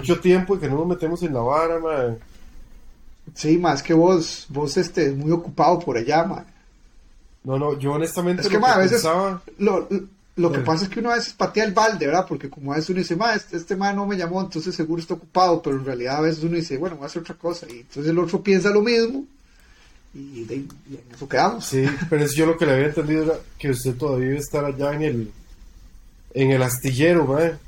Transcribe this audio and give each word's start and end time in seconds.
mucho 0.00 0.20
tiempo 0.20 0.56
y 0.56 0.58
que 0.58 0.68
no 0.68 0.76
nos 0.76 0.86
metemos 0.86 1.22
en 1.22 1.34
la 1.34 1.40
vara, 1.40 1.78
man. 1.78 2.18
Sí, 3.34 3.58
más 3.58 3.82
que 3.82 3.94
vos, 3.94 4.46
vos 4.48 4.76
este, 4.76 5.12
muy 5.12 5.30
ocupado 5.30 5.78
por 5.78 5.96
allá, 5.96 6.24
man. 6.24 6.46
No, 7.44 7.58
no, 7.58 7.78
yo 7.78 7.92
honestamente 7.92 8.42
es 8.42 8.48
que, 8.48 8.56
a 8.56 8.76
veces 8.76 9.02
lo, 9.58 9.88
lo, 10.36 10.52
que 10.52 10.58
pasa 10.58 10.84
es 10.84 10.90
que 10.90 11.00
uno 11.00 11.10
a 11.10 11.14
veces 11.14 11.32
patea 11.32 11.64
el 11.64 11.72
balde, 11.72 12.06
¿verdad? 12.06 12.26
Porque 12.28 12.50
como 12.50 12.72
a 12.72 12.76
veces 12.76 12.90
uno 12.90 12.98
dice, 12.98 13.16
ma, 13.16 13.34
este, 13.34 13.56
este 13.56 13.76
man 13.76 13.96
no 13.96 14.06
me 14.06 14.16
llamó, 14.16 14.42
entonces 14.42 14.74
seguro 14.74 15.00
está 15.00 15.14
ocupado, 15.14 15.62
pero 15.62 15.76
en 15.76 15.84
realidad 15.84 16.18
a 16.18 16.20
veces 16.20 16.44
uno 16.44 16.56
dice, 16.56 16.76
bueno, 16.76 16.96
voy 16.96 17.04
a 17.04 17.06
hacer 17.06 17.22
otra 17.22 17.36
cosa, 17.36 17.66
y 17.70 17.80
entonces 17.80 18.10
el 18.10 18.18
otro 18.18 18.42
piensa 18.42 18.68
lo 18.70 18.82
mismo, 18.82 19.24
y, 20.12 20.42
en 20.50 20.68
eso 21.14 21.28
quedamos. 21.28 21.64
Sí, 21.64 21.86
pero 22.10 22.24
es 22.24 22.34
yo 22.34 22.44
lo 22.44 22.58
que 22.58 22.66
le 22.66 22.72
había 22.72 22.86
entendido 22.86 23.24
era 23.24 23.34
que 23.58 23.70
usted 23.70 23.94
todavía 23.94 24.28
debe 24.28 24.40
estar 24.40 24.64
allá 24.64 24.92
en 24.92 25.02
el, 25.02 25.32
en 26.34 26.50
el 26.50 26.62
astillero, 26.62 27.26
¿verdad? 27.26 27.58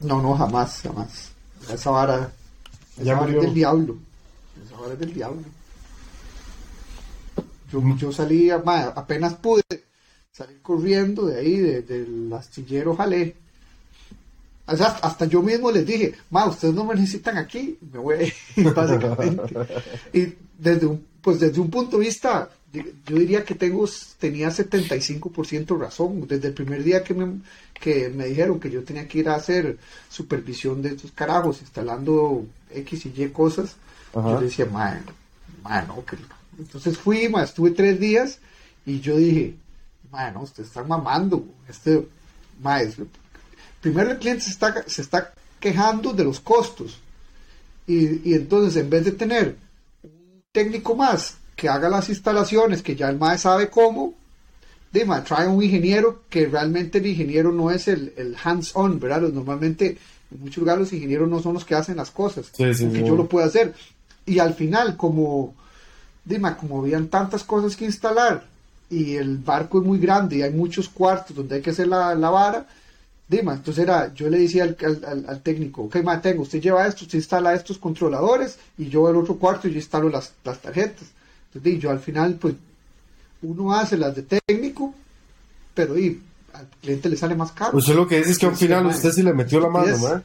No, 0.00 0.20
no, 0.20 0.36
jamás, 0.36 0.80
jamás. 0.82 1.31
Esa 1.70 1.90
vara, 1.90 2.32
esa 3.00 3.14
vara 3.14 3.32
es 3.32 3.42
del 3.42 3.54
diablo. 3.54 3.98
Esa 4.64 4.76
vara 4.76 4.92
es 4.94 4.98
del 4.98 5.14
diablo. 5.14 5.42
Yo, 7.70 7.82
yo 7.96 8.12
salí, 8.12 8.50
apenas 8.50 9.34
pude 9.34 9.62
salir 10.30 10.60
corriendo 10.62 11.26
de 11.26 11.38
ahí, 11.38 11.56
del 11.58 12.32
astillero 12.32 12.96
jalé. 12.96 13.36
hasta 14.66 15.26
yo 15.26 15.42
mismo 15.42 15.70
les 15.70 15.86
dije, 15.86 16.14
ma, 16.30 16.46
ustedes 16.46 16.74
no 16.74 16.84
me 16.84 16.94
necesitan 16.94 17.38
aquí, 17.38 17.78
me 17.92 17.98
voy 17.98 18.32
básicamente. 18.74 19.54
y 20.12 20.34
desde 20.58 20.86
un, 20.86 21.06
pues 21.20 21.40
desde 21.40 21.60
un 21.60 21.70
punto 21.70 21.98
de 21.98 22.04
vista, 22.04 22.50
yo 22.72 23.16
diría 23.18 23.44
que 23.44 23.54
tengo, 23.54 23.88
tenía 24.18 24.48
75% 24.48 25.78
razón. 25.78 26.26
Desde 26.26 26.48
el 26.48 26.54
primer 26.54 26.82
día 26.82 27.04
que 27.04 27.14
me, 27.14 27.40
que 27.74 28.08
me 28.08 28.26
dijeron 28.26 28.58
que 28.58 28.70
yo 28.70 28.82
tenía 28.82 29.06
que 29.06 29.18
ir 29.18 29.28
a 29.28 29.34
hacer 29.34 29.78
supervisión 30.08 30.80
de 30.82 30.90
estos 30.90 31.12
carajos, 31.12 31.60
instalando 31.60 32.46
X 32.70 33.06
y 33.06 33.22
Y 33.22 33.28
cosas, 33.28 33.76
yo 34.14 34.40
decía, 34.40 34.66
ma, 34.66 35.00
no, 35.82 36.04
que... 36.04 36.16
Entonces 36.58 36.98
fui, 36.98 37.30
estuve 37.42 37.70
tres 37.70 37.98
días 37.98 38.38
y 38.84 39.00
yo 39.00 39.16
dije, 39.16 39.54
no, 40.34 40.42
ustedes 40.42 40.68
están 40.68 40.88
mamando. 40.88 41.44
Este, 41.68 42.06
maestro. 42.60 43.06
Primero 43.80 44.12
el 44.12 44.18
cliente 44.18 44.42
se 44.42 44.50
está, 44.50 44.84
se 44.86 45.02
está 45.02 45.34
quejando 45.58 46.12
de 46.12 46.24
los 46.24 46.40
costos. 46.40 46.98
Y, 47.86 48.34
entonces 48.34 48.76
en 48.76 48.90
vez 48.90 49.04
de 49.04 49.12
tener 49.12 49.56
un 50.02 50.42
técnico 50.52 50.94
más 50.94 51.36
que 51.62 51.68
haga 51.68 51.88
las 51.88 52.08
instalaciones, 52.08 52.82
que 52.82 52.96
ya 52.96 53.08
el 53.08 53.20
MAE 53.20 53.38
sabe 53.38 53.70
cómo, 53.70 54.14
de, 54.90 55.06
trae 55.24 55.46
un 55.46 55.62
ingeniero 55.62 56.22
que 56.28 56.46
realmente 56.46 56.98
el 56.98 57.06
ingeniero 57.06 57.52
no 57.52 57.70
es 57.70 57.86
el, 57.86 58.36
hands-on, 58.42 58.98
¿verdad? 58.98 59.20
Normalmente 59.28 59.96
en 60.32 60.40
muchos 60.40 60.56
lugares 60.56 60.80
los 60.80 60.92
ingenieros 60.92 61.28
no 61.28 61.40
son 61.40 61.54
los 61.54 61.64
que 61.64 61.76
hacen 61.76 61.98
las 61.98 62.10
cosas, 62.10 62.50
que 62.50 62.74
yo 62.74 63.14
lo 63.14 63.28
puedo 63.28 63.46
hacer. 63.46 63.74
Y 64.26 64.40
al 64.40 64.54
final, 64.54 64.96
como, 64.96 65.54
dime, 66.24 66.56
como 66.56 66.80
habían 66.80 67.06
tantas 67.06 67.44
cosas 67.44 67.76
que 67.76 67.84
instalar 67.84 68.42
y 68.90 69.14
el 69.14 69.38
barco 69.38 69.78
es 69.78 69.86
muy 69.86 70.00
grande 70.00 70.38
y 70.38 70.42
hay 70.42 70.50
muchos 70.52 70.88
cuartos 70.88 71.36
donde 71.36 71.54
hay 71.54 71.62
que 71.62 71.70
hacer 71.70 71.86
la, 71.86 72.16
la 72.16 72.30
vara, 72.30 72.66
Dima, 73.28 73.54
entonces 73.54 73.84
era, 73.84 74.12
yo 74.12 74.28
le 74.28 74.40
decía 74.40 74.64
al, 74.64 75.24
al, 75.28 75.40
técnico, 75.42 75.84
ok, 75.84 76.02
ma, 76.02 76.20
tengo, 76.20 76.42
usted 76.42 76.60
lleva 76.60 76.86
esto, 76.86 77.04
usted 77.04 77.18
instala 77.18 77.54
estos 77.54 77.78
controladores 77.78 78.58
y 78.76 78.88
yo 78.88 79.08
el 79.08 79.16
otro 79.16 79.36
cuarto 79.36 79.68
y 79.68 79.70
yo 79.70 79.76
instalo 79.76 80.08
las, 80.08 80.32
las 80.44 80.60
tarjetas. 80.60 81.06
Entonces 81.54 81.80
yo 81.80 81.90
al 81.90 82.00
final, 82.00 82.34
pues, 82.34 82.54
uno 83.42 83.72
hace 83.72 83.96
las 83.96 84.16
de 84.16 84.22
técnico, 84.22 84.94
pero 85.74 85.98
y, 85.98 86.22
al 86.52 86.66
cliente 86.80 87.08
le 87.08 87.16
sale 87.16 87.34
más 87.34 87.52
caro. 87.52 87.76
Usted 87.76 87.94
lo 87.94 88.06
que 88.06 88.18
dice 88.18 88.30
es 88.30 88.38
que 88.38 88.46
al 88.46 88.56
final 88.56 88.86
usted 88.86 89.12
sí 89.12 89.22
le 89.22 89.32
metió 89.32 89.60
la 89.60 89.68
mano, 89.68 89.98
ma. 89.98 90.22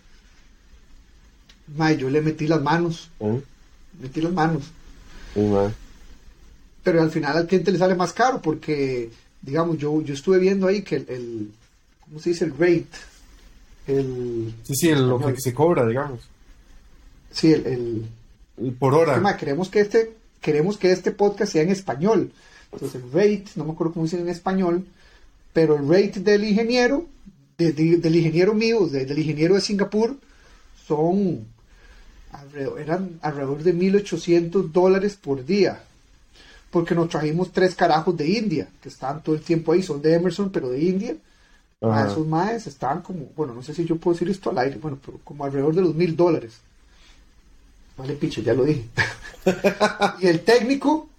Ma, 1.76 1.92
yo 1.92 2.10
le 2.10 2.22
metí 2.22 2.48
las 2.48 2.62
manos. 2.62 3.10
¿Eh? 3.20 3.42
Metí 4.02 4.22
las 4.22 4.32
manos. 4.32 4.64
Sí, 5.34 5.42
pero 6.84 7.02
al 7.02 7.12
final 7.12 7.36
al 7.36 7.48
cliente 7.48 7.72
le 7.72 7.78
sale 7.78 7.96
más 7.96 8.14
caro 8.14 8.42
porque, 8.42 9.10
digamos, 9.42 9.78
yo, 9.78 10.02
yo 10.02 10.14
estuve 10.14 10.40
viendo 10.40 10.68
ahí 10.68 10.84
que 10.84 10.96
el, 10.96 11.52
¿cómo 12.00 12.20
se 12.20 12.30
dice? 12.30 12.46
El 12.46 12.52
rate. 12.52 12.88
El, 13.88 14.54
sí, 14.64 14.74
sí, 14.74 14.96
lo 14.96 15.20
que 15.20 15.40
se 15.40 15.54
cobra, 15.54 15.86
digamos. 15.86 16.22
Sí, 17.32 17.52
el... 17.52 18.06
por 18.80 18.94
hora. 18.94 19.36
queremos 19.36 19.68
que 19.68 19.82
este 19.82 20.16
queremos 20.42 20.78
que 20.78 20.92
este 20.92 21.12
podcast 21.12 21.54
sea 21.54 21.64
en 21.64 21.70
español. 21.70 22.32
Entonces 22.72 23.02
el 23.02 23.12
rate, 23.12 23.46
no 23.56 23.66
me 23.66 23.72
acuerdo 23.72 23.94
cómo 23.94 24.06
dice 24.06 24.20
en 24.20 24.30
español, 24.30 24.86
pero 25.54 25.76
el 25.76 25.88
rate 25.88 26.20
del 26.20 26.44
ingeniero, 26.44 27.06
del 27.58 28.16
ingeniero 28.16 28.54
mío, 28.54 28.88
del 28.88 29.18
ingeniero 29.18 29.56
de 29.56 29.62
Singapur, 29.62 30.18
son 30.86 31.46
eran 32.78 33.20
alrededor 33.22 33.64
de 33.64 33.74
1.800 33.74 34.72
dólares 34.72 35.18
por 35.20 35.44
día 35.44 35.82
porque 36.72 36.96
nos 36.96 37.10
trajimos 37.10 37.52
tres 37.52 37.76
carajos 37.76 38.16
de 38.18 38.28
India, 38.28 38.68
que 38.82 38.90
están 38.90 39.24
todo 39.24 39.36
el 39.36 39.42
tiempo 39.42 39.72
ahí, 39.72 39.82
son 39.82 40.02
de 40.02 40.14
Emerson, 40.14 40.50
pero 40.50 40.70
de 40.70 40.80
India. 40.80 41.16
A 41.82 42.08
esos 42.08 42.26
maes 42.26 42.66
estaban 42.66 43.02
como, 43.02 43.28
bueno, 43.36 43.54
no 43.54 43.62
sé 43.62 43.74
si 43.74 43.86
yo 43.86 43.98
puedo 43.98 44.16
decir 44.16 44.30
esto 44.30 44.50
al 44.50 44.58
aire, 44.58 44.78
bueno, 44.78 44.98
pero 45.04 45.20
como 45.24 45.46
alrededor 45.46 45.76
de 45.76 45.82
los 45.82 45.94
mil 45.94 46.16
dólares. 46.16 46.60
Vale, 47.98 48.14
picho, 48.14 48.42
ya 48.42 48.54
lo 48.54 48.64
dije. 48.64 48.86
y 50.22 50.28
el 50.28 50.42
técnico, 50.42 51.10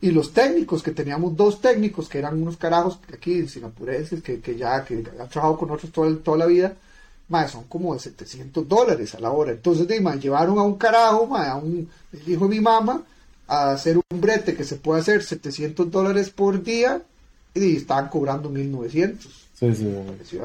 y 0.00 0.10
los 0.10 0.32
técnicos, 0.32 0.82
que 0.82 0.90
teníamos 0.90 1.36
dos 1.36 1.60
técnicos, 1.60 2.08
que 2.08 2.18
eran 2.18 2.40
unos 2.42 2.56
carajos 2.56 2.98
aquí, 3.12 3.46
singapureses, 3.46 4.22
que, 4.22 4.40
que 4.40 4.56
ya 4.56 4.84
que 4.84 4.96
han 4.96 5.28
trabajado 5.28 5.56
con 5.56 5.68
nosotros 5.68 5.92
toda, 5.92 6.16
toda 6.18 6.38
la 6.38 6.46
vida, 6.46 6.74
más 7.28 7.52
son 7.52 7.64
como 7.64 7.94
de 7.94 8.00
700 8.00 8.68
dólares 8.68 9.14
a 9.14 9.20
la 9.20 9.30
hora. 9.30 9.52
Entonces, 9.52 9.86
de, 9.86 10.00
llevaron 10.20 10.58
a 10.58 10.62
un 10.62 10.76
carajo, 10.76 11.34
a 11.36 11.56
un 11.56 11.88
el 12.12 12.28
hijo 12.28 12.48
de 12.48 12.56
mi 12.56 12.60
mamá, 12.60 13.02
a 13.46 13.72
hacer 13.72 13.96
un 13.96 14.20
brete 14.20 14.54
que 14.54 14.64
se 14.64 14.76
puede 14.76 15.00
hacer 15.00 15.22
700 15.22 15.90
dólares 15.90 16.30
por 16.30 16.62
día 16.62 17.02
y 17.54 17.76
estaban 17.76 18.08
cobrando 18.08 18.50
1900. 18.50 19.48
Sí, 19.58 19.74
sí. 19.74 20.38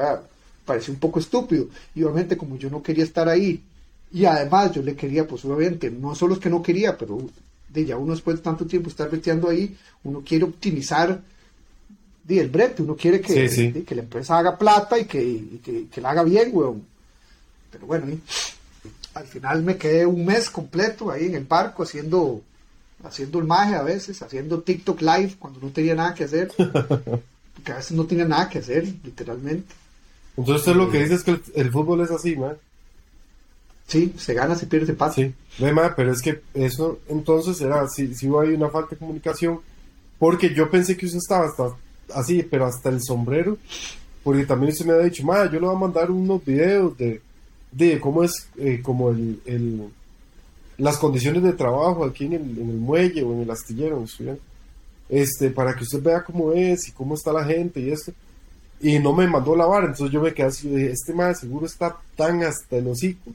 Pareció, 0.64 0.94
un 0.94 1.00
poco 1.00 1.18
estúpido. 1.18 1.66
Y 1.94 2.02
obviamente 2.04 2.36
como 2.36 2.56
yo 2.56 2.70
no 2.70 2.82
quería 2.82 3.04
estar 3.04 3.28
ahí 3.28 3.62
y 4.12 4.24
además 4.24 4.72
yo 4.72 4.82
le 4.82 4.96
quería, 4.96 5.26
pues 5.26 5.44
obviamente, 5.44 5.90
no 5.90 6.14
solo 6.14 6.34
es 6.34 6.40
que 6.40 6.50
no 6.50 6.62
quería, 6.62 6.96
pero 6.96 7.18
de 7.68 7.84
ya 7.84 7.96
uno 7.96 8.12
después 8.12 8.36
de 8.36 8.42
tanto 8.42 8.66
tiempo 8.66 8.88
estar 8.88 9.08
breteando 9.08 9.48
ahí, 9.48 9.76
uno 10.04 10.22
quiere 10.24 10.44
optimizar 10.44 11.20
el 12.38 12.48
brete, 12.48 12.82
uno 12.82 12.96
quiere 12.96 13.20
que, 13.20 13.84
que 13.84 13.94
la 13.94 14.02
empresa 14.02 14.38
haga 14.38 14.56
plata 14.56 14.98
y 14.98 15.04
que, 15.04 15.88
que, 15.90 16.00
la 16.00 16.10
haga 16.10 16.22
bien, 16.22 16.50
weón. 16.52 16.84
Pero 17.70 17.86
bueno, 17.86 18.06
al 19.14 19.26
final 19.26 19.62
me 19.62 19.76
quedé 19.76 20.06
un 20.06 20.24
mes 20.24 20.50
completo 20.50 21.10
ahí 21.10 21.26
en 21.26 21.34
el 21.34 21.44
barco 21.44 21.82
haciendo 21.82 22.42
haciendo 23.02 23.38
el 23.38 23.46
maje 23.46 23.74
a 23.74 23.82
veces, 23.82 24.20
haciendo 24.20 24.60
TikTok 24.60 25.00
live 25.00 25.36
cuando 25.38 25.58
no 25.60 25.70
tenía 25.70 25.94
nada 25.94 26.14
que 26.14 26.24
hacer, 26.24 26.52
porque 26.56 27.72
a 27.72 27.76
veces 27.76 27.92
no 27.92 28.04
tenía 28.04 28.26
nada 28.26 28.48
que 28.48 28.58
hacer, 28.58 28.84
literalmente. 29.02 29.74
Entonces 30.36 30.76
lo 30.76 30.90
que 30.90 31.02
dice 31.02 31.14
es 31.14 31.24
que 31.24 31.40
el, 31.54 31.70
fútbol 31.70 32.02
es 32.02 32.10
así, 32.10 32.36
man. 32.36 32.56
Sí, 33.90 34.14
se 34.16 34.34
gana, 34.34 34.54
se 34.54 34.68
pierde, 34.68 34.86
se 34.86 34.94
pasa. 34.94 35.16
Sí, 35.16 35.34
pero 35.96 36.12
es 36.12 36.22
que 36.22 36.42
eso 36.54 37.00
entonces 37.08 37.60
era, 37.60 37.88
si, 37.88 38.14
si 38.14 38.26
hay 38.26 38.54
una 38.54 38.68
falta 38.68 38.90
de 38.90 38.98
comunicación, 38.98 39.58
porque 40.16 40.54
yo 40.54 40.70
pensé 40.70 40.96
que 40.96 41.06
usted 41.06 41.18
estaba 41.18 41.46
hasta 41.46 41.74
así, 42.14 42.44
pero 42.44 42.66
hasta 42.66 42.88
el 42.88 43.02
sombrero, 43.02 43.58
porque 44.22 44.46
también 44.46 44.70
usted 44.70 44.86
me 44.86 44.92
había 44.92 45.06
dicho, 45.06 45.24
ma, 45.24 45.44
yo 45.46 45.58
le 45.58 45.66
voy 45.66 45.74
a 45.74 45.78
mandar 45.78 46.08
unos 46.08 46.44
videos 46.44 46.96
de, 46.98 47.20
de 47.72 47.98
cómo 47.98 48.22
es 48.22 48.48
eh, 48.58 48.80
como 48.80 49.10
el, 49.10 49.40
el 49.44 49.88
las 50.78 50.96
condiciones 50.96 51.42
de 51.42 51.52
trabajo 51.52 52.04
aquí 52.04 52.26
en 52.26 52.34
el, 52.34 52.58
en 52.58 52.70
el 52.70 52.76
muelle 52.76 53.24
o 53.24 53.32
en 53.32 53.40
el 53.40 53.50
astillero, 53.50 54.04
este, 55.08 55.50
para 55.50 55.74
que 55.74 55.82
usted 55.82 56.00
vea 56.00 56.22
cómo 56.22 56.52
es 56.52 56.86
y 56.86 56.92
cómo 56.92 57.16
está 57.16 57.32
la 57.32 57.44
gente 57.44 57.80
y 57.80 57.90
esto. 57.90 58.12
Y 58.80 59.00
no 59.00 59.12
me 59.12 59.26
mandó 59.26 59.56
lavar, 59.56 59.82
entonces 59.82 60.12
yo 60.12 60.22
me 60.22 60.32
quedé 60.32 60.46
así, 60.46 60.72
este 60.76 61.12
más 61.12 61.40
seguro 61.40 61.66
está 61.66 61.96
tan 62.16 62.44
hasta 62.44 62.76
el 62.76 62.86
hocico 62.86 63.32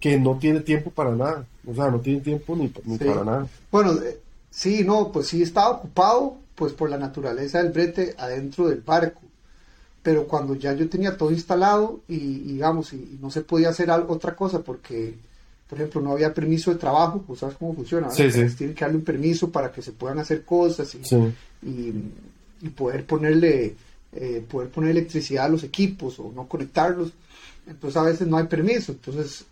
que 0.00 0.18
no 0.18 0.36
tiene 0.38 0.60
tiempo 0.60 0.90
para 0.90 1.14
nada, 1.14 1.46
o 1.66 1.74
sea, 1.74 1.90
no 1.90 2.00
tiene 2.00 2.20
tiempo 2.20 2.56
ni, 2.56 2.68
para 2.68 3.24
nada. 3.24 3.46
Bueno, 3.70 3.92
eh, 4.02 4.18
sí, 4.50 4.82
no, 4.84 5.12
pues 5.12 5.28
sí 5.28 5.42
estaba 5.42 5.70
ocupado, 5.70 6.36
pues 6.54 6.72
por 6.72 6.90
la 6.90 6.98
naturaleza 6.98 7.62
del 7.62 7.72
brete 7.72 8.14
adentro 8.18 8.68
del 8.68 8.80
barco, 8.80 9.20
pero 10.02 10.26
cuando 10.26 10.54
ya 10.54 10.72
yo 10.72 10.88
tenía 10.88 11.16
todo 11.16 11.30
instalado 11.30 12.00
y, 12.08 12.18
digamos, 12.40 12.92
y, 12.92 13.18
no 13.20 13.30
se 13.30 13.42
podía 13.42 13.68
hacer 13.68 13.90
otra 13.90 14.34
cosa 14.34 14.60
porque 14.60 15.14
por 15.68 15.78
ejemplo, 15.78 16.00
no 16.00 16.10
había 16.10 16.34
permiso 16.34 16.72
de 16.72 16.78
trabajo, 16.78 17.22
pues 17.24 17.38
sabes 17.38 17.54
cómo 17.56 17.72
funciona. 17.72 18.10
Sí, 18.10 18.28
sí. 18.32 18.44
Tienen 18.56 18.74
que 18.74 18.84
darle 18.84 18.98
un 18.98 19.04
permiso 19.04 19.50
para 19.50 19.70
que 19.70 19.82
se 19.82 19.92
puedan 19.92 20.18
hacer 20.18 20.44
cosas 20.44 20.92
y, 20.96 21.92
y, 22.60 22.68
poder 22.70 23.06
ponerle 23.06 23.76
eh, 24.12 24.44
poder 24.50 24.70
poner 24.70 24.90
electricidad 24.90 25.44
a 25.44 25.48
los 25.48 25.62
equipos 25.62 26.18
o 26.18 26.32
no 26.34 26.48
conectarlos. 26.48 27.12
Entonces 27.68 27.96
a 27.96 28.02
veces 28.02 28.26
no 28.26 28.36
hay 28.36 28.46
permiso. 28.46 28.90
Entonces, 28.90 29.44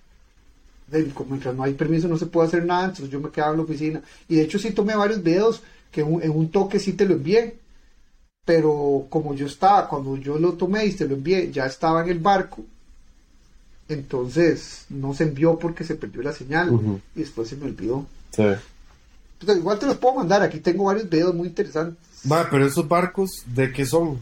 mientras 0.90 1.54
no 1.54 1.62
hay 1.62 1.74
permiso 1.74 2.08
no 2.08 2.16
se 2.16 2.26
puede 2.26 2.48
hacer 2.48 2.64
nada. 2.64 2.86
Entonces 2.86 3.10
yo 3.10 3.20
me 3.20 3.30
quedaba 3.30 3.52
en 3.52 3.58
la 3.58 3.64
oficina. 3.64 4.02
Y 4.28 4.36
de 4.36 4.42
hecho 4.42 4.58
sí 4.58 4.70
tomé 4.72 4.96
varios 4.96 5.22
videos 5.22 5.62
que 5.90 6.00
en 6.00 6.30
un 6.30 6.50
toque 6.50 6.78
sí 6.78 6.92
te 6.92 7.06
lo 7.06 7.14
envié. 7.14 7.56
Pero 8.44 9.06
como 9.10 9.34
yo 9.34 9.46
estaba, 9.46 9.88
cuando 9.88 10.16
yo 10.16 10.38
lo 10.38 10.54
tomé 10.54 10.86
y 10.86 10.92
te 10.92 11.06
lo 11.06 11.14
envié, 11.14 11.50
ya 11.52 11.66
estaba 11.66 12.02
en 12.02 12.08
el 12.08 12.18
barco 12.18 12.64
Entonces 13.88 14.86
no 14.88 15.12
se 15.12 15.24
envió 15.24 15.58
porque 15.58 15.84
se 15.84 15.96
perdió 15.96 16.22
la 16.22 16.32
señal 16.32 17.00
y 17.14 17.20
después 17.20 17.48
se 17.48 17.56
me 17.56 17.66
olvidó. 17.66 18.06
Sí. 18.34 18.44
Entonces, 19.40 19.58
igual 19.58 19.78
te 19.78 19.86
los 19.86 19.98
puedo 19.98 20.16
mandar, 20.16 20.42
aquí 20.42 20.58
tengo 20.60 20.84
varios 20.84 21.08
videos 21.08 21.34
muy 21.34 21.48
interesantes. 21.48 21.98
Ma, 22.24 22.48
pero 22.50 22.66
esos 22.66 22.88
barcos, 22.88 23.30
¿de 23.46 23.72
qué 23.72 23.86
son? 23.86 24.18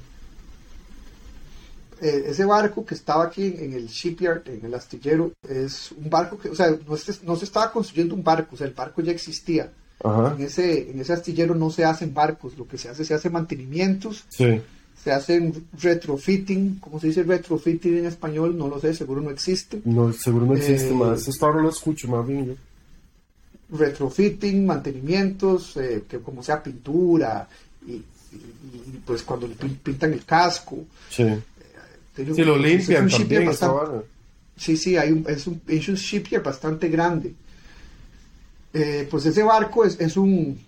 Eh, 2.00 2.25
ese 2.28 2.44
barco 2.44 2.84
que 2.84 2.94
estaba 2.94 3.25
aquí 3.25 3.44
en 3.58 3.72
el 3.72 3.87
shipyard, 3.87 4.46
en 4.48 4.64
el 4.66 4.75
astillero, 4.75 5.32
es 5.48 5.93
un 5.93 6.10
barco 6.10 6.38
que, 6.38 6.50
o 6.50 6.54
sea, 6.54 6.76
no 6.87 6.96
se, 6.96 7.14
no 7.25 7.37
se 7.37 7.44
estaba 7.46 7.72
construyendo 7.72 8.14
un 8.14 8.22
barco, 8.22 8.54
o 8.54 8.58
sea, 8.58 8.66
el 8.66 8.75
barco 8.75 9.00
ya 9.02 9.12
existía. 9.12 9.70
Ajá. 10.04 10.34
En 10.38 10.44
ese, 10.44 10.90
en 10.90 11.00
ese 11.00 11.14
astillero 11.14 11.54
no 11.54 11.70
se 11.70 11.84
hacen 11.87 12.12
barcos, 12.12 12.58
lo 12.58 12.69
que 12.69 12.76
se 12.76 12.90
hace, 12.90 13.04
se 13.04 13.14
hace 13.14 13.31
mantenimientos, 13.31 14.25
Sí. 14.28 14.60
se 15.02 15.10
hacen 15.10 15.54
retrofitting, 15.81 16.81
¿cómo 16.81 17.00
se 17.00 17.06
dice 17.06 17.22
retrofitting 17.22 17.96
en 17.98 18.06
español? 18.06 18.58
No 18.58 18.69
lo 18.69 18.78
sé, 18.78 18.93
seguro 18.93 19.22
no 19.22 19.31
existe. 19.31 19.81
No, 19.87 20.12
seguro 20.12 20.44
no 20.46 20.54
existe 20.54 20.90
Eh, 20.90 20.94
más. 20.94 21.26
Esto 21.26 21.46
ahora 21.46 21.62
lo 21.62 21.70
escucho 21.70 22.08
más 22.08 22.26
bien 22.26 22.46
yo. 22.46 22.54
retrofitting, 23.70 24.64
mantenimientos, 24.66 25.76
eh, 25.76 26.04
que 26.08 26.20
como 26.20 26.43
sea 26.43 26.62
pintura, 26.62 27.48
y, 27.87 27.93
y- 27.93 28.02
y, 28.32 29.02
pues 29.04 29.22
cuando 29.22 29.48
pintan 29.82 30.12
el 30.12 30.25
casco. 30.25 30.84
Sí. 31.10 31.25
Te- 32.17 32.35
Si 32.35 32.43
lo 32.43 32.55
es 32.57 32.59
un 32.59 32.63
limpian 32.67 33.09
también, 33.09 33.45
bastante-. 33.47 34.07
Sí, 34.57 34.77
sí, 34.77 34.97
hay 34.97 35.13
un, 35.13 35.25
es, 35.29 35.47
un, 35.47 35.61
es 35.69 35.89
un 35.89 35.95
shipyard 35.97 36.43
bastante 36.43 36.89
grande. 36.89 37.35
Eh, 38.73 39.07
pues 39.11 39.27
ese 39.27 39.43
barco 39.43 39.85
es, 39.85 40.01
es 40.01 40.17
un, 40.17 40.59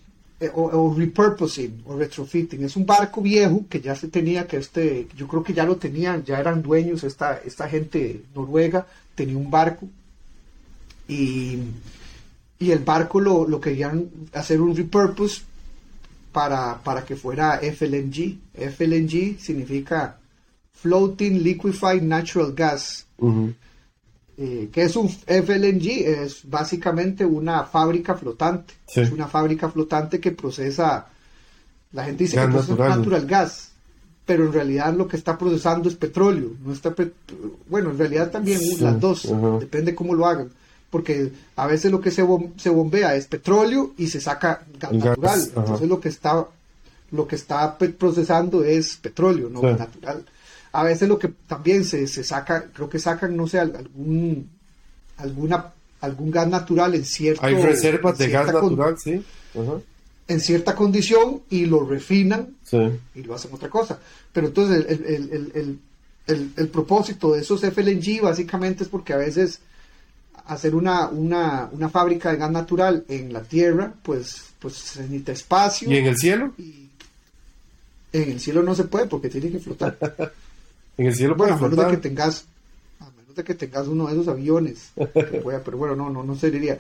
eh, 0.41 0.51
o, 0.55 0.63
o 0.65 0.95
repurposing, 0.95 1.83
o 1.87 1.97
retrofitting, 1.97 2.65
es 2.65 2.77
un 2.77 2.87
barco 2.87 3.21
viejo 3.23 3.65
que 3.69 3.81
ya 3.81 3.95
se 3.97 4.09
tenía, 4.09 4.47
que 4.47 4.59
este, 4.59 5.09
yo 5.17 5.27
creo 5.27 5.43
que 5.43 5.53
ya 5.55 5.65
lo 5.65 5.77
tenían, 5.77 6.23
ya 6.25 6.39
eran 6.39 6.63
dueños, 6.63 7.03
esta, 7.05 7.39
esta 7.45 7.69
gente 7.69 8.23
noruega 8.35 8.87
tenía 9.15 9.37
un 9.37 9.51
barco 9.51 9.89
y, 11.09 11.59
y 12.59 12.71
el 12.71 12.79
barco 12.81 13.21
lo, 13.21 13.47
lo 13.49 13.61
querían 13.61 14.09
hacer 14.33 14.61
un 14.61 14.77
repurpose 14.77 15.43
para, 16.33 16.79
para 16.83 17.05
que 17.05 17.17
fuera 17.17 17.59
FLNG. 17.63 18.37
FLNG 18.55 19.39
significa 19.41 20.18
Floating 20.83 21.43
Liquefied 21.43 22.03
Natural 22.03 22.53
Gas. 22.55 23.07
Eh, 24.37 24.69
¿Qué 24.73 24.83
es 24.83 24.95
un 24.95 25.09
FLNG? 25.09 25.89
Es 26.07 26.49
básicamente 26.49 27.27
una 27.27 27.65
fábrica 27.65 28.15
flotante. 28.15 28.75
Sí. 28.87 29.01
Es 29.01 29.11
una 29.11 29.27
fábrica 29.27 29.69
flotante 29.69 30.21
que 30.21 30.31
procesa, 30.31 31.07
la 31.93 32.05
gente 32.05 32.25
dice 32.25 32.37
Gas 32.37 32.47
que 32.47 32.53
procesa 32.53 32.73
natural. 32.77 32.99
natural 33.01 33.27
gas, 33.27 33.69
pero 34.25 34.45
en 34.47 34.53
realidad 34.53 34.95
lo 34.95 35.09
que 35.09 35.17
está 35.17 35.37
procesando 35.37 35.89
es 35.89 35.97
petróleo. 35.97 36.53
No 36.65 36.73
está 36.73 36.95
pet- 36.95 37.13
bueno, 37.69 37.91
en 37.91 37.99
realidad 37.99 38.31
también 38.31 38.61
Sí, 38.61 38.77
las 38.81 39.01
dos, 39.01 39.29
depende 39.59 39.95
cómo 39.97 40.15
lo 40.15 40.27
hagan. 40.27 40.51
Porque 40.91 41.33
a 41.57 41.67
veces 41.67 41.91
lo 41.91 42.01
que 42.01 42.11
se, 42.11 42.25
bom- 42.25 42.53
se 42.59 42.71
bombea 42.71 43.15
es 43.17 43.27
petróleo 43.27 43.93
y 43.99 44.07
se 44.07 44.21
saca 44.21 44.65
gas 44.79 44.93
natural. 44.93 45.41
Entonces 45.57 45.89
lo 45.89 46.01
que 46.01 46.09
está 46.09 46.47
lo 47.11 47.27
que 47.27 47.37
está 47.37 47.77
procesando 47.79 48.63
es 48.65 48.97
petróleo, 48.97 49.49
no 49.51 49.61
Sí. 49.61 49.67
natural. 49.67 50.25
A 50.73 50.83
veces 50.85 51.09
lo 51.09 51.19
que 51.19 51.29
también 51.47 51.85
se, 51.85 52.07
se 52.07 52.23
saca, 52.25 52.67
creo 52.73 52.89
que 52.89 52.99
sacan, 52.99 53.37
no 53.37 53.47
sé, 53.47 53.59
al- 53.59 53.75
algún 53.77 54.51
alguna 55.17 55.73
algún 56.01 56.31
gas 56.31 56.47
natural 56.47 56.95
en 56.95 57.05
cierto 57.05 57.45
Hay 57.45 57.55
reservas 57.61 58.17
de 58.19 58.29
gas 58.29 58.53
con- 58.53 58.63
natural, 58.77 58.97
sí. 58.99 59.25
En 60.29 60.41
cierta 60.41 60.75
condición 60.77 61.41
y 61.51 61.67
lo 61.67 61.85
refinan 61.85 62.55
Sí. 62.63 62.79
y 63.15 63.23
lo 63.23 63.35
hacen 63.35 63.53
otra 63.53 63.69
cosa. 63.69 63.99
Pero 64.33 64.49
entonces 64.49 64.85
el, 64.87 65.05
el- 65.05 65.31
el- 65.33 65.53
el- 65.55 65.79
el- 66.29 66.51
el 66.57 66.69
propósito 66.69 67.33
de 67.33 67.41
esos 67.41 67.65
FLNG 67.65 68.21
básicamente 68.23 68.85
es 68.85 68.91
porque 68.91 69.13
a 69.15 69.17
veces 69.17 69.61
hacer 70.47 70.75
una, 70.75 71.09
una, 71.09 71.69
una 71.73 71.89
fábrica 71.89 72.31
de 72.31 72.37
gas 72.39 72.51
natural 72.51 73.05
en 73.09 73.33
la 73.33 73.43
tierra, 73.43 73.93
pues, 74.03 74.43
pues 74.61 74.75
se 74.75 75.01
necesita 75.03 75.33
espacio. 75.33 75.91
¿Y 75.91 75.97
en 75.97 76.07
el 76.07 76.17
cielo? 76.19 76.53
y 76.59 76.89
en 78.13 78.31
el 78.33 78.41
cielo 78.41 78.63
no 78.63 78.75
se 78.75 78.85
puede 78.85 79.07
porque 79.07 79.29
tiene 79.29 79.51
que 79.51 79.59
flotar. 79.59 79.97
En 80.99 81.07
el 81.07 81.15
cielo 81.15 81.35
Bueno, 81.37 81.55
a 81.55 81.59
menos 81.59 81.77
de 81.79 81.87
que 81.93 81.97
tengas, 81.97 82.45
a 83.01 83.11
menos 83.11 83.35
de 83.35 83.45
que 83.45 83.55
tengas 83.55 83.87
uno 83.89 84.07
de 84.09 84.13
esos 84.13 84.29
aviones, 84.29 84.91
que 84.95 85.23
pueda, 85.43 85.61
pero 85.65 85.79
bueno, 85.79 85.97
no, 85.97 86.11
no, 86.11 86.23
no 86.23 86.35
serviría. 86.37 86.77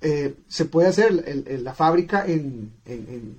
Eh, 0.00 0.34
se 0.48 0.64
puede 0.64 0.88
hacer 0.88 1.22
el- 1.26 1.44
el- 1.46 1.64
la 1.64 1.74
fábrica 1.74 2.24
en, 2.26 2.72
en, 2.86 2.98
en, 3.08 3.36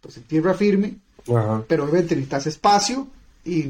pues, 0.00 0.16
en 0.16 0.24
tierra 0.24 0.54
firme, 0.54 0.96
Ajá. 1.28 1.64
pero 1.66 1.84
obviamente 1.84 2.14
necesitas 2.14 2.46
espacio 2.46 3.06
y, 3.44 3.64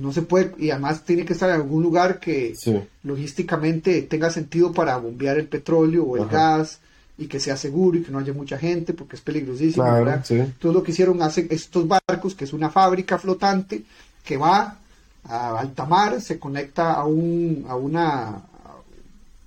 no 0.00 0.12
se 0.12 0.22
puede, 0.22 0.54
y 0.58 0.70
además 0.70 1.04
tiene 1.04 1.24
que 1.24 1.32
estar 1.34 1.48
en 1.50 1.56
algún 1.56 1.82
lugar 1.82 2.20
que 2.20 2.54
Sí. 2.56 2.78
logísticamente 3.04 4.02
tenga 4.02 4.30
sentido 4.30 4.72
para 4.72 4.96
bombear 4.98 5.38
el 5.38 5.46
petróleo 5.48 6.04
o 6.04 6.16
el 6.16 6.24
Ajá. 6.24 6.32
gas 6.58 6.78
y 7.16 7.26
que 7.26 7.38
sea 7.40 7.56
seguro 7.56 7.96
y 7.98 8.02
que 8.02 8.10
no 8.10 8.18
haya 8.18 8.32
mucha 8.32 8.58
gente 8.58 8.92
porque 8.92 9.16
es 9.16 9.22
peligrosísimo, 9.22 9.84
Claro, 9.84 10.20
sí. 10.24 10.34
Entonces 10.34 10.74
lo 10.74 10.82
que 10.82 10.90
hicieron 10.92 11.22
hacen 11.22 11.46
estos 11.50 11.86
barcos, 11.88 12.34
que 12.34 12.44
es 12.44 12.52
una 12.52 12.70
fábrica 12.70 13.18
flotante 13.18 13.82
que 14.24 14.36
va 14.36 14.78
a 15.26 15.58
alta 15.58 15.84
mar, 15.86 16.20
se 16.20 16.38
conecta 16.38 16.92
a 16.94 17.04
un 17.04 17.64
a 17.68 17.76
una 17.76 18.42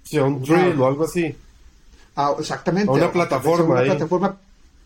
Sí, 0.03 0.17
a 0.17 0.23
un 0.23 0.41
drill 0.41 0.79
o 0.79 0.87
algo 0.87 1.03
así. 1.05 1.35
a- 2.15 2.33
exactamente 2.39 2.89
A 2.89 2.93
una 2.93 3.11
plataforma 3.11 3.79
a 3.79 3.81
una 3.83 3.85
plataforma 3.93 4.37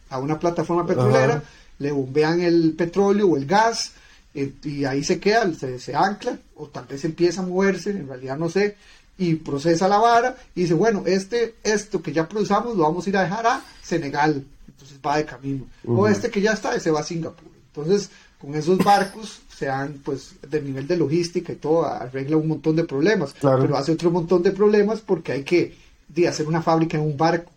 a 0.10 0.18
una 0.20 0.40
plataforma 0.40 0.86
petrolera, 0.86 1.36
Ajá. 1.36 1.44
le 1.80 1.92
bombean 1.92 2.42
el 2.42 2.74
petróleo 2.74 3.28
o 3.30 3.38
el 3.38 3.46
gas 3.46 3.94
eh, 4.34 4.54
y 4.64 4.84
ahí 4.86 5.04
se 5.04 5.20
queda, 5.20 5.52
se, 5.54 5.80
se 5.80 5.96
ancla 5.96 6.38
o 6.56 6.68
tal 6.68 6.86
vez 6.86 7.04
empieza 7.06 7.42
a 7.42 7.46
moverse, 7.46 7.92
en 7.92 8.08
realidad 8.08 8.38
no 8.38 8.50
sé, 8.50 8.76
y 9.18 9.36
procesa 9.36 9.88
la 9.88 9.98
vara 10.00 10.36
y 10.56 10.62
dice, 10.64 10.74
bueno, 10.74 11.04
este 11.06 11.56
esto 11.64 12.02
que 12.02 12.12
ya 12.12 12.28
procesamos 12.28 12.76
lo 12.76 12.84
vamos 12.84 13.06
a 13.06 13.10
ir 13.10 13.18
a 13.18 13.24
dejar 13.24 13.46
a 13.48 13.62
Senegal, 13.82 14.44
entonces 14.68 14.98
va 15.06 15.18
de 15.18 15.26
camino. 15.26 15.66
O 15.88 16.08
este 16.08 16.30
que 16.30 16.42
ya 16.42 16.52
está, 16.54 16.78
se 16.80 16.92
va 16.92 17.02
a 17.02 17.04
Singapur. 17.04 17.50
Entonces, 17.74 18.10
con 18.42 18.56
esos 18.56 18.78
barcos 18.80 19.40
se 19.56 19.70
han, 19.70 19.94
pues, 20.04 20.34
del 20.50 20.66
nivel 20.66 20.88
de 20.88 20.98
logística 20.98 21.54
y 21.54 21.58
todo, 21.58 21.86
arregla 21.86 22.38
un 22.38 22.48
montón 22.48 22.76
de 22.76 22.84
problemas, 22.84 23.34
Claro. 23.34 23.62
pero 23.62 23.78
hace 23.78 23.92
otro 23.92 24.10
montón 24.10 24.42
de 24.42 24.52
problemas 24.52 25.00
porque 25.02 25.32
hay 25.34 25.44
que 25.44 25.76
de, 26.08 26.28
hacer 26.28 26.48
una 26.48 26.62
fábrica 26.62 26.98
en 26.98 27.04
un 27.04 27.16
barco 27.16 27.52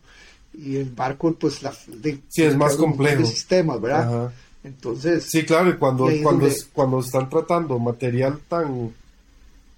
y 0.52 0.76
el 0.76 0.90
barco 0.90 1.32
pues 1.34 1.62
la 1.62 1.72
de, 1.88 2.20
Sí, 2.28 2.42
es 2.42 2.56
más 2.56 2.76
complejo. 2.76 3.22
de 3.22 3.26
sistemas 3.26 3.80
verdad 3.80 4.02
Ajá. 4.26 4.32
entonces 4.62 5.24
Sí, 5.28 5.44
claro, 5.44 5.70
y 5.70 5.74
cuando, 5.76 6.08
Y 6.10 6.22
cuando, 6.22 6.44
donde- 6.46 6.62
cuando 6.72 7.00
están 7.00 7.28
tratando 7.28 7.78
material 7.80 8.38
tan, 8.48 8.92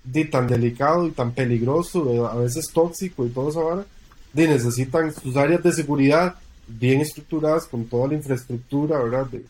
di, 0.05 0.25
tan 0.26 0.47
delicado 0.47 1.06
y 1.06 1.12
tan 1.12 1.32
peligroso, 1.32 2.11
eh, 2.12 2.19
a 2.31 2.35
veces 2.37 2.69
tóxico 2.73 3.25
y 3.25 3.31
todo 3.31 3.49
esa 3.50 3.61
vara, 3.61 3.87
di, 4.35 4.47
necesitan 4.47 5.14
sus 5.14 5.37
áreas 5.37 5.63
de 5.63 5.72
seguridad 5.72 6.34
bien 6.69 7.01
estructuradas 7.01 7.65
con 7.67 7.84
toda 7.86 8.08
la 8.08 8.15
infraestructura, 8.15 8.98
¿verdad? 9.03 9.27
De, 9.27 9.44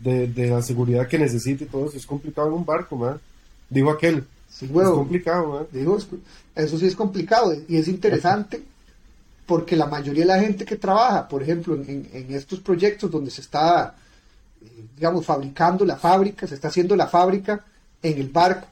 de, 0.00 0.26
de 0.28 0.50
la 0.50 0.62
seguridad 0.62 1.08
que 1.08 1.18
necesita 1.18 1.64
y 1.64 1.66
todo 1.66 1.86
eso. 1.86 1.96
Es 1.96 2.06
complicado 2.06 2.48
en 2.48 2.54
un 2.54 2.64
barco, 2.64 2.98
¿verdad? 2.98 3.20
Digo 3.68 3.90
aquel. 3.90 4.24
sí, 4.48 4.66
Es 4.66 4.88
complicado, 4.88 5.68
eso 6.54 6.78
sí 6.78 6.86
es 6.86 6.96
complicado 6.96 7.54
y 7.68 7.76
es 7.76 7.88
interesante 7.88 8.62
porque 9.44 9.76
la 9.76 9.86
mayoría 9.86 10.24
de 10.24 10.28
la 10.28 10.40
gente 10.40 10.64
que 10.64 10.76
trabaja 10.76 11.28
por 11.28 11.42
ejemplo 11.42 11.74
en, 11.74 12.26
estos 12.30 12.60
proyectos 12.60 13.10
donde 13.10 13.30
se 13.30 13.42
está 13.42 13.94
eh, 14.62 14.84
digamos 14.96 15.24
fabricando 15.24 15.84
la 15.84 15.96
fábrica 15.96 16.46
se 16.46 16.56
está 16.56 16.68
haciendo 16.68 16.96
la 16.96 17.06
fábrica 17.06 17.64
en 18.02 18.18
el 18.18 18.28
barco 18.28 18.66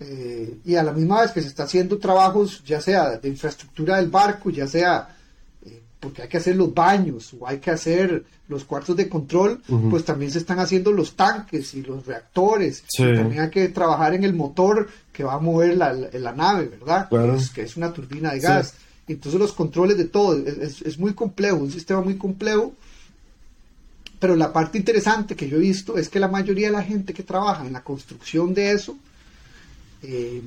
Eh, 0.00 0.58
y 0.64 0.74
a 0.74 0.82
la 0.82 0.92
misma 0.92 1.20
vez 1.20 1.30
que 1.30 1.40
se 1.40 1.48
está 1.48 1.64
haciendo 1.64 1.98
trabajos, 1.98 2.62
ya 2.64 2.80
sea 2.80 3.16
de 3.16 3.28
infraestructura 3.28 3.96
del 3.96 4.10
barco, 4.10 4.50
ya 4.50 4.66
sea 4.66 4.92
eh, 4.98 5.13
porque 6.04 6.22
hay 6.22 6.28
que 6.28 6.36
hacer 6.36 6.54
los 6.54 6.72
baños 6.72 7.34
o 7.38 7.48
hay 7.48 7.58
que 7.58 7.70
hacer 7.70 8.24
los 8.46 8.64
cuartos 8.64 8.94
de 8.96 9.08
control, 9.08 9.62
pues 9.90 10.04
también 10.04 10.30
se 10.30 10.38
están 10.38 10.58
haciendo 10.58 10.92
los 10.92 11.16
tanques 11.16 11.74
y 11.74 11.82
los 11.82 12.06
reactores. 12.06 12.84
Sí. 12.86 13.02
Y 13.02 13.14
también 13.14 13.40
hay 13.42 13.50
que 13.50 13.68
trabajar 13.70 14.14
en 14.14 14.22
el 14.22 14.34
motor 14.34 14.88
que 15.12 15.24
va 15.24 15.34
a 15.34 15.38
mover 15.40 15.76
la, 15.76 16.32
nave, 16.32 16.68
¿verdad? 16.68 17.08
Que, 17.08 17.34
es, 17.34 17.50
que 17.50 17.62
es 17.62 17.76
una 17.76 17.92
turbina 17.92 18.32
de 18.32 18.40
Sí. 18.40 18.46
gas. 18.46 18.74
Entonces 19.08 19.40
los 19.40 19.52
controles 19.52 19.96
de 19.96 20.04
todo, 20.04 20.38
es 20.46 20.98
muy 20.98 21.14
complejo, 21.14 21.56
un 21.56 21.72
sistema 21.72 22.00
muy 22.02 22.16
complejo. 22.16 22.74
Pero 24.20 24.36
la 24.36 24.52
parte 24.52 24.78
interesante 24.78 25.34
que 25.36 25.48
yo 25.48 25.56
he 25.56 25.60
visto 25.60 25.98
es 25.98 26.08
que 26.08 26.20
la 26.20 26.28
mayoría 26.28 26.68
de 26.68 26.72
la 26.72 26.82
gente 26.82 27.12
que 27.12 27.22
trabaja 27.22 27.66
en 27.66 27.72
la 27.72 27.82
construcción 27.82 28.54
de 28.54 28.72
eso, 28.72 28.96
eh, 30.02 30.42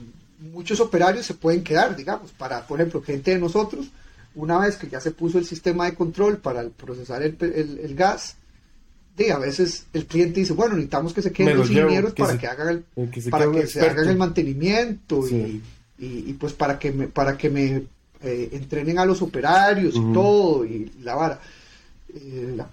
muchos 0.51 0.79
operarios 0.79 1.25
se 1.25 1.33
pueden 1.33 1.63
quedar, 1.63 1.95
digamos, 1.95 2.31
para, 2.31 2.65
por 2.65 2.79
ejemplo, 2.79 3.01
gente 3.01 3.31
de 3.31 3.39
nosotros, 3.39 3.87
una 4.37 4.59
vez 4.59 4.77
que 4.77 4.87
ya 4.87 4.99
se 5.01 5.11
puso 5.11 5.37
el 5.39 5.45
sistema 5.45 5.85
de 5.85 5.95
control 5.95 6.37
para 6.37 6.63
procesar 6.69 7.21
el, 7.23 7.35
el- 7.41 7.79
el 7.83 7.95
gas, 7.95 8.35
de, 9.17 9.31
a 9.31 9.39
veces 9.39 9.87
el 9.93 10.05
cliente 10.05 10.39
dice, 10.41 10.53
bueno, 10.53 10.75
necesitamos 10.75 11.11
que 11.13 11.21
se 11.23 11.31
queden 11.31 11.53
lo 11.53 11.59
los 11.63 11.71
ingenieros 11.71 12.13
que 12.13 12.21
para 12.21 12.33
se- 12.33 12.39
que 12.39 12.47
hagan 12.47 12.69
el, 12.69 13.09
que 13.09 13.21
para 13.29 13.45
que 13.51 13.67
se 13.67 13.79
hagan 13.81 14.07
el 14.09 14.17
mantenimiento 14.17 15.23
Sí. 15.27 15.61
y, 15.99 16.05
y- 16.05 16.23
y, 16.29 16.33
pues 16.33 16.53
para 16.53 16.77
que 16.77 16.91
me, 16.91 17.07
para 17.07 17.35
que 17.37 17.49
me 17.49 17.83
eh, 18.21 18.49
entrenen 18.53 18.99
a 18.99 19.05
los 19.05 19.21
operarios 19.21 19.95
y 19.95 20.13
todo 20.13 20.65
y 20.65 20.91
la 21.01 21.15
vara. 21.15 21.39
Eh, 22.13 22.53
la- 22.55 22.69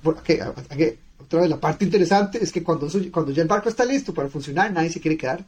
otra 1.19 1.41
vez, 1.41 1.49
la 1.51 1.59
parte 1.61 1.85
interesante 1.87 2.43
es 2.43 2.53
que 2.53 2.63
cuando, 2.63 2.87
cuando 3.11 3.33
ya 3.33 3.43
el 3.43 3.49
barco 3.49 3.69
está 3.71 3.85
listo 3.85 4.13
para 4.13 4.29
funcionar, 4.29 4.71
nadie 4.73 4.91
se 4.91 5.01
quiere 5.01 5.17
quedar. 5.17 5.45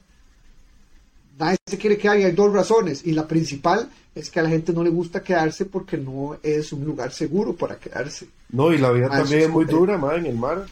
Nadie 1.38 1.58
se 1.66 1.78
quiere 1.78 1.98
quedar 1.98 2.18
y 2.18 2.24
hay 2.24 2.32
dos 2.32 2.52
razones. 2.52 3.04
Y 3.06 3.12
la 3.12 3.26
principal 3.26 3.88
es 4.14 4.30
que 4.30 4.40
a 4.40 4.42
la 4.42 4.48
gente 4.48 4.72
no 4.72 4.82
le 4.82 4.90
gusta 4.90 5.22
quedarse 5.22 5.64
porque 5.66 5.96
no 5.98 6.36
es 6.42 6.72
un 6.72 6.84
lugar 6.84 7.12
seguro 7.12 7.54
para 7.54 7.76
quedarse. 7.76 8.26
No, 8.50 8.72
y 8.72 8.78
la 8.78 8.90
vida 8.90 9.08
Ah, 9.10 9.18
también 9.18 9.42
es 9.42 9.50
muy 9.50 9.64
dura, 9.64 9.98
ma, 9.98 10.14
en 10.14 10.26
el 10.26 10.36
mar. 10.36 10.64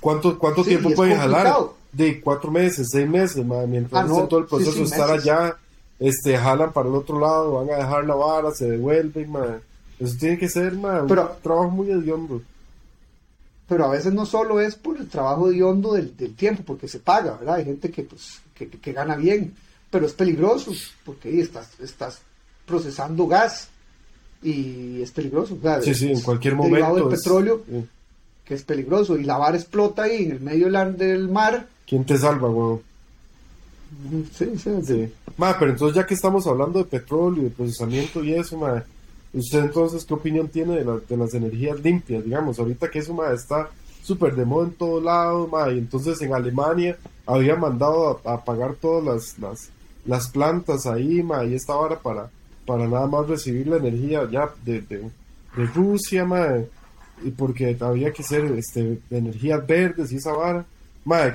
¿Cuánto, 0.00 0.38
cuánto 0.38 0.62
Sí, 0.64 0.70
tiempo 0.70 0.90
pueden 0.94 1.16
jalar? 1.18 1.54
De 1.92 2.20
cuatro 2.20 2.50
meses, 2.50 2.88
seis 2.90 3.08
meses, 3.08 3.44
ma, 3.44 3.66
mientras 3.66 4.04
Ah, 4.04 4.06
no, 4.06 4.28
todo 4.28 4.40
el 4.40 4.46
proceso 4.46 4.72
sí, 4.72 4.78
de 4.78 4.84
estar 4.84 5.08
meses. 5.10 5.24
allá, 5.28 5.56
este, 5.98 6.38
jalan 6.38 6.72
para 6.72 6.88
el 6.88 6.94
otro 6.94 7.18
lado, 7.18 7.52
van 7.54 7.70
a 7.70 7.76
dejar 7.84 8.04
la 8.04 8.14
vara, 8.14 8.50
se 8.52 8.70
devuelven, 8.70 9.30
ma. 9.30 9.58
Eso 9.98 10.14
tiene 10.18 10.38
que 10.38 10.48
ser, 10.48 10.72
ma, 10.74 11.04
Pero- 11.06 11.32
un 11.36 11.42
trabajo 11.42 11.70
muy 11.70 11.90
hediondo. 11.90 12.40
Pero 13.68 13.84
a 13.84 13.90
veces 13.90 14.12
no 14.12 14.26
solo 14.26 14.60
es 14.60 14.74
por 14.74 14.96
el 14.98 15.08
trabajo 15.08 15.48
de 15.50 15.62
hondo 15.62 15.92
del, 15.94 16.16
del 16.16 16.34
tiempo, 16.34 16.62
porque 16.66 16.88
se 16.88 16.98
paga, 16.98 17.36
¿verdad? 17.38 17.56
Hay 17.56 17.64
gente 17.64 17.90
que, 17.90 18.02
pues, 18.02 18.40
que- 18.54 18.68
que 18.68 18.92
gana 18.92 19.16
bien, 19.16 19.54
pero 19.90 20.06
es 20.06 20.12
peligroso, 20.12 20.72
porque 21.04 21.28
ahí 21.28 21.40
estás, 21.40 21.68
estás 21.80 22.20
procesando 22.66 23.26
gas 23.26 23.68
y 24.42 25.02
es 25.02 25.10
peligroso. 25.10 25.56
o 25.58 25.62
sea, 25.62 25.82
Sí, 25.82 25.94
sí, 25.94 26.10
en 26.12 26.20
cualquier 26.20 26.54
momento. 26.54 26.94
del 26.94 27.12
es- 27.14 27.20
petróleo, 27.20 27.62
que 28.44 28.54
es 28.54 28.62
peligroso, 28.64 29.16
y 29.18 29.24
la 29.24 29.36
vara 29.38 29.56
explota 29.56 30.04
ahí 30.04 30.24
en 30.24 30.30
el 30.32 30.40
medio 30.40 30.66
del, 30.66 30.76
ar- 30.76 30.96
del 30.96 31.28
mar. 31.28 31.66
¿Quién 31.86 32.04
te 32.04 32.16
salva, 32.18 32.48
weón? 32.48 32.80
Sí, 34.32 34.52
sí, 34.56 34.70
sí. 34.82 34.82
Sí. 34.86 35.12
Ma, 35.36 35.58
pero 35.58 35.72
entonces 35.72 35.96
ya 35.96 36.06
que 36.06 36.14
estamos 36.14 36.46
hablando 36.46 36.78
de 36.78 36.84
petróleo 36.84 37.42
y 37.42 37.44
de 37.46 37.50
procesamiento 37.50 38.22
y 38.22 38.34
eso, 38.34 38.56
ma, 38.56 38.84
¿usted 39.34 39.58
entonces 39.64 40.04
qué 40.04 40.14
opinión 40.14 40.48
tiene 40.48 40.76
de, 40.76 40.84
la- 40.84 41.00
de 41.08 41.16
las 41.16 41.34
energías 41.34 41.80
limpias? 41.80 42.24
Digamos, 42.24 42.58
ahorita 42.58 42.88
que 42.90 43.00
eso, 43.00 43.12
ma, 43.14 43.32
está 43.32 43.68
súper 44.02 44.34
de 44.36 44.44
moda 44.44 44.66
en 44.68 44.74
todo 44.74 45.00
lado, 45.00 45.48
ma, 45.48 45.70
y 45.72 45.78
entonces 45.78 46.20
en 46.22 46.32
Alemania 46.32 46.96
había 47.26 47.56
mandado 47.56 48.20
a, 48.24 48.30
a 48.30 48.34
apagar 48.34 48.74
todas 48.74 49.04
las, 49.04 49.38
las, 49.38 49.68
las 50.10 50.28
plantas 50.30 50.86
ahí, 50.86 51.22
ma, 51.22 51.44
y 51.44 51.54
esta 51.54 51.74
vara 51.74 51.98
para, 51.98 52.28
para 52.66 52.86
nada 52.86 53.06
más 53.06 53.26
recibir 53.28 53.66
la 53.68 53.76
energía 53.76 54.28
ya 54.30 54.50
de, 54.64 54.80
de, 54.82 54.98
de 55.56 55.66
Rusia, 55.74 56.24
ma, 56.24 56.46
y 57.22 57.30
porque 57.30 57.76
había 57.80 58.12
que 58.12 58.22
ser 58.22 58.44
este, 58.52 58.98
de 59.08 59.18
energías 59.18 59.66
verdes 59.66 60.10
y 60.12 60.16
esa 60.16 60.32
vara. 60.32 60.64
Ma, 61.04 61.34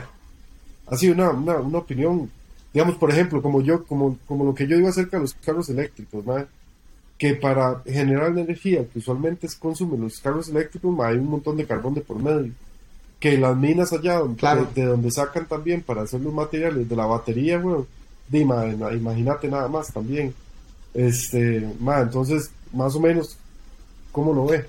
ha 0.87 0.97
sido 0.97 1.13
una, 1.15 1.29
una, 1.31 1.55
una 1.57 1.77
opinión, 1.79 2.29
digamos, 2.73 2.95
por 2.97 3.09
ejemplo, 3.11 3.41
como 3.41 3.61
yo, 3.61 3.83
como, 3.85 4.17
como 4.27 4.45
lo 4.45 4.53
que 4.53 4.67
yo 4.67 4.75
digo 4.77 4.89
acerca 4.89 5.17
de 5.17 5.21
los 5.21 5.33
carros 5.35 5.69
eléctricos, 5.69 6.25
ma, 6.25 6.45
que 7.17 7.33
para 7.35 7.81
generar 7.85 8.31
la 8.33 8.41
energía 8.41 8.85
que 8.91 8.99
usualmente 8.99 9.47
se 9.47 9.57
consumen 9.57 10.01
los 10.01 10.19
carros 10.19 10.49
eléctricos, 10.49 10.93
ma, 10.93 11.07
hay 11.07 11.17
un 11.17 11.29
montón 11.29 11.55
de 11.57 11.65
carbón 11.65 11.93
de 11.93 12.01
por 12.01 12.17
medio. 12.21 12.51
Que 13.19 13.37
las 13.37 13.55
minas 13.55 13.93
allá, 13.93 14.19
donde- 14.19 14.37
Claro. 14.37 14.67
de, 14.75 14.81
de 14.81 14.87
donde 14.87 15.09
sacan 15.11 15.45
también 15.47 15.81
para 15.81 16.01
hacer 16.01 16.19
los 16.19 16.33
materiales 16.33 16.87
de 16.89 16.95
la 16.95 17.05
batería, 17.05 17.57
weón, 17.59 17.87
de, 18.29 18.43
ma, 18.45 18.65
na- 18.65 18.91
imagínate 18.93 19.47
nada 19.47 19.67
más 19.67 19.91
también. 19.93 20.33
Este, 20.93 21.71
ma, 21.79 21.99
entonces, 22.01 22.49
más 22.73 22.95
o 22.95 22.99
menos, 22.99 23.35
¿cómo 24.11 24.33
lo 24.33 24.45
ve? 24.45 24.67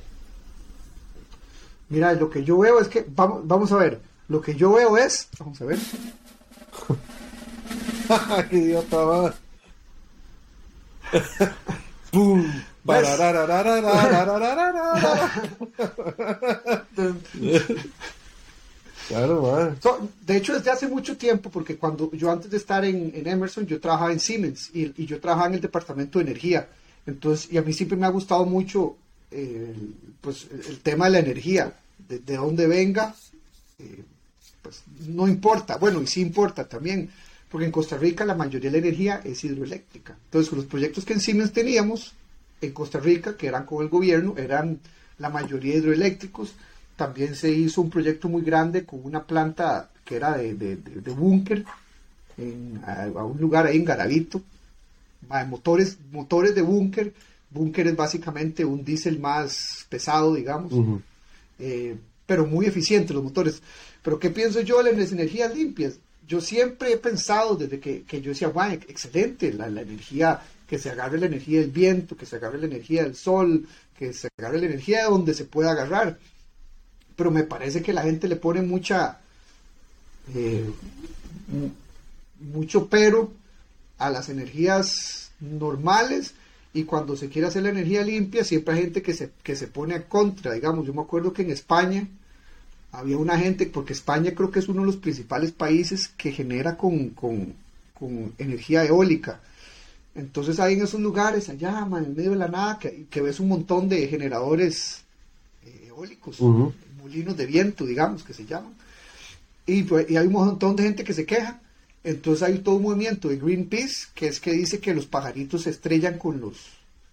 Mira, 1.89 2.13
lo 2.15 2.29
que 2.31 2.43
yo 2.45 2.59
veo 2.59 2.81
es 2.81 2.89
que, 2.89 3.05
vamos, 3.09 3.47
vamos 3.47 3.71
a 3.73 3.77
ver, 3.77 4.01
lo 4.29 4.41
que 4.41 4.55
yo 4.57 4.73
veo 4.73 4.97
es, 4.99 5.29
vamos 5.39 5.61
a 5.61 5.65
ver, 5.67 5.79
¡Qué 8.51 8.57
idiota, 8.57 8.97
va! 8.99 9.35
¡Pum! 12.13 12.45
Claro, 19.09 19.77
de 20.27 20.37
hecho, 20.37 20.55
desde 20.55 20.71
hace 20.71 20.89
mucho 20.89 21.17
tiempo, 21.17 21.49
porque 21.51 21.77
cuando 21.77 22.11
yo 22.13 22.31
antes 22.31 22.51
de 22.51 22.57
estar 22.57 22.85
en, 22.85 23.13
Emerson, 23.15 23.67
yo 23.67 23.81
trabajaba 23.81 24.13
en 24.13 24.19
Siemens 24.19 24.71
y, 24.75 25.07
yo 25.07 25.21
trabajaba 25.21 25.49
en 25.49 25.55
el 25.55 25.61
departamento 25.61 26.19
de 26.19 26.25
energía. 26.25 26.69
Entonces, 27.07 27.53
y 27.53 27.59
a 27.59 27.63
mí 27.63 27.73
siempre 27.73 27.97
me 27.97 28.07
ha 28.07 28.11
gustado 28.11 28.45
mucho 28.45 28.97
eh, 29.31 29.75
pues, 30.21 30.49
el 30.69 30.81
tema 30.81 31.05
de 31.05 31.13
la 31.13 31.19
energía, 31.21 31.73
de, 32.09 32.19
de 32.19 32.37
dónde 32.37 32.67
venga, 32.67 33.15
eh, 33.79 34.03
pues 34.61 34.83
no 35.07 35.29
importa. 35.29 35.77
Bueno, 35.77 36.03
y 36.03 36.09
sí 36.09 36.21
importa 36.21 36.69
también, 36.69 37.09
porque 37.49 37.67
en 37.67 37.73
Costa 37.73 37.97
Rica 37.97 38.25
la 38.25 38.35
mayoría 38.35 38.71
de 38.71 38.81
la 38.81 38.87
energía 38.87 39.21
es 39.25 39.45
hidroeléctrica. 39.45 40.17
Entonces, 40.25 40.53
los 40.53 40.65
proyectos 40.65 41.05
que 41.05 41.13
en 41.13 41.21
Siemens 41.21 41.53
teníamos 41.53 42.15
en 42.61 42.73
Costa 42.73 42.99
Rica, 42.99 43.37
que 43.37 43.47
eran 43.47 43.67
con 43.67 43.85
el 43.85 43.89
gobierno, 43.89 44.35
eran 44.37 44.81
la 45.19 45.31
mayoría 45.31 45.77
hidroeléctricos 45.77 46.55
también 46.97 47.35
se 47.35 47.51
hizo 47.51 47.81
un 47.83 47.91
proyecto 47.91 48.29
muy 48.29 48.43
grande 48.43 48.85
con 48.85 49.01
una 49.05 49.23
planta 49.25 49.91
que 50.05 50.17
era 50.17 50.37
de, 50.37 50.55
de, 50.55 50.77
de- 50.77 51.01
de 51.01 51.11
búnker 51.13 51.65
en- 52.39 52.81
a, 52.87 53.05
a 53.05 53.25
un 53.25 53.39
lugar 53.41 53.67
ahí 53.67 53.77
en 53.77 53.85
Garavito. 53.85 54.41
Motores, 55.49 55.99
motores 56.13 56.55
de 56.55 56.63
búnker. 56.63 57.13
Búnker 57.51 57.87
es 57.89 57.97
básicamente 57.97 58.65
un 58.65 58.85
diésel 58.85 59.19
más 59.19 59.87
pesado, 59.89 60.35
digamos, 60.35 60.73
eh, 61.59 61.97
pero 62.27 62.47
muy 62.47 62.67
eficiente 62.67 63.15
los 63.15 63.23
motores. 63.23 63.63
Pero 64.03 64.19
¿qué 64.19 64.31
pienso 64.31 64.61
yo 64.61 64.83
de 64.83 64.93
las 64.95 65.13
energías 65.13 65.55
limpias? 65.55 65.95
Yo 66.29 66.41
siempre 66.41 66.93
he 66.93 66.97
pensado 66.97 67.55
desde 67.57 67.79
que, 67.81 68.03
que 68.03 68.21
yo 68.21 68.31
decía, 68.31 68.49
"Guau, 68.49 68.73
excelente, 68.73 69.53
la, 69.53 69.69
la 69.71 69.83
energía, 69.83 70.41
que 70.69 70.79
se 70.79 70.91
agarre 70.91 71.19
la 71.19 71.27
energía 71.27 71.61
del 71.61 71.71
viento, 71.71 72.17
que 72.17 72.27
se 72.27 72.37
agarre 72.37 72.59
la 72.59 72.67
energía 72.67 73.05
del 73.05 73.15
sol, 73.15 73.67
que 73.99 74.13
se 74.13 74.29
agarre 74.39 74.59
la 74.61 74.67
energía 74.67 74.99
de 75.05 75.11
donde 75.11 75.35
se 75.35 75.45
pueda 75.45 75.71
agarrar. 75.73 76.19
Pero 77.17 77.31
me 77.31 77.45
parece 77.45 77.83
que 77.83 77.93
la 77.93 78.03
gente 78.03 78.29
le 78.29 78.37
pone 78.37 78.63
mucha, 78.63 79.19
eh, 80.35 80.71
mu- 81.49 81.71
mucho 82.53 82.87
pero 82.89 83.33
a 83.99 84.11
las 84.11 84.29
energías 84.29 85.31
normales 85.41 86.35
y 86.75 86.85
cuando 86.85 87.17
se 87.17 87.29
quiere 87.31 87.49
hacer 87.49 87.63
la 87.63 87.71
energía 87.71 88.03
limpia 88.03 88.45
siempre 88.45 88.75
hay 88.75 88.83
gente 88.83 89.01
que 89.03 89.15
se, 89.15 89.31
que 89.43 89.57
se 89.57 89.67
pone 89.69 89.95
a 89.95 90.05
contra, 90.09 90.53
digamos, 90.53 90.87
yo 90.87 90.93
me 90.93 91.01
acuerdo 91.01 91.33
que 91.33 91.43
en 91.43 91.51
España 91.51 92.07
había 92.93 93.17
una 93.17 93.39
gente, 93.39 93.67
porque 93.67 93.93
España 93.95 94.33
creo 94.35 94.51
que 94.51 94.59
es 94.59 94.69
uno 94.69 94.81
de 94.81 94.87
los 94.87 94.97
principales 94.97 95.53
países 95.53 96.09
que 96.09 96.33
genera 96.33 96.77
con, 96.77 97.11
con- 97.11 97.55
con 97.99 98.33
energía 98.39 98.85
eólica. 98.85 99.41
Entonces 100.15 100.59
hay 100.61 100.75
en 100.75 100.83
esos 100.83 101.01
lugares, 101.01 101.49
allá, 101.49 101.85
man, 101.85 102.05
en 102.05 102.17
medio 102.17 102.31
de 102.31 102.37
la 102.37 102.49
nada, 102.49 102.79
que, 102.79 103.07
ves 103.23 103.39
un 103.41 103.49
montón 103.49 103.89
de 103.89 104.07
generadores 104.09 105.03
eh, 105.65 105.87
eólicos. 105.89 106.41
Molinos 107.07 107.37
de 107.37 107.47
viento, 107.47 107.87
digamos, 107.87 108.23
que 108.23 108.35
se 108.35 108.45
llaman. 108.45 108.75
Y, 109.65 109.83
pues, 109.85 110.11
y 110.11 110.17
hay 110.17 110.27
un 110.27 110.33
montón 110.33 110.77
de 110.77 110.85
gente 110.85 111.05
que 111.05 111.15
se 111.15 111.25
queja. 111.25 111.61
Entonces 112.05 112.43
hay 112.43 112.59
todo 112.59 112.77
un 112.77 112.83
movimiento 112.83 113.29
de 113.29 113.37
Greenpeace, 113.37 114.09
que 114.15 114.29
es 114.29 114.39
que 114.39 114.53
dice 114.53 114.79
que 114.79 114.95
los 114.95 115.07
pajaritos 115.07 115.63
se 115.63 115.71
estrellan 115.71 116.19
con 116.19 116.41
los 116.41 116.57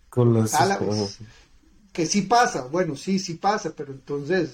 Con 0.09 0.33
las. 0.33 0.53
álabes. 0.53 1.17
Que 1.91 2.05
sí 2.05 2.23
pasa, 2.23 2.65
bueno, 2.65 2.95
sí, 2.95 3.19
sí 3.19 3.35
pasa, 3.35 3.71
pero 3.75 3.91
entonces, 3.91 4.51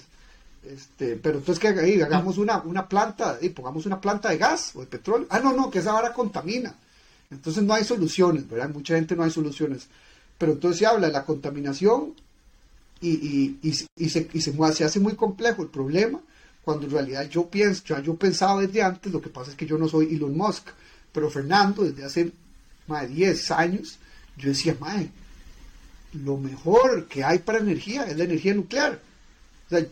este, 0.64 1.16
pero 1.16 1.40
entonces 1.40 1.60
que 1.60 1.68
ahí 1.80 2.02
hagamos 2.02 2.38
una, 2.38 2.60
una 2.62 2.88
planta, 2.88 3.38
y 3.42 3.50
pongamos 3.50 3.86
una 3.86 4.00
planta 4.00 4.30
de 4.30 4.38
gas 4.38 4.72
o 4.76 4.82
de 4.82 4.88
petróleo. 4.88 5.28
Ah, 5.30 5.40
no, 5.40 5.54
no, 5.54 5.70
que 5.70 5.80
esa 5.80 5.94
vara 5.94 6.14
contamina. 6.14 6.74
Entonces 7.32 7.64
no 7.64 7.74
hay 7.74 7.84
soluciones, 7.84 8.50
¿verdad? 8.50 8.70
Mucha 8.70 8.96
gente 8.96 9.16
no 9.16 9.24
hay 9.24 9.32
soluciones. 9.32 9.88
Pero 10.38 10.54
entonces 10.54 10.80
se 10.80 10.86
habla 10.86 11.08
de 11.08 11.14
la 11.14 11.26
contaminación 11.26 12.14
y, 13.02 13.10
y, 13.10 13.60
y, 13.62 13.70
y 13.98 14.10
se, 14.10 14.28
y 14.34 14.42
se, 14.42 14.54
se 14.74 14.84
hace 14.84 15.00
muy 15.00 15.14
complejo 15.16 15.62
el 15.64 15.70
problema 15.70 16.20
cuando 16.64 16.86
en 16.86 16.92
realidad 16.92 17.28
yo 17.30 17.48
pienso, 17.50 17.84
ya 17.88 18.02
yo 18.02 18.16
pensaba 18.16 18.62
desde 18.62 18.82
antes, 18.84 19.12
lo 19.12 19.22
que 19.22 19.30
pasa 19.30 19.52
es 19.52 19.58
que 19.58 19.66
yo 19.66 19.78
no 19.78 19.88
soy 19.88 20.14
Elon 20.16 20.36
Musk, 20.38 20.68
pero 21.12 21.30
Fernando 21.30 21.84
desde 21.84 22.04
hace 22.06 22.32
más 22.88 23.04
de 23.04 23.16
10 23.16 23.52
años, 23.52 23.98
yo 24.38 24.50
decía, 24.50 24.76
mae, 24.80 25.10
lo 26.24 26.38
mejor 26.38 27.08
que 27.08 27.24
hay 27.24 27.40
para 27.40 27.60
energía 27.60 28.04
es 28.04 28.18
la 28.18 28.24
energía 28.24 28.54
nuclear. 28.54 29.00
O 29.68 29.70
sea, 29.70 29.86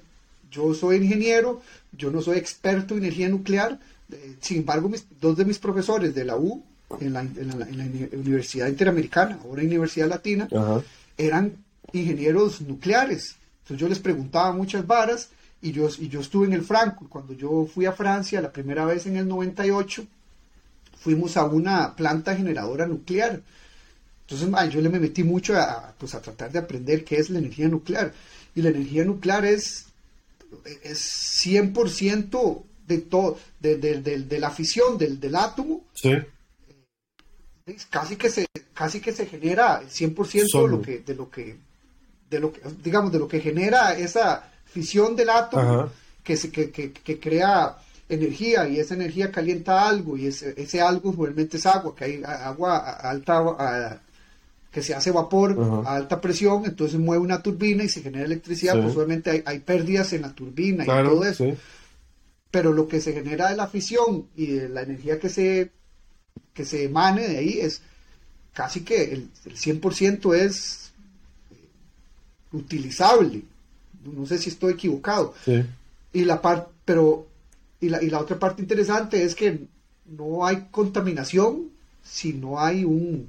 yo 0.51 0.73
soy 0.73 0.97
ingeniero, 0.97 1.61
yo 1.91 2.11
no 2.11 2.21
soy 2.21 2.37
experto 2.37 2.93
en 2.95 3.03
energía 3.03 3.29
nuclear, 3.29 3.79
eh, 4.11 4.35
sin 4.41 4.57
embargo, 4.57 4.89
mis- 4.89 5.05
dos 5.21 5.37
de 5.37 5.45
mis 5.45 5.59
profesores 5.59 6.13
de 6.15 6.25
la 6.25 6.35
U, 6.37 6.63
en 7.01 7.13
la, 7.13 7.21
en 7.21 7.47
la- 7.59 7.67
en 7.67 7.77
la 7.77 7.83
Uni- 7.85 8.09
Universidad 8.13 8.67
Interamericana, 8.67 9.39
ahora 9.43 9.61
Universidad 9.63 10.07
Latina, 10.07 10.47
Ajá. 10.51 10.81
eran 11.17 11.53
ingenieros 11.93 12.61
nucleares. 12.61 13.35
Entonces 13.63 13.81
yo 13.81 13.87
les 13.89 13.99
preguntaba 13.99 14.51
muchas 14.53 14.85
varas 14.87 15.29
y 15.61 15.71
yo, 15.71 15.89
y 15.99 16.07
yo 16.09 16.21
estuve 16.21 16.45
en 16.47 16.53
el 16.53 16.63
Franco. 16.63 17.05
Y 17.05 17.07
Cuando 17.07 17.33
yo 17.33 17.65
fui 17.73 17.85
a 17.85 17.91
Francia 17.93 18.41
la 18.41 18.51
primera 18.51 18.85
vez 18.85 19.05
en 19.07 19.17
el 19.17 19.27
98, 19.27 20.05
fuimos 20.99 21.37
a 21.37 21.45
una 21.45 21.95
planta 21.95 22.35
generadora 22.35 22.85
nuclear. 22.87 23.41
Entonces 24.29 24.73
yo 24.73 24.81
le 24.81 24.89
me 24.89 24.99
metí 24.99 25.23
mucho 25.23 25.55
a, 25.57 25.93
pues, 25.97 26.13
a 26.13 26.21
tratar 26.21 26.51
de 26.51 26.59
aprender 26.59 27.03
qué 27.05 27.17
es 27.17 27.29
la 27.29 27.39
energía 27.39 27.67
nuclear. 27.69 28.13
Y 28.55 28.61
la 28.61 28.69
energía 28.69 29.05
nuclear 29.05 29.45
es, 29.45 29.85
es 30.83 30.99
100% 31.45 32.63
de, 32.87 32.97
todo 32.99 33.37
de, 33.59 33.77
de- 33.77 34.01
de- 34.01 34.19
de 34.23 34.39
la 34.39 34.49
fisión 34.51 34.97
del, 34.97 35.19
del 35.19 35.35
átomo 35.35 35.83
Sí. 35.93 36.11
casi 37.89 38.15
que 38.15 38.29
se 38.29 38.47
casi 38.73 38.99
que 39.01 39.11
se 39.11 39.25
genera 39.25 39.81
el 39.81 39.89
100% 39.89 40.31
de 40.31 40.47
Solo. 40.47 40.77
lo 40.77 40.81
que 40.81 40.99
de 40.99 41.15
lo 41.15 41.29
que 41.29 41.57
de 42.29 42.39
lo 42.39 42.51
que 42.51 42.61
digamos 42.83 43.11
de 43.11 43.19
lo 43.19 43.27
que 43.27 43.39
genera 43.39 43.97
esa 43.97 44.43
fisión 44.65 45.15
del 45.15 45.29
átomo 45.29 45.89
que 46.23 46.35
se 46.37 46.51
que, 46.51 46.71
que- 46.71 46.91
que 46.91 47.19
crea 47.19 47.77
energía 48.09 48.67
y 48.67 48.79
esa 48.79 48.93
energía 48.95 49.31
calienta 49.31 49.87
algo 49.87 50.17
y 50.17 50.27
ese, 50.27 50.53
ese 50.57 50.81
algo 50.81 51.13
realmente 51.17 51.57
es 51.57 51.65
agua, 51.65 51.93
que 51.95 52.05
hay 52.05 52.21
agua 52.25 52.77
a 52.77 53.09
alta, 53.09 53.37
a- 53.37 54.01
que 54.71 54.81
se 54.81 54.93
hace 54.93 55.11
vapor 55.11 55.57
Ajá. 55.59 55.89
a 55.89 55.95
alta 55.95 56.21
presión, 56.21 56.65
entonces 56.65 56.99
mueve 56.99 57.23
una 57.23 57.41
turbina 57.41 57.83
y 57.83 57.89
se 57.89 58.01
genera 58.01 58.25
electricidad, 58.25 58.75
Sí. 58.75 58.81
pues 58.81 58.95
obviamente 58.95 59.29
hay, 59.31 59.43
hay 59.45 59.59
pérdidas 59.59 60.13
en 60.13 60.21
la 60.21 60.33
turbina 60.33 60.83
y 60.83 60.87
todo 60.87 61.23
eso 61.25 61.43
sí. 61.45 61.53
pero 62.51 62.71
lo 62.73 62.87
que 62.87 63.01
se 63.01 63.13
genera 63.13 63.49
de 63.49 63.55
la 63.57 63.67
fisión 63.67 64.27
y 64.35 64.47
de 64.47 64.69
la 64.69 64.81
energía 64.83 65.19
que 65.19 65.29
se, 65.29 65.71
que 66.53 66.65
se 66.65 66.83
emane 66.85 67.27
de 67.27 67.37
ahí 67.37 67.59
es 67.59 67.81
casi 68.53 68.81
que 68.81 69.03
el, 69.13 69.29
el 69.45 69.55
100% 69.57 70.33
es 70.35 70.86
utilizable. 72.57 73.41
No 74.03 74.25
sé 74.25 74.37
si 74.37 74.49
estoy 74.49 74.73
equivocado. 74.73 75.33
sí. 75.45 75.63
Y 76.13 76.23
la 76.25 76.41
parte, 76.41 76.69
pero, 76.85 77.27
y 77.81 77.89
la, 77.89 78.01
y 78.01 78.09
la 78.09 78.19
otra 78.19 78.39
parte 78.39 78.61
interesante 78.61 79.21
es 79.23 79.35
que 79.35 79.65
no 80.05 80.45
hay 80.45 80.67
contaminación 80.71 81.63
si 82.01 82.33
no 82.33 82.59
hay 82.59 82.85
un... 82.85 83.27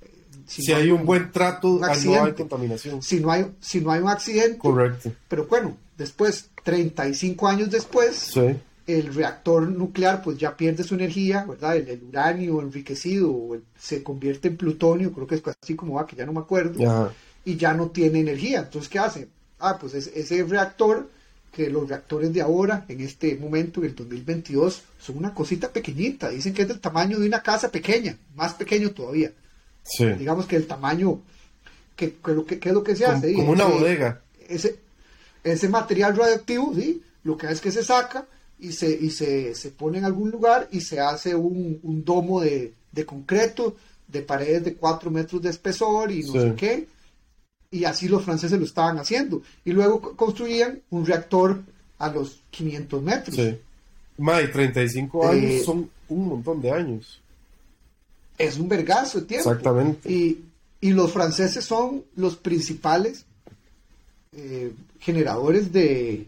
eh, 0.00 0.08
Si, 0.46 0.62
no 0.72 0.76
hay 0.78 0.90
un 0.90 1.04
buen 1.04 1.30
trato, 1.30 1.68
un 1.68 1.84
ah, 1.84 1.88
no 1.88 1.92
hay 1.92 1.92
accidente. 1.98 2.34
contaminación. 2.42 3.02
Si 3.02 3.20
no 3.20 3.30
hay, 3.30 3.46
si 3.60 3.80
no 3.80 3.92
hay 3.92 4.00
un 4.00 4.08
accidente, 4.08 4.58
Correcto. 4.58 5.12
pero 5.28 5.46
bueno, 5.46 5.76
después, 5.98 6.48
35 6.64 7.46
años 7.46 7.70
después, 7.70 8.16
Sí. 8.16 8.56
el 8.86 9.14
reactor 9.14 9.68
nuclear 9.68 10.22
pues 10.22 10.38
ya 10.38 10.56
pierde 10.56 10.82
su 10.82 10.94
energía, 10.94 11.44
¿verdad? 11.44 11.76
El, 11.76 11.88
el 11.88 12.02
uranio 12.08 12.60
enriquecido 12.62 13.54
el- 13.54 13.62
se 13.78 14.02
convierte 14.02 14.48
en 14.48 14.56
plutonio, 14.56 15.12
creo 15.12 15.26
que 15.26 15.34
es 15.36 15.42
así 15.62 15.76
como 15.76 15.94
va, 15.94 16.06
que 16.06 16.16
ya 16.16 16.24
no 16.26 16.32
me 16.32 16.40
acuerdo, 16.40 16.82
Ajá. 16.90 17.12
Y 17.44 17.56
ya 17.56 17.74
no 17.74 17.88
tiene 17.90 18.20
energía. 18.20 18.60
Entonces, 18.60 18.88
¿qué 18.88 18.98
hace? 18.98 19.28
Ah, 19.58 19.78
pues 19.78 19.94
es- 19.94 20.10
ese 20.14 20.42
reactor, 20.44 21.08
que 21.52 21.70
los 21.70 21.88
reactores 21.88 22.32
de 22.32 22.40
ahora, 22.40 22.84
en 22.88 23.00
este 23.00 23.36
momento, 23.36 23.80
en 23.80 23.86
el 23.86 23.94
2022, 23.94 24.82
son 25.00 25.18
una 25.18 25.32
cosita 25.32 25.72
pequeñita, 25.72 26.30
dicen 26.30 26.52
que 26.52 26.62
es 26.62 26.68
del 26.68 26.80
tamaño 26.80 27.18
de 27.20 27.26
una 27.28 27.42
casa 27.42 27.70
pequeña, 27.70 28.16
más 28.34 28.54
pequeño 28.54 28.90
todavía. 28.90 29.30
Sí. 29.84 30.04
Digamos 30.18 30.46
que 30.46 30.56
el 30.56 30.66
tamaño, 30.66 31.20
que, 31.94 32.14
que 32.14 32.32
lo 32.32 32.44
que, 32.44 32.58
¿qué 32.58 32.70
es 32.70 32.74
lo 32.74 32.82
que 32.82 32.96
se 32.96 33.04
Como, 33.04 33.16
hace? 33.18 33.34
como 33.34 33.52
una 33.52 33.64
Ese- 33.68 33.72
bodega. 33.78 34.20
ese, 34.48 34.76
ese 35.44 35.68
material 35.68 36.16
radioactivo, 36.16 36.74
¿sí? 36.74 37.02
lo 37.22 37.36
que 37.36 37.46
es 37.46 37.60
que 37.60 37.70
se 37.70 37.84
saca 37.84 38.26
y 38.58 38.72
se, 38.72 38.90
y 38.90 39.10
se, 39.10 39.54
se 39.54 39.70
pone 39.70 39.98
en 39.98 40.04
algún 40.06 40.30
lugar 40.30 40.68
y 40.72 40.80
se 40.80 40.98
hace 40.98 41.34
un, 41.36 41.78
un 41.84 42.04
domo 42.04 42.40
de, 42.40 42.72
de 42.90 43.06
concreto 43.06 43.76
de 44.08 44.22
paredes 44.22 44.64
de 44.64 44.74
4 44.74 45.10
metros 45.10 45.40
de 45.40 45.50
espesor 45.50 46.10
y 46.10 46.22
no 46.24 46.32
Sí. 46.32 46.40
sé 46.40 46.54
qué. 46.56 46.88
Y 47.74 47.84
así 47.84 48.08
los 48.08 48.24
franceses 48.24 48.58
lo 48.58 48.64
estaban 48.64 48.98
haciendo. 48.98 49.42
Y 49.64 49.72
luego 49.72 50.00
co- 50.00 50.16
construían 50.16 50.80
un 50.90 51.04
reactor 51.06 51.60
a 51.98 52.08
los 52.10 52.40
500 52.50 53.02
metros. 53.02 53.34
Sí. 53.36 53.58
Mae, 54.18 54.46
35 54.48 55.24
Eh, 55.24 55.28
años 55.28 55.64
son 55.64 55.90
un 56.08 56.28
montón 56.28 56.60
de 56.62 56.70
años. 56.70 57.20
Es 58.38 58.58
un 58.58 58.68
vergazo 58.68 59.20
de 59.20 59.26
tiempo. 59.26 59.50
Exactamente. 59.50 60.10
Y, 60.10 60.44
y 60.80 60.90
los 60.92 61.10
franceses 61.12 61.64
son 61.64 62.04
los 62.16 62.36
principales 62.36 63.24
eh, 64.32 64.72
generadores 65.00 65.72
de, 65.72 66.26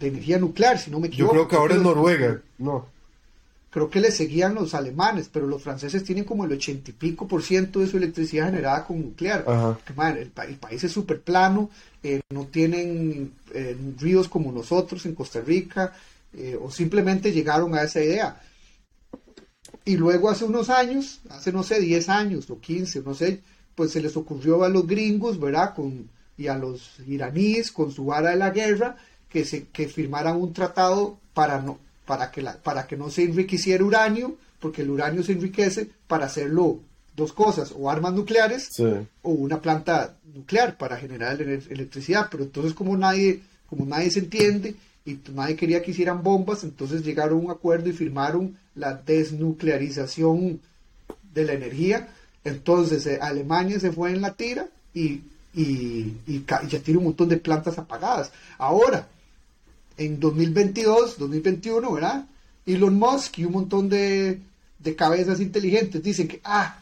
de 0.00 0.06
energía 0.08 0.38
nuclear, 0.38 0.78
si 0.78 0.90
no 0.90 0.98
me 1.00 1.08
Yo 1.08 1.12
equivoco. 1.14 1.32
creo 1.34 1.48
que 1.48 1.56
ahora 1.56 1.74
es 1.76 1.80
Noruega. 1.82 2.40
No. 2.58 2.86
Creo 3.72 3.88
que 3.88 4.00
le 4.00 4.10
seguían 4.12 4.54
los 4.54 4.74
alemanes, 4.74 5.30
pero 5.32 5.46
los 5.46 5.62
franceses 5.62 6.04
tienen 6.04 6.24
como 6.24 6.44
el 6.44 6.52
ochenta 6.52 6.90
y 6.90 6.92
pico 6.92 7.26
por 7.26 7.42
ciento 7.42 7.80
de 7.80 7.86
su 7.86 7.96
electricidad 7.96 8.44
generada 8.46 8.84
con 8.86 9.00
nuclear. 9.00 9.44
Ajá. 9.48 9.78
Que, 9.86 9.94
man, 9.94 10.16
el, 10.18 10.28
pa- 10.28 10.44
el 10.44 10.56
país 10.56 10.84
es 10.84 10.92
súper 10.92 11.22
plano, 11.22 11.70
eh, 12.02 12.20
no 12.30 12.44
tienen 12.48 13.32
eh, 13.54 13.74
ríos 13.98 14.28
como 14.28 14.52
nosotros 14.52 15.06
en 15.06 15.14
Costa 15.14 15.40
Rica, 15.40 15.94
eh, 16.34 16.58
o 16.60 16.70
simplemente 16.70 17.32
llegaron 17.32 17.74
a 17.74 17.82
esa 17.82 18.02
idea. 18.02 18.42
Y 19.84 19.96
luego 19.96 20.28
hace 20.28 20.44
unos 20.44 20.68
años, 20.68 21.20
hace 21.30 21.50
no 21.50 21.62
sé, 21.62 21.80
10 21.80 22.08
años 22.08 22.50
o 22.50 22.60
15, 22.60 23.00
no 23.00 23.14
sé, 23.14 23.40
pues 23.74 23.90
se 23.92 24.02
les 24.02 24.16
ocurrió 24.16 24.64
a 24.64 24.68
los 24.68 24.86
gringos, 24.86 25.40
¿verdad? 25.40 25.74
Con, 25.74 26.08
y 26.36 26.46
a 26.46 26.56
los 26.58 27.00
iraníes 27.06 27.72
con 27.72 27.90
su 27.90 28.04
vara 28.06 28.30
de 28.30 28.36
la 28.36 28.50
guerra, 28.50 28.96
que, 29.30 29.44
se, 29.46 29.64
que 29.68 29.88
firmaran 29.88 30.36
un 30.36 30.52
tratado 30.52 31.18
para, 31.32 31.60
no, 31.62 31.78
para, 32.06 32.30
que 32.30 32.42
la, 32.42 32.56
para 32.56 32.86
que 32.86 32.96
no 32.96 33.10
se 33.10 33.22
enriqueciera 33.24 33.84
uranio, 33.84 34.36
porque 34.60 34.82
el 34.82 34.90
uranio 34.90 35.22
se 35.22 35.32
enriquece 35.32 35.88
para 36.06 36.26
hacerlo 36.26 36.80
dos 37.16 37.32
cosas, 37.32 37.72
o 37.76 37.90
armas 37.90 38.14
nucleares, 38.14 38.68
Sí. 38.74 38.84
o 39.22 39.30
una 39.30 39.60
planta 39.60 40.16
nuclear 40.34 40.76
para 40.78 40.96
generar 40.96 41.40
ele- 41.40 41.62
electricidad, 41.68 42.28
pero 42.30 42.44
entonces 42.44 42.72
como 42.74 42.96
nadie, 42.96 43.40
como 43.68 43.84
nadie 43.84 44.10
se 44.10 44.20
entiende 44.20 44.74
y 45.04 45.18
nadie 45.34 45.56
quería 45.56 45.82
que 45.82 45.90
hicieran 45.90 46.22
bombas, 46.22 46.64
entonces 46.64 47.04
llegaron 47.04 47.38
a 47.40 47.42
un 47.42 47.50
acuerdo 47.50 47.90
y 47.90 47.92
firmaron 47.92 48.56
la 48.74 48.94
desnuclearización 48.94 50.60
de 51.34 51.44
la 51.44 51.52
energía. 51.52 52.08
Entonces 52.44 53.06
eh, 53.06 53.18
Alemania 53.20 53.78
se 53.78 53.92
fue 53.92 54.10
en 54.10 54.20
la 54.20 54.32
tira 54.34 54.66
y, 54.94 55.20
y, 55.54 55.62
y 56.26 56.36
y 56.36 56.44
ya 56.68 56.78
tiene 56.80 56.98
un 56.98 57.04
montón 57.04 57.28
de 57.28 57.36
plantas 57.36 57.78
apagadas. 57.78 58.32
Ahora, 58.58 59.06
en 59.96 60.18
2022, 60.20 61.18
2021, 61.18 61.92
¿verdad? 61.92 62.26
Elon 62.66 62.98
Musk 62.98 63.38
y 63.38 63.44
un 63.44 63.52
montón 63.52 63.88
de, 63.88 64.38
de 64.78 64.96
cabezas 64.96 65.40
inteligentes 65.40 66.02
dicen 66.02 66.28
que, 66.28 66.40
ah, 66.44 66.78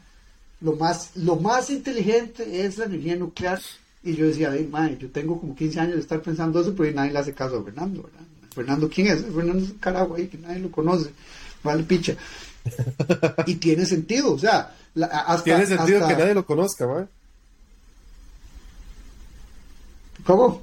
lo 0.60 0.72
más, 0.74 1.16
lo 1.16 1.36
más 1.36 1.70
inteligente 1.70 2.64
es 2.66 2.76
la 2.78 2.84
energía 2.84 3.16
nuclear. 3.16 3.60
Y 4.02 4.14
yo 4.14 4.26
decía, 4.26 4.50
"Ay, 4.50 4.66
mae, 4.70 4.96
yo 4.98 5.08
tengo 5.10 5.38
como 5.40 5.54
15 5.54 5.80
años 5.80 5.94
de 5.96 6.00
estar 6.00 6.20
pensando 6.22 6.60
eso, 6.60 6.74
pero 6.74 6.92
nadie 6.94 7.12
le 7.12 7.18
hace 7.18 7.34
caso 7.34 7.58
a 7.58 7.64
Fernando, 7.64 8.02
¿verdad? 8.02 8.20
Fernando, 8.54 8.88
¿quién 8.88 9.06
es? 9.08 9.22
Fernando 9.22 9.58
es 9.64 9.70
un 9.70 9.78
carajo 9.78 10.14
ahí 10.14 10.26
que 10.26 10.38
nadie 10.38 10.58
lo 10.60 10.70
conoce. 10.70 11.10
Vale, 11.62 11.82
picha. 11.84 12.14
y 13.46 13.54
tiene 13.56 13.86
sentido, 13.86 14.32
o 14.34 14.38
sea, 14.38 14.74
la- 14.94 15.06
hasta... 15.06 15.44
Tiene 15.44 15.66
sentido 15.66 15.98
hasta- 16.02 16.08
que 16.14 16.20
nadie 16.22 16.34
lo 16.34 16.44
conozca, 16.46 16.86
mae. 16.86 17.06
¿Cómo? 20.24 20.62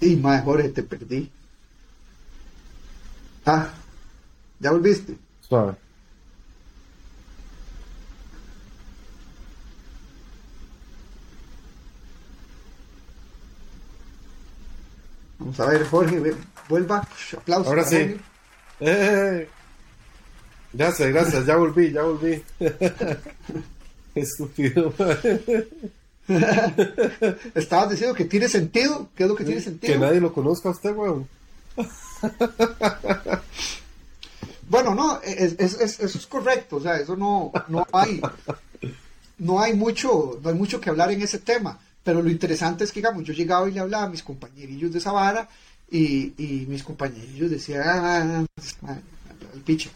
Y 0.00 0.16
mae, 0.16 0.40
Jorge, 0.42 0.68
te 0.70 0.82
perdí. 0.82 1.30
Ah, 3.46 3.68
¿ya 4.60 4.70
volviste? 4.70 5.16
Suave. 5.40 5.74
Vamos 15.38 15.60
a 15.60 15.66
ver, 15.66 15.84
Jorge, 15.86 16.18
ve- 16.20 16.36
vuelva. 16.68 17.06
Aplausos. 17.36 17.66
Ahora 17.68 17.84
sí. 17.84 18.16
¡Eh! 18.80 19.48
Gracias, 20.72 21.08
gracias. 21.10 21.46
Ya 21.46 21.56
volví, 21.56 21.90
ya 21.92 22.02
volví. 22.02 22.42
Estúpido. 24.14 24.92
Estabas 27.54 27.90
diciendo 27.90 28.14
que 28.14 28.24
tiene 28.24 28.48
sentido. 28.48 29.08
¿Qué 29.14 29.24
es 29.24 29.28
lo 29.28 29.34
que 29.36 29.44
tiene 29.44 29.60
sentido? 29.60 29.92
Que 29.94 29.98
nadie 29.98 30.20
lo 30.20 30.32
conozca 30.32 30.68
a 30.68 30.72
usted, 30.72 30.94
weón. 30.94 31.28
Bueno, 34.68 34.94
no, 34.94 35.20
es- 35.20 35.54
es- 35.58 35.74
es- 35.80 36.00
eso 36.00 36.18
es 36.18 36.26
correcto, 36.26 36.76
o 36.76 36.80
sea, 36.80 36.96
eso 36.98 37.16
no, 37.16 37.52
no 37.68 37.86
hay, 37.92 38.20
no 39.38 39.60
hay 39.60 39.74
mucho, 39.74 40.40
no 40.42 40.48
hay 40.48 40.54
mucho 40.54 40.80
que 40.80 40.88
hablar 40.90 41.10
en 41.12 41.20
ese 41.22 41.38
tema, 41.38 41.78
pero 42.02 42.22
lo 42.22 42.30
interesante 42.30 42.82
es 42.84 42.90
que, 42.90 43.00
digamos, 43.00 43.24
yo 43.24 43.34
llegaba 43.34 43.68
y 43.68 43.72
le 43.72 43.80
hablaba 43.80 44.04
a 44.04 44.08
mis 44.08 44.22
compañerillos 44.22 44.90
de 44.92 44.98
esa 44.98 45.12
vara 45.12 45.48
y, 45.90 46.32
y 46.42 46.64
mis 46.66 46.82
compañerillos 46.82 47.50
decían, 47.50 47.82
ah, 47.84 48.44
ah, 48.86 48.96
el 49.54 49.60
picho. 49.60 49.90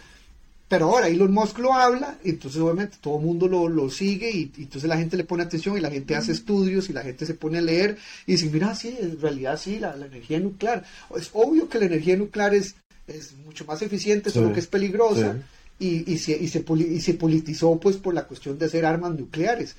Pero 0.69 0.85
ahora 0.87 1.09
Elon 1.09 1.33
Musk 1.33 1.59
lo 1.61 1.73
habla, 1.73 2.19
y 2.23 2.29
entonces 2.31 2.61
obviamente 2.61 2.99
todo 3.01 3.17
el 3.19 3.25
mundo 3.25 3.49
lo, 3.49 3.69
lo 3.69 3.89
sigue 3.91 4.31
y, 4.31 4.53
y 4.59 4.63
entonces 4.65 4.87
la 4.87 4.99
gente 4.99 5.17
le 5.17 5.25
pone 5.25 5.43
atención 5.43 5.79
y 5.79 5.81
la 5.81 5.91
gente 5.91 6.15
hace 6.15 6.33
estudios 6.33 6.91
y 6.91 6.93
la 6.93 7.03
gente 7.03 7.25
se 7.25 7.33
pone 7.33 7.57
a 7.59 7.63
leer 7.63 7.97
y 8.27 8.33
dice, 8.33 8.51
mira, 8.51 8.75
sí, 8.75 8.95
en 9.01 9.19
realidad 9.19 9.59
sí, 9.59 9.79
la, 9.79 9.97
la 9.97 10.05
energía 10.07 10.39
nuclear. 10.41 10.85
Es 11.17 11.31
obvio 11.33 11.71
que 11.71 11.79
la 11.79 11.87
energía 11.87 12.19
nuclear 12.19 12.55
es, 12.55 12.75
es 13.07 13.33
mucho 13.47 13.65
más 13.65 13.81
eficiente, 13.81 14.29
Sí, 14.29 14.35
solo 14.35 14.53
que 14.53 14.61
es 14.61 14.67
peligrosa 14.67 15.39
sí. 15.79 16.05
y, 16.07 16.13
y, 16.13 16.19
se, 16.19 16.33
y, 16.37 16.49
se, 16.49 16.63
y 16.69 17.01
se 17.01 17.15
politizó 17.15 17.81
pues 17.81 17.97
por 17.97 18.13
la 18.13 18.25
cuestión 18.27 18.59
de 18.59 18.67
hacer 18.67 18.85
armas 18.85 19.19
nucleares. 19.19 19.75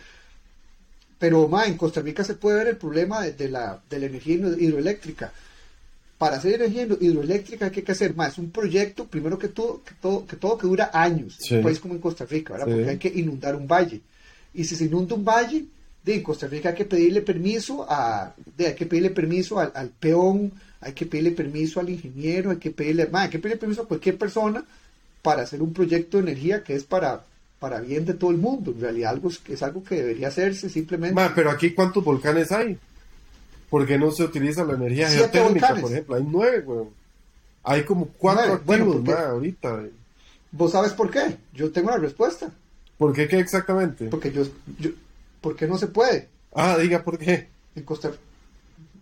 Pero 1.19 1.47
ma, 1.47 1.65
en 1.67 1.77
Costa 1.77 2.01
Rica 2.01 2.23
se 2.23 2.33
puede 2.33 2.57
ver 2.57 2.67
el 2.69 2.77
problema 2.77 3.21
de, 3.21 3.33
de 3.33 3.49
la, 3.49 3.79
de 3.89 3.99
la 3.99 4.05
energía 4.07 4.35
hidro- 4.37 4.57
hidroeléctrica. 4.59 5.33
Para 6.19 6.35
hacer 6.37 6.55
energía 6.55 6.83
hidro- 6.85 6.97
hidroeléctrica, 7.01 7.71
¿qué 7.71 7.79
hay 7.79 7.85
que 7.85 7.91
hacer? 7.93 8.13
Ma, 8.15 8.27
es 8.27 8.37
un 8.37 8.51
proyecto, 8.51 9.05
primero 9.07 9.39
que 9.39 9.47
todo, 9.47 9.81
que 9.83 9.93
todo, 9.99 10.27
que 10.27 10.35
todo 10.35 10.57
que 10.59 10.67
dura 10.67 10.91
años, 10.93 11.35
Sí. 11.39 11.53
en 11.55 11.59
un 11.61 11.63
país 11.63 11.79
como 11.79 11.95
en 11.95 12.01
Costa 12.01 12.25
Rica, 12.25 12.53
¿verdad? 12.53 12.67
Sí. 12.67 12.73
Porque 12.73 12.89
hay 12.89 12.97
que 12.97 13.07
inundar 13.19 13.55
un 13.55 13.67
valle. 13.67 14.01
Y 14.53 14.65
si 14.65 14.75
se 14.75 14.85
inunda 14.85 15.15
un 15.15 15.25
valle, 15.25 15.65
de, 16.03 16.15
en 16.15 16.21
Costa 16.23 16.45
Rica 16.47 16.69
hay 16.69 16.75
que 16.75 16.85
pedirle 16.85 17.21
permiso 17.21 17.85
a, 17.89 18.33
de, 18.57 18.67
hay 18.67 18.75
que 18.75 18.85
pedirle 18.85 19.09
permiso 19.11 19.59
al, 19.59 19.71
al 19.73 19.89
peón, 19.89 20.51
hay 20.81 20.93
que 20.93 21.05
pedirle 21.05 21.31
permiso 21.31 21.79
al 21.79 21.89
ingeniero, 21.89 22.51
hay 22.51 22.57
que 22.57 22.71
pedirle, 22.71 23.07
ma, 23.07 23.23
hay 23.23 23.29
que 23.29 23.39
pedirle 23.39 23.59
permiso 23.59 23.81
a 23.83 23.87
cualquier 23.87 24.17
persona 24.17 24.63
para 25.21 25.43
hacer 25.43 25.61
un 25.61 25.71
proyecto 25.73 26.17
de 26.17 26.23
energía 26.23 26.63
que 26.63 26.75
es 26.75 26.83
para, 26.83 27.23
para 27.59 27.79
bien 27.81 28.05
de 28.05 28.13
todo 28.13 28.31
el 28.31 28.37
mundo. 28.37 28.71
En 28.71 28.81
realidad 28.81 29.11
algo 29.11 29.29
es, 29.29 29.39
es 29.47 29.61
algo 29.63 29.83
que 29.83 29.95
debería 29.95 30.27
hacerse 30.29 30.69
simplemente. 30.69 31.15
Ma, 31.15 31.33
pero 31.33 31.49
aquí, 31.51 31.71
¿cuántos 31.71 32.03
volcanes 32.03 32.51
hay? 32.51 32.77
¿Por 33.69 33.85
qué 33.85 33.97
no 33.97 34.11
se 34.11 34.23
utiliza 34.23 34.63
la 34.63 34.73
energía 34.73 35.09
geotérmica, 35.09 35.75
por 35.75 35.91
ejemplo? 35.91 36.15
Hay 36.15 36.25
nueve, 36.27 36.59
weón. 36.65 36.89
Hay 37.63 37.83
como 37.83 38.07
cuatro 38.07 38.45
Nueve, 38.47 38.61
bueno, 38.65 38.83
activos, 38.85 39.05
porque- 39.05 39.21
ma, 39.21 39.27
ahorita. 39.29 39.81
eh. 39.83 39.91
¿Vos 40.51 40.71
sabes 40.71 40.93
por 40.93 41.11
qué? 41.11 41.37
Yo 41.53 41.71
tengo 41.71 41.91
la 41.91 41.97
respuesta. 41.97 42.49
¿Por 42.97 43.13
qué? 43.13 43.27
¿Qué 43.27 43.37
exactamente? 43.39 44.07
Porque 44.07 44.31
yo, 44.31 44.43
yo 44.79 44.89
¿por 45.41 45.55
qué 45.55 45.67
no 45.67 45.77
se 45.77 45.87
puede? 45.87 46.27
Ah, 46.53 46.77
diga 46.77 47.03
por 47.03 47.17
qué. 47.19 47.47
En 47.75 47.83
Costa 47.83 48.11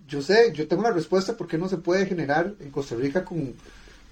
Yo 0.09 0.21
sé, 0.21 0.51
yo 0.53 0.67
tengo 0.67 0.83
la 0.83 0.91
respuesta 0.91 1.35
por 1.37 1.47
qué 1.47 1.57
no 1.57 1.67
se 1.69 1.77
puede 1.77 2.05
generar 2.05 2.53
en 2.59 2.69
Costa 2.71 2.95
Rica 2.95 3.23
con, 3.25 3.53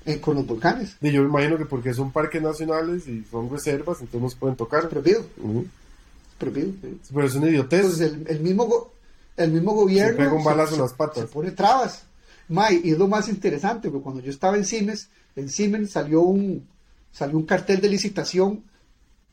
eh, 0.06 0.20
con 0.20 0.36
los 0.36 0.46
volcanes. 0.48 0.96
Y 1.02 1.12
yo 1.12 1.22
me 1.24 1.28
imagino 1.30 1.58
que 1.58 1.66
porque 1.66 1.94
son 1.94 2.12
parques 2.12 2.42
nacionales 2.42 3.08
y 3.08 3.24
son 3.30 3.50
reservas, 3.50 4.00
entonces 4.00 4.22
no 4.22 4.30
se 4.30 4.36
pueden 4.38 4.56
tocar. 4.56 4.84
Es 4.84 4.90
prohibido. 4.90 5.20
Es 5.22 6.38
prohibido. 6.38 6.72
Pero 7.14 7.28
es 7.28 7.36
una 7.36 7.48
idiotez. 7.50 7.82
Entonces 7.82 8.12
el, 8.14 8.28
el 8.28 8.40
mismo 8.42 8.92
el 9.38 9.52
mismo 9.52 9.74
gobierno 9.74 10.12
Se 10.12 10.18
pega 10.18 10.34
un 10.34 10.44
balazo 10.44 10.76
en 10.76 10.82
las 10.82 10.94
patas. 10.94 11.20
se 11.20 11.28
pone 11.28 11.52
trabas. 11.52 12.04
May, 12.48 12.82
y 12.84 12.92
es 12.92 12.98
lo 12.98 13.08
más 13.08 13.28
interesante, 13.28 13.90
porque 13.90 14.04
cuando 14.04 14.22
yo 14.22 14.30
estaba 14.30 14.56
en 14.58 14.66
Siemens, 14.66 15.10
en 15.36 15.50
Siemens 15.50 15.92
salió 15.92 16.22
un 16.22 16.68
salió 17.12 17.38
un 17.38 17.46
cartel 17.46 17.80
de 17.82 17.90
licitación 17.90 18.62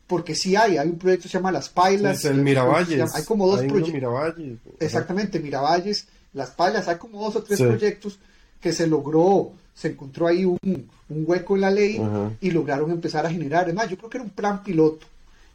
porque 0.07 0.35
sí 0.35 0.55
hay, 0.57 0.77
hay 0.77 0.89
un 0.89 0.99
proyecto 0.99 1.25
que 1.25 1.29
se 1.31 1.39
llama 1.39 1.51
Las 1.53 1.69
Pailas. 1.69 2.19
es 2.19 2.25
el 2.27 2.43
Miravalles. 2.43 2.97
llama- 2.99 3.11
Hay 3.15 3.25
como 3.25 3.47
dos 3.47 3.61
Hay 3.61 3.69
proyectos. 3.69 3.95
Miravalles. 3.95 4.59
Exactamente, 4.81 5.41
Miravalles, 5.41 6.07
Las 6.33 6.51
Pailas, 6.51 6.87
hay 6.89 6.97
como 6.99 7.23
dos 7.23 7.37
o 7.37 7.43
tres 7.43 7.59
Sí. 7.59 7.65
proyectos 7.65 8.19
que 8.61 8.73
se 8.73 8.87
logró, 8.87 9.53
se 9.75 9.89
encontró 9.89 10.27
ahí 10.29 10.45
un, 10.45 10.59
un 10.63 11.25
hueco 11.27 11.55
en 11.57 11.61
la 11.63 11.71
ley 11.71 11.99
Ajá. 11.99 12.31
y 12.41 12.51
lograron 12.51 12.91
empezar 12.91 13.27
a 13.27 13.31
generar. 13.31 13.69
Es 13.69 13.75
más, 13.75 13.89
yo 13.91 13.97
creo 13.99 14.09
que 14.11 14.19
era 14.19 14.25
un 14.25 14.31
plan 14.31 14.63
piloto 14.63 15.07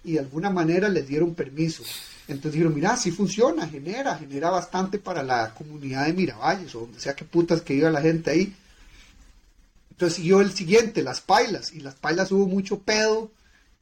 y 0.04 0.14
de 0.14 0.20
alguna 0.20 0.50
manera 0.50 0.90
les 0.90 1.08
dieron 1.08 1.34
permiso. 1.34 1.84
Entonces 2.28 2.54
dijeron, 2.54 2.76
mira, 2.76 2.98
sí 2.98 3.12
funciona, 3.12 3.68
genera, 3.68 4.18
genera 4.18 4.50
bastante 4.50 5.00
para 5.00 5.24
la 5.24 5.54
comunidad 5.54 6.06
de 6.06 6.14
Miravalles 6.14 6.76
o 6.76 6.82
donde 6.82 7.00
sea 7.00 7.16
que 7.16 7.24
putas 7.24 7.62
que 7.62 7.74
iba 7.74 7.90
la 7.90 8.02
gente 8.02 8.32
ahí. 8.32 8.54
Entonces 9.92 10.18
siguió 10.18 10.42
el 10.42 10.52
siguiente, 10.52 11.02
las 11.02 11.22
pailas, 11.22 11.74
y 11.74 11.80
las 11.80 11.96
pailas 11.96 12.32
hubo 12.32 12.46
mucho 12.46 12.80
pedo, 12.80 13.32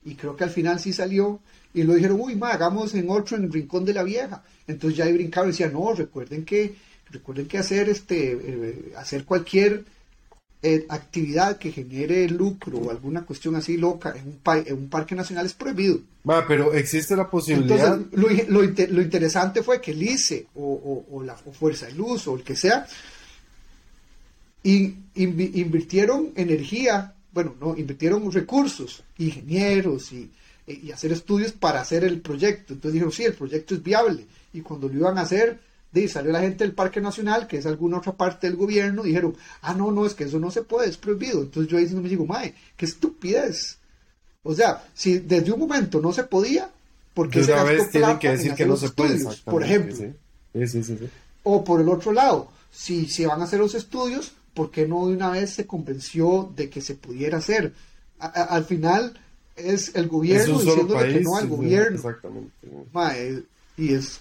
y 0.05 0.15
creo 0.15 0.35
que 0.35 0.43
al 0.43 0.49
final 0.49 0.79
sí 0.79 0.93
salió, 0.93 1.39
y 1.73 1.83
lo 1.83 1.95
dijeron, 1.95 2.21
uy, 2.21 2.35
ma, 2.35 2.51
hagamos 2.51 2.93
en 2.93 3.09
otro, 3.09 3.35
en 3.35 3.45
el 3.45 3.51
rincón 3.51 3.83
de 3.83 3.93
la 3.93 4.03
vieja. 4.03 4.43
Entonces 4.67 4.97
ya 4.97 5.05
ahí 5.05 5.13
brincaron 5.13 5.49
y 5.49 5.51
decían, 5.51 5.73
no, 5.73 5.93
recuerden 5.93 6.45
que, 6.45 6.75
recuerden 7.09 7.47
que 7.47 7.57
hacer 7.57 7.89
este, 7.89 8.31
eh, 8.31 8.93
hacer 8.95 9.25
cualquier 9.25 9.83
eh, 10.67 10.85
actividad 10.89 11.57
que 11.57 11.71
genere 11.71 12.27
lucro 12.29 12.77
o 12.79 12.89
alguna 12.91 13.23
cuestión 13.25 13.55
así 13.55 13.77
loca 13.77 14.13
en 14.17 14.27
un, 14.27 14.37
pa- 14.37 14.57
en 14.59 14.73
un 14.73 14.89
parque 14.89 15.13
nacional 15.15 15.45
es 15.45 15.53
prohibido. 15.53 15.99
Ma, 16.23 16.45
pero 16.47 16.73
existe 16.73 17.15
la 17.15 17.29
posibilidad. 17.29 17.95
Entonces, 17.99 18.19
lo, 18.47 18.53
lo 18.53 18.63
inte- 18.63 18.87
lo 18.87 19.01
interesante 19.01 19.61
fue 19.63 19.79
que 19.79 19.91
el 19.91 20.01
ICE 20.01 20.47
o, 20.55 20.63
o- 20.63 21.17
o 21.17 21.23
la 21.23 21.33
o 21.45 21.51
Fuerza 21.51 21.85
de 21.85 21.93
Luz 21.93 22.27
o 22.27 22.35
el 22.35 22.43
que 22.43 22.55
sea, 22.55 22.85
in- 24.63 25.05
invi- 25.15 25.51
invirtieron 25.55 26.31
energía, 26.35 27.13
bueno, 27.31 27.55
no, 27.59 27.77
invirtieron 27.77 28.31
recursos, 28.31 29.03
ingenieros 29.17 30.11
y, 30.13 30.31
y 30.67 30.91
hacer 30.91 31.11
estudios 31.11 31.51
para 31.51 31.81
hacer 31.81 32.03
el 32.03 32.21
proyecto. 32.21 32.73
Entonces 32.73 32.93
dijeron, 32.93 33.11
sí, 33.11 33.23
el 33.23 33.33
proyecto 33.33 33.75
es 33.75 33.83
viable. 33.83 34.25
Y 34.53 34.61
cuando 34.61 34.87
lo 34.87 34.95
iban 34.95 35.17
a 35.17 35.21
hacer, 35.21 35.59
de, 35.95 36.07
salió 36.07 36.31
la 36.31 36.41
gente 36.41 36.63
del 36.63 36.73
Parque 36.73 37.01
Nacional, 37.01 37.47
que 37.47 37.57
es 37.57 37.65
alguna 37.65 37.97
otra 37.97 38.11
parte 38.11 38.45
del 38.47 38.55
gobierno, 38.55 39.01
dijeron, 39.03 39.35
ah, 39.61 39.73
no, 39.73 39.91
no, 39.91 40.05
es 40.05 40.13
que 40.13 40.25
eso 40.25 40.37
no 40.39 40.51
se 40.51 40.61
puede, 40.61 40.89
es 40.89 40.97
prohibido. 40.97 41.41
Entonces 41.41 41.71
yo 41.71 41.77
ahí 41.79 41.87
me 41.87 42.07
digo, 42.09 42.25
mae, 42.25 42.53
qué 42.77 42.85
estupidez. 42.85 43.77
O 44.43 44.53
sea, 44.53 44.83
si 44.93 45.19
desde 45.19 45.51
un 45.51 45.59
momento 45.59 45.99
no 45.99 46.13
se 46.13 46.23
podía, 46.23 46.69
porque 47.13 47.39
de 47.39 47.45
se 47.45 47.53
una 47.53 47.63
vez 47.63 47.89
tienen 47.89 48.19
que 48.19 48.29
decir 48.29 48.53
que 48.53 48.65
no 48.65 48.71
los 48.73 48.81
se 48.81 48.89
puede. 48.91 49.15
estudios, 49.15 49.41
por 49.41 49.63
ejemplo. 49.63 49.95
Sí, 49.95 50.67
sí, 50.67 50.83
sí. 50.83 50.99
O 51.43 51.63
por 51.63 51.81
el 51.81 51.89
otro 51.89 52.11
lado, 52.11 52.51
si 52.71 53.07
se 53.07 53.25
van 53.25 53.41
a 53.41 53.45
hacer 53.45 53.59
los 53.59 53.73
estudios, 53.73 54.33
¿por 54.53 54.69
qué 54.71 54.87
no 54.87 55.07
de 55.07 55.13
una 55.15 55.29
vez 55.31 55.49
se 55.51 55.65
convenció 55.65 56.51
de 56.55 56.69
que 56.69 56.81
se 56.81 56.95
pudiera 56.95 57.37
hacer? 57.39 57.73
A- 58.19 58.27
a- 58.27 58.43
al 58.55 58.65
final 58.65 59.19
es 59.55 59.95
el 59.95 60.05
Es 60.05 60.09
gobierno 60.11 60.59
solo 60.59 60.71
diciéndole 60.71 60.99
país. 61.01 61.17
que 61.17 61.23
no 61.23 61.37
al 61.37 61.47
gobierno. 61.47 61.95
Exactamente. 61.97 62.51
Mae, 62.93 63.43
y 63.77 63.93
es 63.93 64.19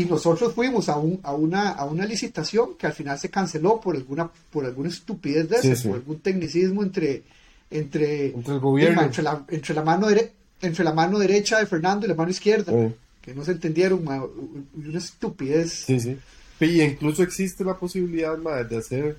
y 0.00 0.04
nosotros 0.06 0.54
fuimos 0.54 0.88
a, 0.88 0.96
un, 0.96 1.20
a, 1.22 1.32
una, 1.34 1.70
a 1.70 1.84
una 1.84 2.04
licitación 2.06 2.74
que 2.78 2.86
al 2.86 2.92
final 2.92 3.18
se 3.18 3.30
canceló 3.30 3.80
por 3.80 3.96
alguna 3.96 4.30
por 4.50 4.64
alguna 4.64 4.88
estupidez 4.88 5.48
de 5.48 5.60
Sí, 5.62 5.68
esas, 5.68 5.82
sí. 5.82 5.88
por 5.88 5.96
algún 5.98 6.18
tecnicismo 6.20 6.82
entre 6.82 7.22
entre, 7.70 8.26
Entre 8.32 8.54
el 8.54 8.60
gobierno. 8.60 9.02
entre, 9.02 9.22
la, 9.22 9.44
entre 9.48 9.74
la 9.74 9.82
mano 9.82 10.08
dere- 10.08 10.30
entre 10.62 10.84
la 10.84 10.92
mano 10.92 11.18
derecha 11.18 11.58
de 11.58 11.66
Fernando 11.66 12.06
y 12.06 12.08
la 12.08 12.14
mano 12.14 12.30
izquierda 12.30 12.72
Sí. 12.72 12.94
que 13.22 13.34
no 13.34 13.44
se 13.44 13.52
entendieron 13.52 14.02
una 14.06 14.98
estupidez 14.98 15.72
Sí, 15.86 16.00
sí. 16.00 16.16
Y 16.60 16.80
incluso 16.82 17.22
existe 17.22 17.62
la 17.64 17.74
posibilidad 17.74 18.36
ma, 18.38 18.64
de 18.64 18.76
hacer, 18.78 19.16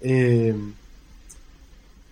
eh, 0.00 0.54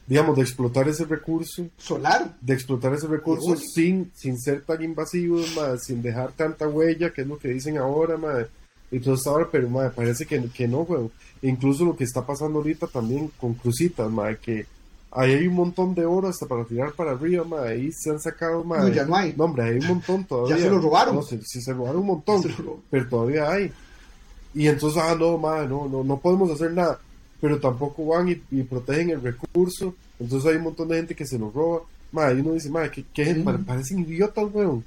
digamos, 0.09 0.37
de 0.37 0.42
explotar 0.42 0.88
ese 0.88 1.05
recurso, 1.05 1.66
solar 1.77 2.35
de 2.40 2.55
explotar 2.55 2.94
ese 2.94 3.07
recurso 3.07 3.55
sin, 3.57 4.11
sin 4.14 4.38
ser 4.40 4.62
tan 4.62 4.83
invasivos, 4.83 5.55
ma, 5.55 5.77
sin 5.77 6.01
dejar 6.01 6.33
tanta 6.33 6.66
huella, 6.66 7.12
que 7.12 7.21
es 7.21 7.27
lo 7.27 7.38
que 7.38 7.49
dicen 7.49 7.77
ahora, 7.77 8.16
ma, 8.16 8.47
y 8.90 9.01
todo 9.01 9.14
está 9.14 9.31
ahora, 9.31 9.49
pero 9.53 9.68
ma, 9.68 9.90
parece 9.90 10.25
que, 10.25 10.42
que 10.49 10.66
no, 10.66 10.81
weón. 10.81 11.11
Incluso 11.42 11.85
lo 11.85 11.94
que 11.94 12.05
está 12.05 12.25
pasando 12.25 12.59
ahorita 12.59 12.87
también 12.87 13.31
con 13.38 13.53
crucitas, 13.53 14.11
ma, 14.11 14.35
que 14.35 14.64
ahí 15.11 15.35
hay 15.35 15.47
un 15.47 15.55
montón 15.55 15.94
de 15.94 16.07
oro 16.07 16.29
hasta 16.29 16.47
para 16.47 16.64
tirar 16.64 16.92
para 16.92 17.11
arriba, 17.11 17.44
ma, 17.44 17.64
ahí 17.64 17.92
se 17.92 18.09
han 18.09 18.18
sacado, 18.18 18.64
ma. 18.64 18.79
No, 18.79 18.88
ya 18.88 19.05
no 19.05 19.14
hay. 19.14 19.35
No, 19.37 19.44
hombre, 19.44 19.64
hay 19.64 19.79
un 19.79 19.88
montón 19.88 20.25
todavía. 20.25 20.57
se 20.57 20.71
lo 20.71 20.81
robaron. 20.81 21.16
No, 21.16 21.23
sí, 21.23 21.38
sí 21.44 21.61
se 21.61 21.75
robaron 21.75 22.01
un 22.01 22.07
montón, 22.07 22.42
Se 22.42 22.55
pero 22.90 23.09
todavía 23.09 23.51
hay. 23.51 23.71
Y 24.55 24.68
entonces, 24.68 25.03
ah, 25.05 25.14
no, 25.14 25.37
ma, 25.37 25.64
no, 25.64 25.87
no, 25.87 26.03
no 26.03 26.18
podemos 26.18 26.51
hacer 26.51 26.73
nada. 26.73 26.99
Pero 27.40 27.59
tampoco 27.61 28.07
van 28.07 28.29
y, 28.29 28.42
y 28.51 28.62
protegen 28.62 29.11
el 29.11 29.22
recurso. 29.22 29.94
Entonces 30.18 30.51
hay 30.51 30.57
un 30.57 30.64
montón 30.64 30.88
de 30.88 30.96
gente 30.96 31.14
que 31.14 31.27
se 31.27 31.38
lo 31.38 31.51
roba. 31.51 31.83
Ma, 32.11 32.33
y 32.33 32.40
uno 32.40 32.53
dice, 32.55 32.70
ma, 32.70 32.90
que, 32.90 33.05
que 33.12 33.31
Ujú. 33.33 33.44
pare- 33.44 33.59
parecen 33.59 34.01
idiotas, 34.01 34.44
weón. 34.53 34.85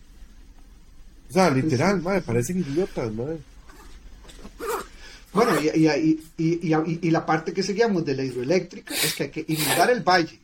O 1.30 1.34
sea, 1.34 1.50
literal, 1.50 1.98
Sí. 2.00 2.04
ma, 2.04 2.20
parecen 2.20 2.60
idiotas, 2.60 3.12
ma. 3.14 3.24
Bueno, 5.34 5.52
y, 5.62 5.70
y, 5.70 5.88
y, 5.88 6.20
y- 6.38 6.74
y- 6.76 7.00
y 7.04 7.10
la 7.12 7.26
parte 7.26 7.54
que 7.54 7.64
seguíamos 7.64 8.04
de 8.04 8.16
la 8.16 8.24
hidroeléctrica 8.24 8.94
es 8.94 9.14
que 9.16 9.24
hay 9.24 9.30
que 9.30 9.46
inundar 9.48 9.90
el 9.90 10.02
valle, 10.02 10.38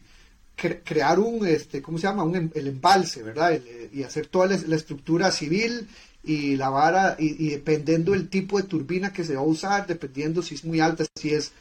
cre- 0.57 0.79
crear 0.85 1.19
un, 1.19 1.45
este, 1.45 1.81
¿cómo 1.81 1.97
se 1.97 2.03
llama? 2.07 2.23
Un, 2.23 2.35
em- 2.37 2.51
el 2.55 2.67
embalse, 2.67 3.21
¿verdad? 3.21 3.51
El, 3.53 3.63
eh, 3.67 3.89
y 3.91 4.03
hacer 4.03 4.27
toda 4.27 4.47
la, 4.47 4.57
la 4.65 4.75
estructura 4.77 5.29
civil 5.31 5.87
y 6.23 6.55
la 6.55 6.69
vara, 6.69 7.17
y, 7.19 7.47
y 7.47 7.49
dependiendo 7.49 8.13
del 8.13 8.29
tipo 8.29 8.57
de 8.57 8.63
turbina 8.63 9.11
que 9.11 9.25
se 9.25 9.35
va 9.35 9.41
a 9.41 9.45
usar, 9.45 9.87
dependiendo 9.87 10.41
si 10.41 10.55
es 10.55 10.63
muy 10.63 10.79
alta, 10.79 11.05
si 11.15 11.33
es, 11.33 11.51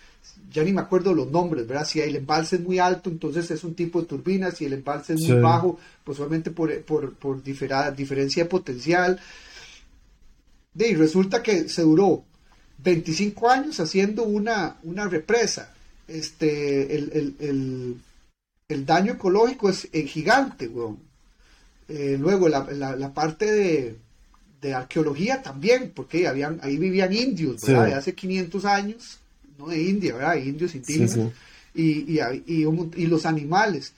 ya 0.57 0.65
ni 0.65 0.73
me 0.73 0.81
acuerdo 0.81 1.15
los 1.15 1.31
nombres, 1.31 1.67
¿verdad? 1.67 1.87
Si 1.87 2.01
el 2.01 2.17
embalse 2.17 2.57
es 2.57 2.63
muy 2.63 2.79
alto, 2.79 3.11
entonces 3.11 3.51
es 3.51 3.63
un 3.63 3.75
tipo 3.75 4.01
de 4.01 4.07
turbina, 4.09 4.51
si 4.51 4.65
el 4.65 4.73
embalse 4.73 5.15
es 5.15 5.21
Sí. 5.21 5.31
muy 5.33 5.41
bajo, 5.43 5.79
pues 6.03 6.19
obviamente 6.19 6.51
por, 6.51 6.83
por, 6.83 7.15
por 7.15 7.43
difera- 7.43 7.91
diferencia 7.91 8.45
de 8.45 8.49
potencial. 8.51 9.21
De, 10.75 10.89
y 10.89 10.95
resulta 10.95 11.43
que 11.43 11.69
se 11.69 11.83
duró 11.83 12.25
25 12.79 13.49
años 13.51 13.81
haciendo 13.81 14.25
una, 14.25 14.77
una 14.83 15.07
represa. 15.09 15.73
Este, 16.09 16.95
el, 16.97 17.11
el- 17.13 17.37
el- 17.41 17.97
el 18.69 18.87
daño 18.87 19.13
ecológico 19.15 19.69
es 19.71 19.89
gigante, 20.07 20.69
weón. 20.69 20.99
Eh, 21.89 22.17
luego 22.19 22.49
la, 22.49 22.65
la- 22.73 22.97
la 22.97 23.15
parte 23.15 23.51
de, 23.51 23.97
de 24.61 24.75
arqueología 24.75 25.41
también, 25.43 25.93
porque 25.95 26.27
habían, 26.27 26.59
ahí 26.63 26.77
vivían 26.77 27.13
indios, 27.13 27.63
¿verdad? 27.63 27.85
Sí. 27.85 27.91
De 27.91 27.95
hace 27.97 28.15
500 28.15 28.65
años, 28.65 29.19
no 29.59 29.69
de 29.69 29.83
India, 29.83 30.15
¿verdad? 30.15 30.37
Indios 30.37 30.75
indígenas. 30.75 31.13
Sí, 31.13 31.21
sí. 31.75 31.83
Y, 31.83 32.19
y, 32.19 32.45
y 32.47 32.65
un- 32.65 32.93
y 32.97 33.07
los 33.07 33.27
animales. 33.27 33.93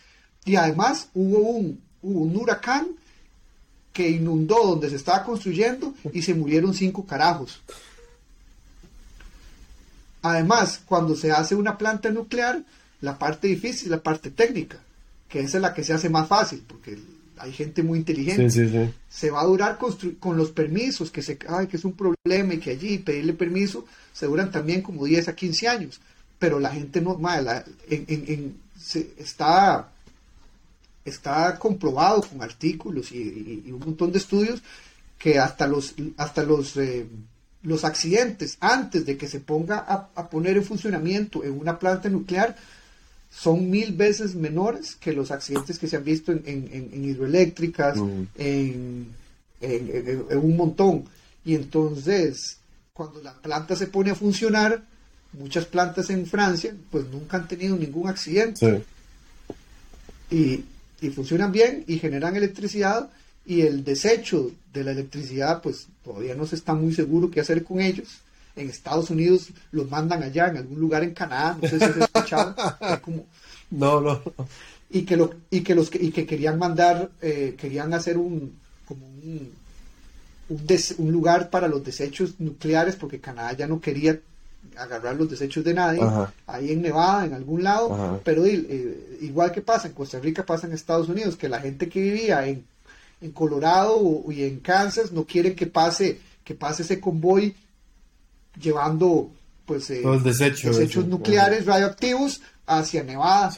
Y 0.45 0.57
además 0.57 1.09
hubo 1.15 1.39
un, 1.39 1.81
hubo 2.03 2.21
un 2.21 2.37
huracán 2.37 2.89
que 3.93 4.09
inundó 4.09 4.65
donde 4.65 4.89
se 4.91 4.97
estaba 4.97 5.25
construyendo 5.25 5.95
y 6.13 6.23
se 6.23 6.35
murieron 6.35 6.75
cinco 6.75 7.05
carajos. 7.05 7.61
Además, 10.23 10.81
cuando 10.85 11.15
se 11.15 11.31
hace 11.31 11.55
una 11.55 11.79
planta 11.79 12.11
nuclear, 12.11 12.63
la 13.01 13.19
parte 13.19 13.47
difícil 13.49 13.91
la 13.91 14.03
parte 14.03 14.31
técnica, 14.31 14.79
que 15.29 15.41
esa 15.41 15.59
es 15.59 15.63
la 15.63 15.75
que 15.75 15.85
se 15.85 15.93
hace 15.93 16.09
más 16.09 16.29
fácil, 16.29 16.63
porque 16.67 16.99
hay 17.41 17.53
gente 17.53 17.83
muy 17.83 17.99
inteligente. 18.01 18.51
Sí, 18.51 18.67
sí, 18.67 18.71
sí. 18.71 18.91
Se 19.09 19.31
va 19.31 19.41
a 19.43 19.45
durar 19.47 19.79
con 20.21 20.37
los 20.37 20.51
permisos, 20.51 21.11
que, 21.11 21.23
se, 21.23 21.39
ay, 21.49 21.67
que 21.67 21.77
es 21.77 21.85
un 21.85 21.93
problema 21.95 22.55
y 22.55 22.59
que 22.59 22.71
allí 22.71 22.99
pedirle 22.99 23.33
permiso, 23.33 23.85
se 24.13 24.27
duran 24.27 24.51
también 24.51 24.83
como 24.83 25.05
10 25.05 25.29
a 25.29 25.35
15 25.35 25.69
años. 25.69 26.01
Pero 26.39 26.61
la 26.61 26.71
gente 26.71 27.01
no, 27.01 27.19
la- 27.21 27.65
en- 27.89 28.05
en- 28.09 28.25
en- 28.29 28.57
se- 28.79 29.11
está, 29.19 29.89
está 31.05 31.59
comprobado 31.59 32.23
con 32.23 32.43
artículos 32.43 33.13
y, 33.13 33.17
y- 33.19 33.63
y 33.67 33.73
un 33.73 33.81
montón 33.81 34.13
de 34.13 34.19
estudios 34.19 34.63
que 35.19 35.39
hasta 35.39 35.67
los, 35.67 35.95
hasta 36.17 36.43
los, 36.45 36.77
eh, 36.77 37.07
los 37.63 37.85
accidentes 37.85 38.57
antes 38.61 39.05
de 39.05 39.17
que 39.17 39.27
se 39.27 39.41
ponga 39.41 39.79
a, 39.79 40.09
a 40.15 40.31
poner 40.31 40.57
en 40.57 40.65
funcionamiento 40.65 41.43
en 41.43 41.59
una 41.59 41.79
planta 41.79 42.09
nuclear 42.09 42.55
son 43.31 43.71
mil 43.71 43.93
veces 43.93 44.35
menores 44.35 44.95
que 44.97 45.13
los 45.13 45.31
accidentes 45.31 45.79
que 45.79 45.87
se 45.87 45.97
han 45.97 46.05
visto 46.05 46.33
en, 46.33 46.43
en- 46.47 46.69
en- 46.73 46.91
en 46.93 47.05
hidroeléctricas, 47.05 47.97
Mm. 47.97 48.23
en, 48.37 49.07
en- 49.61 49.91
en- 49.91 50.25
en 50.31 50.39
un 50.39 50.57
montón. 50.57 51.05
Y 51.45 51.55
entonces, 51.55 52.59
cuando 52.93 53.23
la 53.23 53.35
planta 53.35 53.77
se 53.77 53.87
pone 53.87 54.11
a 54.11 54.15
funcionar, 54.15 54.83
muchas 55.33 55.67
plantas 55.67 56.11
en 56.11 56.27
Francia, 56.27 56.75
pues 56.91 57.07
nunca 57.11 57.37
han 57.37 57.47
tenido 57.49 57.77
ningún 57.77 58.09
accidente. 58.09 58.83
Y, 60.31 60.65
y 61.01 61.11
funcionan 61.11 61.53
bien 61.53 61.85
y 61.87 61.99
generan 61.99 62.37
electricidad 62.37 63.09
y 63.47 63.63
el 63.63 63.85
desecho 63.85 64.51
de 64.73 64.85
la 64.85 64.91
electricidad, 64.93 65.63
pues 65.63 65.87
todavía 66.05 66.35
no 66.35 66.47
se 66.47 66.57
está 66.57 66.75
muy 66.75 66.93
seguro 66.93 67.31
qué 67.31 67.41
hacer 67.41 67.65
con 67.65 67.81
ellos. 67.81 68.09
En 68.59 68.69
Estados 68.71 69.11
Unidos 69.11 69.49
los 69.71 69.91
mandan 69.91 70.23
allá, 70.23 70.49
en 70.49 70.59
algún 70.59 70.81
lugar 70.81 71.03
en 71.05 71.15
Canadá, 71.15 71.57
no 71.61 71.69
sé 71.69 71.79
si 71.79 71.93
se 71.93 72.01
ha 72.01 72.05
escuchado. 72.05 72.55
como, 73.03 73.27
no, 73.71 74.01
no. 74.01 74.23
Y 74.91 75.03
que, 75.03 75.17
lo, 75.17 75.31
y 75.51 75.61
que, 75.61 75.75
los, 75.75 75.95
y 75.95 76.11
que 76.11 76.27
querían 76.27 76.59
mandar, 76.59 77.11
eh, 77.21 77.55
querían 77.59 77.93
hacer 77.93 78.17
un, 78.17 78.59
como 78.87 79.07
un, 79.07 79.53
un, 80.49 80.67
un, 80.99 81.13
lugar 81.13 81.51
para 81.51 81.69
los 81.69 81.85
desechos 81.85 82.35
nucleares, 82.39 82.97
porque 82.97 83.21
Canadá 83.21 83.53
ya 83.53 83.67
no 83.67 83.81
quería 83.81 84.19
agarrar 84.77 85.17
los 85.17 85.31
desechos 85.31 85.65
de 85.65 85.75
nadie, 85.75 86.01
ahí 86.47 86.73
en 86.73 86.83
Nevada, 86.83 87.27
en 87.27 87.35
algún 87.35 87.63
lado, 87.63 88.21
pero 88.25 88.45
eh, 88.47 89.19
igual 89.21 89.53
que 89.53 89.61
pasa 89.61 89.89
en 89.89 89.95
Costa 89.95 90.19
Rica, 90.19 90.47
pasa 90.47 90.67
en 90.67 90.73
Estados 90.73 91.09
Unidos, 91.09 91.37
que 91.37 91.49
la 91.49 91.61
gente 91.61 91.89
que 91.89 92.01
vivía 92.01 92.47
en, 92.47 92.65
en 93.21 93.33
Colorado 93.33 94.25
y 94.31 94.45
en 94.45 94.61
Kansas 94.61 95.13
no 95.13 95.25
quieren 95.25 95.55
que 95.55 95.67
pase, 95.67 96.21
que 96.45 96.55
pase 96.55 96.83
ese 96.83 97.01
convoy 97.01 97.55
llevando 98.61 99.31
pues 99.67 99.91
eh, 99.91 100.01
los 100.03 100.25
desechos, 100.25 100.77
desechos 100.77 101.07
nucleares 101.07 101.67
radioactivos 101.67 102.41
hacia 102.67 103.03
Nevada. 103.03 103.53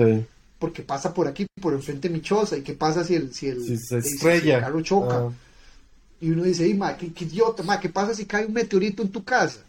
Porque 0.59 0.83
pasa 0.83 1.15
por 1.15 1.27
aquí, 1.27 1.47
por 1.59 1.73
enfrente 1.73 2.09
de 2.09 2.15
Michosa, 2.15 2.59
y 2.59 2.63
qué 2.63 2.75
pasa 2.75 3.03
si 3.03 3.15
el, 3.15 3.33
si 3.33 3.47
el, 3.47 3.79
se 3.79 3.97
estrella. 3.97 4.61
carro 4.61 4.83
choca. 4.83 5.33
Y 6.21 6.31
uno 6.31 6.43
dice, 6.43 6.73
ma, 6.75 6.99
qué, 6.99 7.07
idiota, 7.07 7.63
ma, 7.63 7.81
¿qué 7.81 7.89
pasa 7.89 8.13
si 8.13 8.27
cae 8.27 8.45
un 8.45 8.53
meteorito 8.53 9.03
en 9.03 9.09
tu 9.09 9.25
casa? 9.25 9.61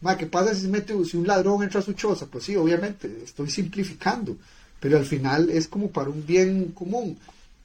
Ma, 0.00 0.16
¿qué 0.16 0.24
pasa 0.24 0.54
si, 0.54 0.68
mete, 0.68 0.94
si 1.04 1.18
un 1.18 1.26
ladrón 1.26 1.62
entra 1.62 1.80
a 1.80 1.82
su 1.82 1.92
choza? 1.92 2.24
Pues 2.26 2.44
sí, 2.44 2.56
obviamente, 2.56 3.14
estoy 3.22 3.50
simplificando, 3.50 4.38
pero 4.80 4.96
al 4.96 5.04
final 5.04 5.50
es 5.50 5.68
como 5.68 5.90
para 5.90 6.08
un 6.08 6.24
bien 6.24 6.72
común. 6.72 7.18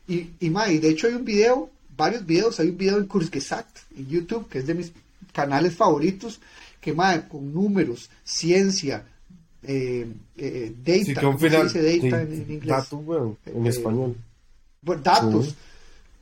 Y, 0.10 0.32
y, 0.42 0.50
ma, 0.50 0.70
y 0.70 0.80
de 0.80 0.90
hecho 0.90 1.08
hay 1.08 1.14
un 1.14 1.24
video, 1.24 1.70
varios 1.96 2.26
videos, 2.26 2.60
hay 2.60 2.70
un 2.70 2.78
video 2.78 2.98
en 2.98 3.06
Kurzgesagt, 3.06 3.78
en 3.96 4.10
YouTube, 4.10 4.50
que 4.50 4.60
es 4.60 4.68
de 4.68 4.74
mis 4.74 4.92
canales 5.32 5.74
favoritos, 5.76 6.42
que 6.82 6.94
ma, 6.94 7.28
con 7.30 7.54
números, 7.54 8.10
ciencia, 8.24 9.06
eh, 9.64 10.12
eh, 10.36 10.76
data, 10.84 11.22
¿cómo 11.22 11.40
se 11.40 11.50
dice 11.50 12.00
data 12.10 12.22
en, 12.24 12.52
inglés? 12.52 12.66
Datos, 12.66 13.06
bueno, 13.06 13.38
en 13.46 13.66
eh, 13.66 13.70
español. 13.70 14.18
Bueno, 14.82 15.02
datos. 15.04 15.56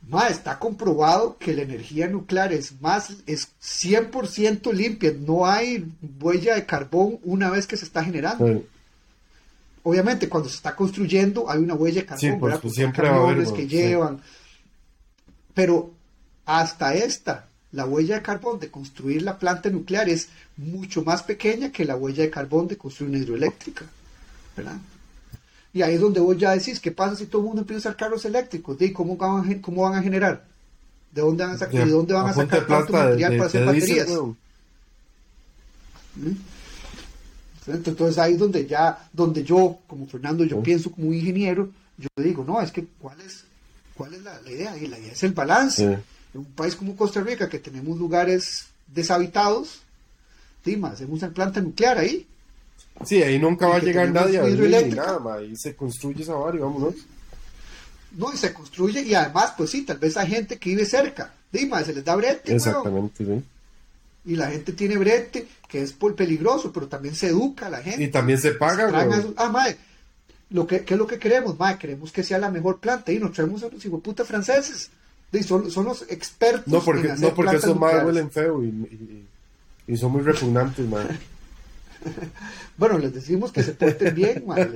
Ma, 0.06 0.28
está 0.28 0.58
comprobado 0.58 1.36
que 1.38 1.54
la 1.54 1.62
energía 1.62 2.08
nuclear 2.08 2.52
es 2.52 2.80
más, 2.80 3.16
es 3.26 3.48
100% 3.62 4.72
limpia, 4.72 5.12
no 5.18 5.46
hay 5.46 5.86
huella 6.20 6.54
de 6.54 6.66
carbón 6.66 7.18
una 7.22 7.50
vez 7.50 7.66
que 7.66 7.76
se 7.76 7.84
está 7.84 8.04
generando. 8.04 8.62
Obviamente, 9.82 10.28
cuando 10.28 10.48
se 10.48 10.56
está 10.56 10.76
construyendo 10.76 11.50
hay 11.50 11.58
una 11.58 11.74
huella 11.74 12.02
de 12.02 12.06
carbón, 12.06 12.20
sí, 12.32 12.36
pues, 12.38 12.58
pues 12.58 12.74
siempre 12.74 13.08
hay 13.08 13.14
camiones 13.14 13.52
que 13.52 13.66
llevan. 13.66 14.20
Pero 15.54 15.90
hasta 16.44 16.94
esta, 16.94 17.49
la 17.72 17.86
huella 17.86 18.16
de 18.16 18.22
carbón 18.22 18.58
de 18.58 18.70
construir 18.70 19.22
la 19.22 19.38
planta 19.38 19.70
nuclear 19.70 20.08
es 20.08 20.28
mucho 20.56 21.02
más 21.02 21.22
pequeña 21.22 21.70
que 21.70 21.84
la 21.84 21.96
huella 21.96 22.24
de 22.24 22.30
carbón 22.30 22.68
de 22.68 22.76
construir 22.76 23.10
una 23.10 23.18
hidroeléctrica. 23.20 23.84
¿verdad? 24.56 24.76
Y 25.72 25.82
ahí 25.82 25.94
es 25.94 26.00
donde 26.00 26.20
vos 26.20 26.36
ya 26.36 26.50
decís, 26.50 26.80
¿qué 26.80 26.90
pasa 26.90 27.14
si 27.14 27.26
todo 27.26 27.42
el 27.42 27.46
mundo 27.46 27.62
empieza 27.62 27.88
a 27.88 27.92
usar 27.92 27.96
carros 27.96 28.24
eléctricos? 28.24 28.76
¿De 28.76 28.92
cómo, 28.92 29.16
van 29.16 29.50
a, 29.50 29.60
¿Cómo 29.60 29.82
van 29.82 29.94
a 29.94 30.02
generar? 30.02 30.44
¿De 31.12 31.20
dónde 31.20 31.44
van 31.44 31.54
a, 31.54 31.58
sacar, 31.58 31.84
¿de 31.84 31.92
dónde 31.92 32.14
van 32.14 32.26
a 32.26 32.34
sacar 32.34 32.66
tanto 32.66 32.92
material 32.92 33.36
para 33.36 33.46
hacer 33.46 33.64
baterías? 33.64 34.08
¿Mm? 36.16 36.32
Entonces 37.66 38.18
ahí 38.18 38.32
es 38.32 38.38
donde 38.38 38.66
ya, 38.66 39.08
donde 39.12 39.44
yo, 39.44 39.78
como 39.86 40.06
Fernando, 40.06 40.44
yo 40.44 40.60
pienso 40.60 40.90
como 40.90 41.12
ingeniero, 41.12 41.70
yo 41.98 42.08
digo, 42.16 42.44
no, 42.44 42.60
es 42.60 42.72
que 42.72 42.84
¿cuál 42.98 43.20
es, 43.20 43.44
cuál 43.94 44.14
es 44.14 44.22
la, 44.22 44.40
idea? 44.50 44.76
Y 44.76 44.88
la 44.88 44.98
idea 44.98 45.12
es 45.12 45.22
el 45.22 45.32
balance. 45.32 45.98
En 46.34 46.40
un 46.40 46.46
país 46.46 46.76
como 46.76 46.96
Costa 46.96 47.20
Rica, 47.20 47.48
que 47.48 47.58
tenemos 47.58 47.98
lugares 47.98 48.66
deshabitados, 48.86 49.80
Dima, 50.64 50.90
hacemos 50.90 51.22
una 51.22 51.32
planta 51.32 51.60
nuclear 51.60 51.98
ahí. 51.98 52.26
Sí, 53.04 53.22
ahí 53.22 53.38
nunca 53.38 53.66
va 53.66 53.76
a 53.76 53.80
llegar 53.80 54.10
nadie 54.10 54.38
a 54.38 54.44
vivir 54.44 54.86
ni 54.86 54.94
nada, 54.94 55.34
ahí 55.34 55.56
se 55.56 55.74
construye 55.74 56.22
esa 56.22 56.34
barrio, 56.34 56.66
vámonos. 56.66 56.94
No, 58.12 58.32
y 58.32 58.36
se 58.36 58.52
construye, 58.52 59.02
y 59.02 59.14
además, 59.14 59.54
pues 59.56 59.70
sí, 59.70 59.82
tal 59.82 59.98
vez 59.98 60.16
hay 60.16 60.28
gente 60.28 60.58
que 60.58 60.70
vive 60.70 60.84
cerca, 60.84 61.32
Dima, 61.50 61.82
se 61.82 61.94
les 61.94 62.04
da 62.04 62.14
brete. 62.16 62.54
Exactamente, 62.54 63.24
sí. 63.24 63.44
Y 64.26 64.36
la 64.36 64.50
gente 64.50 64.72
tiene 64.72 64.98
brete, 64.98 65.48
que 65.66 65.82
es 65.82 65.92
por 65.92 66.14
peligroso, 66.14 66.72
pero 66.72 66.88
también 66.88 67.14
se 67.14 67.28
educa 67.28 67.66
a 67.66 67.70
la 67.70 67.82
gente. 67.82 68.02
Y 68.02 68.08
también 68.08 68.38
se 68.38 68.52
paga, 68.52 68.90
güey. 68.90 69.34
Ah, 69.36 69.48
madre, 69.48 69.78
lo 70.50 70.66
que, 70.66 70.84
¿qué 70.84 70.94
es 70.94 70.98
lo 70.98 71.06
que 71.06 71.18
queremos? 71.18 71.58
Madre, 71.58 71.78
queremos 71.78 72.12
que 72.12 72.22
sea 72.22 72.38
la 72.38 72.50
mejor 72.50 72.80
planta, 72.80 73.12
y 73.12 73.18
nos 73.18 73.32
traemos 73.32 73.62
a 73.62 73.68
los 73.68 74.00
putas 74.02 74.26
franceses. 74.26 74.90
Son, 75.46 75.70
son, 75.70 75.84
los 75.84 76.02
expertos 76.10 76.66
no 76.66 76.80
porque, 76.80 77.06
en 77.06 77.12
hacer 77.12 77.28
No, 77.28 77.34
porque 77.34 77.56
esos 77.56 77.78
madres 77.78 78.04
huelen 78.04 78.30
feo 78.30 78.64
y, 78.64 79.26
y, 79.86 79.96
son 79.96 80.12
muy 80.12 80.22
repugnantes, 80.22 80.86
madre. 80.88 81.18
bueno, 82.76 82.98
les 82.98 83.14
decimos 83.14 83.52
que 83.52 83.62
se 83.62 83.72
porten 83.72 84.14
bien, 84.14 84.44
madre. 84.46 84.70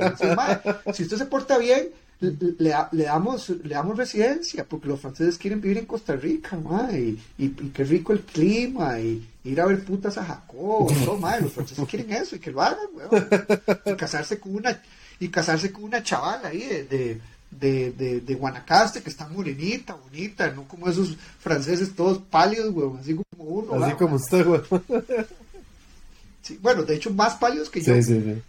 si 0.93 1.03
usted 1.03 1.17
se 1.17 1.27
porta 1.27 1.59
bien, 1.59 1.89
le, 2.21 2.75
le, 2.93 3.05
damos, 3.05 3.49
le 3.49 3.75
damos 3.75 3.97
residencia, 3.97 4.65
porque 4.65 4.89
los 4.89 5.01
franceses 5.01 5.39
quieren 5.39 5.61
vivir 5.61 5.79
en 5.79 5.87
Costa 5.87 6.15
Rica, 6.15 6.59
y, 6.93 7.19
y, 7.39 7.49
qué 7.49 7.85
rico 7.85 8.13
el 8.13 8.21
clima, 8.21 8.99
y 9.01 9.27
ir 9.45 9.61
a 9.61 9.67
ver 9.67 9.85
putas 9.85 10.17
a 10.19 10.25
Jacob, 10.25 10.91
los 11.41 11.53
franceses 11.53 11.87
quieren 11.89 12.13
eso, 12.13 12.37
y 12.37 12.39
que 12.39 12.51
lo 12.51 12.63
hagan, 12.63 12.87
y 13.85 13.95
casarse 13.95 14.39
con 14.39 14.55
una, 14.55 14.81
y 15.19 15.29
casarse 15.29 15.73
con 15.73 15.85
una 15.85 16.03
chavala 16.03 16.49
ahí 16.49 16.61
de, 16.61 16.85
de, 16.85 17.21
de, 17.61 18.21
de, 18.21 18.35
Guanacaste, 18.35 19.03
que 19.03 19.11
está 19.11 19.29
morenita, 19.29 19.95
bonita, 19.95 20.51
no 20.51 20.67
como 20.69 20.89
esos 20.89 21.17
franceses 21.39 21.95
todos 21.95 22.19
pálidos, 22.19 22.75
así 23.01 23.15
como 23.15 23.45
uno. 23.51 23.85
Así 23.85 23.95
como 23.95 24.17
usted, 24.17 24.47
Sí, 26.43 26.59
bueno, 26.61 26.83
de 26.83 26.97
hecho, 26.97 27.11
más 27.11 27.37
pálidos 27.37 27.71
que 27.71 27.81
yo. 27.81 27.95
Sí, 27.95 28.03
sí, 28.03 28.21
sí. 28.21 28.43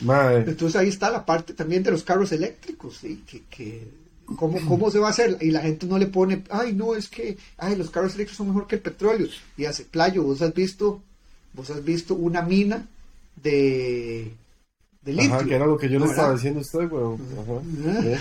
Entonces 0.00 0.76
ahí 0.76 0.88
está 0.88 1.10
la 1.10 1.24
parte 1.24 1.54
también 1.54 1.82
de 1.82 1.90
los 1.90 2.02
carros 2.02 2.30
eléctricos, 2.32 2.98
¿sí? 2.98 3.22
que, 3.26 3.42
que 3.48 3.88
¿cómo, 4.36 4.58
¿cómo 4.66 4.90
se 4.90 4.98
va 4.98 5.08
a 5.08 5.10
hacer? 5.10 5.38
Y 5.40 5.50
la 5.50 5.62
gente 5.62 5.86
no 5.86 5.98
le 5.98 6.06
pone, 6.06 6.44
ay, 6.50 6.74
no, 6.74 6.94
es 6.94 7.08
que, 7.08 7.38
ay, 7.56 7.76
los 7.76 7.90
carros 7.90 8.14
eléctricos 8.14 8.36
son 8.36 8.48
mejor 8.48 8.66
que 8.66 8.76
el 8.76 8.82
petróleo. 8.82 9.28
Y 9.56 9.64
hace, 9.64 9.84
playo, 9.84 10.22
vos 10.22 10.42
has 10.42 10.52
visto, 10.52 11.02
vos 11.54 11.70
has 11.70 11.82
visto 11.82 12.14
una 12.14 12.42
mina 12.42 12.86
de, 13.42 14.32
de 15.06 15.12
litio. 15.12 15.34
Ajá, 15.34 15.44
que 15.44 15.54
era 15.54 15.66
lo 15.66 15.78
que 15.78 15.88
yo 15.88 15.98
le 15.98 16.04
estaba 16.04 16.34
diciendo 16.34 16.58
a 16.58 16.62
usted, 16.62 16.90
weón. 16.90 17.20
Ajá. 17.40 18.20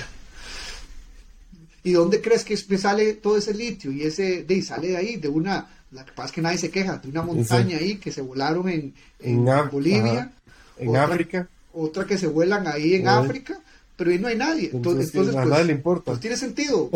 ¿Y 1.84 1.92
dónde 1.92 2.22
crees 2.22 2.46
que 2.46 2.56
sale 2.78 3.14
todo 3.16 3.38
ese 3.38 3.54
litio? 3.54 3.92
Y 3.92 4.04
ese, 4.04 4.44
de, 4.44 4.62
sale 4.62 4.88
de 4.88 4.98
ahí, 4.98 5.18
de 5.18 5.28
una, 5.28 5.68
la 5.92 6.06
que 6.06 6.14
pasa 6.14 6.28
es 6.28 6.32
que 6.32 6.42
nadie 6.42 6.58
se 6.58 6.72
queja, 6.72 6.98
de 6.98 7.10
una 7.10 7.22
montaña 7.22 7.78
ahí 7.78 7.98
que 7.98 8.12
se 8.12 8.22
volaron 8.22 8.70
en, 8.70 8.94
en, 9.20 9.46
Bolivia. 9.70 10.32
En 10.78 10.96
África 10.96 11.48
otra 11.76 12.06
que 12.06 12.18
se 12.18 12.28
vuelan 12.28 12.68
ahí 12.68 12.96
en 12.96 13.08
África, 13.08 13.60
pero 13.96 14.12
ahí 14.12 14.20
no 14.20 14.28
hay 14.28 14.38
nadie. 14.38 14.70
Entonces, 14.74 15.08
entonces, 15.08 15.36
a 15.36 15.44
pues, 15.44 15.66
le 15.66 15.74
importa. 15.74 16.12
Pues 16.12 16.20
tiene 16.20 16.38
sentido. 16.38 16.90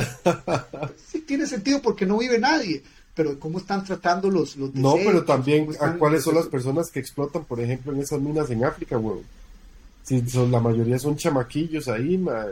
sí 1.11 1.19
tiene 1.21 1.45
sentido 1.45 1.81
porque 1.81 2.05
no 2.05 2.17
vive 2.17 2.39
nadie. 2.39 2.83
Pero 3.13 3.37
¿cómo 3.37 3.57
están 3.57 3.83
tratando 3.83 4.29
los, 4.29 4.55
los 4.55 4.73
No, 4.73 4.95
pero 4.95 5.25
también 5.25 5.69
a 5.81 5.93
cuáles 5.93 6.23
son 6.23 6.35
las 6.35 6.47
personas 6.47 6.89
que 6.89 6.99
explotan, 6.99 7.43
por 7.43 7.59
ejemplo, 7.59 7.91
en 7.91 7.99
esas 7.99 8.21
minas 8.21 8.49
en 8.49 8.63
África, 8.63 8.97
weón. 8.97 9.23
Si 10.03 10.27
son, 10.29 10.51
la 10.51 10.59
mayoría 10.59 10.97
son 10.97 11.15
chamaquillos 11.15 11.87
ahí, 11.87 12.17
ma, 12.17 12.45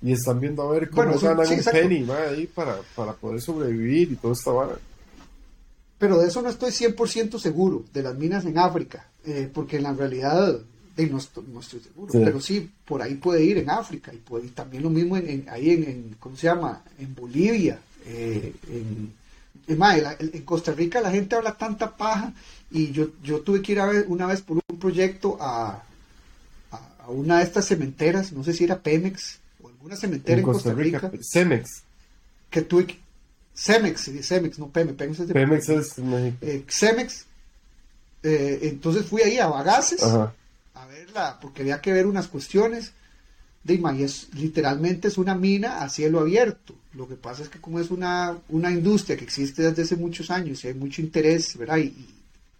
y 0.00 0.12
están 0.12 0.40
viendo 0.40 0.62
a 0.62 0.72
ver 0.72 0.90
cómo 0.90 1.18
ganan 1.18 1.46
un 1.46 1.64
penny, 1.64 2.06
ahí 2.10 2.46
para, 2.46 2.78
para 2.94 3.12
poder 3.12 3.40
sobrevivir 3.40 4.12
y 4.12 4.16
todo 4.16 4.32
esta 4.32 4.50
vara. 4.50 4.78
Pero 5.98 6.18
de 6.18 6.28
eso 6.28 6.40
no 6.40 6.48
estoy 6.48 6.70
100% 6.70 7.38
seguro, 7.38 7.84
de 7.92 8.02
las 8.02 8.14
minas 8.14 8.44
en 8.44 8.58
África, 8.58 9.08
eh, 9.24 9.50
porque 9.52 9.78
en 9.78 9.82
la 9.82 9.92
realidad 9.92 10.60
no, 11.06 11.18
estoy 11.18 11.80
seguro, 11.80 12.12
pero 12.12 12.40
sí, 12.40 12.70
por 12.84 13.02
ahí 13.02 13.14
puede 13.14 13.44
ir 13.44 13.58
en 13.58 13.70
África 13.70 14.12
y, 14.12 14.18
puede, 14.18 14.48
también 14.48 14.82
lo 14.82 14.90
mismo 14.90 15.16
en, 15.16 15.46
ahí 15.48 15.70
en, 15.70 16.16
¿cómo 16.18 16.36
se 16.36 16.46
llama? 16.46 16.82
En 16.98 17.14
Bolivia, 17.14 17.78
eh, 18.06 18.52
en, 18.68 19.12
en, 19.68 20.42
Costa 20.42 20.72
Rica 20.72 21.00
la 21.00 21.10
gente 21.10 21.36
habla 21.36 21.56
tanta 21.56 21.96
paja 21.96 22.32
y 22.70 22.90
yo, 22.90 23.08
yo 23.22 23.40
tuve 23.40 23.62
que 23.62 23.72
ir 23.72 23.80
a 23.80 23.86
ver 23.86 24.06
una 24.08 24.26
vez 24.26 24.42
por 24.42 24.58
un 24.68 24.78
proyecto 24.78 25.36
a, 25.40 25.82
a, 27.08 27.10
una 27.10 27.38
de 27.38 27.44
estas 27.44 27.66
cementeras, 27.66 28.32
no 28.32 28.44
sé 28.44 28.52
si 28.52 28.64
era 28.64 28.80
Pemex 28.80 29.38
o 29.62 29.68
alguna 29.68 29.96
cementera 29.96 30.38
en, 30.38 30.44
Costa, 30.44 30.72
Rica, 30.72 31.10
Cemex. 31.20 31.82
Que 32.50 32.62
tuve 32.62 32.86
que, 32.86 32.98
Cemex, 33.54 34.10
Cemex, 34.22 34.58
no 34.58 34.68
Pemex, 34.68 34.96
Pemex 34.96 35.20
es 35.20 35.28
de 35.28 35.34
Pemex 35.34 35.68
es 35.68 35.94
eh, 36.40 36.64
Cemex, 36.68 37.26
eh, 38.22 38.60
entonces 38.62 39.06
fui 39.06 39.22
ahí 39.22 39.38
a 39.38 39.48
Bagaces 39.48 40.02
a 40.02 40.86
verla, 40.86 41.38
porque 41.40 41.62
había 41.62 41.80
que 41.80 41.92
ver 41.92 42.06
unas 42.06 42.28
cuestiones. 42.28 42.92
De 43.64 43.74
es, 43.98 44.28
literalmente 44.34 45.08
es 45.08 45.18
una 45.18 45.34
mina 45.34 45.82
a 45.82 45.90
cielo 45.90 46.20
abierto. 46.20 46.74
Lo 46.94 47.06
que 47.06 47.16
pasa 47.16 47.42
es 47.42 47.48
que 47.48 47.60
como 47.60 47.80
es 47.80 47.90
una, 47.90 48.38
una 48.48 48.70
industria 48.70 49.16
que 49.16 49.24
existe 49.24 49.62
desde 49.62 49.82
hace 49.82 49.96
muchos 49.96 50.30
años 50.30 50.64
y 50.64 50.68
hay 50.68 50.74
mucho 50.74 51.02
interés, 51.02 51.56
¿verdad? 51.58 51.78
Y, 51.78 51.94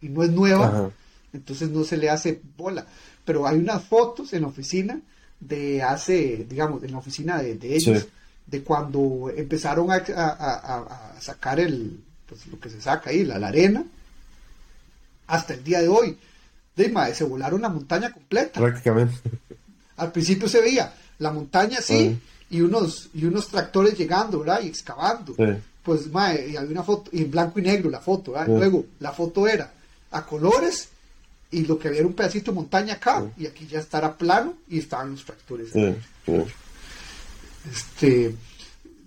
y 0.02 0.08
no 0.08 0.22
es 0.22 0.30
nueva, 0.30 0.66
Ajá. 0.66 0.90
Entonces 1.32 1.70
no 1.70 1.84
se 1.84 1.96
le 1.96 2.10
hace 2.10 2.40
bola. 2.56 2.86
Pero 3.24 3.46
hay 3.46 3.58
unas 3.58 3.84
fotos 3.84 4.32
en 4.32 4.42
la 4.42 4.48
oficina 4.48 5.00
de 5.40 5.82
hace, 5.82 6.46
digamos, 6.48 6.82
en 6.82 6.92
la 6.92 6.98
oficina 6.98 7.42
de, 7.42 7.54
de 7.56 7.74
ellos, 7.76 8.02
Sí. 8.02 8.08
de 8.46 8.62
cuando 8.62 9.30
empezaron 9.36 9.90
a, 9.90 9.96
a- 9.96 10.30
a- 10.32 11.12
a 11.16 11.20
sacar 11.20 11.60
el, 11.60 12.00
pues, 12.26 12.46
lo 12.46 12.58
que 12.58 12.70
se 12.70 12.80
saca 12.80 13.10
ahí, 13.10 13.24
la, 13.24 13.38
la 13.38 13.48
arena, 13.48 13.84
hasta 15.26 15.54
el 15.54 15.64
día 15.64 15.80
de 15.80 15.88
hoy. 15.88 16.16
De, 16.76 16.94
se 17.14 17.24
volaron 17.24 17.60
la 17.62 17.68
montaña 17.68 18.12
completa. 18.12 18.60
Prácticamente. 18.60 19.16
Al 19.96 20.12
principio 20.12 20.48
se 20.48 20.60
veía 20.60 20.92
la 21.18 21.32
montaña 21.32 21.78
así 21.80 22.16
y 22.50 22.60
unos 22.60 23.10
y 23.12 23.24
unos 23.24 23.48
tractores 23.48 23.98
llegando, 23.98 24.38
¿verdad? 24.40 24.60
Y 24.62 24.68
excavando. 24.68 25.34
Sí. 25.34 25.42
Pues, 25.82 26.06
mae, 26.12 26.50
y 26.50 26.56
había 26.56 26.70
una 26.70 26.82
foto, 26.84 27.10
y 27.12 27.22
en 27.22 27.30
blanco 27.32 27.58
y 27.58 27.62
negro 27.62 27.90
la 27.90 27.98
foto. 28.00 28.34
Luego, 28.46 28.84
la 29.00 29.10
foto 29.12 29.48
era 29.48 29.72
a 30.12 30.24
colores 30.24 30.88
y 31.50 31.64
lo 31.64 31.78
que 31.78 31.88
había 31.88 32.00
era 32.00 32.08
un 32.08 32.14
pedacito 32.14 32.50
de 32.50 32.56
montaña 32.56 32.94
acá 32.94 33.22
Sí. 33.36 33.42
y 33.44 33.46
aquí 33.46 33.66
ya 33.66 33.80
estará 33.80 34.16
plano 34.16 34.54
y 34.68 34.78
estaban 34.78 35.12
los 35.12 35.24
tractores. 35.24 35.70
Sí, 35.72 35.94
sí. 36.26 36.32
Este, 37.70 38.34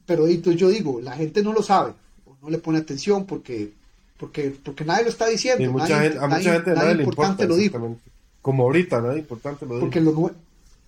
pero 0.05 0.27
entonces 0.27 0.59
yo 0.59 0.69
digo, 0.69 0.99
la 1.01 1.13
gente 1.15 1.41
no 1.43 1.53
lo 1.53 1.63
sabe, 1.63 1.93
o 2.25 2.35
no 2.41 2.49
le 2.49 2.57
pone 2.57 2.79
atención 2.79 3.25
porque 3.25 3.71
porque 4.17 4.55
porque 4.63 4.85
nadie 4.85 5.03
lo 5.05 5.09
está 5.09 5.27
diciendo. 5.27 5.63
Y 5.63 5.67
mucha 5.67 5.89
nadie, 5.89 6.09
gente, 6.09 6.17
a 6.23 6.27
nadie- 6.27 6.37
mucha 6.37 6.53
gente 6.53 6.69
nadie 6.71 6.83
nadie 6.83 6.95
le 6.95 7.03
importante 7.03 7.43
importa. 7.43 7.47
lo 7.47 7.55
dijo. 7.55 7.97
Como 8.41 8.63
ahorita, 8.63 9.01
nadie 9.01 9.19
importante 9.19 9.65
lo 9.65 9.73
dijo. 9.75 9.85
Porque 9.85 10.01
lo, 10.01 10.13
nue- 10.13 10.33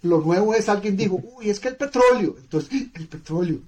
lo 0.04 0.22
nuevo 0.22 0.54
es 0.54 0.70
alguien 0.70 0.96
dijo, 0.98 1.20
uy, 1.38 1.50
es 1.50 1.60
que 1.60 1.70
el 1.70 1.76
petróleo. 1.76 2.36
Entonces, 2.40 2.70
el 2.94 3.08
petróleo. 3.08 3.60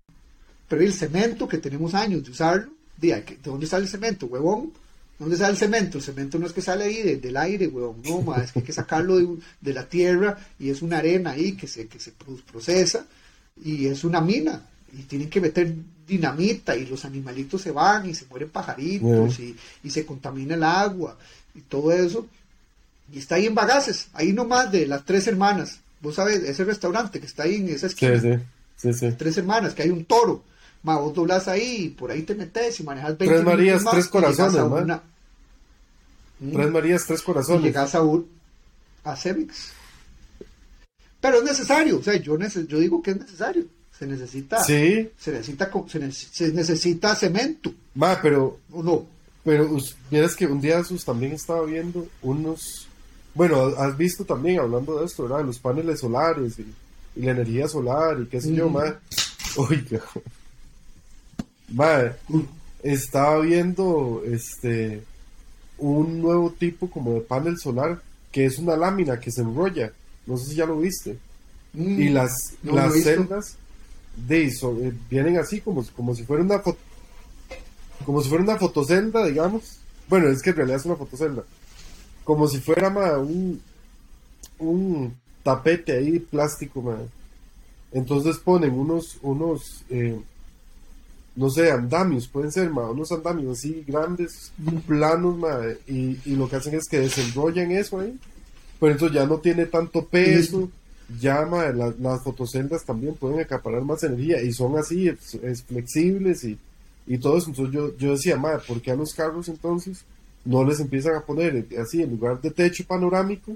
Pero 0.67 0.81
el 0.81 0.93
cemento, 0.93 1.47
que 1.47 1.57
tenemos 1.59 1.93
años 1.93 2.23
de 2.23 2.31
usarlo, 2.31 2.71
¿de 2.97 3.23
dónde 3.43 3.67
sale 3.67 3.83
el 3.85 3.89
cemento, 3.89 4.25
huevón? 4.27 4.71
¿De 5.17 5.23
dónde 5.25 5.37
sale 5.37 5.51
el 5.51 5.57
cemento? 5.57 5.97
El 5.97 6.03
cemento 6.03 6.37
no 6.37 6.45
es 6.45 6.51
que 6.53 6.61
sale 6.61 6.83
ahí 6.85 7.01
de- 7.01 7.17
del 7.17 7.37
aire, 7.37 7.67
huevón. 7.67 8.01
No, 8.03 8.21
ma, 8.21 8.43
es 8.43 8.51
que 8.51 8.59
hay 8.59 8.65
que 8.65 8.73
sacarlo 8.73 9.17
de, 9.61 9.73
la 9.73 9.87
tierra 9.87 10.37
y 10.59 10.69
es 10.69 10.81
una 10.81 10.97
arena 10.97 11.31
ahí 11.31 11.53
que 11.53 11.67
se, 11.67 11.87
que 11.87 11.99
se 11.99 12.11
pro- 12.11 12.37
procesa 12.51 13.05
y 13.63 13.87
es 13.87 14.03
una 14.03 14.19
mina. 14.21 14.61
Y 14.91 15.03
tienen 15.03 15.29
que 15.29 15.39
meter 15.41 15.73
dinamita 16.07 16.75
y 16.75 16.85
los 16.85 17.05
animalitos 17.05 17.61
se 17.61 17.71
van 17.71 18.09
y 18.09 18.13
se 18.13 18.25
mueren 18.25 18.49
pajaritos 18.49 19.39
y, 19.39 19.55
y 19.83 19.89
se 19.89 20.05
contamina 20.05 20.55
el 20.55 20.63
agua 20.63 21.17
y 21.55 21.61
todo 21.61 21.91
eso. 21.91 22.27
Y 23.13 23.19
está 23.19 23.35
ahí 23.35 23.45
en 23.45 23.55
Bagaces, 23.55 24.07
ahí 24.13 24.33
nomás 24.33 24.71
de 24.71 24.85
las 24.87 25.05
tres 25.05 25.27
hermanas. 25.27 25.79
Vos 26.01 26.15
sabés, 26.15 26.43
ese 26.43 26.63
restaurante 26.65 27.19
que 27.19 27.25
está 27.25 27.43
ahí 27.43 27.55
en 27.55 27.69
esa 27.69 27.87
esquina, 27.87 28.19
sí, 28.77 28.93
sí, 28.93 28.93
sí. 28.93 29.15
tres 29.17 29.37
hermanas, 29.37 29.73
que 29.73 29.83
hay 29.83 29.89
un 29.91 30.05
toro. 30.05 30.43
Ma, 30.85 30.97
vos 30.97 31.13
doblas 31.15 31.47
ahí 31.47 31.85
y 31.85 31.89
por 31.89 32.11
ahí 32.11 32.21
te 32.21 32.35
metes 32.35 32.79
y 32.79 32.83
manejas 32.83 33.17
20 33.17 33.25
Tres 33.35 33.43
Marías, 33.43 33.59
minutos 33.81 33.83
más 33.85 33.93
tres 33.95 34.05
y 34.05 34.09
corazones, 34.09 34.55
a 34.55 34.65
ma. 34.65 34.75
una- 34.81 35.03
Mm, 36.39 36.51
Tres 36.53 36.71
Marías, 36.71 37.05
tres 37.07 37.21
y 37.21 37.23
corazones. 37.23 37.63
llegas 37.63 37.95
a 37.95 38.01
un 38.01 38.27
a 39.03 39.15
Cemex. 39.15 39.71
Pero 41.21 41.37
es 41.37 41.43
necesario, 41.43 41.97
o 41.99 42.03
sea, 42.03 42.15
yo, 42.17 42.37
nece- 42.37 42.67
yo 42.67 42.77
digo 42.79 43.01
que 43.01 43.11
es 43.11 43.19
necesario. 43.19 43.65
Se 43.97 44.05
necesita, 44.05 44.61
Sí, 44.63 45.09
se 45.17 45.31
necesita, 45.31 45.71
se, 45.87 45.99
nece- 46.01 46.27
se 46.31 46.51
necesita 46.51 47.15
cemento, 47.15 47.73
ma, 47.95 48.19
pero, 48.21 48.59
¿o 48.71 48.83
no? 48.83 49.05
pero 49.43 49.77
vieras 50.11 50.35
que 50.35 50.45
un 50.45 50.59
día 50.59 50.83
sus 50.83 51.05
también 51.05 51.31
estaba 51.31 51.63
viendo 51.65 52.05
unos, 52.21 52.87
bueno, 53.33 53.63
has 53.77 53.95
visto 53.97 54.25
también 54.25 54.59
hablando 54.59 54.99
de 54.99 55.05
esto, 55.05 55.23
¿verdad? 55.23 55.45
Los 55.45 55.59
paneles 55.59 56.01
solares 56.01 56.59
y, 56.59 56.65
y 57.15 57.21
la 57.23 57.31
energía 57.31 57.67
solar 57.69 58.19
y 58.21 58.25
qué 58.25 58.41
sé 58.41 58.53
yo, 58.53 58.69
ma. 58.69 58.99
Oiga, 59.57 60.01
ma, 61.69 62.13
estaba 62.83 63.39
viendo 63.39 64.23
este 64.25 65.03
un 65.77 66.21
nuevo 66.21 66.51
tipo 66.51 66.89
como 66.89 67.13
de 67.13 67.21
panel 67.21 67.57
solar 67.59 68.01
que 68.31 68.45
es 68.45 68.57
una 68.59 68.75
lámina 68.77 69.19
que 69.19 69.31
se 69.31 69.41
enrolla. 69.41 69.91
No 70.25 70.37
sé 70.37 70.49
si 70.49 70.55
ya 70.55 70.65
lo 70.65 70.79
viste. 70.79 71.17
Mm, 71.73 72.01
y 72.01 72.09
las, 72.09 72.33
no 72.63 72.75
las 72.75 72.93
celdas 73.03 73.55
de 74.27 74.49
so- 74.51 74.77
eh, 74.81 74.93
vienen 75.09 75.37
así 75.37 75.59
como, 75.61 75.85
como 75.95 76.15
si 76.15 76.23
fuera 76.23 76.43
una 76.43 76.59
foto 76.59 76.79
como 78.05 78.21
si 78.21 78.29
fuera 78.29 78.43
una 78.43 78.57
fotocelda 78.57 79.25
digamos 79.25 79.79
bueno 80.07 80.29
es 80.29 80.41
que 80.41 80.51
en 80.51 80.55
realidad 80.57 80.79
es 80.79 80.85
una 80.85 80.95
fotocelda 80.95 81.43
como 82.23 82.47
si 82.47 82.59
fuera 82.59 82.89
ma, 82.89 83.17
un 83.17 83.61
un 84.59 85.13
tapete 85.43 85.93
ahí 85.97 86.19
plástico 86.19 86.81
ma. 86.81 86.97
entonces 87.91 88.37
ponen 88.37 88.71
unos 88.73 89.17
unos 89.21 89.83
eh, 89.89 90.17
no 91.35 91.49
sé 91.49 91.71
andamios 91.71 92.27
pueden 92.27 92.51
ser 92.51 92.69
ma, 92.69 92.89
unos 92.89 93.11
andamios 93.11 93.57
así 93.59 93.83
grandes 93.87 94.51
planos 94.87 95.37
ma, 95.37 95.59
y, 95.87 96.17
y 96.25 96.35
lo 96.35 96.47
que 96.49 96.55
hacen 96.55 96.75
es 96.75 96.87
que 96.89 96.99
desenrollan 97.01 97.71
eso 97.71 97.99
ahí 97.99 98.17
pero 98.79 98.91
entonces 98.93 99.15
ya 99.15 99.25
no 99.25 99.37
tiene 99.37 99.65
tanto 99.65 100.05
peso 100.05 100.69
ya 101.19 101.45
ma, 101.45 101.67
la- 101.71 101.93
las 101.99 102.23
fotoceldas 102.23 102.83
también 102.83 103.15
pueden 103.15 103.39
acaparar 103.39 103.81
más 103.83 104.01
energía 104.03 104.41
y 104.41 104.51
son 104.53 104.77
así, 104.77 105.07
es, 105.07 105.35
es 105.35 105.61
flexibles 105.63 106.43
y, 106.43 106.57
y 107.05 107.17
todo 107.19 107.37
eso. 107.37 107.49
Entonces 107.51 107.73
yo, 107.75 107.95
yo 107.97 108.11
decía, 108.13 108.37
madre, 108.37 108.63
¿por 108.67 108.81
qué 108.81 108.89
a 108.91 108.95
los 108.95 109.13
carros 109.13 109.47
entonces 109.47 110.03
no 110.43 110.63
les 110.63 110.79
empiezan 110.79 111.13
a 111.15 111.21
poner 111.21 111.67
así 111.79 112.01
en 112.01 112.09
lugar 112.09 112.41
de 112.41 112.49
techo 112.49 112.83
panorámico? 112.87 113.55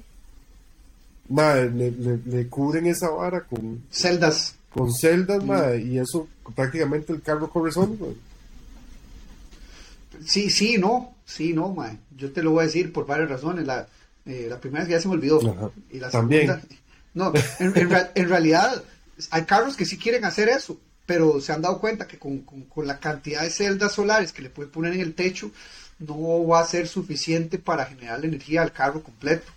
Madre, 1.27 1.71
le, 1.71 1.91
le- 1.91 2.19
le 2.25 2.47
cubren 2.47 2.85
esa 2.87 3.09
vara 3.09 3.41
con, 3.41 3.81
Celdas. 3.91 4.55
Con 4.73 4.93
celdas, 4.93 5.43
madre, 5.43 5.81
y 5.81 5.97
eso 5.97 6.27
prácticamente 6.55 7.11
el 7.13 7.21
carro 7.21 7.49
corre 7.49 7.71
solo. 7.71 7.95
Sí, 10.25 10.49
sí, 10.49 10.77
no, 10.77 11.15
sí, 11.25 11.53
no, 11.53 11.69
mae. 11.73 11.97
Yo 12.17 12.31
te 12.31 12.43
lo 12.43 12.51
voy 12.51 12.63
a 12.63 12.67
decir 12.67 12.91
por 12.91 13.05
varias 13.05 13.29
razones. 13.29 13.65
La, 13.65 13.87
eh, 14.25 14.47
la 14.49 14.59
primera 14.59 14.83
es 14.83 14.87
que 14.87 14.93
ya 14.93 15.01
se 15.01 15.07
me 15.07 15.13
olvidó. 15.15 15.39
Ajá. 15.49 15.69
Y 15.91 15.99
la 15.99 16.09
También. 16.09 16.47
segunda, 16.47 16.67
no, 17.13 17.33
en, 17.59 17.77
en 17.77 17.89
rea- 17.89 18.11
en 18.15 18.29
realidad 18.29 18.83
hay 19.31 19.43
carros 19.45 19.75
que 19.75 19.85
sí 19.85 19.97
quieren 19.97 20.25
hacer 20.25 20.49
eso, 20.49 20.77
pero 21.05 21.39
se 21.41 21.51
han 21.53 21.61
dado 21.61 21.79
cuenta 21.79 22.07
que 22.07 22.17
con, 22.19 22.39
con- 22.39 22.63
con 22.63 22.85
la 22.87 22.99
cantidad 22.99 23.41
de 23.43 23.49
celdas 23.49 23.93
solares 23.93 24.33
que 24.33 24.41
le 24.41 24.49
pueden 24.49 24.71
poner 24.71 24.93
en 24.93 25.01
el 25.01 25.13
techo, 25.15 25.51
no 25.99 26.45
va 26.47 26.61
a 26.61 26.65
ser 26.65 26.87
suficiente 26.87 27.57
para 27.57 27.85
generar 27.85 28.19
la 28.19 28.27
energía 28.27 28.61
al 28.61 28.71
carro 28.73 29.01
completo. 29.01 29.51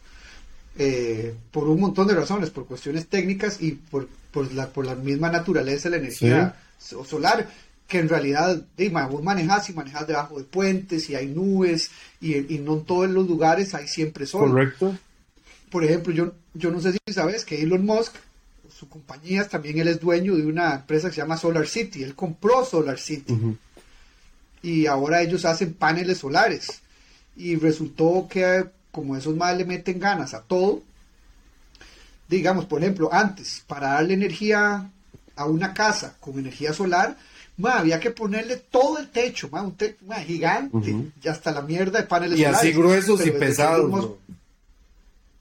Eh, 0.79 1.35
por 1.51 1.68
un 1.68 1.81
montón 1.81 2.07
de 2.07 2.14
razones, 2.14 2.51
por 2.51 2.66
cuestiones 2.66 3.07
técnicas 3.07 3.59
y 3.61 3.72
por, 3.72 4.09
por, 4.33 4.53
la, 4.53 4.68
por 4.68 4.87
la 4.87 4.95
misma 4.95 5.31
naturaleza 5.31 5.88
de 5.88 5.97
la 5.99 6.03
energía 6.03 6.57
so- 6.79 7.05
solar, 7.05 7.49
que 7.87 7.99
en 7.99 8.09
realidad 8.09 8.62
vos 9.11 9.23
manejas 9.23 9.68
y 9.68 9.75
manejas 9.75 10.07
debajo 10.07 10.38
de 10.38 10.45
puentes 10.45 11.09
y 11.11 11.14
hay 11.14 11.27
nubes 11.29 11.90
y, 12.21 12.55
y 12.55 12.59
no 12.59 12.75
en 12.75 12.85
todos 12.85 13.09
los 13.11 13.29
lugares 13.29 13.75
hay 13.75 13.87
siempre 13.87 14.27
sol. 14.27 14.51
Correcto. 14.51 14.97
Por 15.71 15.85
ejemplo, 15.85 16.12
yo, 16.12 16.33
yo 16.55 16.71
no 16.71 16.81
sé 16.81 16.92
si 16.92 17.12
sabes 17.12 17.45
que 17.45 17.62
Elon 17.62 17.85
Musk, 17.85 18.14
su 18.75 18.88
compañía, 18.88 19.47
también 19.49 19.79
él 19.79 19.88
es 19.88 20.01
dueño 20.01 20.35
de 20.37 20.47
una 20.47 20.75
empresa 20.75 21.09
que 21.09 21.14
se 21.14 21.21
llama 21.21 21.37
Solar 21.37 21.66
City. 21.66 22.03
Él 22.03 22.14
compró 22.14 22.64
Solar 22.64 22.99
City 22.99 23.35
y 24.62 24.87
ahora 24.87 25.23
ellos 25.23 25.45
hacen 25.45 25.75
paneles 25.75 26.18
solares. 26.18 26.81
Y 27.37 27.57
resultó 27.57 28.27
que 28.31 28.64
como 28.90 29.16
esos 29.16 29.35
más 29.37 29.57
le 29.57 29.64
meten 29.64 29.99
ganas 29.99 30.35
a 30.35 30.42
todo, 30.42 30.83
digamos, 32.28 32.64
por 32.66 32.80
ejemplo, 32.82 33.12
antes, 33.12 33.62
para 33.66 33.88
darle 33.94 34.14
energía 34.14 34.90
a 35.37 35.46
una 35.46 35.74
casa 35.74 36.16
con 36.20 36.38
energía 36.38 36.72
solar, 36.72 37.16
ma, 37.56 37.78
había 37.78 38.00
que 38.00 38.11
ponerle 38.11 38.56
todo 38.56 38.98
el 38.98 39.08
techo, 39.08 39.48
ma, 39.50 39.62
un 39.62 39.76
techo 39.76 39.96
ma, 40.06 40.16
gigante, 40.16 40.94
y 41.22 41.28
hasta 41.28 41.52
la 41.52 41.62
mierda 41.62 42.00
de 42.00 42.06
paneles 42.06 42.38
Y 42.38 42.42
solares. 42.42 42.61
así 42.61 42.72
gruesos 42.72 43.26
y 43.26 43.30
pesados. 43.30 43.90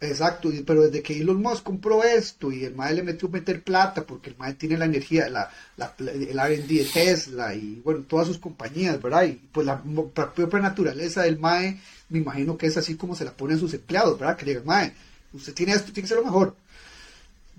Exacto, 0.03 0.51
y- 0.51 0.63
pero 0.63 0.81
desde 0.81 1.03
que 1.03 1.19
Elon 1.19 1.39
Musk 1.43 1.61
compró 1.63 2.03
esto 2.03 2.51
y 2.51 2.63
el 2.65 2.73
MAE 2.73 2.95
le 2.95 3.03
metió 3.03 3.27
a 3.27 3.31
meter 3.31 3.61
plata 3.61 4.01
porque 4.03 4.31
el 4.31 4.35
MAE 4.35 4.55
tiene 4.55 4.75
la 4.75 4.85
energía, 4.85 5.29
la, 5.29 5.51
la- 5.77 5.93
el 5.99 6.39
R&D 6.39 6.73
de 6.73 6.85
Tesla 6.91 7.53
y 7.53 7.79
bueno, 7.85 8.01
todas 8.07 8.25
sus 8.25 8.39
compañías, 8.39 8.99
¿verdad? 8.99 9.25
Y 9.25 9.33
pues 9.51 9.67
la, 9.67 9.79
propia 9.79 10.59
naturaleza 10.59 11.21
del 11.21 11.37
MAE, 11.37 11.79
me 12.09 12.17
imagino 12.17 12.57
que 12.57 12.65
es 12.65 12.77
así 12.77 12.95
como 12.95 13.15
se 13.15 13.25
la 13.25 13.31
ponen 13.31 13.59
sus 13.59 13.75
empleados, 13.75 14.17
¿verdad? 14.17 14.35
Que 14.37 14.45
le 14.45 14.51
digan, 14.53 14.65
MAE, 14.65 14.91
usted 15.33 15.53
tiene 15.53 15.73
esto, 15.73 15.91
tiene 15.93 16.01
que 16.01 16.07
ser 16.07 16.17
lo 16.17 16.23
mejor. 16.25 16.55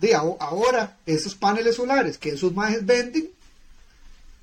De 0.02 0.14
aho- 0.14 0.36
ahora, 0.40 0.98
esos 1.06 1.34
paneles 1.34 1.76
solares 1.76 2.18
que 2.18 2.30
esos 2.30 2.52
MAEs 2.52 2.84
venden, 2.84 3.30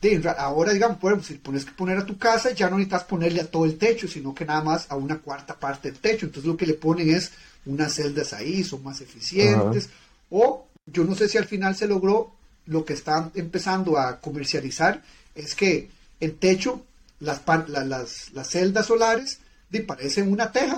de, 0.01 0.33
ahora 0.37 0.71
digamos, 0.71 0.97
ejemplo, 1.03 1.21
si 1.23 1.33
pones 1.35 1.65
que 1.65 1.71
poner 1.73 1.97
a 1.97 2.05
tu 2.05 2.17
casa, 2.17 2.51
ya 2.51 2.69
no 2.69 2.77
necesitas 2.77 3.03
ponerle 3.03 3.41
a 3.41 3.51
todo 3.51 3.65
el 3.65 3.77
techo, 3.77 4.07
sino 4.07 4.33
que 4.33 4.45
nada 4.45 4.63
más 4.63 4.89
a 4.89 4.95
una 4.95 5.17
cuarta 5.19 5.55
parte 5.59 5.91
del 5.91 5.99
techo. 5.99 6.25
Entonces 6.25 6.47
lo 6.49 6.55
que 6.55 6.65
le 6.65 6.73
ponen 6.75 7.09
es 7.13 7.31
unas 7.65 7.93
celdas 7.93 8.31
ahí, 8.33 8.63
son 8.63 8.81
más 8.83 9.01
eficientes. 9.01 9.89
O 10.29 10.65
yo 10.85 11.03
no 11.03 11.13
sé 11.15 11.27
si 11.27 11.37
al 11.37 11.45
final 11.45 11.75
se 11.75 11.87
logró 11.87 12.31
lo 12.65 12.85
que 12.85 12.93
están 12.93 13.31
empezando 13.35 13.97
a 13.99 14.21
comercializar, 14.21 15.03
es 15.35 15.53
que 15.55 15.89
el 16.21 16.35
techo, 16.37 16.85
las, 17.19 17.41
la- 17.67 17.83
las, 17.83 18.31
las 18.31 18.49
celdas 18.49 18.85
solares, 18.85 19.39
de, 19.69 19.81
parecen 19.81 20.31
una 20.31 20.51
teja, 20.51 20.77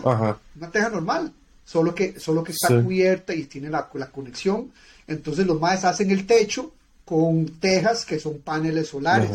una 0.56 0.72
teja 0.72 0.90
normal, 0.90 1.32
solo 1.66 1.94
que, 1.96 2.20
solo 2.20 2.44
que 2.44 2.52
está 2.52 2.68
Sí. 2.70 2.82
cubierta 2.84 3.34
y 3.34 3.44
tiene 3.46 3.70
la, 3.70 3.90
la 3.94 4.08
conexión. 4.08 4.72
Entonces 5.08 5.46
los 5.46 5.60
maes 5.60 5.84
hacen 5.84 6.12
el 6.12 6.26
techo 6.26 6.74
con 7.06 7.46
tejas 7.60 8.06
que 8.06 8.20
son 8.20 8.40
paneles 8.40 8.88
solares. 8.90 9.30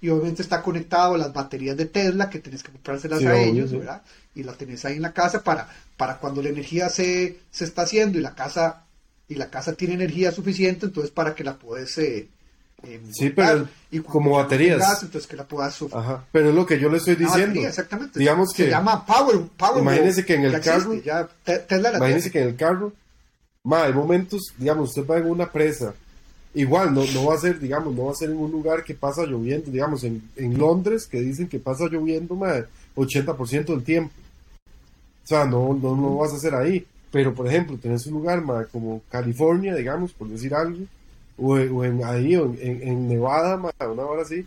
Y 0.00 0.08
obviamente 0.10 0.42
está 0.42 0.62
conectado 0.62 1.14
a 1.14 1.18
las 1.18 1.32
baterías 1.32 1.76
de 1.76 1.86
Tesla 1.86 2.30
que 2.30 2.38
tienes 2.38 2.62
que 2.62 2.70
comprárselas 2.70 3.24
a 3.24 3.36
ellos, 3.36 3.72
¿verdad? 3.72 4.02
Y 4.34 4.44
la 4.44 4.52
tenés 4.52 4.84
ahí 4.84 4.94
en 4.96 5.02
la 5.02 5.12
casa 5.12 5.42
para, 5.42 5.68
para 5.96 6.18
cuando 6.18 6.40
la 6.40 6.50
energía 6.50 6.88
se, 6.88 7.38
se 7.50 7.64
está 7.64 7.82
haciendo 7.82 8.16
y 8.18 8.20
la 8.22 8.34
casa 8.36 8.84
y 9.28 9.34
la 9.34 9.50
casa 9.50 9.72
tiene 9.74 9.94
energía 9.94 10.30
suficiente, 10.32 10.86
entonces 10.86 11.10
para 11.10 11.34
que 11.34 11.42
la 11.44 11.58
puedes 11.58 11.98
eh, 11.98 12.28
eh, 12.84 13.00
sí, 13.12 13.30
pero 13.30 13.68
como 14.06 14.36
baterías. 14.36 15.02
entonces 15.02 15.26
que 15.26 15.36
la 15.36 15.44
puedas 15.44 15.80
Ajá, 15.92 16.24
pero 16.30 16.50
es 16.50 16.54
lo 16.54 16.64
que 16.64 16.78
yo 16.78 16.88
le 16.88 16.98
estoy 16.98 17.16
diciendo. 17.16 17.60
exactamente. 17.60 18.18
Digamos 18.18 18.52
que 18.54 18.64
se 18.64 18.70
llama 18.70 19.04
Power, 19.04 19.40
Power 19.56 19.82
Imagínese 19.82 20.24
que 20.24 20.34
en 20.34 20.44
el 20.44 20.60
carro, 20.60 20.94
imagínese 20.94 22.30
que 22.30 22.40
en 22.40 22.48
el 22.48 22.56
carro, 22.56 22.92
ma, 23.64 23.84
hay 23.84 23.92
momentos, 23.92 24.54
digamos, 24.56 24.90
usted 24.90 25.10
va 25.10 25.18
en 25.18 25.28
una 25.28 25.50
presa, 25.50 25.92
igual 26.54 26.94
no, 26.94 27.04
no 27.12 27.26
va 27.26 27.34
a 27.34 27.38
ser, 27.38 27.58
digamos, 27.58 27.94
no 27.94 28.06
va 28.06 28.12
a 28.12 28.16
ser 28.16 28.30
en 28.30 28.36
un 28.36 28.52
lugar 28.52 28.84
que 28.84 28.94
pasa 28.94 29.24
lloviendo, 29.24 29.70
digamos, 29.70 30.04
en, 30.04 30.22
en 30.36 30.56
Londres 30.56 31.06
que 31.06 31.20
dicen 31.20 31.48
que 31.48 31.58
pasa 31.58 31.86
lloviendo, 31.90 32.36
ma, 32.36 32.64
80% 32.94 33.64
del 33.66 33.82
tiempo. 33.82 34.12
O 35.24 35.26
sea, 35.28 35.44
no, 35.44 35.74
no, 35.74 35.96
no 35.96 36.16
vas 36.16 36.32
a 36.32 36.36
hacer 36.36 36.54
ahí. 36.54 36.86
Pero, 37.10 37.34
por 37.34 37.46
ejemplo, 37.46 37.76
tenés 37.76 38.06
un 38.06 38.14
lugar 38.14 38.40
ma, 38.40 38.64
como 38.66 39.02
California, 39.10 39.74
digamos, 39.74 40.12
por 40.12 40.28
decir 40.28 40.54
algo, 40.54 40.78
o, 41.38 41.84
en, 41.84 42.04
ahí, 42.04 42.36
o 42.36 42.52
en, 42.58 43.08
Nevada, 43.08 43.56
una 43.56 44.04
hora 44.04 44.22
así, 44.22 44.44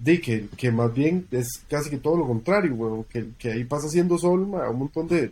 de 0.00 0.20
que, 0.20 0.48
que, 0.56 0.70
más 0.70 0.92
bien 0.92 1.26
es 1.30 1.62
casi 1.68 1.90
que 1.90 1.98
todo 1.98 2.16
lo 2.16 2.26
contrario, 2.26 2.74
bueno, 2.74 3.04
que, 3.08 3.26
que 3.38 3.52
ahí 3.52 3.64
pasa 3.64 3.86
haciendo 3.86 4.18
sol 4.18 4.40
un 4.40 4.78
montón 4.78 5.06
de, 5.06 5.30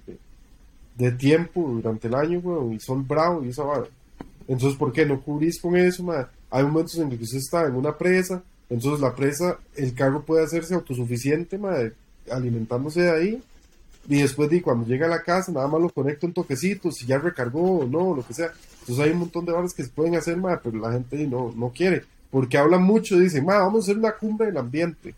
de, 0.96 1.12
tiempo 1.12 1.62
durante 1.62 2.08
el 2.08 2.14
año, 2.14 2.40
bueno, 2.40 2.72
y 2.72 2.78
sol 2.80 3.02
bravo 3.02 3.42
y 3.44 3.48
esa 3.48 3.64
vara. 3.64 3.86
Entonces, 4.46 4.78
¿por 4.78 4.92
qué 4.92 5.06
no 5.06 5.20
cubrís 5.20 5.60
con 5.60 5.76
eso? 5.76 6.04
Hay 6.50 6.64
momentos 6.64 6.96
en 6.96 7.08
que 7.08 7.22
usted 7.22 7.38
está 7.38 7.66
en 7.66 7.74
una 7.74 7.96
presa, 7.96 8.42
entonces 8.68 9.00
la 9.00 9.14
presa, 9.14 9.58
el 9.76 9.94
carro 9.94 10.22
puede 10.22 10.44
hacerse 10.44 10.74
autosuficiente, 10.74 11.58
alimentándose 12.30 13.02
de 13.02 13.10
ahí, 13.10 13.42
y 14.08 14.22
después 14.22 14.50
de 14.50 14.62
cuando 14.62 14.86
llega 14.86 15.06
a 15.06 15.10
la 15.10 15.22
casa, 15.22 15.52
nada 15.52 15.68
más 15.68 15.80
lo 15.80 15.90
conecta 15.90 16.26
un 16.26 16.32
toquecito, 16.32 16.90
si 16.90 17.06
ya 17.06 17.18
recargó 17.18 17.80
o 17.80 17.86
no, 17.86 18.14
lo 18.14 18.26
que 18.26 18.34
sea. 18.34 18.52
Entonces 18.80 19.04
hay 19.04 19.10
un 19.12 19.20
montón 19.20 19.44
de 19.44 19.52
barras 19.52 19.74
que 19.74 19.84
se 19.84 19.90
pueden 19.90 20.16
hacer, 20.16 20.36
más 20.36 20.60
pero 20.62 20.78
la 20.78 20.92
gente 20.92 21.26
no, 21.26 21.52
no 21.54 21.70
quiere, 21.70 22.02
porque 22.30 22.58
hablan 22.58 22.82
mucho, 22.82 23.18
dicen, 23.18 23.44
ma, 23.44 23.58
vamos 23.58 23.80
a 23.80 23.84
hacer 23.84 23.98
una 23.98 24.12
cumbre 24.12 24.46
del 24.46 24.56
ambiente. 24.56 25.14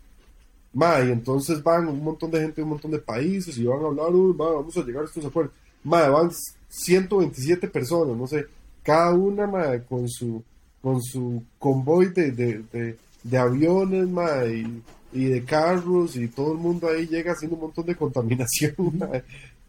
Ma, 0.73 0.99
y 1.01 1.11
entonces 1.11 1.61
van 1.61 1.87
un 1.87 2.03
montón 2.03 2.31
de 2.31 2.41
gente 2.41 2.55
de 2.55 2.63
un 2.63 2.69
montón 2.69 2.91
de 2.91 2.99
países 2.99 3.57
y 3.57 3.65
van 3.65 3.83
a 3.83 3.87
hablar, 3.87 4.11
vamos 4.35 4.75
a 4.75 4.81
llegar 4.83 5.03
a 5.03 5.05
estos 5.05 5.25
acuerdos. 5.25 5.53
Ma, 5.83 6.07
van 6.09 6.31
127 6.69 7.67
personas, 7.67 8.17
no 8.17 8.25
sé, 8.25 8.47
cada 8.81 9.13
una 9.13 9.45
ma, 9.47 9.79
con 9.87 10.09
su 10.09 10.43
con 10.81 11.01
su 11.01 11.41
convoy 11.59 12.09
de, 12.09 12.31
de, 12.31 12.97
de, 13.23 13.37
aviones 13.37 14.05
ma, 14.09 14.43
y, 14.45 14.83
y, 15.13 15.25
de 15.25 15.45
carros 15.45 16.17
y 16.17 16.27
todo 16.27 16.51
el 16.51 16.57
mundo 16.57 16.89
ahí 16.89 17.07
llega 17.07 17.31
haciendo 17.31 17.55
un 17.55 17.61
montón 17.61 17.85
de 17.85 17.95
contaminación. 17.95 18.75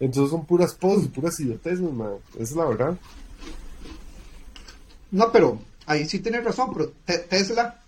Entonces 0.00 0.30
son 0.30 0.44
puras 0.44 0.74
poses, 0.74 1.06
puras 1.06 1.38
idioteces, 1.38 1.80
ma. 1.80 2.10
esa 2.34 2.42
es 2.42 2.56
la 2.56 2.64
verdad. 2.64 2.98
No, 5.14 5.30
pero 5.30 5.60
ahí 5.86 6.08
sí 6.08 6.18
tienes 6.18 6.42
razón, 6.42 6.72
pero 6.74 6.92
Tesla, 7.28 7.80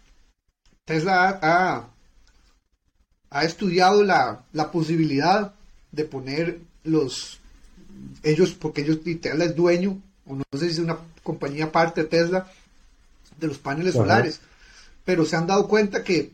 Tesla 0.84 1.40
ha, 1.42 1.88
ha 3.30 3.44
estudiado 3.44 4.04
la, 4.04 4.44
la, 4.52 4.70
posibilidad 4.70 5.52
de 5.90 6.04
poner 6.04 6.60
los, 6.84 7.40
ellos, 8.22 8.52
porque 8.52 8.82
ellos, 8.82 9.00
Tesla 9.20 9.44
es 9.44 9.56
dueño, 9.56 10.00
o 10.24 10.36
no 10.36 10.44
sé 10.52 10.66
si 10.66 10.74
es 10.74 10.78
una 10.78 10.98
compañía 11.24 11.64
aparte 11.64 12.04
de 12.04 12.08
Tesla, 12.08 12.48
de 13.40 13.48
los 13.48 13.58
paneles 13.58 13.94
solares, 13.94 14.38
pero 15.04 15.24
se 15.24 15.34
han 15.34 15.48
dado 15.48 15.66
cuenta 15.66 16.04
que, 16.04 16.30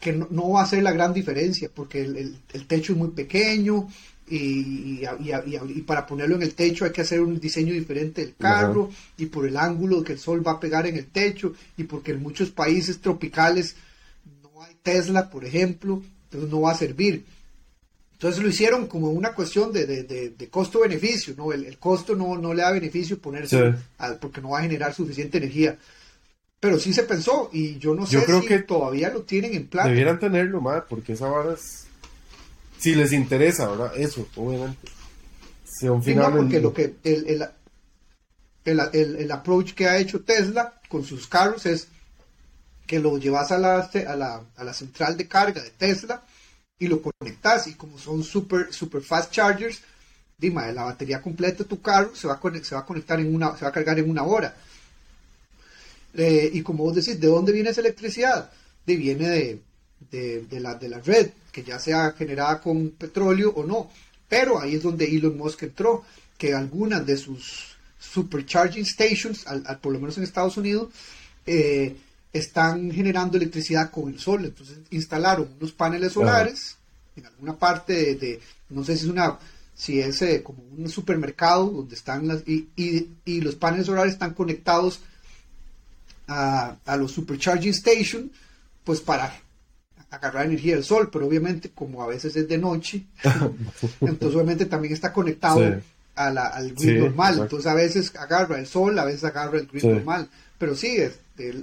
que 0.00 0.14
no, 0.14 0.48
va 0.48 0.62
a 0.62 0.66
ser 0.66 0.82
la 0.82 0.92
gran 0.92 1.12
diferencia, 1.12 1.68
porque 1.74 2.00
el, 2.00 2.38
el 2.54 2.66
techo 2.66 2.94
es 2.94 2.98
muy 2.98 3.08
pequeño, 3.08 3.86
y, 4.28 5.02
y, 5.20 5.82
para 5.82 6.06
ponerlo 6.06 6.36
en 6.36 6.42
el 6.42 6.54
techo 6.54 6.84
hay 6.84 6.90
que 6.90 7.02
hacer 7.02 7.20
un 7.20 7.38
diseño 7.38 7.72
diferente 7.72 8.22
del 8.22 8.34
carro 8.34 8.90
y 9.16 9.26
por 9.26 9.46
el 9.46 9.56
ángulo 9.56 10.02
que 10.02 10.14
el 10.14 10.18
sol 10.18 10.46
va 10.46 10.52
a 10.52 10.60
pegar 10.60 10.86
en 10.86 10.96
el 10.96 11.06
techo 11.06 11.54
y 11.76 11.84
porque 11.84 12.12
en 12.12 12.22
muchos 12.22 12.50
países 12.50 13.00
tropicales 13.00 13.76
no 14.42 14.62
hay 14.62 14.74
Tesla, 14.82 15.30
por 15.30 15.44
ejemplo, 15.44 16.02
entonces 16.24 16.50
no 16.50 16.62
va 16.62 16.72
a 16.72 16.76
servir. 16.76 17.24
Entonces 18.14 18.42
lo 18.42 18.48
hicieron 18.48 18.86
como 18.86 19.10
una 19.10 19.32
cuestión 19.32 19.72
de, 19.72 19.86
de, 19.86 20.48
costo-beneficio, 20.48 21.34
¿no? 21.36 21.52
El, 21.52 21.76
costo 21.78 22.16
no, 22.16 22.36
no, 22.36 22.54
le 22.54 22.62
da 22.62 22.72
beneficio 22.72 23.18
ponerse 23.18 23.74
porque 24.20 24.40
no 24.40 24.50
va 24.50 24.60
a 24.60 24.62
generar 24.62 24.94
suficiente 24.94 25.38
energía. 25.38 25.76
Pero 26.58 26.78
sí 26.78 26.94
se 26.94 27.02
pensó 27.02 27.50
y 27.52 27.78
yo 27.78 27.94
no 27.94 28.06
sé 28.06 28.24
creo 28.24 28.40
si 28.40 28.48
que 28.48 28.60
todavía 28.60 29.10
lo 29.10 29.22
tienen 29.22 29.54
en 29.54 29.66
plan. 29.66 29.86
Debieran 29.86 30.18
tenerlo 30.18 30.62
más 30.62 30.84
porque 30.88 31.12
esa 31.12 31.28
vara 31.28 31.52
es 31.52 31.85
si 32.78 32.94
les 32.94 33.12
interesa, 33.12 33.68
¿verdad? 33.68 33.92
Eso, 33.96 34.28
obviamente. 34.36 34.88
Si 35.64 35.88
un 35.88 36.02
final 36.02 36.32
porque 36.32 36.60
lo 36.60 36.72
que 36.72 36.96
el, 37.04 37.48
el, 38.64 39.16
el, 39.16 39.32
approach 39.32 39.74
que 39.74 39.86
ha 39.86 39.98
hecho 39.98 40.20
Tesla 40.20 40.80
con 40.88 41.04
sus 41.04 41.26
carros 41.26 41.66
es 41.66 41.88
que 42.86 42.98
lo 43.00 43.18
llevas 43.18 43.50
a 43.52 43.58
la, 43.58 43.80
a 43.80 44.16
la, 44.16 44.42
a 44.56 44.64
la 44.64 44.72
central 44.72 45.16
de 45.16 45.26
carga 45.26 45.62
de 45.62 45.70
Tesla 45.70 46.22
y 46.78 46.86
lo 46.86 47.02
conectas 47.02 47.66
y 47.66 47.74
como 47.74 47.98
son 47.98 48.22
super, 48.22 48.72
super 48.72 49.02
fast 49.02 49.32
chargers, 49.32 49.80
dime, 50.38 50.72
la 50.72 50.84
batería 50.84 51.20
completa 51.20 51.58
de 51.58 51.64
tu 51.64 51.80
carro 51.80 52.14
se 52.14 52.28
va 52.28 52.34
a, 52.42 52.62
se 52.62 52.74
va 52.74 52.82
a 52.82 52.86
conectar 52.86 53.18
en 53.18 53.34
una, 53.34 53.56
se 53.56 53.64
va 53.64 53.70
a 53.70 53.72
cargar 53.72 53.98
en 53.98 54.08
una 54.10 54.22
hora. 54.22 54.54
Eh, 56.14 56.50
y 56.52 56.62
como 56.62 56.84
vos 56.84 56.94
decís, 56.94 57.20
¿de 57.20 57.26
dónde 57.26 57.52
viene 57.52 57.70
esa 57.70 57.80
electricidad? 57.80 58.50
De, 58.86 58.96
viene 58.96 59.28
de, 59.28 59.62
de, 60.10 60.60
la, 60.60 60.74
de 60.74 60.88
la 60.88 61.00
red, 61.00 61.30
que 61.52 61.62
ya 61.62 61.78
sea 61.78 62.12
generada 62.12 62.60
con 62.60 62.90
petróleo 62.90 63.52
o 63.56 63.64
no. 63.64 63.90
Pero 64.28 64.60
ahí 64.60 64.74
es 64.74 64.82
donde 64.82 65.04
Elon 65.06 65.36
Musk 65.36 65.62
entró, 65.64 66.04
que 66.38 66.54
algunas 66.54 67.06
de 67.06 67.16
sus 67.16 67.76
supercharging 67.98 68.84
stations, 68.84 69.46
al, 69.46 69.62
por 69.80 69.92
lo 69.92 70.00
menos 70.00 70.16
en 70.18 70.24
Estados 70.24 70.56
Unidos, 70.56 70.92
eh, 71.46 71.96
están 72.32 72.90
generando 72.90 73.36
electricidad 73.36 73.90
con 73.90 74.08
el 74.08 74.18
sol. 74.18 74.44
Entonces 74.44 74.78
instalaron 74.90 75.48
unos 75.58 75.72
paneles 75.72 76.12
solares 76.12 76.76
en 77.16 77.26
alguna 77.26 77.56
parte 77.56 78.14
de, 78.16 78.40
no 78.68 78.84
sé 78.84 78.96
si 78.96 79.04
es 79.04 79.10
una, 79.10 79.38
si 79.74 80.00
es 80.00 80.20
eh, 80.22 80.42
como 80.42 80.62
un 80.76 80.88
supermercado 80.88 81.66
donde 81.66 81.94
están 81.94 82.28
las, 82.28 82.46
y, 82.46 82.68
y, 82.76 83.40
los 83.40 83.54
paneles 83.54 83.86
solares 83.86 84.12
están 84.12 84.34
conectados 84.34 85.00
a, 86.26 86.76
a 86.84 86.96
los 86.96 87.12
supercharging 87.12 87.72
stations, 87.72 88.30
pues 88.84 89.00
para 89.00 89.32
agarrar 90.10 90.46
energía 90.46 90.74
del 90.74 90.84
sol, 90.84 91.10
pero 91.12 91.26
obviamente 91.26 91.70
como 91.70 92.02
a 92.02 92.06
veces 92.06 92.36
es 92.36 92.48
de 92.48 92.58
noche, 92.58 93.04
entonces 94.00 94.34
obviamente 94.34 94.66
también 94.66 94.94
está 94.94 95.12
conectado 95.12 95.80
a 96.14 96.30
la, 96.30 96.46
al 96.46 96.72
grid 96.72 97.00
normal, 97.00 97.40
entonces 97.40 97.66
a 97.66 97.74
veces 97.74 98.14
agarra 98.16 98.58
el 98.58 98.66
sol, 98.66 98.98
a 98.98 99.04
veces 99.04 99.24
agarra 99.24 99.58
el 99.58 99.66
grid 99.66 99.84
normal, 99.84 100.28
pero 100.58 100.74
sí, 100.74 100.96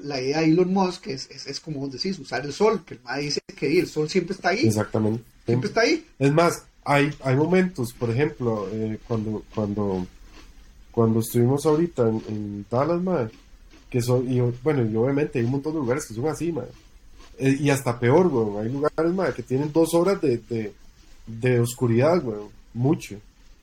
la 0.03 0.21
idea 0.21 0.41
de 0.41 0.45
Elon 0.45 0.71
Musk 0.71 1.07
es, 1.07 1.29
es, 1.47 1.59
como 1.59 1.79
vos 1.79 1.91
decís, 1.91 2.19
usar 2.19 2.45
el 2.45 2.53
sol, 2.53 2.83
que 2.85 2.95
el 2.95 2.99
MAD 3.01 3.19
dice 3.19 3.41
que 3.57 3.79
el 3.79 3.87
sol 3.87 4.07
siempre 4.07 4.35
está 4.35 4.49
ahí. 4.49 4.67
Exactamente. 4.67 5.23
Siempre 5.45 5.67
está 5.69 5.81
ahí. 5.81 6.05
Es 6.19 6.31
más, 6.31 6.63
hay, 6.85 7.11
hay 7.23 7.35
momentos, 7.35 7.91
por 7.93 8.11
ejemplo, 8.11 8.69
eh, 8.71 8.99
cuando, 9.07 9.43
cuando, 9.55 10.05
cuando 10.91 11.19
estuvimos 11.21 11.65
ahorita 11.65 12.07
en, 12.07 12.65
Dallas, 12.69 13.01
madre, 13.01 13.31
que 13.89 13.99
son, 13.99 14.31
y 14.31 14.39
bueno, 14.63 14.85
y 14.85 14.95
obviamente 14.95 15.39
hay 15.39 15.45
un 15.45 15.51
montón 15.51 15.73
de 15.73 15.79
lugares 15.79 16.05
que 16.05 16.13
son 16.13 16.27
así, 16.27 16.51
madre 16.51 16.69
eh, 17.37 17.57
y 17.59 17.69
hasta 17.69 17.99
peor, 17.99 18.29
güey. 18.29 18.65
Hay 18.65 18.71
lugares, 18.71 19.35
que 19.35 19.43
tienen 19.43 19.71
dos 19.71 19.93
horas 19.93 20.21
de, 20.21 20.73
de, 21.27 21.59
oscuridad, 21.59 22.21
güey. 22.21 22.37
Mucho. 22.73 23.15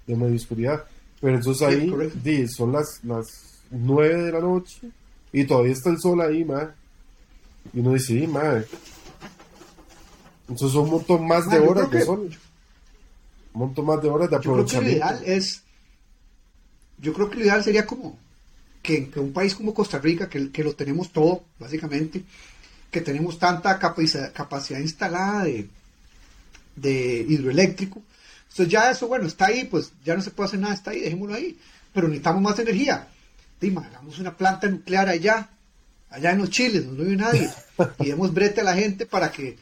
De 0.07 0.17
medio 0.17 0.37
oscuridad. 0.37 0.85
Pero 1.21 1.37
entonces 1.37 1.67
ahí 1.67 2.49
son 2.49 2.73
las, 2.73 3.01
las 3.05 3.27
9 3.71 4.23
de 4.23 4.33
la 4.33 4.41
noche 4.41 4.81
y 5.33 5.45
todavía 5.45 5.73
está 5.73 5.91
el 5.91 6.01
sol 6.01 6.21
ahí, 6.21 6.45
madre. 6.45 6.71
Y 7.73 7.81
uno 7.81 7.93
dice, 7.93 8.21
sí, 8.21 8.27
madre. 8.27 8.67
Entonces 10.49 10.73
son 10.73 10.85
un 10.85 10.91
montón 10.91 11.27
más 11.27 11.49
de 11.49 11.59
horas 11.61 11.91
de 11.91 12.05
sol. 12.05 12.31
Un 13.53 13.61
montón 13.61 13.87
más 13.87 14.03
de 14.03 14.09
horas 14.09 14.31
de 14.31 14.37
aprovechamiento. 14.37 14.99
Yo 14.99 15.07
creo 15.07 15.19
que 15.19 15.25
lo 15.25 15.27
ideal 15.27 15.39
es. 15.39 15.63
Yo 16.99 17.13
creo 17.13 17.31
que 17.31 17.37
lo 17.37 17.43
ideal 17.45 17.65
sería 17.65 17.87
como 17.87 18.19
que, 18.83 19.09
que 19.11 19.21
un 19.21 19.33
país 19.33 19.55
como 19.55 19.75
Costa 19.75 19.99
Rica, 19.99 20.29
que, 20.29 20.51
que 20.51 20.65
lo 20.65 20.75
tenemos 20.75 21.11
todo, 21.11 21.45
básicamente, 21.59 22.25
que 22.91 23.01
tenemos 23.01 23.39
tanta 23.39 23.79
capacidad, 23.79 24.79
instalada 24.81 25.45
de, 25.45 25.69
de 26.77 27.27
hidroeléctrico. 27.29 28.03
Entonces 28.43 28.69
ya 28.69 28.91
eso, 28.91 29.07
bueno, 29.07 29.27
está 29.27 29.47
ahí, 29.47 29.65
pues 29.65 29.93
ya 30.05 30.17
no 30.17 30.23
se 30.23 30.31
puede 30.31 30.49
hacer 30.49 30.61
nada, 30.61 30.75
está 30.75 30.91
ahí, 30.91 31.01
dejémoslo 31.01 31.35
ahí. 31.35 31.59
Pero 31.95 32.09
necesitamos 32.09 32.43
más 32.43 32.59
energía. 32.59 33.07
Dime, 33.61 33.81
hagamos 33.85 34.19
una 34.19 34.37
planta 34.37 34.69
nuclear 34.69 35.09
allá, 35.09 35.49
allá 36.11 36.33
en 36.33 36.39
los 36.39 36.51
chiles, 36.51 36.85
no 36.85 36.93
vive 36.93 37.17
nadie. 37.17 37.49
Y 37.99 38.09
demos 38.09 38.35
brete 38.35 38.61
a 38.61 38.65
la 38.65 38.75
gente 38.75 39.07
para 39.07 39.31
que, 39.31 39.57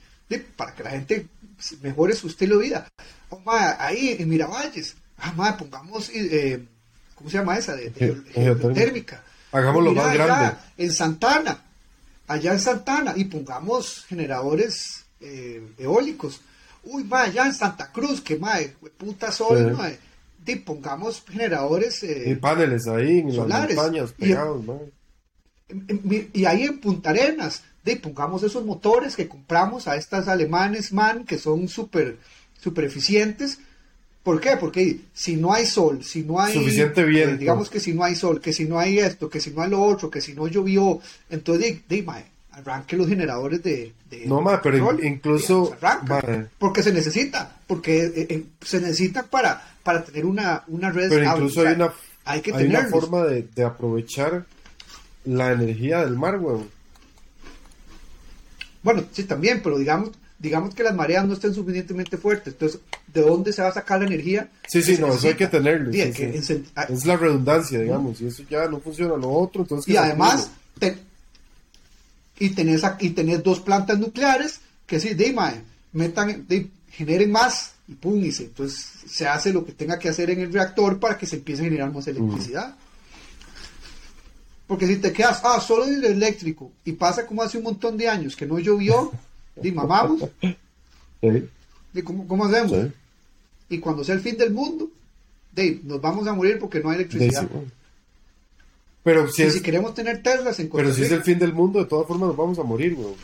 para 0.57 0.75
que 0.75 0.83
la 0.83 0.91
gente 0.91 1.29
mejore 1.83 2.17
su 2.17 2.27
estilo 2.27 2.57
de 2.57 2.65
vida. 2.65 2.89
Oh, 3.31 3.41
ahí 3.47 4.17
en 4.19 4.29
Miravalles, 4.29 4.97
ah, 5.19 5.57
pongamos, 5.57 6.11
eh, 6.13 6.65
¿cómo 7.15 7.31
se 7.31 7.39
llama 7.39 7.57
esa? 7.57 7.77
De, 7.77 7.91
térmica. 7.91 9.23
Hagámoslo 9.53 9.93
más 9.93 10.15
grande. 10.15 10.57
en 10.79 10.93
Santana, 10.93 11.63
allá 12.29 12.53
en 12.53 12.61
Santana 12.61 13.15
y 13.17 13.25
pongamos 13.25 14.05
generadores 14.07 15.05
eh, 15.21 15.67
eólicos. 15.79 16.41
Uy, 16.85 17.03
ma, 17.05 17.23
allá 17.23 17.47
en 17.47 17.55
Santa 17.55 17.91
Cruz, 17.91 18.21
que 18.21 18.39
ma, 18.39 18.55
puta 18.97 19.33
sol, 19.33 19.59
Sí. 19.71 19.77
ma, 19.77 19.91
y 20.47 20.57
pongamos 20.57 21.23
generadores 21.29 22.03
eh, 22.05 22.25
Y 22.31 22.35
paneles 22.37 22.87
ahí 22.87 23.19
en 23.19 23.33
solares. 23.33 23.75
las 23.77 23.85
montañas 23.85 24.15
Y- 24.17 24.21
pegados, 24.23 24.65
mae. 24.65 24.79
en- 25.69 26.31
y 26.33 26.45
ahí 26.47 26.63
en 26.65 26.79
Punta 26.81 27.11
Arenas, 27.11 27.63
de 27.85 27.97
pongamos 27.97 28.43
esos 28.43 28.65
motores 28.65 29.17
que 29.17 29.29
compramos 29.29 29.87
a 29.89 29.97
estas 29.97 30.29
alemanes 30.29 30.93
MAN 30.93 31.25
que 31.25 31.39
son 31.39 31.69
súper 31.69 32.17
super 32.61 32.85
eficientes. 32.85 33.59
¿Por 34.29 34.43
qué? 34.43 34.59
Porque 34.61 35.01
si 35.15 35.37
no 35.37 35.55
hay 35.55 35.65
sol, 35.65 36.05
si 36.05 36.23
no 36.23 36.39
hay 36.39 36.53
Suficiente 36.53 37.01
eh, 37.01 37.05
viento. 37.07 37.39
digamos 37.39 37.71
que 37.71 37.81
si 37.81 37.95
no 37.95 38.05
hay 38.05 38.15
sol, 38.15 38.43
que 38.43 38.53
si 38.53 38.67
no 38.67 38.79
hay 38.79 38.99
esto, 38.99 39.31
que 39.31 39.41
si 39.41 39.53
no 39.53 39.63
hay 39.63 39.71
lo 39.71 39.81
otro, 39.81 40.11
que 40.11 40.21
si 40.21 40.35
no 40.35 40.47
llovió, 40.47 41.01
entonces 41.31 41.65
de, 41.89 41.97
de, 41.97 42.03
mae, 42.03 42.27
arranque 42.51 42.99
los 42.99 43.09
generadores 43.09 43.63
de, 43.63 43.95
de 44.11 44.27
No, 44.27 44.43
mae, 44.43 44.59
pero 44.63 45.03
incluso, 45.03 45.73
digamos, 45.75 46.13
arranca, 46.13 46.51
porque 46.59 46.83
se 46.83 46.93
necesita, 46.93 47.57
porque 47.67 48.05
eh, 48.05 48.27
eh, 48.29 48.45
se 48.61 48.83
necesita 48.83 49.23
para, 49.23 49.67
para 49.83 50.05
tener 50.05 50.27
una, 50.27 50.63
una 50.67 50.91
red 50.91 51.09
Pero 51.09 51.25
incluso 51.25 51.67
hay 51.67 51.73
una, 51.73 51.95
hay 52.27 52.43
que 52.43 52.53
hay 52.53 52.67
una 52.67 52.85
forma 52.85 53.25
de, 53.25 53.49
de 53.55 53.65
aprovechar 53.65 54.45
la 55.25 55.53
energía 55.53 56.05
del 56.05 56.17
mar, 56.17 56.39
weón. 56.39 56.69
Bueno, 58.83 59.05
sí, 59.11 59.25
también, 59.25 59.63
pero 59.63 59.79
digamos, 59.79 60.11
digamos 60.39 60.75
que 60.75 60.83
las 60.85 60.95
mareas 60.95 61.27
no 61.27 61.35
estén 61.35 61.53
suficientemente 61.55 62.17
fuertes. 62.17 62.53
Entonces, 62.55 62.81
¿de 63.13 63.21
dónde 63.23 63.53
se 63.53 63.63
va 63.63 63.69
a 63.69 63.73
sacar 63.75 64.01
la 64.01 64.07
energía? 64.07 64.49
Sí, 64.69 64.83
sí, 64.83 64.97
no, 64.99 65.13
eso 65.13 65.27
hay 65.29 65.35
que 65.35 65.47
tenerlo. 65.49 65.91
Sí, 65.93 65.99
sí, 65.99 66.03
hay 66.03 66.13
que 66.13 66.43
sí. 66.43 66.53
encend- 66.55 66.65
ah, 66.77 66.87
Es 66.89 67.05
la 67.05 67.17
redundancia, 67.17 67.79
digamos, 67.81 68.21
y 68.21 68.27
eso 68.29 68.43
ya 68.49 68.67
no 68.69 68.79
funciona. 68.81 69.17
Lo 69.17 69.31
otro, 69.31 69.63
entonces. 69.63 69.93
y 69.93 69.97
además, 69.97 70.51
acumule. 70.77 70.97
te- 72.39 72.45
y, 72.45 72.51
tenés, 72.51 72.83
y 73.01 73.11
tenés 73.11 73.43
dos 73.43 73.59
plantas 73.61 73.99
nucleares 73.99 74.61
que 74.87 75.01
sí, 75.01 75.15
de, 75.15 75.33
mae, 75.33 75.61
metan, 75.93 76.47
de- 76.47 76.69
generen 76.91 77.31
más 77.33 77.73
y 77.89 77.95
pum, 77.95 78.23
y 78.25 78.31
se, 78.33 78.45
entonces 78.45 78.87
se 79.09 79.27
hace 79.27 79.53
lo 79.53 79.65
que 79.65 79.73
tenga 79.73 79.99
que 79.99 80.09
hacer 80.09 80.31
en 80.31 80.41
el 80.41 80.53
reactor 80.53 81.01
para 81.01 81.17
que 81.19 81.27
se 81.27 81.37
empiece 81.37 81.63
a 81.63 81.65
generar 81.65 81.93
más 81.93 82.07
electricidad. 82.07 82.77
Porque 84.67 84.87
si 84.87 84.97
te 84.97 85.13
quedas, 85.13 85.41
ah, 85.45 85.61
solo 85.61 85.89
hidroeléctrico, 85.91 86.71
y 86.85 86.93
pasa 86.93 87.27
como 87.27 87.43
hace 87.43 87.57
un 87.59 87.65
montón 87.65 87.97
de 87.97 88.09
años 88.09 88.37
que 88.37 88.47
no 88.47 88.59
llovió, 88.59 89.11
y 89.63 89.73
mamamos, 89.73 90.21
Sí, 91.21 91.49
¿y 91.95 92.03
cómo, 92.03 92.27
cómo 92.29 92.45
hacemos? 92.47 92.73
sí. 92.73 92.93
Y 93.71 93.79
cuando 93.81 94.03
sea 94.05 94.15
el 94.15 94.21
fin 94.21 94.37
del 94.39 94.53
mundo, 94.53 94.89
de, 95.53 95.81
nos 95.85 96.01
vamos 96.01 96.27
a 96.27 96.33
morir 96.33 96.59
porque 96.59 96.81
no 96.81 96.91
hay 96.91 96.97
electricidad. 96.97 97.43
sí. 97.43 97.49
Pero 99.03 99.29
si 99.31 99.43
es, 99.43 99.55
si 99.55 99.61
queremos 99.63 99.95
tener 99.95 100.23
Teslas 100.23 100.59
en 100.61 100.69
pero 100.71 100.93
si 100.93 101.03
es 101.03 101.11
el 101.13 101.23
fin 101.23 101.39
del 101.39 101.53
mundo, 101.55 101.79
de 101.79 101.87
todas 101.87 102.07
formas 102.07 102.29
nos 102.29 102.37
vamos 102.37 102.59
a 102.59 102.63
morir, 102.63 102.95
weón. 102.95 103.15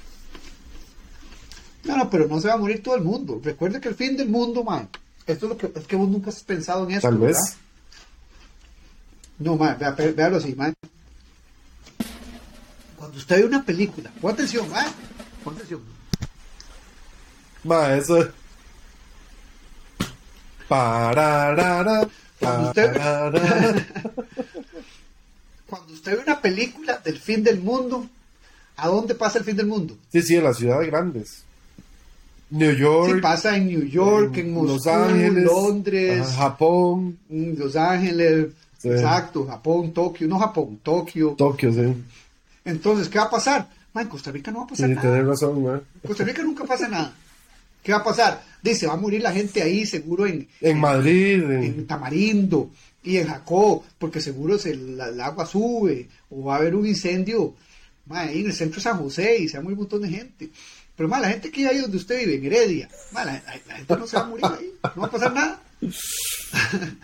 No, 1.84 1.96
no, 1.98 2.08
pero 2.10 2.26
no 2.26 2.40
se 2.40 2.48
va 2.48 2.54
a 2.54 2.58
morir 2.58 2.82
todo 2.82 2.94
el 2.96 3.02
mundo. 3.02 3.40
Recuerde 3.42 3.80
que 3.80 3.88
el 3.88 3.94
fin 3.94 4.16
del 4.16 4.28
mundo, 4.28 4.64
man, 4.64 4.88
esto 5.26 5.46
es 5.46 5.50
lo 5.50 5.58
que 5.58 5.70
es 5.78 5.86
que 5.86 5.96
vos 5.96 6.08
nunca 6.08 6.30
has 6.30 6.42
pensado 6.42 6.84
en 6.84 6.92
esto. 6.92 7.08
Tal 7.08 7.18
vez. 7.18 7.36
¿verdad? 7.36 7.54
No, 9.38 9.56
man, 9.56 9.76
vea, 9.78 9.90
vea- 9.92 10.12
véalo 10.12 10.36
así, 10.38 10.54
man. 10.54 10.72
Cuando 12.96 13.18
usted 13.18 13.36
ve 13.40 13.44
una 13.44 13.62
película, 13.64 14.10
pon 14.20 14.32
atención, 14.32 14.68
man, 14.70 14.86
pon 15.42 15.54
atención. 15.54 15.80
Ma, 17.64 17.94
eso. 17.96 18.28
Pararara, 20.68 22.08
Cuando 22.40 22.68
usted- 22.68 22.92
pararara. 22.92 23.86
Cuando 25.66 25.92
usted 25.92 26.16
ve 26.16 26.22
una 26.22 26.40
película 26.40 26.98
del 27.04 27.18
fin 27.18 27.42
del 27.42 27.60
mundo, 27.60 28.06
¿a 28.76 28.88
dónde 28.88 29.14
pasa 29.14 29.38
el 29.38 29.44
fin 29.44 29.56
del 29.56 29.66
mundo? 29.66 29.96
Sí, 30.12 30.22
sí, 30.22 30.36
en 30.36 30.44
las 30.44 30.56
ciudades 30.58 30.86
grandes. 30.88 31.42
New 32.50 32.72
York. 32.72 33.14
Sí, 33.16 33.20
pasa 33.20 33.56
en 33.56 33.66
New 33.68 33.82
York, 33.84 34.36
en, 34.36 34.52
Moscú, 34.52 34.68
Los 34.74 34.86
Ángeles, 34.86 35.44
Londres, 35.44 36.20
ajá, 36.20 36.32
Japón, 36.50 37.18
mm, 37.28 37.52
Los 37.58 37.74
Ángeles, 37.74 38.48
Sí. 38.78 38.88
exacto, 38.90 39.46
Japón, 39.46 39.92
Tokio, 39.92 40.28
no 40.28 40.38
Japón, 40.38 40.78
Tokio. 40.82 41.30
Tokio, 41.36 41.72
sí. 41.72 41.94
Entonces, 42.64 43.08
¿qué 43.08 43.18
va 43.18 43.24
a 43.24 43.30
pasar? 43.30 43.68
En 43.94 44.08
Costa 44.08 44.30
Rica 44.30 44.50
no 44.50 44.58
va 44.60 44.64
a 44.64 44.68
Sí, 44.68 44.82
pasar 44.82 44.88
nada. 44.90 45.02
tenés 45.02 45.26
razón, 45.26 45.62
ma. 45.64 45.72
En 45.74 46.08
Costa 46.08 46.24
Rica 46.24 46.42
nunca 46.42 46.64
pasa 46.64 46.88
nada. 46.88 47.12
¿Qué 47.84 47.92
va 47.92 47.98
a 47.98 48.04
pasar? 48.04 48.42
Dice, 48.62 48.86
va 48.88 48.94
a 48.94 48.96
morir 48.96 49.20
la 49.22 49.30
gente 49.32 49.62
ahí, 49.62 49.86
seguro 49.86 50.26
en, 50.26 50.48
En 50.60 50.80
Madrid, 50.80 51.42
en- 51.44 51.62
en 51.62 51.86
Tamarindo 51.86 52.70
y 53.04 53.18
en 53.18 53.28
Jacó, 53.28 53.84
porque 53.98 54.20
seguro 54.20 54.58
se, 54.58 54.74
la- 54.74 55.08
el 55.10 55.20
agua 55.20 55.44
sube, 55.46 56.08
o 56.30 56.44
va 56.44 56.54
a 56.54 56.58
haber 56.58 56.74
un 56.74 56.86
incendio 56.86 57.54
ma, 58.06 58.20
ahí 58.22 58.40
en 58.40 58.46
el 58.46 58.52
centro 58.54 58.76
de 58.76 58.82
San 58.82 58.98
José 58.98 59.36
y 59.38 59.48
se 59.48 59.58
va 59.58 59.60
a 59.60 59.62
morir 59.64 59.76
un 59.76 59.82
montón 59.84 60.02
de 60.02 60.08
gente. 60.08 60.48
Pero 60.96 61.08
ma, 61.08 61.20
la 61.20 61.28
gente 61.28 61.50
que 61.50 61.60
hay 61.60 61.76
ahí 61.76 61.82
donde 61.82 61.96
usted 61.98 62.18
vive, 62.20 62.36
en 62.36 62.44
Heredia, 62.46 62.88
ma, 63.12 63.24
la, 63.24 63.38
gente 63.40 63.96
no 63.96 64.06
se 64.06 64.16
va 64.16 64.22
a 64.22 64.26
morir 64.28 64.44
ahí, 64.46 64.72
no 64.96 65.02
va 65.02 65.06
a 65.06 65.10
pasar 65.10 65.32
nada. 65.34 65.60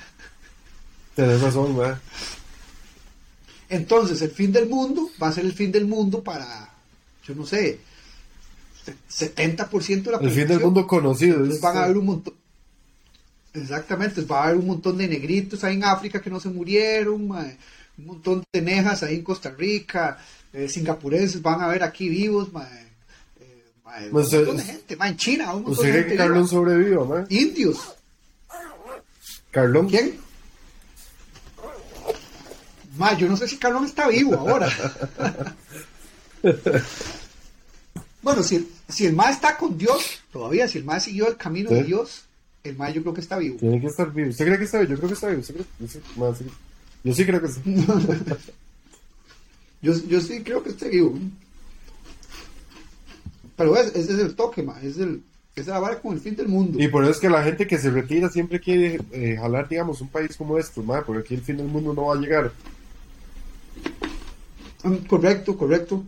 tenés 1.15 1.41
razón, 1.41 1.77
ma. 1.77 2.01
Entonces, 3.69 4.21
el 4.23 4.31
fin 4.31 4.53
del 4.53 4.69
mundo 4.69 5.11
va 5.23 5.29
a 5.29 5.33
ser 5.33 5.45
el 5.45 5.53
fin 5.53 5.71
del 5.71 5.87
mundo 5.87 6.23
para, 6.25 6.71
yo 7.27 7.35
no 7.35 7.47
sé, 7.47 7.79
70% 9.11 10.03
de 10.03 10.11
la 10.13 10.19
El 10.19 10.31
fin 10.31 10.47
del 10.49 10.61
mundo 10.61 10.87
conocido. 10.87 11.37
Entonces 11.37 11.61
van 11.61 11.77
a 11.77 11.85
haber 11.85 11.97
un 11.99 12.07
montón. 12.07 12.35
Exactamente, 13.53 14.23
va 14.23 14.41
a 14.41 14.45
haber 14.45 14.57
un 14.59 14.67
montón 14.69 14.97
de 14.97 15.09
negritos 15.09 15.65
ahí 15.65 15.75
en 15.75 15.85
África 15.85 16.21
que 16.21 16.31
no 16.31 16.39
se 16.39 16.49
murieron, 16.49 17.27
mae, 17.27 17.57
un 17.99 18.07
montón 18.07 18.45
de 18.53 18.63
nejas 18.63 19.03
ahí 19.03 19.17
en 19.17 19.23
Costa 19.25 19.51
Rica, 19.51 20.19
eh, 20.53 20.69
singapurenses 20.69 21.43
van 21.43 21.61
a 21.61 21.67
ver 21.67 21.83
aquí 21.83 22.09
vivos, 22.09 22.53
mae, 22.53 22.65
eh, 23.41 23.65
mae, 23.85 24.05
un 24.05 24.11
Pues, 24.13 24.33
eh, 24.33 24.37
montón 24.37 24.57
de 24.59 24.63
gente, 24.63 24.97
mae, 24.97 25.11
en 25.11 25.17
China, 25.17 25.47
un 25.55 25.63
montón 25.65 25.73
¿Usted 25.73 25.87
de 25.89 25.93
gente 25.95 26.11
que 26.13 26.17
Carlón 26.17 26.39
viva. 26.39 26.49
sobreviva? 26.49 27.27
Indios, 27.29 27.79
Carlón. 29.51 29.89
¿quién? 29.89 30.15
Mae, 32.97 33.17
yo 33.17 33.29
no 33.29 33.37
sé 33.37 33.49
si 33.49 33.57
Carlón 33.57 33.85
está 33.85 34.07
vivo 34.09 34.35
ahora. 34.37 34.69
bueno, 38.23 38.43
si, 38.43 38.69
si 38.89 39.07
el 39.07 39.15
mae 39.15 39.33
está 39.33 39.57
con 39.57 39.77
Dios, 39.79 40.21
todavía, 40.33 40.69
si 40.69 40.79
el 40.79 40.85
mae 40.85 41.01
siguió 41.01 41.29
el 41.29 41.37
camino 41.37 41.71
de. 41.71 41.85
Dios, 41.85 42.25
el 42.65 42.77
mae 42.77 42.93
yo 42.93 43.01
creo 43.03 43.15
que 43.15 43.21
está 43.23 43.39
vivo. 43.39 43.57
Tiene 43.59 43.81
que 43.81 43.87
estar 43.87 44.13
vivo. 44.13 44.29
¿Usted 44.31 44.45
cree 44.47 44.59
que 44.59 44.65
está 44.65 44.79
vivo? 44.79 44.91
Yo 44.91 44.97
creo 44.99 45.09
que 45.09 45.15
está 45.15 45.29
vivo. 45.29 45.41
¿Usted 45.41 45.55
cree? 45.55 45.67
Yo 45.81 45.89
sí, 45.89 46.01
ma, 46.17 46.35
sí. 46.35 46.45
Yo 47.03 47.15
sí 47.15 47.25
creo 47.25 47.41
que 47.41 47.49
sí. 47.49 47.61
Yo, 49.83 49.95
yo 50.09 50.21
sí 50.21 50.43
creo 50.43 50.63
que 50.63 50.69
está 50.69 50.89
vivo. 50.89 51.19
Pero 53.57 53.77
es- 53.77 53.95
ese 53.95 54.13
es 54.13 54.19
el 54.19 54.35
toque, 54.35 54.63
ma. 54.63 54.79
Es, 54.83 54.99
el, 54.99 55.23
es 55.57 55.67
la 55.67 55.79
vara 55.79 56.01
con 56.01 56.13
el 56.15 56.21
fin 56.21 56.37
del 56.37 56.49
mundo. 56.49 56.79
Y 56.79 56.89
por 56.89 57.03
eso 57.03 57.13
es 57.13 57.19
que 57.19 57.31
la 57.31 57.43
gente 57.43 57.67
que 57.67 57.79
se 57.79 57.91
retira 57.91 58.29
siempre 58.29 58.61
quiere 58.61 59.01
eh, 59.13 59.37
jalar, 59.41 59.69
digamos, 59.69 60.01
un 60.03 60.09
país 60.09 60.37
como 60.37 60.59
esto, 60.59 60.83
ma, 60.83 61.03
porque 61.03 61.23
aquí 61.23 61.35
el 61.35 61.41
fin 61.43 61.57
del 61.57 61.67
mundo 61.69 61.95
no 61.95 62.05
va 62.07 62.15
a 62.15 62.19
llegar. 62.19 62.53
Mm, 64.83 64.97
Correcto, 65.07 65.57
correcto. 65.57 66.05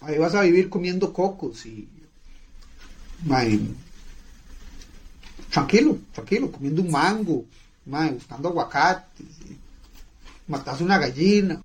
Ahí 0.00 0.18
vas 0.18 0.34
a 0.34 0.42
vivir 0.42 0.68
comiendo 0.68 1.12
cocos 1.12 1.66
y. 1.66 1.88
ma, 3.24 3.44
y- 3.44 3.74
tranquilo, 5.50 5.98
tranquilo, 6.12 6.52
comiendo 6.52 6.82
un 6.82 6.90
mango, 6.90 7.44
ma, 7.86 8.08
buscando 8.10 8.48
aguacates. 8.48 9.26
y 9.48 9.56
matas 10.46 10.80
una 10.80 10.98
gallina. 10.98 11.60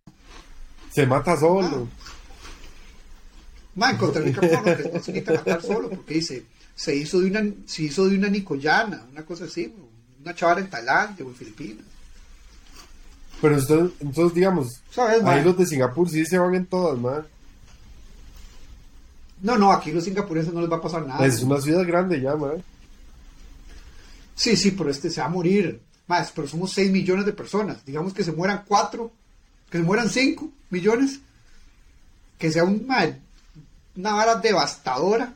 Se 0.91 1.05
mata 1.05 1.37
solo. 1.37 1.87
Ma, 3.75 3.91
en 3.91 3.97
Costa 3.97 4.19
Rica 4.19 4.41
por 4.41 4.51
lo 4.51 4.63
que 4.77 4.83
no 4.83 4.89
se 5.03 5.11
necesita 5.13 5.33
matar 5.33 5.61
solo, 5.61 5.89
porque 5.89 6.15
dice, 6.15 6.45
se 6.75 6.95
hizo 6.95 7.19
de 7.21 7.27
una, 7.27 7.43
se 7.65 7.83
hizo 7.83 8.07
de 8.07 8.17
una 8.17 8.29
nicoyana, 8.29 9.05
una 9.11 9.25
cosa 9.25 9.45
así, 9.45 9.73
una 10.21 10.35
chavala 10.35 10.61
en 10.61 10.69
Tailandia 10.69 11.25
o 11.25 11.29
en 11.29 11.35
Filipinas. 11.35 11.85
Pero 13.41 13.57
usted, 13.57 13.89
entonces, 13.99 14.35
digamos, 14.35 14.67
ahí 15.25 15.43
los 15.43 15.57
de 15.57 15.65
Singapur 15.65 16.09
sí 16.09 16.25
se 16.25 16.37
van 16.37 16.53
en 16.55 16.65
todas, 16.65 16.99
ma. 16.99 17.25
No, 19.43 19.57
no, 19.57 19.73
aquí 19.73 19.91
los 19.91 20.05
singapurenses 20.05 20.53
no 20.53 20.61
les 20.61 20.71
va 20.71 20.77
a 20.77 20.81
pasar 20.81 21.05
nada. 21.05 21.25
Es 21.25 21.43
una 21.43 21.59
ciudad 21.59 21.85
grande 21.85 22.19
ya, 22.21 22.35
ma. 22.35 22.53
Sí, 24.35 24.55
sí, 24.55 24.71
pero 24.71 24.89
este 24.89 25.09
se 25.09 25.19
va 25.19 25.27
a 25.27 25.29
morir. 25.29 25.81
Más, 26.07 26.31
pero 26.33 26.47
somos 26.47 26.71
6 26.71 26.91
millones 26.91 27.25
de 27.25 27.33
personas. 27.33 27.85
Digamos 27.85 28.13
que 28.13 28.23
se 28.23 28.31
mueran 28.31 28.63
4, 28.65 29.11
que 29.69 29.77
se 29.77 29.83
mueran 29.83 30.09
5 30.09 30.49
millones. 30.69 31.19
Que 32.39 32.51
sea 32.51 32.63
un, 32.63 32.87
una 33.95 34.13
vara 34.13 34.35
devastadora. 34.35 35.35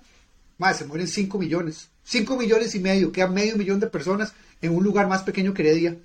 Más, 0.57 0.77
se 0.77 0.85
mueren 0.85 1.07
5 1.07 1.37
millones. 1.37 1.89
5 2.05 2.37
millones 2.37 2.75
y 2.75 2.79
medio, 2.79 3.11
queda 3.11 3.27
medio 3.27 3.57
millón 3.57 3.81
de 3.81 3.87
personas 3.87 4.33
en 4.61 4.73
un 4.73 4.85
lugar 4.85 5.09
más 5.09 5.23
pequeño 5.23 5.53
que 5.53 5.63
Heredia. 5.63 5.97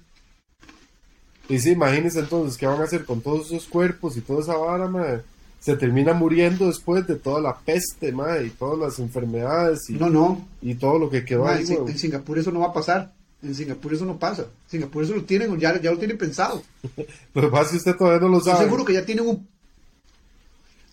Y 1.49 1.61
sí, 1.61 1.71
imagínense 1.71 2.19
entonces 2.19 2.59
qué 2.59 2.67
van 2.67 2.81
a 2.81 2.85
hacer 2.85 3.05
con 3.05 3.21
todos 3.21 3.47
esos 3.47 3.67
cuerpos 3.67 4.17
y 4.17 4.23
toda 4.23 4.43
esa 4.43 4.57
vara, 4.57 4.89
ma. 4.89 5.23
Se 5.63 5.77
termina 5.77 6.13
muriendo 6.13 6.67
después 6.67 7.07
de 7.07 7.15
toda 7.15 7.41
la 7.41 7.57
peste, 7.57 8.11
ma, 8.11 8.37
y 8.41 8.51
todas 8.51 8.79
las 8.81 8.99
enfermedades 8.99 9.89
y, 9.89 9.93
No, 9.93 10.11
no. 10.11 10.49
y 10.61 10.75
todo 10.75 10.99
lo 10.99 11.09
que 11.09 11.25
quedó 11.25 11.47
ahí, 11.47 11.65
en, 11.69 11.97
Singapur 11.97 12.37
eso 12.39 12.51
no 12.51 12.59
va 12.61 12.67
a 12.67 12.73
pasar. 12.73 13.13
En 13.45 13.55
Singapur 13.55 13.95
eso 13.95 14.05
no 14.05 14.19
pasa. 14.19 14.43
En 14.43 14.71
Singapur 14.71 15.05
eso 15.05 15.15
lo 15.15 15.23
tienen, 15.25 15.57
ya, 15.61 15.81
ya 15.81 15.93
lo 15.93 15.99
tienen 15.99 16.19
pensado. 16.19 16.63
Lo 17.35 17.43
que 17.43 17.49
pasa 17.49 17.65
es 17.67 17.71
que 17.71 17.77
usted 17.77 17.97
todavía 17.97 18.21
no 18.21 18.29
lo 18.29 18.39
Estoy 18.39 18.53
sabe. 18.55 18.65
seguro 18.65 18.85
que 18.85 18.93
ya 18.95 19.05
tienen 19.05 19.27
un. 19.29 19.47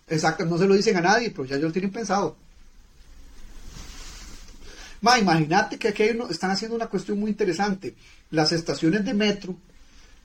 Exacto, 0.07 0.45
no 0.45 0.57
se 0.59 0.67
lo 0.67 0.75
dicen 0.75 0.97
a 0.97 1.01
nadie, 1.01 1.31
pero 1.31 1.45
ya 1.45 1.57
lo 1.57 1.71
tienen 1.71 1.91
pensado. 1.91 2.35
Ma, 5.01 5.17
imagínate 5.17 5.77
que 5.77 5.87
aquí 5.89 6.03
hay 6.03 6.09
uno- 6.11 6.29
están 6.29 6.51
haciendo 6.51 6.75
una 6.75 6.87
cuestión 6.87 7.19
muy 7.19 7.31
interesante. 7.31 7.95
Las 8.31 8.51
estaciones 8.51 9.05
de 9.05 9.13
metro 9.13 9.55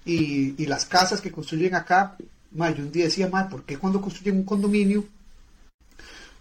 y, 0.05 0.61
y 0.63 0.67
las 0.67 0.85
casas 0.85 1.21
que 1.21 1.31
construyen 1.33 1.75
acá, 1.75 2.17
yo 2.55 2.85
un 2.85 2.93
día 2.93 3.05
decía, 3.05 3.29
ma, 3.29 3.49
¿por 3.49 3.65
qué 3.65 3.77
cuando 3.77 4.01
construyen 4.01 4.37
un 4.37 4.45
condominio? 4.45 5.05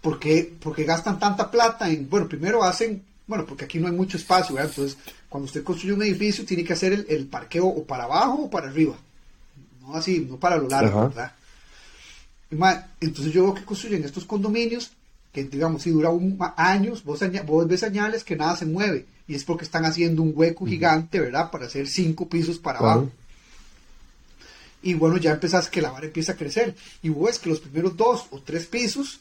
¿Por 0.00 0.18
qué, 0.18 0.54
por 0.60 0.74
qué 0.74 0.84
gastan 0.84 1.18
tanta 1.18 1.50
plata 1.50 1.88
en, 1.88 2.08
bueno, 2.08 2.28
primero 2.28 2.62
hacen, 2.62 3.02
bueno, 3.26 3.46
porque 3.46 3.64
aquí 3.64 3.78
no 3.78 3.86
hay 3.86 3.94
mucho 3.94 4.16
espacio, 4.16 4.54
¿verdad? 4.54 4.70
Entonces, 4.70 4.98
cuando 5.28 5.46
usted 5.46 5.64
construye 5.64 5.94
un 5.94 6.02
edificio, 6.02 6.44
tiene 6.44 6.62
que 6.62 6.74
hacer 6.74 6.92
el, 6.92 7.06
el 7.08 7.26
parqueo 7.26 7.66
o 7.66 7.84
para 7.84 8.04
abajo 8.04 8.44
o 8.44 8.50
para 8.50 8.68
arriba. 8.68 8.96
No 9.80 9.94
así, 9.96 10.26
no 10.28 10.36
para 10.36 10.56
lo 10.56 10.68
largo, 10.68 10.98
Ajá. 10.98 11.08
¿verdad? 11.08 11.32
Y, 12.50 12.56
ma, 12.56 12.88
entonces 13.00 13.32
yo 13.32 13.44
veo 13.44 13.54
que 13.54 13.64
construyen 13.64 14.04
estos 14.04 14.24
condominios 14.24 14.92
que 15.34 15.42
digamos 15.42 15.82
si 15.82 15.90
dura 15.90 16.10
un, 16.10 16.38
años, 16.56 17.02
vos, 17.02 17.20
vos 17.44 17.66
ves 17.66 17.80
señales 17.80 18.22
que 18.22 18.36
nada 18.36 18.56
se 18.56 18.66
mueve 18.66 19.06
y 19.26 19.34
es 19.34 19.44
porque 19.44 19.64
están 19.64 19.84
haciendo 19.84 20.22
un 20.22 20.32
hueco 20.34 20.64
gigante, 20.64 21.18
¿verdad? 21.18 21.50
Para 21.50 21.66
hacer 21.66 21.88
cinco 21.88 22.28
pisos 22.28 22.58
para 22.58 22.78
abajo. 22.78 23.10
Y 24.84 24.94
bueno, 24.94 25.16
ya 25.16 25.32
empezás 25.32 25.68
que 25.68 25.80
la 25.82 25.90
vara 25.90 26.06
empieza 26.06 26.32
a 26.32 26.36
crecer 26.36 26.74
y 27.02 27.08
vos 27.08 27.26
ves 27.26 27.38
que 27.38 27.48
los 27.48 27.60
primeros 27.60 27.96
dos 27.96 28.26
o 28.30 28.40
tres 28.40 28.66
pisos 28.66 29.20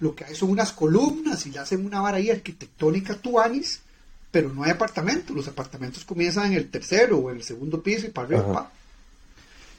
lo 0.00 0.14
que 0.16 0.24
hay 0.24 0.34
son 0.34 0.50
unas 0.50 0.72
columnas 0.72 1.46
y 1.46 1.50
le 1.50 1.58
hacen 1.60 1.84
una 1.86 2.00
vara 2.00 2.16
ahí 2.16 2.30
arquitectónica 2.30 3.14
tuanis, 3.14 3.80
pero 4.30 4.48
no 4.52 4.64
hay 4.64 4.70
apartamentos. 4.70 5.36
Los 5.36 5.46
apartamentos 5.48 6.04
comienzan 6.04 6.46
en 6.46 6.54
el 6.54 6.70
tercero 6.70 7.18
o 7.18 7.30
en 7.30 7.36
el 7.36 7.42
segundo 7.44 7.80
piso 7.82 8.06
y 8.06 8.10
para 8.10 8.26
arriba. 8.26 8.42
Pa. 8.54 8.72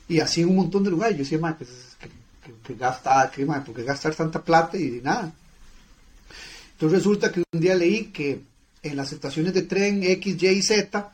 Y 0.08 0.20
así 0.20 0.42
en 0.42 0.50
un 0.50 0.56
montón 0.58 0.84
de 0.84 0.92
lugares. 0.92 1.18
Yo 1.18 1.24
decía, 1.24 1.40
"Ma, 1.40 1.58
pues, 1.58 1.70
es 1.72 1.96
que, 2.00 2.08
que- 2.46 2.58
que 2.64 2.76
gasta, 2.76 3.30
que, 3.34 3.46
ma, 3.46 3.64
¿por 3.64 3.76
qué 3.76 3.84
gastar 3.84 4.14
tanta 4.16 4.42
plata 4.42 4.78
y 4.78 5.02
nada? 5.04 5.34
Entonces 6.74 7.00
resulta 7.00 7.32
que 7.32 7.44
un 7.52 7.60
día 7.60 7.76
leí 7.76 8.06
que 8.06 8.42
en 8.84 8.96
las 8.96 9.12
estaciones 9.12 9.54
de 9.54 9.64
tren 9.64 10.04
X, 10.04 10.42
Y 10.42 10.48
y 10.48 10.62
Z 10.62 11.12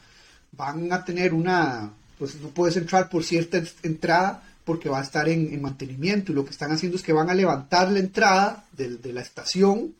van 0.52 0.92
a 0.92 1.06
tener 1.06 1.34
una, 1.34 1.92
pues 2.20 2.36
no 2.36 2.50
puedes 2.50 2.78
entrar 2.78 3.10
por 3.10 3.24
cierta 3.24 3.58
en- 3.58 3.70
entrada 3.84 4.44
porque 4.66 4.90
va 4.90 5.00
a 5.00 5.04
estar 5.04 5.28
en, 5.30 5.52
en 5.52 5.62
mantenimiento 5.62 6.32
y 6.32 6.36
lo 6.36 6.46
que 6.46 6.52
están 6.52 6.72
haciendo 6.72 6.98
es 6.98 7.04
que 7.04 7.14
van 7.14 7.30
a 7.30 7.34
levantar 7.34 7.92
la 7.92 8.00
entrada 8.00 8.66
de, 8.74 8.98
de 8.98 9.14
la 9.14 9.22
estación 9.22 9.96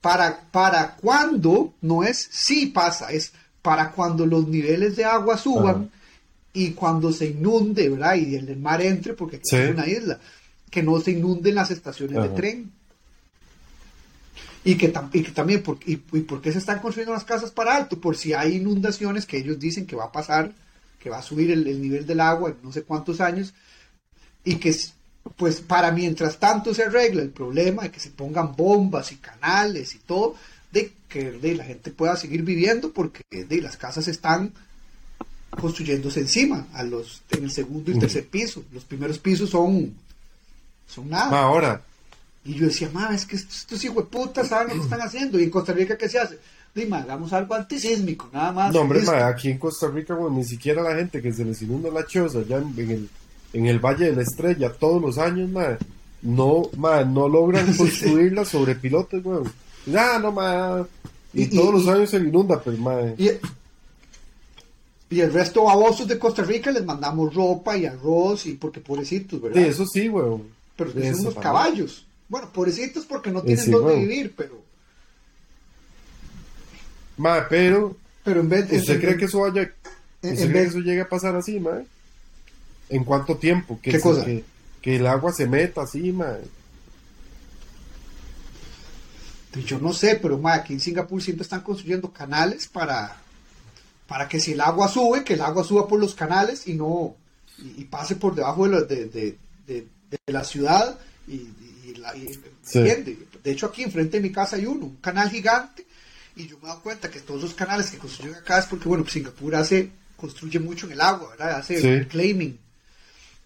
para, 0.00 0.40
para 0.50 0.94
cuando, 0.96 1.74
no 1.82 2.02
es 2.02 2.28
si 2.30 2.66
pasa, 2.66 3.12
es 3.12 3.32
para 3.60 3.90
cuando 3.90 4.24
los 4.24 4.48
niveles 4.48 4.96
de 4.96 5.04
agua 5.04 5.36
suban 5.36 5.74
Ajá. 5.76 5.84
y 6.54 6.70
cuando 6.72 7.12
se 7.12 7.26
inunde, 7.26 7.88
¿verdad? 7.90 8.14
Y 8.14 8.34
el 8.36 8.56
mar 8.56 8.80
entre, 8.80 9.12
porque 9.14 9.36
aquí 9.36 9.48
Sí. 9.50 9.56
es 9.56 9.70
una 9.74 9.86
isla, 9.86 10.18
que 10.70 10.82
no 10.82 10.98
se 11.00 11.10
inunden 11.12 11.54
las 11.54 11.70
estaciones 11.70 12.22
de 12.22 12.28
tren. 12.30 12.72
Y 14.64 14.76
que, 14.76 14.92
tam- 14.92 15.10
y 15.12 15.22
que 15.22 15.32
también, 15.32 15.62
por, 15.62 15.78
y, 15.86 15.94
y 15.94 16.20
por 16.20 16.40
qué 16.40 16.52
se 16.52 16.58
están 16.58 16.78
construyendo 16.78 17.12
las 17.12 17.24
casas 17.24 17.50
para 17.50 17.76
alto? 17.76 18.00
Por 18.00 18.16
si 18.16 18.32
hay 18.32 18.56
inundaciones 18.56 19.26
que 19.26 19.38
ellos 19.38 19.58
dicen 19.58 19.86
que 19.86 19.96
va 19.96 20.04
a 20.04 20.12
pasar, 20.12 20.52
que 21.02 21.10
va 21.10 21.18
a 21.18 21.22
subir 21.22 21.50
el, 21.50 21.66
el 21.66 21.82
nivel 21.82 22.06
del 22.06 22.20
agua 22.20 22.50
en 22.50 22.56
no 22.62 22.70
sé 22.70 22.84
cuántos 22.84 23.20
años, 23.20 23.52
y 24.44 24.56
que, 24.56 24.74
pues, 25.36 25.60
para 25.60 25.90
mientras 25.90 26.38
tanto 26.38 26.72
se 26.72 26.84
arregla 26.84 27.22
el 27.22 27.30
problema 27.30 27.82
de 27.82 27.90
que 27.90 27.98
se 27.98 28.10
pongan 28.10 28.54
bombas 28.54 29.10
y 29.10 29.16
canales 29.16 29.96
y 29.96 29.98
todo, 29.98 30.36
de 30.70 30.92
que 31.08 31.32
de, 31.32 31.56
la 31.56 31.64
gente 31.64 31.90
pueda 31.90 32.16
seguir 32.16 32.42
viviendo, 32.42 32.92
porque 32.92 33.22
de, 33.30 33.60
las 33.60 33.76
casas 33.76 34.06
están 34.06 34.52
construyéndose 35.50 36.20
encima, 36.20 36.68
a 36.72 36.84
los, 36.84 37.22
en 37.30 37.44
el 37.44 37.50
segundo 37.50 37.90
y 37.90 37.98
tercer 37.98 38.28
piso. 38.28 38.64
Los 38.72 38.84
primeros 38.84 39.18
pisos 39.18 39.50
son, 39.50 39.94
son 40.86 41.10
nada. 41.10 41.30
Ma, 41.30 41.40
ahora, 41.40 41.82
Y 42.44 42.54
yo 42.54 42.66
decía, 42.66 42.88
ma, 42.92 43.12
es 43.12 43.26
que 43.26 43.36
estos, 43.36 43.58
estos 43.58 43.84
hijos 43.84 44.04
de 44.04 44.10
puta 44.10 44.44
saben 44.44 44.68
lo 44.68 44.74
que 44.74 44.84
están 44.84 45.02
haciendo. 45.02 45.38
Y 45.38 45.44
en 45.44 45.50
Costa 45.50 45.72
Rica, 45.72 45.98
¿qué 45.98 46.08
se 46.08 46.20
hace? 46.20 46.38
Dime, 46.74 46.96
hagamos 46.96 47.32
algo 47.34 47.54
antisísmico, 47.54 48.30
nada 48.32 48.50
más. 48.52 48.72
no, 48.74 48.80
hombre, 48.80 49.02
ma, 49.02 49.26
aquí 49.26 49.50
en 49.50 49.58
Costa 49.58 49.88
Rica, 49.88 50.14
bueno, 50.14 50.36
ni 50.38 50.44
siquiera 50.44 50.82
la 50.82 50.94
gente 50.96 51.20
que 51.20 51.32
se 51.32 51.44
les 51.44 51.60
inunda 51.62 51.90
la 51.90 52.06
choza 52.06 52.38
allá 52.38 52.58
en, 52.58 52.72
en 52.78 52.90
el, 52.90 53.08
en 53.52 53.66
el 53.66 53.78
Valle 53.78 54.06
de 54.06 54.16
la 54.16 54.22
Estrella 54.22 54.72
todos 54.72 55.00
los 55.02 55.18
años, 55.18 55.50
ma, 55.50 55.76
no, 56.22 56.62
ma, 56.78 57.04
no 57.04 57.28
logran 57.28 57.72
construirla 57.76 58.44
sobre 58.46 58.74
pilotes, 58.76 59.22
weón. 59.24 59.52
Ah, 59.94 60.18
no, 60.22 60.32
ma. 60.32 60.86
Y, 61.34 61.42
Y- 61.42 61.44
y- 61.44 61.56
todos 61.56 61.74
los 61.74 61.88
años 61.88 62.08
se 62.08 62.18
le 62.20 62.28
inunda, 62.30 62.58
pues, 62.62 62.78
ma. 62.78 63.00
Y, 63.18 63.28
y 65.10 65.20
el 65.20 65.30
resto 65.32 65.64
babosos 65.64 66.08
de 66.08 66.18
Costa 66.18 66.42
Rica 66.42 66.70
les 66.70 66.84
mandamos 66.86 67.34
ropa 67.34 67.76
y 67.76 67.84
arroz, 67.84 68.46
y 68.46 68.54
porque 68.54 68.80
pobrecitos, 68.80 69.42
¿verdad? 69.42 69.60
Sí, 69.62 69.68
eso 69.68 69.84
sí, 69.86 70.08
weón. 70.08 70.44
pero 70.74 70.92
que 70.94 71.10
son 71.12 71.20
unos 71.20 71.34
caballos. 71.34 72.06
Bueno, 72.30 72.48
pobrecitos 72.50 73.04
porque 73.04 73.30
no 73.30 73.42
tienen 73.42 73.62
sí, 73.62 73.70
dónde 73.70 73.96
vivir, 73.96 74.32
pero, 74.34 74.62
Ma, 77.16 77.46
pero, 77.48 77.96
pero 78.24 78.40
en 78.40 78.48
vez 78.48 78.68
de. 78.68 78.78
¿usted 78.78 78.94
en- 78.94 79.00
cree 79.00 79.16
que 79.16 79.24
eso 79.26 79.40
vaya, 79.40 79.62
en- 79.62 79.68
usted 79.68 80.28
en 80.30 80.36
cree 80.36 80.46
que 80.48 80.52
vez- 80.60 80.68
eso 80.70 80.78
llegue 80.80 81.00
a 81.02 81.08
pasar 81.08 81.36
así, 81.36 81.60
ma? 81.60 81.82
¿En 82.88 83.04
cuánto 83.04 83.36
tiempo? 83.36 83.78
Que 83.82 83.90
¿Qué 83.92 83.96
se- 83.98 84.02
cosa? 84.02 84.24
Que, 84.24 84.44
que 84.80 84.96
el 84.96 85.06
agua 85.06 85.32
se 85.32 85.46
meta 85.46 85.82
así, 85.82 86.12
ma. 86.12 86.36
Pues 89.52 89.66
yo 89.66 89.78
no 89.78 89.92
sé, 89.92 90.18
pero 90.20 90.38
ma, 90.38 90.54
aquí 90.54 90.72
en 90.72 90.80
Singapur 90.80 91.22
siempre 91.22 91.42
están 91.42 91.60
construyendo 91.60 92.10
canales 92.10 92.68
para, 92.68 93.16
para 94.08 94.26
que 94.28 94.40
si 94.40 94.52
el 94.52 94.60
agua 94.62 94.88
sube, 94.88 95.24
que 95.24 95.34
el 95.34 95.42
agua 95.42 95.62
suba 95.62 95.86
por 95.86 96.00
los 96.00 96.14
canales 96.14 96.66
y 96.66 96.74
no 96.74 97.14
y, 97.58 97.82
y 97.82 97.84
pase 97.84 98.16
por 98.16 98.34
debajo 98.34 98.64
de, 98.66 98.70
la- 98.70 98.80
de, 98.82 99.06
de- 99.06 99.36
de- 99.66 99.86
de 100.10 100.32
la 100.32 100.42
ciudad 100.44 100.98
y, 101.28 101.34
y 101.86 101.94
la- 101.98 102.16
y-. 102.16 102.38
De 103.44 103.50
hecho 103.50 103.66
aquí 103.66 103.82
enfrente 103.82 104.16
de 104.16 104.22
mi 104.22 104.32
casa 104.32 104.56
hay 104.56 104.64
uno, 104.66 104.86
un 104.86 104.96
canal 104.96 105.28
gigante 105.28 105.84
y 106.36 106.46
yo 106.48 106.56
me 106.58 106.64
he 106.64 106.68
dado 106.68 106.80
cuenta 106.82 107.10
que 107.10 107.20
todos 107.20 107.42
los 107.42 107.54
canales 107.54 107.90
que 107.90 107.98
construyen 107.98 108.34
acá 108.36 108.58
es 108.58 108.66
porque 108.66 108.88
bueno, 108.88 109.04
pues 109.04 109.14
Singapur 109.14 109.54
hace 109.54 109.90
construye 110.16 110.58
mucho 110.60 110.86
en 110.86 110.92
el 110.92 111.00
agua, 111.00 111.30
¿verdad? 111.30 111.56
Hace 111.58 111.80
Sí. 111.80 111.88
reclaiming. 111.98 112.58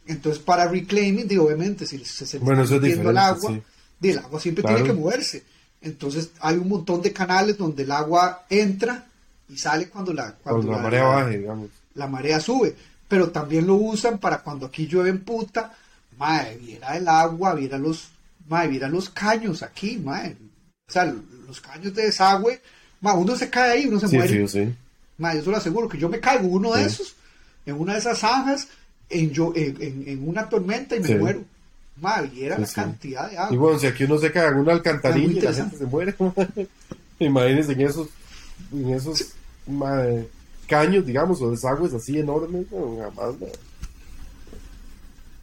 Entonces 0.07 0.43
para 0.43 0.69
reclaiming, 0.69 1.27
digo, 1.27 1.45
obviamente 1.47 1.87
si 1.87 2.05
se, 2.05 2.27
se 2.27 2.39
le 2.39 2.45
Bueno, 2.45 2.63
está 2.63 2.77
metiendo 2.77 3.11
el 3.11 3.19
agua, 3.19 3.51
sí. 3.51 3.63
el 4.09 4.19
agua 4.19 4.41
siempre 4.41 4.63
Claro. 4.63 4.77
tiene 4.79 4.91
que 4.93 5.01
moverse. 5.01 5.45
Entonces 5.81 6.31
hay 6.41 6.57
un 6.57 6.69
montón 6.69 7.03
de 7.03 7.13
canales 7.13 7.59
donde 7.59 7.83
el 7.83 7.91
agua 7.93 8.45
entra 8.49 9.07
y 9.49 9.57
sale 9.59 9.89
cuando 9.89 10.13
la, 10.13 10.33
cuando 10.35 10.63
Cuando 10.63 10.73
la 10.73 10.79
marea 10.83 11.05
baje, 11.05 11.39
digamos. 11.39 11.71
la 11.95 12.07
marea 12.07 12.41
sube. 12.41 12.75
Pero 13.09 13.31
también 13.31 13.67
lo 13.67 13.75
usan 13.75 14.19
para 14.19 14.39
cuando 14.43 14.67
aquí 14.67 14.87
llueve 14.87 15.11
en 15.11 15.23
puta, 15.25 15.73
mae, 16.19 16.57
viera 16.57 16.97
el 16.97 17.07
agua, 17.09 17.55
viera 17.55 17.79
los, 17.79 18.09
mae, 18.49 18.67
viera 18.69 18.89
los 18.89 19.11
caños 19.11 19.63
aquí, 19.63 19.97
mae. 19.97 20.37
O 20.89 20.93
sea, 20.93 21.15
los 21.47 21.61
caños 21.61 21.95
de 21.95 22.07
desagüe, 22.07 22.61
mae, 23.01 23.17
uno 23.17 23.37
se 23.37 23.49
cae 23.51 23.73
ahí, 23.73 23.87
uno 23.87 24.01
se 24.01 24.09
Sí, 24.09 24.17
muere. 24.17 24.33
fijo, 24.33 24.49
sí. 24.49 24.75
Mae, 25.19 25.37
yo 25.37 25.45
se 25.45 25.51
lo 25.51 25.57
aseguro 25.57 25.89
que 25.89 25.99
yo 25.99 26.09
me 26.09 26.21
caigo 26.21 26.49
uno 26.49 26.73
de 26.75 26.81
Sí. 26.83 26.87
esos, 27.03 27.15
en 27.67 27.81
una 27.81 27.95
de 27.95 27.99
esas 28.01 28.19
zanjas, 28.19 28.69
en, 29.09 29.31
yo, 29.33 29.53
en, 29.55 29.77
en- 29.81 30.05
en 30.07 30.29
una 30.29 30.49
tormenta 30.49 30.97
y 30.97 31.01
me 31.01 31.09
Sí. 31.09 31.15
muero. 31.15 31.43
Mae, 32.01 32.27
viera 32.27 32.57
Sí, 32.57 32.61
la 32.63 32.67
sí. 32.67 32.75
cantidad 32.75 33.31
de 33.31 33.39
agua. 33.39 33.55
Y 33.55 33.57
bueno, 33.59 33.79
si 33.79 33.87
aquí 33.87 34.05
uno 34.05 34.19
se 34.19 34.31
cae 34.31 34.49
en 34.49 34.57
una 34.59 34.73
alcantarilla 34.73 35.39
y 35.39 35.41
la 35.41 35.53
gente 35.55 35.79
se 35.79 35.87
muere, 35.87 36.15
imagínense 37.19 37.73
en 37.73 37.81
esos, 37.81 38.09
en 38.73 38.91
esos 38.93 39.33
ma, 39.67 40.03
caños, 40.69 41.07
digamos, 41.07 41.41
o 41.41 41.51
desagües 41.51 41.95
así 41.95 42.19
enormes, 42.19 42.67
no, 42.71 42.99
jamás, 42.99 43.41
ma. 43.41 43.47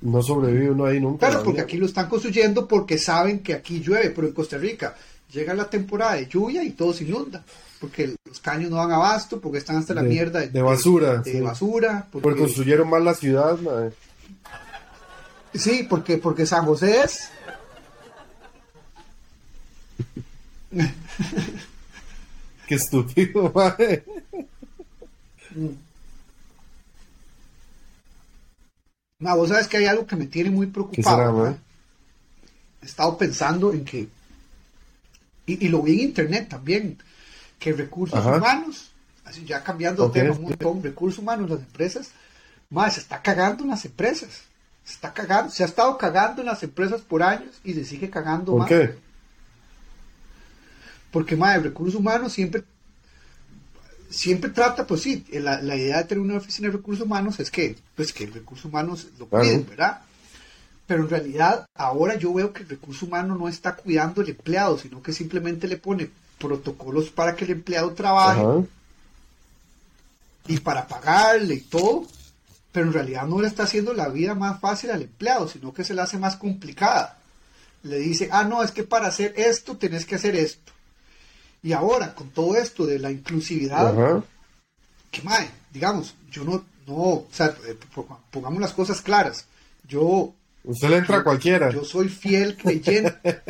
No 0.03 0.21
sobrevive 0.21 0.71
uno 0.71 0.85
ahí 0.85 0.99
nunca. 0.99 1.27
Claro, 1.27 1.39
la 1.39 1.43
porque 1.45 1.61
aquí 1.61 1.77
lo 1.77 1.85
están 1.85 2.07
construyendo 2.09 2.67
porque 2.67 2.97
saben 2.97 3.39
que 3.39 3.53
aquí 3.53 3.79
llueve, 3.81 4.09
pero 4.11 4.27
en 4.27 4.33
Costa 4.33 4.57
Rica 4.57 4.95
llega 5.31 5.53
la 5.53 5.69
temporada 5.69 6.13
de 6.15 6.27
lluvia 6.27 6.63
y 6.63 6.71
todo 6.71 6.93
se 6.93 7.03
inunda. 7.05 7.43
Porque 7.79 8.15
los 8.25 8.39
caños 8.39 8.69
no 8.69 8.77
dan 8.77 8.91
abasto, 8.91 9.41
porque 9.41 9.57
están 9.57 9.75
hasta 9.77 9.93
la 9.93 10.03
De- 10.03 10.09
mierda 10.09 10.39
de 10.41 10.61
basura, 10.61 11.17
De, 11.17 11.31
sí. 11.33 11.41
basura. 11.41 12.07
Porque, 12.11 12.23
Porque 12.23 12.39
construyeron 12.41 12.89
mal 12.89 13.03
la 13.03 13.13
ciudad, 13.13 13.57
ma. 13.59 13.89
sí, 15.53 15.85
porque, 15.89 16.17
porque 16.17 16.45
San 16.45 16.65
José 16.65 17.01
es. 17.03 17.29
Qué 22.67 22.75
estúpido, 22.75 23.51
ma. 29.19 29.35
Vos 29.35 29.49
sabes 29.49 29.67
que 29.67 29.77
hay 29.77 29.85
algo 29.85 30.05
que 30.07 30.15
me 30.15 30.27
tiene 30.27 30.49
muy 30.49 30.67
¿Qué 30.67 30.73
preocupado. 30.73 31.17
será, 31.17 31.31
¿no? 31.31 31.37
ma? 31.43 31.57
He 32.81 32.85
estado 32.85 33.17
pensando 33.17 33.71
en 33.73 33.85
que, 33.85 34.07
y, 35.45 35.65
y 35.65 35.69
lo 35.69 35.81
vi 35.81 35.93
en 35.93 36.09
internet 36.09 36.49
también, 36.49 36.97
que 37.59 37.73
recursos 37.73 38.19
Ajá. 38.19 38.37
humanos, 38.37 38.91
así 39.25 39.45
ya 39.45 39.63
cambiando 39.63 40.05
Ok. 40.05 40.13
de 40.13 40.21
tema 40.21 40.33
un 40.35 40.43
montón, 40.43 40.83
recursos 40.83 41.19
humanos, 41.19 41.49
las 41.49 41.59
empresas, 41.59 42.11
más 42.69 42.95
se 42.95 42.99
está 43.01 43.21
cagando 43.21 43.63
en 43.63 43.69
las 43.69 43.85
empresas. 43.85 44.41
Se 44.83 44.95
está 44.95 45.13
cagando, 45.13 45.49
se 45.49 45.63
ha 45.63 45.65
estado 45.67 45.97
cagando 45.97 46.41
en 46.41 46.47
las 46.47 46.61
empresas 46.61 47.01
por 47.01 47.23
años 47.23 47.55
y 47.63 47.73
se 47.73 47.85
sigue 47.85 48.09
cagando 48.09 48.51
¿Por 48.51 48.59
más. 48.59 48.67
qué? 48.67 48.95
Porque 51.11 51.35
el 51.35 51.63
recursos 51.63 51.95
humanos 51.95 52.33
siempre 52.33 52.63
siempre 54.13 54.51
trata, 54.51 54.85
pues 54.85 55.01
sí, 55.01 55.25
la, 55.31 55.61
la 55.61 55.75
idea 55.75 55.97
de 55.97 56.03
tener 56.05 56.21
una 56.23 56.37
oficina 56.37 56.67
de 56.69 56.77
recursos 56.77 57.05
humanos 57.05 57.39
es 57.39 57.49
que, 57.49 57.75
pues 57.95 58.13
que 58.13 58.25
el 58.25 58.33
recurso 58.33 58.67
humano 58.67 58.95
lo 59.17 59.27
Claro. 59.27 59.43
cuiden, 59.43 59.65
¿verdad? 59.67 60.01
Pero 60.85 61.03
en 61.03 61.09
realidad 61.09 61.65
ahora 61.75 62.15
yo 62.15 62.33
veo 62.33 62.53
que 62.53 62.63
el 62.63 62.69
recurso 62.69 63.05
humano 63.05 63.35
no 63.35 63.47
está 63.47 63.75
cuidando 63.75 64.21
al 64.21 64.29
empleado, 64.29 64.77
sino 64.77 65.01
que 65.01 65.13
simplemente 65.13 65.67
le 65.67 65.77
pone 65.77 66.09
protocolos 66.37 67.09
para 67.09 67.35
que 67.35 67.45
el 67.45 67.51
empleado 67.51 67.91
trabaje 67.93 68.41
Ajá. 68.41 68.61
y 70.47 70.59
para 70.59 70.87
pagarle 70.87 71.55
y 71.55 71.61
todo, 71.61 72.05
pero 72.73 72.87
en 72.87 72.93
realidad 72.93 73.25
no 73.25 73.39
le 73.41 73.47
está 73.47 73.63
haciendo 73.63 73.93
la 73.93 74.09
vida 74.09 74.35
más 74.35 74.59
fácil 74.59 74.91
al 74.91 75.01
empleado, 75.03 75.47
sino 75.47 75.73
que 75.73 75.83
se 75.85 75.93
la 75.93 76.03
hace 76.03 76.17
más 76.17 76.35
complicada. 76.35 77.17
Le 77.83 77.97
dice, 77.99 78.27
ah, 78.31 78.43
no, 78.43 78.61
es 78.61 78.71
que 78.71 78.83
para 78.83 79.07
hacer 79.07 79.33
esto 79.37 79.77
tenés 79.77 80.05
que 80.05 80.15
hacer 80.15 80.35
esto. 80.35 80.72
Y 81.63 81.71
ahora, 81.71 82.13
con 82.13 82.29
todo 82.29 82.55
esto 82.57 82.85
de 82.85 82.99
la 82.99 83.09
inclusividad, 83.11 84.21
que 85.09 85.21
mae, 85.21 85.49
digamos, 85.71 86.13
yo 86.29 86.43
no, 86.43 86.65
no, 86.85 86.93
o 86.93 87.27
sea, 87.31 87.55
eh, 87.67 87.77
po- 87.95 88.19
pongamos 88.29 88.59
las 88.61 88.73
cosas 88.73 89.01
claras. 89.01 89.45
Yo, 89.87 90.33
Usted 90.65 90.89
le 90.89 90.97
entra 90.97 91.17
a 91.19 91.23
cualquiera. 91.23 91.71
yo 91.71 91.83
soy 91.85 92.09
fiel 92.09 92.57
creyente. 92.57 93.41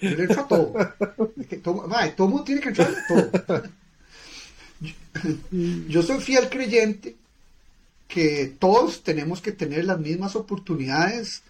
Yo 0.00 0.10
le 0.10 0.22
entro 0.24 0.42
a 0.42 0.48
todo. 0.48 0.74
Todo, 1.62 1.88
mae, 1.88 2.10
todo 2.10 2.28
mundo 2.28 2.44
tiene 2.44 2.60
que 2.60 2.68
entrar 2.68 2.90
a 2.90 3.06
todo. 3.08 3.62
Yo, 4.80 4.92
yo 5.88 6.02
soy 6.02 6.20
fiel 6.20 6.48
creyente 6.50 7.16
que 8.08 8.54
todos 8.58 9.02
tenemos 9.02 9.40
que 9.40 9.52
tener 9.52 9.84
las 9.86 9.98
mismas 9.98 10.36
oportunidades 10.36 11.42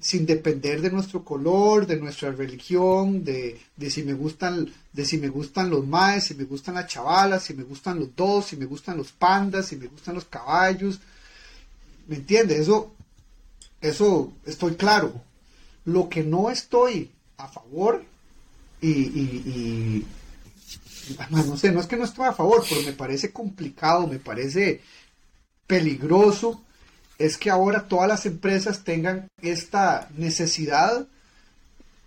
Sin 0.00 0.24
depender 0.24 0.80
de 0.80 0.90
nuestro 0.90 1.22
color, 1.22 1.86
de 1.86 1.96
nuestra 1.96 2.32
religión, 2.32 3.22
de, 3.24 3.60
si 3.90 4.02
me 4.04 4.14
gustan, 4.14 4.72
de 4.92 5.04
si 5.04 5.18
me 5.18 5.28
gustan 5.28 5.68
los 5.68 5.86
maes, 5.86 6.24
si 6.24 6.34
me 6.34 6.44
gustan 6.44 6.76
las 6.76 6.86
chavalas, 6.86 7.44
si 7.44 7.52
me 7.52 7.62
gustan 7.62 7.98
los 8.00 8.16
dos, 8.16 8.46
si 8.46 8.56
me 8.56 8.64
gustan 8.64 8.96
los 8.96 9.12
pandas, 9.12 9.66
si 9.66 9.76
me 9.76 9.86
gustan 9.88 10.14
los 10.14 10.24
caballos. 10.24 10.98
¿Me 12.08 12.16
entiende? 12.16 12.56
Eso, 12.58 12.94
eso 13.82 14.32
estoy 14.46 14.76
claro. 14.76 15.12
Lo 15.84 16.08
que 16.08 16.22
no 16.22 16.48
estoy 16.50 17.10
a 17.36 17.48
favor 17.48 18.02
y, 18.80 18.88
y- 18.88 19.42
y- 19.46 20.06
ah, 21.18 21.28
no 21.30 21.56
sé, 21.58 21.70
no 21.70 21.80
es 21.80 21.86
que 21.86 21.96
no 21.98 22.04
estoy 22.04 22.26
a 22.28 22.32
favor, 22.32 22.64
pero 22.66 22.80
me 22.82 22.92
parece 22.94 23.30
complicado, 23.30 24.06
me 24.06 24.18
parece 24.18 24.80
peligroso 25.66 26.62
es 27.24 27.36
que 27.38 27.50
ahora 27.50 27.86
todas 27.88 28.08
las 28.08 28.26
empresas 28.26 28.84
tengan 28.84 29.28
esta 29.40 30.08
necesidad 30.16 31.06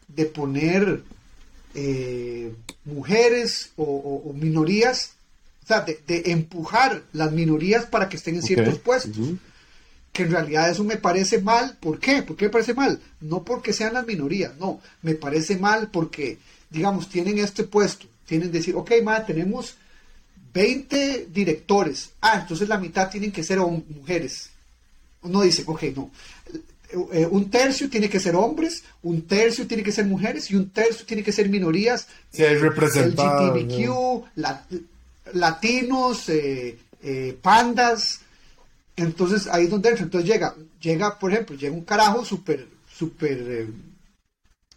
de 0.07 0.25
poner 0.25 1.03
eh, 1.73 2.53
mujeres 2.85 3.71
o, 3.75 3.83
o- 3.83 4.29
o 4.29 4.33
minorías, 4.33 5.11
o 5.63 5.67
sea, 5.67 5.81
de, 5.81 5.99
de 6.07 6.31
empujar 6.31 7.01
las 7.13 7.31
minorías 7.31 7.85
para 7.85 8.07
que 8.07 8.17
estén 8.17 8.35
en 8.35 8.41
ciertos 8.43 8.75
puestos. 8.79 9.17
Que 10.13 10.23
en 10.23 10.31
realidad 10.31 10.69
eso 10.69 10.83
me 10.85 10.95
parece 10.97 11.41
mal. 11.41 11.77
¿Por 11.81 11.99
qué? 11.99 12.21
¿Por 12.21 12.37
qué 12.37 12.45
me 12.45 12.51
parece 12.51 12.73
mal? 12.73 13.01
No 13.19 13.43
porque 13.43 13.73
sean 13.73 13.93
las 13.93 14.05
minorías, 14.07 14.53
no. 14.57 14.79
Me 15.01 15.15
parece 15.15 15.57
mal 15.57 15.89
porque, 15.91 16.37
digamos, 16.69 17.09
tienen 17.09 17.37
este 17.39 17.63
puesto. 17.65 18.07
Tienen 18.25 18.51
decir, 18.51 18.75
ok, 18.75 18.91
ma, 19.03 19.25
tenemos 19.25 19.75
20 20.53 21.27
directores. 21.33 22.11
Ah, 22.21 22.39
entonces 22.41 22.69
la 22.69 22.77
mitad 22.77 23.09
tienen 23.09 23.31
que 23.33 23.43
ser 23.43 23.59
mujeres. 23.59 24.51
Uno 25.25 25.41
dice, 25.41 25.63
ok, 25.65 25.83
no. 25.95 26.11
Eh, 27.11 27.27
un 27.29 27.49
tercio 27.49 27.89
tiene 27.89 28.09
que 28.09 28.19
ser 28.19 28.35
hombres, 28.35 28.83
un 29.03 29.23
tercio 29.23 29.67
tiene 29.67 29.83
que 29.83 29.91
ser 29.91 30.05
mujeres 30.05 30.49
y 30.51 30.55
un 30.55 30.69
tercio 30.69 31.05
tiene 31.05 31.23
que 31.23 31.31
ser 31.31 31.49
minorías. 31.49 32.07
Sí, 32.31 32.43
hay 32.43 32.55
representados, 32.55 33.51
LGBTQ, 33.57 34.23
la- 34.35 34.65
latinos, 35.33 36.29
eh, 36.29 36.77
eh, 37.01 37.37
pandas. 37.41 38.21
Entonces 38.95 39.47
ahí 39.47 39.65
es 39.65 39.69
donde 39.71 39.89
entra. 39.89 40.05
Entonces 40.05 40.29
llega, 40.29 40.55
llega, 40.79 41.19
por 41.19 41.31
ejemplo, 41.31 41.55
llega 41.57 41.73
un 41.75 41.83
carajo 41.83 42.23
súper, 42.23 42.67
súper 42.87 43.37
eh, 43.49 43.67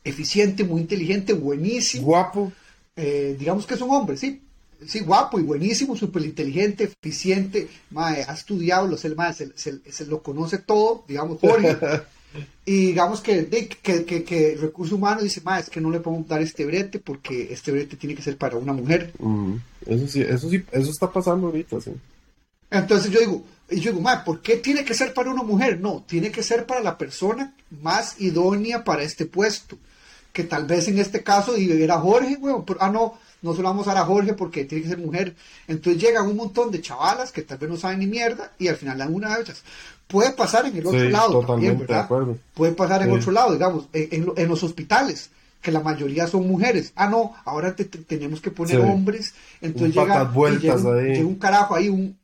eficiente, 0.04 0.64
muy 0.64 0.80
inteligente, 0.80 1.32
buenísimo. 1.34 2.06
Guapo. 2.06 2.52
Eh, 2.96 3.36
digamos 3.38 3.66
que 3.66 3.74
es 3.74 3.80
un 3.80 3.90
hombre, 3.94 4.16
sí. 4.16 4.40
Sí, 4.86 5.00
guapo 5.00 5.40
y 5.40 5.42
buenísimo, 5.42 5.96
súper 5.96 6.24
inteligente, 6.24 6.84
eficiente, 6.84 7.68
mae, 7.90 8.22
ha 8.26 8.32
estudiado, 8.34 8.86
lo, 8.86 8.96
sé, 8.96 9.14
mae, 9.14 9.32
se, 9.34 9.50
se- 9.56 9.80
se 9.90 10.06
lo 10.06 10.22
conoce 10.22 10.58
todo, 10.58 11.04
digamos, 11.08 11.38
Jorge. 11.40 11.76
y 12.64 12.86
digamos 12.88 13.20
que, 13.20 13.42
de- 13.42 13.68
que, 13.68 14.04
que, 14.04 14.22
que 14.22 14.56
recurso 14.60 14.94
humano 14.96 15.22
dice, 15.22 15.40
mae, 15.42 15.60
es 15.62 15.70
que 15.70 15.80
no 15.80 15.90
le 15.90 15.98
podemos 16.00 16.28
dar 16.28 16.42
este 16.42 16.64
brete 16.64 17.00
porque 17.00 17.52
este 17.52 17.72
brete 17.72 17.96
tiene 17.96 18.14
que 18.14 18.22
ser 18.22 18.36
para 18.36 18.56
una 18.56 18.72
mujer. 18.72 19.12
Eso 19.86 20.06
sí, 20.06 20.20
eso 20.22 20.48
sí, 20.48 20.62
eso 20.70 20.90
está 20.90 21.10
pasando 21.10 21.48
ahorita, 21.48 21.80
sí. 21.80 21.90
Entonces 22.70 23.10
yo 23.10 23.20
digo, 23.20 23.44
y 23.70 23.80
yo 23.80 23.90
digo, 23.92 24.02
"Ma, 24.02 24.24
¿por 24.24 24.40
qué 24.42 24.56
tiene 24.56 24.84
que 24.84 24.94
ser 24.94 25.12
para 25.14 25.30
una 25.30 25.42
mujer? 25.42 25.80
No, 25.80 26.04
tiene 26.06 26.30
que 26.30 26.42
ser 26.42 26.66
para 26.66 26.82
la 26.82 26.98
persona 26.98 27.54
más 27.82 28.20
idónea 28.20 28.84
para 28.84 29.02
este 29.02 29.26
puesto. 29.26 29.78
Que 30.32 30.44
tal 30.44 30.66
vez 30.66 30.86
en 30.88 30.98
este 30.98 31.22
caso 31.22 31.56
era 31.56 31.98
Jorge, 31.98 32.36
weón, 32.40 32.64
pero- 32.64 32.78
ah, 32.82 32.90
no, 32.90 33.18
no 33.42 33.54
se 33.54 33.62
lo 33.62 33.68
vamos 33.68 33.86
a 33.88 33.94
dar 33.94 34.02
a 34.02 34.06
Jorge 34.06 34.34
porque 34.34 34.64
tiene 34.64 34.82
que 34.82 34.90
ser 34.90 34.98
mujer. 34.98 35.34
Entonces 35.66 36.02
llegan 36.02 36.26
un 36.26 36.36
montón 36.36 36.70
de 36.70 36.80
chavalas 36.80 37.30
que 37.32 37.42
tal 37.42 37.58
vez 37.58 37.70
no 37.70 37.76
saben 37.76 38.00
ni 38.00 38.06
mierda 38.06 38.52
y 38.58 38.68
al 38.68 38.76
final 38.76 38.98
dan 38.98 39.14
una 39.14 39.34
de 39.36 39.42
ellas. 39.42 39.62
Puede 40.06 40.30
pasar 40.32 40.66
en 40.66 40.76
el 40.76 40.86
otro 40.86 40.98
Sí, 41.00 41.08
lado 41.08 41.44
también, 41.46 41.78
¿verdad? 41.78 42.08
Puede 42.54 42.72
pasar 42.72 43.02
en 43.02 43.10
Sí. 43.10 43.14
otro 43.16 43.32
lado, 43.32 43.52
digamos, 43.52 43.86
en, 43.92 44.08
en 44.24 44.32
en 44.36 44.48
los 44.48 44.62
hospitales, 44.62 45.30
que 45.60 45.70
la 45.70 45.80
mayoría 45.80 46.26
son 46.26 46.46
mujeres. 46.48 46.92
Ah, 46.96 47.08
no, 47.08 47.34
ahora 47.44 47.74
te- 47.76 47.84
te- 47.84 47.98
tenemos 47.98 48.40
que 48.40 48.50
poner 48.50 48.76
Sí. 48.76 48.82
hombres. 48.82 49.34
Entonces 49.60 49.96
Un 49.96 50.02
llega, 50.02 50.14
patas 50.14 50.32
y 50.32 50.34
vueltas 50.34 50.62
llega 50.82 50.90
un- 50.90 50.98
ahí. 50.98 51.06
llega 51.14 51.26
un 51.26 51.34
carajo 51.36 51.74
ahí, 51.74 51.88
un, 51.88 52.16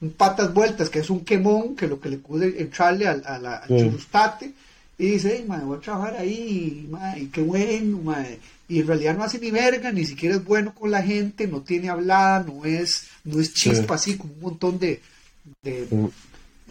un 0.00 0.10
patas 0.10 0.52
vueltas, 0.52 0.90
que 0.90 0.98
es 0.98 1.10
un 1.10 1.24
quemón, 1.24 1.76
que 1.76 1.86
lo 1.86 2.00
que 2.00 2.08
le 2.08 2.18
puede 2.18 2.60
entrarle 2.60 3.06
al, 3.06 3.22
a 3.24 3.38
la- 3.38 3.62
churustate, 3.68 4.52
y 4.98 5.10
dice, 5.12 5.36
"Ey, 5.36 5.44
mae, 5.46 5.64
voy 5.64 5.76
a 5.76 5.80
trabajar 5.80 6.16
ahí, 6.18 6.88
y 7.16 7.26
qué 7.26 7.40
bueno, 7.42 7.98
mae". 8.02 8.40
Y 8.68 8.80
en 8.80 8.86
realidad 8.86 9.16
no 9.16 9.24
hace 9.24 9.38
ni 9.38 9.50
verga, 9.50 9.90
ni 9.92 10.04
siquiera 10.04 10.36
es 10.36 10.44
bueno 10.44 10.74
con 10.74 10.90
la 10.90 11.02
gente, 11.02 11.46
no 11.46 11.62
tiene 11.62 11.88
hablada, 11.88 12.44
no 12.46 12.64
es, 12.66 13.04
no 13.24 13.40
es 13.40 13.54
chispa 13.54 13.94
así, 13.94 14.16
como 14.16 14.34
un 14.34 14.40
montón 14.40 14.78
de... 14.78 15.00
de- 15.62 15.86
Sí. 15.88 15.96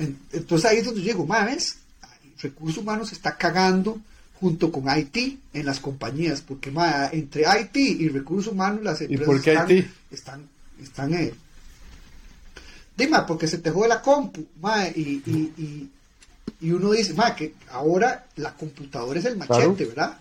en- 0.04 0.18
entonces 0.32 0.70
ahí 0.70 0.78
es 0.78 0.86
donde 0.86 1.02
yo 1.02 1.08
digo, 1.08 1.26
"Ma, 1.26 1.44
¿ves? 1.46 1.78
Recursos 2.40 2.78
humanos 2.78 3.10
se 3.10 3.16
está 3.16 3.36
cagando 3.36 4.00
junto 4.40 4.72
con 4.72 4.86
IT 4.96 5.40
en 5.54 5.66
las 5.66 5.80
compañías, 5.80 6.42
porque 6.42 6.70
ma, 6.70 7.10
entre 7.12 7.46
IT 7.62 7.76
y 7.78 8.10
recursos 8.10 8.54
humanos 8.54 8.84
las 8.84 9.02
empresas 9.02 9.26
por 9.26 9.42
qué 9.42 9.54
están, 9.54 9.72
IT? 9.72 9.86
están, 10.12 10.50
están 10.80 11.14
eh, 11.16 11.34
Dime, 12.96 13.18
porque 13.28 13.48
se 13.48 13.60
te 13.60 13.70
jode 13.72 13.88
la 13.90 14.02
compu, 14.02 14.46
ma, 14.62 14.88
y, 14.88 15.22
y, 15.26 15.54
y, 15.58 15.90
y 16.62 16.72
uno 16.72 16.92
dice, 16.92 17.14
ma, 17.14 17.36
que 17.36 17.54
ahora 17.72 18.26
la 18.38 18.54
computadora 18.54 19.20
es 19.20 19.26
el 19.26 19.38
machete, 19.38 19.56
Claro. 19.86 19.88
¿verdad? 19.90 20.18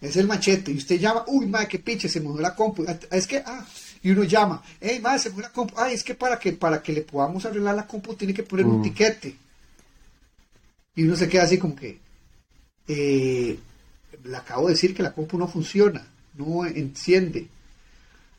Es 0.00 0.16
el 0.16 0.26
machete. 0.26 0.72
Y 0.72 0.76
usted 0.78 0.98
llama, 0.98 1.24
uy, 1.26 1.46
madre, 1.46 1.68
qué 1.68 1.78
pinche, 1.78 2.08
se 2.08 2.20
mudó 2.20 2.40
la 2.40 2.54
compu. 2.54 2.84
Es 3.10 3.26
que, 3.26 3.42
ah, 3.44 3.66
y 4.02 4.10
uno 4.10 4.24
llama, 4.24 4.62
hey, 4.80 5.00
madre, 5.00 5.18
se 5.20 5.30
mudó 5.30 5.42
la 5.42 5.52
compu. 5.52 5.74
Ay, 5.78 5.94
es 5.94 6.04
que 6.04 6.14
para 6.14 6.38
que, 6.38 6.52
para 6.52 6.82
que 6.82 6.92
le 6.92 7.02
podamos 7.02 7.44
arreglar 7.46 7.74
la 7.74 7.86
compu 7.86 8.14
tiene 8.14 8.34
que 8.34 8.42
poner 8.42 8.66
un 8.66 8.80
Mm. 8.80 8.82
tiquete. 8.82 9.36
Y 10.94 11.02
uno 11.04 11.16
se 11.16 11.28
queda 11.28 11.44
así 11.44 11.58
como 11.58 11.74
que, 11.76 11.98
eh, 12.88 13.58
le 14.24 14.36
acabo 14.36 14.66
de 14.68 14.74
decir 14.74 14.94
que 14.94 15.02
la 15.02 15.12
compu 15.12 15.36
no 15.38 15.46
funciona, 15.48 16.06
no 16.34 16.64
enciende. 16.64 17.48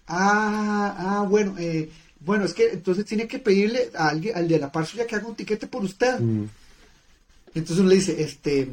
Ah, 0.08 0.95
ah, 0.97 1.26
bueno, 1.28 1.55
eh, 1.60 1.89
bueno, 2.20 2.45
es 2.45 2.53
que 2.53 2.72
entonces 2.72 3.05
tiene 3.05 3.28
que 3.28 3.39
pedirle 3.39 3.89
a 3.95 4.10
alguien, 4.10 4.36
al 4.36 4.47
de 4.47 4.60
la 4.60 4.72
par 4.72 4.86
suya 4.86 5.05
que 5.05 5.16
haga 5.16 5.28
un 5.28 5.36
tiquete 5.36 5.68
por 5.68 5.84
usted. 5.84 6.20
Mm, 6.20 6.45
Entonces 7.55 7.80
uno 7.80 7.89
le 7.89 7.95
dice, 7.95 8.22
este, 8.22 8.68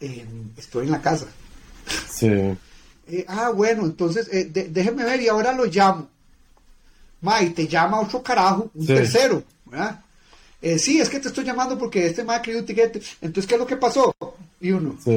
eh, 0.00 0.24
estoy 0.56 0.86
en 0.86 0.92
la 0.92 1.02
casa. 1.02 1.26
Sí. 2.10 2.28
Eh, 3.08 3.24
ah, 3.28 3.50
bueno, 3.50 3.84
entonces 3.84 4.28
eh, 4.32 4.44
de- 4.44 4.68
déjeme 4.68 5.04
ver 5.04 5.20
y 5.20 5.28
ahora 5.28 5.52
lo 5.52 5.64
llamo. 5.66 6.08
Ma, 7.22 7.42
y 7.42 7.50
te 7.50 7.66
llama 7.68 8.00
otro 8.00 8.22
carajo, 8.22 8.70
un 8.74 8.86
Sí. 8.86 8.94
tercero, 8.94 9.42
¿verdad? 9.66 10.00
Eh, 10.62 10.78
sí, 10.78 11.00
es 11.00 11.08
que 11.08 11.18
te 11.20 11.28
estoy 11.28 11.44
llamando 11.44 11.76
porque 11.78 12.06
este 12.06 12.22
ma 12.24 12.40
querido 12.40 12.60
un 12.60 12.66
tiquete. 12.66 13.00
Entonces, 13.20 13.46
¿qué 13.48 13.54
es 13.54 13.60
lo 13.60 13.66
que 13.66 13.76
pasó? 13.76 14.14
Y 14.60 14.70
uno, 14.72 14.96
Sí. 15.04 15.16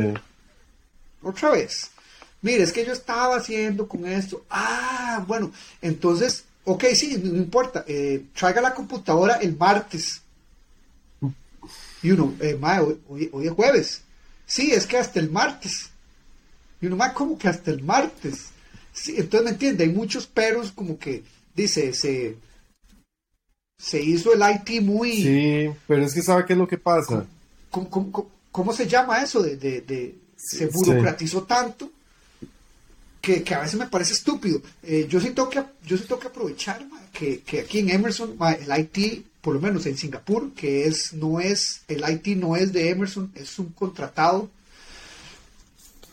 otra 1.21 1.51
vez. 1.51 1.89
Mire, 2.41 2.63
es 2.63 2.73
que 2.73 2.85
yo 2.85 2.91
estaba 2.91 3.37
haciendo 3.37 3.87
con 3.87 4.05
esto. 4.05 4.43
Ah, 4.49 5.23
bueno, 5.27 5.51
entonces, 5.81 6.43
ok, 6.65 6.83
sí, 6.95 7.17
no, 7.23 7.37
importa. 7.37 7.85
eh, 7.87 8.23
traiga 8.37 8.59
la 8.61 8.73
computadora 8.73 9.35
el 9.35 9.55
martes. 9.55 10.21
Y 12.01 12.11
uno, 12.11 12.33
ma, 12.59 12.81
hoy, 12.81 12.99
hoy- 13.07 13.29
hoy 13.31 13.47
es 13.47 13.53
jueves. 13.53 14.01
Sí, 14.45 14.71
es 14.73 14.85
que 14.85 14.97
hasta 14.97 15.19
el 15.21 15.29
martes. 15.31 15.89
Y 16.83 16.87
uno, 16.87 16.97
ma, 16.97 17.13
¿cómo 17.13 17.37
que 17.37 17.47
hasta 17.47 17.71
el 17.71 17.81
martes? 17.81 18.47
Sí, 18.91 19.15
entonces, 19.17 19.45
¿me 19.45 19.51
entiende? 19.51 19.85
Hay 19.85 19.89
muchos 19.91 20.27
peros 20.27 20.73
como 20.73 20.99
que, 20.99 21.23
dice, 21.55 21.93
se, 21.93 22.35
se 23.79 24.01
hizo 24.03 24.33
el 24.33 24.41
IT 24.41 24.81
muy... 24.81 25.13
Sí, 25.13 25.69
pero 25.87 26.03
es 26.03 26.13
que 26.13 26.21
¿sabe 26.21 26.43
qué 26.45 26.51
es 26.53 26.59
lo 26.59 26.67
que 26.67 26.77
pasa? 26.77 27.25
¿Cómo, 27.71 27.89
cómo- 27.89 28.11
cómo- 28.11 28.31
cómo 28.51 28.73
se 28.73 28.85
llama 28.85 29.23
eso? 29.23 29.41
De, 29.41 29.55
de- 29.55 29.79
de- 29.79 30.15
se 30.35 30.67
Sí. 30.69 30.73
burocratizó 30.73 31.43
tanto 31.43 31.89
que, 33.21 33.43
que 33.43 33.55
a 33.55 33.61
veces 33.61 33.79
me 33.79 33.87
parece 33.87 34.11
estúpido. 34.11 34.61
Eh, 34.83 35.07
yo 35.09 35.21
sí 35.21 35.29
tengo 35.29 35.49
que, 35.49 35.63
yo 35.85 35.97
sí 35.97 36.03
tengo 36.03 36.19
que 36.19 36.27
aprovechar 36.27 36.85
ma, 36.89 36.99
que, 37.13 37.39
que 37.39 37.61
aquí 37.61 37.79
en 37.79 37.91
Emerson 37.91 38.35
ma, 38.37 38.51
el 38.51 38.77
IT 38.77 39.25
por 39.39 39.53
lo 39.53 39.61
menos 39.61 39.85
en 39.85 39.97
Singapur, 39.97 40.51
que 40.53 40.85
es, 40.85 41.13
no 41.13 41.39
es, 41.39 41.81
el 41.87 42.03
IT 42.09 42.35
no 42.37 42.57
es 42.57 42.73
de 42.73 42.89
Emerson, 42.89 43.31
es 43.35 43.57
un 43.59 43.67
contratado, 43.69 44.49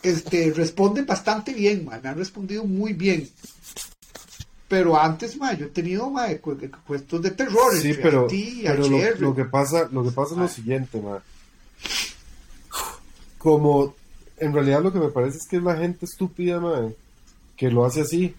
este, 0.03 0.51
responden 0.51 1.05
bastante 1.05 1.53
bien, 1.53 1.85
me 1.85 2.07
han 2.07 2.17
respondido 2.17 2.63
muy 2.65 2.93
bien. 2.93 3.27
Pero 4.67 4.97
antes, 4.97 5.35
ma, 5.37 5.53
yo 5.53 5.65
he 5.65 5.69
tenido 5.69 6.09
ma, 6.09 6.27
cuentos 6.37 7.21
de 7.21 7.31
terror 7.31 7.75
sí, 7.75 7.93
pero, 8.01 8.27
lo, 9.19 9.35
que 9.35 9.43
pasa, 9.43 9.89
lo 9.91 10.03
que 10.03 10.11
pasa 10.11 10.33
es 10.33 10.39
lo 10.39 10.47
siguiente, 10.47 11.01
ma. 11.01 11.21
Como 13.37 13.95
en 14.37 14.53
realidad 14.53 14.81
lo 14.81 14.93
que 14.93 14.99
me 14.99 15.09
parece 15.09 15.37
es 15.37 15.47
que 15.49 15.57
es 15.57 15.63
la 15.63 15.75
gente 15.75 16.05
estúpida, 16.05 16.59
ma, 16.59 16.87
que 17.57 17.69
lo 17.69 17.85
hace 17.85 18.01
así. 18.01 18.33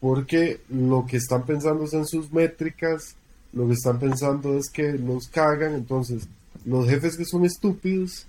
Porque 0.00 0.60
lo 0.70 1.06
que 1.06 1.18
están 1.18 1.44
pensando 1.44 1.84
es 1.84 1.92
en 1.92 2.06
sus 2.06 2.32
métricas, 2.32 3.14
lo 3.52 3.66
que 3.66 3.74
están 3.74 3.98
pensando 3.98 4.56
es 4.56 4.70
que 4.70 4.92
los 4.92 5.28
cagan, 5.28 5.74
entonces 5.74 6.26
los 6.64 6.88
jefes 6.88 7.16
que 7.16 7.24
son 7.24 7.44
estúpidos, 7.44 8.26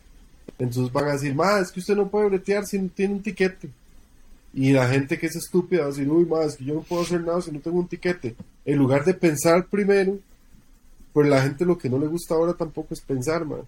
entonces 0.58 0.92
van 0.92 1.10
a 1.10 1.14
decir, 1.14 1.36
ma, 1.36 1.60
es 1.60 1.72
que 1.72 1.80
usted 1.80 1.96
no 1.96 2.10
puede 2.10 2.30
bretear 2.30 2.66
si 2.66 2.80
no 2.80 2.90
tiene 2.90 3.16
un 3.16 3.24
tiquete. 3.24 3.70
Y 4.54 4.72
la 4.72 4.88
gente 4.88 5.20
que 5.20 5.26
es 5.28 5.36
estúpida 5.36 5.82
va 5.82 5.88
a 5.88 5.90
decir, 5.90 6.10
uy, 6.10 6.26
más, 6.26 6.46
es 6.46 6.56
que 6.56 6.66
yo 6.66 6.76
no 6.76 6.82
puedo 6.82 7.02
hacer 7.02 7.22
nada 7.22 7.42
si 7.42 7.52
no 7.52 7.60
tengo 7.60 7.78
un 7.78 7.88
tiquete. 7.88 8.36
En 8.64 8.78
lugar 8.78 9.04
de 9.04 9.14
pensar 9.14 9.68
primero, 9.68 10.18
pues 11.12 11.28
la 11.28 11.42
gente 11.42 11.66
lo 11.66 11.78
que 11.78 11.90
no 11.90 12.00
le 12.00 12.08
gusta 12.08 12.36
ahora 12.36 12.54
tampoco 12.54 12.94
es 12.94 13.02
pensar, 13.02 13.46
man. 13.46 13.62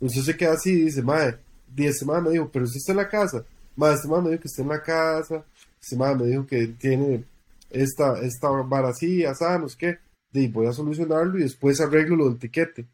Entonces 0.00 0.24
se 0.24 0.36
queda 0.36 0.54
así 0.54 0.70
y 0.70 0.82
dice, 0.86 1.02
madre, 1.02 1.38
este 1.76 2.04
madre 2.04 2.22
me 2.22 2.30
dijo, 2.30 2.50
pero 2.52 2.64
usted 2.64 2.78
está 2.78 2.92
en 2.92 2.98
la 2.98 3.08
casa. 3.08 3.44
Madre, 3.76 3.94
este 3.94 4.08
madre 4.08 4.22
me 4.22 4.30
dijo 4.30 4.42
que 4.42 4.48
está 4.48 4.62
en 4.62 4.68
la 4.68 4.82
casa. 4.82 5.44
Este 5.80 5.96
madre 5.96 6.16
me 6.16 6.26
dijo 6.26 6.46
que 6.46 6.66
tiene 6.78 7.24
esta, 7.70 8.20
esta 8.20 8.48
vara 8.50 8.88
así, 8.88 9.24
no 9.40 9.66
qué. 9.78 9.98
Y 10.32 10.48
voy 10.48 10.66
a 10.66 10.72
solucionarlo 10.72 11.38
y 11.38 11.42
después 11.42 11.80
arreglo 11.80 12.16
lo 12.16 12.28
del 12.28 12.38
tiquete. 12.38 12.86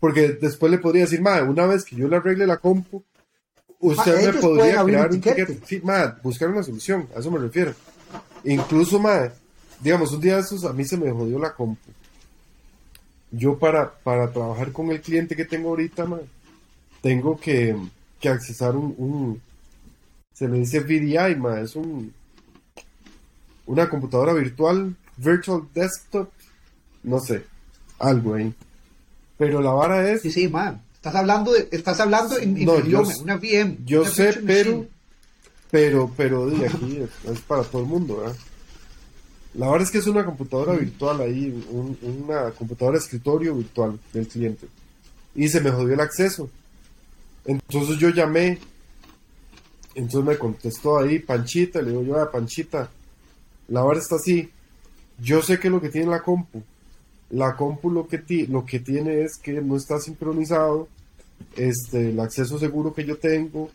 Porque 0.00 0.38
después 0.40 0.72
le 0.72 0.78
podría 0.78 1.02
decir, 1.02 1.20
madre, 1.20 1.44
una 1.44 1.66
vez 1.66 1.84
que 1.84 1.94
yo 1.94 2.08
le 2.08 2.16
arregle 2.16 2.46
la 2.46 2.56
compu, 2.56 3.04
usted 3.78 4.32
me 4.32 4.40
podría 4.40 4.82
crear 4.82 5.10
un 5.10 5.20
ticket. 5.20 5.64
Sí, 5.66 5.82
buscar 6.22 6.48
una 6.48 6.62
solución, 6.62 7.06
a 7.14 7.20
eso 7.20 7.30
me 7.30 7.38
refiero. 7.38 7.74
Incluso, 8.44 8.98
ma, 8.98 9.30
digamos, 9.80 10.12
un 10.12 10.20
día 10.20 10.36
de 10.36 10.40
esos 10.40 10.64
a 10.64 10.72
mí 10.72 10.84
se 10.84 10.96
me 10.96 11.10
jodió 11.12 11.38
la 11.38 11.54
compu. 11.54 11.90
Yo 13.30 13.58
para, 13.58 13.92
para 13.92 14.32
trabajar 14.32 14.72
con 14.72 14.90
el 14.90 15.00
cliente 15.00 15.36
que 15.36 15.44
tengo 15.44 15.68
ahorita, 15.68 16.06
ma, 16.06 16.18
tengo 17.02 17.38
que, 17.38 17.76
que 18.18 18.28
accesar 18.28 18.74
un, 18.74 19.40
se 20.32 20.48
le 20.48 20.58
dice 20.58 20.80
VDI, 20.80 21.36
ma, 21.36 21.60
es 21.60 21.76
un, 21.76 22.12
una 23.66 23.88
computadora 23.88 24.32
virtual, 24.32 24.96
virtual 25.18 25.68
desktop, 25.74 26.30
no 27.02 27.20
sé, 27.20 27.44
algo 27.98 28.34
ahí. 28.34 28.54
Pero 29.40 29.62
la 29.62 29.70
vara 29.70 30.12
es... 30.12 30.20
Sí, 30.20 30.30
sí, 30.30 30.48
man. 30.48 30.82
Estás 30.92 31.14
hablando 31.14 31.54
de, 31.54 31.66
estás 31.72 31.98
hablando 31.98 32.38
en, 32.38 32.58
idioma, 32.58 33.08
una 33.22 33.36
VM. 33.36 33.78
Yo 33.86 34.04
sé, 34.04 34.38
pero, 34.46 34.86
pero, 35.70 36.12
pero, 36.14 36.44
de 36.44 36.66
aquí 36.66 37.02
es, 37.24 37.40
para 37.40 37.62
todo 37.62 37.80
el 37.80 37.88
mundo, 37.88 38.18
¿verdad? 38.18 38.36
La 39.54 39.70
verdad 39.70 39.86
es 39.86 39.90
que 39.90 39.96
es 39.96 40.06
una 40.06 40.26
computadora 40.26 40.74
virtual 40.74 41.22
ahí, 41.22 41.58
una 42.02 42.50
computadora 42.50 42.98
de 42.98 43.02
escritorio 43.02 43.54
virtual 43.54 43.98
del 44.12 44.28
cliente. 44.28 44.66
Y 45.34 45.48
se 45.48 45.62
me 45.62 45.70
jodió 45.70 45.94
el 45.94 46.00
acceso. 46.00 46.50
Entonces 47.46 47.96
yo 47.96 48.10
llamé, 48.10 48.58
entonces 49.94 50.22
me 50.22 50.36
contestó 50.36 50.98
ahí 50.98 51.18
Panchita, 51.18 51.80
le 51.80 51.92
digo 51.92 52.02
yo 52.02 52.20
a 52.20 52.30
Panchita, 52.30 52.90
la 53.68 53.82
verdad 53.86 54.02
está 54.02 54.16
así, 54.16 54.50
yo 55.18 55.40
sé 55.40 55.58
que 55.58 55.70
lo 55.70 55.80
que 55.80 55.88
tiene 55.88 56.10
la 56.10 56.20
compu, 56.22 56.62
la 57.30 57.54
compu 57.54 57.90
lo 57.90 58.06
que, 58.06 58.46
lo 58.48 58.64
que 58.64 58.80
tiene 58.80 59.22
es 59.22 59.36
que 59.36 59.60
no 59.60 59.76
está 59.76 59.98
sincronizado 59.98 60.88
este, 61.56 62.10
el 62.10 62.20
acceso 62.20 62.58
seguro 62.58 62.92
que 62.92 63.04
yo 63.04 63.18
tengo 63.18 63.70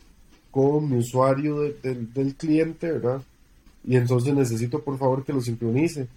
con 0.50 0.88
mi 0.88 0.98
usuario 0.98 1.60
del 1.82 2.34
cliente, 2.36 2.92
¿verdad? 2.92 3.22
Y 3.84 3.96
entonces 3.96 4.34
necesito 4.34 4.82
por 4.82 4.98
favor 4.98 5.24
que 5.24 5.32
lo 5.32 5.40
sincronice. 5.40 6.08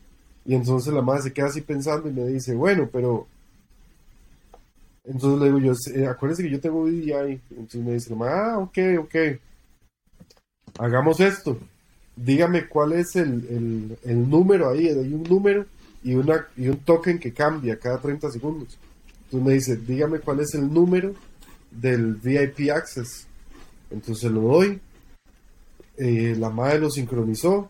Y 0.45 0.55
entonces 0.55 0.93
la 0.93 1.01
madre 1.01 1.23
se 1.23 1.33
queda 1.33 1.47
así 1.47 1.61
pensando 1.61 2.09
y 2.09 2.13
me 2.13 2.25
dice, 2.25 2.55
bueno, 2.55 2.89
pero... 2.91 3.27
Entonces 5.03 5.39
le 5.39 5.45
digo 5.45 5.59
yo, 5.59 5.73
eh, 5.93 6.07
acuérdense 6.07 6.43
que 6.43 6.51
yo 6.51 6.59
tengo 6.59 6.83
VDI. 6.83 7.41
Entonces 7.51 7.81
me 7.81 7.93
dice, 7.93 8.15
ah, 8.21 8.57
ok, 8.59 8.77
ok. 8.99 9.15
Hagamos 10.77 11.19
esto. 11.19 11.57
Dígame 12.15 12.67
cuál 12.67 12.93
es 12.93 13.15
el, 13.15 13.97
el 14.03 14.29
número 14.29 14.69
ahí. 14.69 14.87
Hay 14.87 15.13
un 15.13 15.23
número 15.23 15.65
y, 16.03 16.13
una, 16.15 16.47
y 16.55 16.67
un 16.69 16.77
token 16.77 17.19
que 17.19 17.33
cambia 17.33 17.77
cada 17.77 17.99
30 17.99 18.31
segundos. 18.31 18.77
Entonces 19.25 19.47
me 19.47 19.53
dice, 19.53 19.75
dígame 19.77 20.19
cuál 20.19 20.39
es 20.39 20.53
el 20.55 20.73
número 20.73 21.13
del 21.69 22.15
VIP 22.15 22.71
Access. 22.71 23.27
Entonces 23.91 24.31
lo 24.31 24.41
doy. 24.41 24.79
Eh, 25.97 26.35
la 26.37 26.49
madre 26.49 26.79
lo 26.79 26.89
sincronizó. 26.89 27.69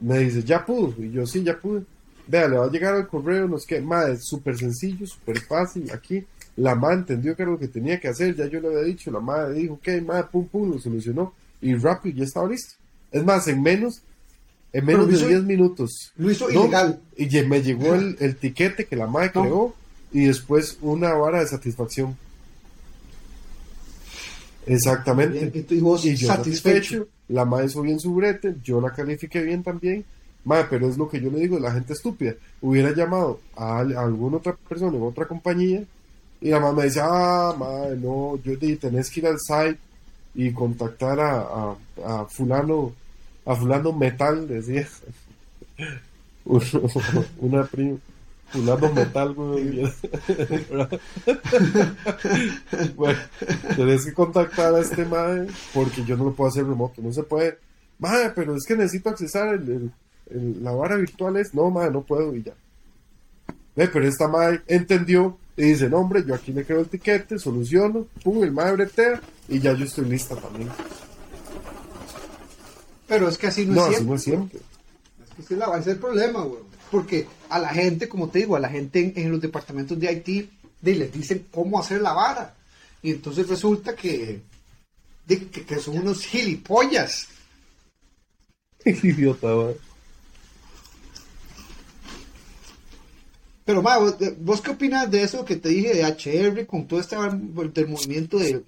Me 0.00 0.20
dice, 0.20 0.42
ya 0.42 0.64
pudo. 0.64 0.94
Y 1.02 1.10
yo, 1.10 1.26
sí, 1.26 1.42
ya 1.42 1.58
pude. 1.58 1.82
Vea, 2.26 2.46
le 2.46 2.58
va 2.58 2.66
a 2.66 2.70
llegar 2.70 2.94
al 2.94 3.08
correo, 3.08 3.48
no 3.48 3.56
es 3.56 3.64
que, 3.64 3.80
madre, 3.80 4.18
súper 4.20 4.56
sencillo, 4.56 5.06
súper 5.06 5.40
fácil. 5.40 5.90
Aquí, 5.90 6.24
la 6.56 6.74
madre 6.74 6.98
entendió 6.98 7.34
que 7.34 7.42
era 7.42 7.50
lo 7.50 7.58
que 7.58 7.68
tenía 7.68 7.98
que 7.98 8.08
hacer. 8.08 8.34
Ya 8.36 8.46
yo 8.46 8.60
le 8.60 8.68
había 8.68 8.82
dicho, 8.82 9.10
la 9.10 9.20
madre 9.20 9.54
dijo, 9.54 9.74
ok, 9.74 9.88
madre, 10.06 10.28
pum, 10.30 10.46
pum, 10.46 10.70
lo 10.72 10.78
solucionó. 10.78 11.34
Y 11.60 11.74
rápido, 11.74 12.18
ya 12.18 12.24
estaba 12.24 12.48
listo. 12.48 12.74
Es 13.10 13.24
más, 13.24 13.48
en 13.48 13.62
menos 13.62 14.02
en 14.72 14.84
menos 14.84 15.08
de 15.08 15.28
10 15.28 15.44
minutos. 15.44 16.12
Lo 16.16 16.30
hizo 16.30 16.50
ilegal. 16.50 17.00
Y 17.16 17.26
me 17.42 17.62
llegó 17.62 17.94
el, 17.94 18.16
el 18.20 18.36
tiquete 18.36 18.86
que 18.86 18.96
la 18.96 19.06
madre 19.06 19.32
creó 19.32 19.74
y 20.12 20.26
después 20.26 20.78
una 20.80 21.14
vara 21.14 21.40
de 21.40 21.46
satisfacción. 21.46 22.16
Exactamente. 24.66 25.64
Y, 25.70 25.80
vos 25.80 26.02
satisfecho. 26.02 27.08
La 27.28 27.44
madre 27.44 27.66
hizo 27.66 27.82
bien 27.82 28.00
su 28.00 28.14
brete, 28.14 28.56
yo 28.62 28.80
la 28.80 28.90
califiqué 28.90 29.42
bien 29.42 29.62
también. 29.62 30.04
Madre, 30.44 30.66
pero 30.70 30.88
es 30.88 30.96
lo 30.96 31.08
que 31.08 31.20
yo 31.20 31.30
le 31.30 31.40
digo, 31.40 31.58
la 31.58 31.72
gente 31.72 31.92
estúpida. 31.92 32.34
Hubiera 32.60 32.94
llamado 32.94 33.40
a, 33.56 33.80
alguna 33.80 34.38
otra 34.38 34.54
persona 34.54 34.96
en 34.96 35.02
otra 35.02 35.26
compañía 35.26 35.82
y 36.40 36.50
la 36.50 36.60
madre 36.60 36.76
me 36.76 36.84
dice, 36.84 37.00
ah, 37.02 37.54
madre, 37.58 37.96
no, 37.96 38.38
yo 38.42 38.56
dije, 38.56 38.76
tenés 38.76 39.10
que 39.10 39.20
ir 39.20 39.26
al 39.26 39.38
site 39.38 39.78
y 40.34 40.52
contactar 40.52 41.20
a, 41.20 41.74
a 42.04 42.24
fulano 42.26 42.92
a 43.48 43.56
fulano 43.56 43.92
metal, 43.94 44.46
decía. 44.46 44.86
Una 47.38 47.64
prima. 47.64 47.96
Fulano 48.50 48.92
metal, 48.92 49.34
güey. 49.34 49.90
bueno, 52.94 53.18
tenés 53.76 54.04
que 54.04 54.12
contactar 54.12 54.74
a 54.74 54.80
este 54.80 55.04
madre 55.06 55.46
porque 55.72 56.04
yo 56.04 56.16
no 56.16 56.24
lo 56.24 56.34
puedo 56.34 56.50
hacer 56.50 56.66
remoto. 56.66 57.00
No 57.00 57.10
se 57.10 57.22
puede. 57.22 57.58
Madre, 57.98 58.32
pero 58.34 58.54
es 58.54 58.66
que 58.66 58.76
necesito 58.76 59.08
accesar 59.08 59.54
el, 59.54 59.92
la 60.62 60.72
vara 60.72 60.96
virtual. 60.96 61.38
Es, 61.38 61.54
no, 61.54 61.70
madre, 61.70 61.90
no 61.90 62.02
puedo 62.02 62.36
y 62.36 62.42
ya. 62.42 62.52
pero 63.74 64.06
esta 64.06 64.28
madre 64.28 64.60
entendió 64.66 65.38
y 65.56 65.62
dice, 65.62 65.88
no, 65.88 65.98
hombre, 65.98 66.22
yo 66.26 66.34
aquí 66.34 66.52
le 66.52 66.64
creo 66.64 66.80
el 66.80 66.88
tiquete, 66.88 67.38
soluciono, 67.38 68.06
pum, 68.22 68.44
el 68.44 68.52
madre 68.52 68.72
bretea 68.84 69.22
y 69.48 69.58
ya 69.58 69.72
yo 69.72 69.86
estoy 69.86 70.04
lista 70.04 70.36
también. 70.36 70.68
Pero 73.08 73.28
es 73.28 73.38
que 73.38 73.46
así 73.46 73.64
no, 73.64 73.86
es 73.86 73.96
siempre. 73.96 74.18
siempre. 74.18 74.60
Es 75.38 75.46
que 75.46 75.54
ese 75.54 75.78
es 75.80 75.86
el 75.86 75.98
problema, 75.98 76.42
güey. 76.42 76.60
Porque 76.90 77.26
a 77.48 77.58
la 77.58 77.70
gente, 77.70 78.08
como 78.08 78.28
te 78.28 78.40
digo, 78.40 78.54
a 78.54 78.60
la 78.60 78.68
gente 78.68 79.12
en, 79.16 79.30
los 79.30 79.40
departamentos 79.40 79.98
de 79.98 80.12
IT 80.12 80.50
de, 80.80 80.94
les 80.94 81.12
dicen 81.12 81.46
cómo 81.50 81.80
hacer 81.80 82.02
la 82.02 82.12
vara. 82.12 82.54
Y 83.02 83.12
entonces 83.12 83.48
resulta 83.48 83.94
que, 83.96 84.42
que, 85.26 85.80
son 85.80 85.98
unos 85.98 86.24
gilipollas. 86.24 87.28
Idiota, 88.84 89.52
güey. 89.52 89.76
Pero, 93.64 93.82
ma, 93.82 93.98
¿vos 94.38 94.60
qué 94.62 94.70
opinas 94.70 95.10
de 95.10 95.22
eso 95.22 95.44
que 95.44 95.56
te 95.56 95.68
dije 95.68 95.94
de 95.94 96.04
HR 96.04 96.66
con 96.66 96.86
todo 96.86 97.00
este 97.00 97.16
del 97.16 97.88
movimiento 97.88 98.38
del, 98.38 98.64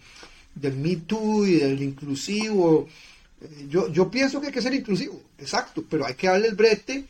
del 0.54 0.76
Me 0.76 0.96
Too 0.96 1.46
y 1.46 1.54
del 1.56 1.82
inclusivo? 1.82 2.86
Yo, 3.68 3.88
yo 3.88 4.10
pienso 4.10 4.40
que 4.40 4.48
hay 4.48 4.52
que 4.52 4.62
ser 4.62 4.74
inclusivo, 4.74 5.22
exacto, 5.38 5.84
pero 5.88 6.06
hay 6.06 6.14
que 6.14 6.26
darle 6.26 6.48
el 6.48 6.54
brete 6.54 7.04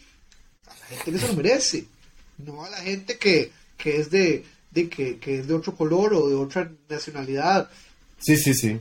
a 0.66 0.78
la 0.78 0.86
gente 0.86 1.12
que 1.12 1.18
se 1.18 1.28
lo 1.28 1.34
merece, 1.34 1.84
no 2.38 2.64
a 2.64 2.70
la 2.70 2.78
gente 2.78 3.18
que, 3.18 3.50
es 3.84 4.10
de, 4.10 4.44
que, 4.72 5.18
es 5.22 5.48
de 5.48 5.54
otro 5.54 5.74
color 5.74 6.14
o 6.14 6.28
de 6.28 6.34
otra 6.36 6.70
nacionalidad. 6.88 7.68
Sí, 8.18 8.36
sí, 8.36 8.54
sí. 8.54 8.80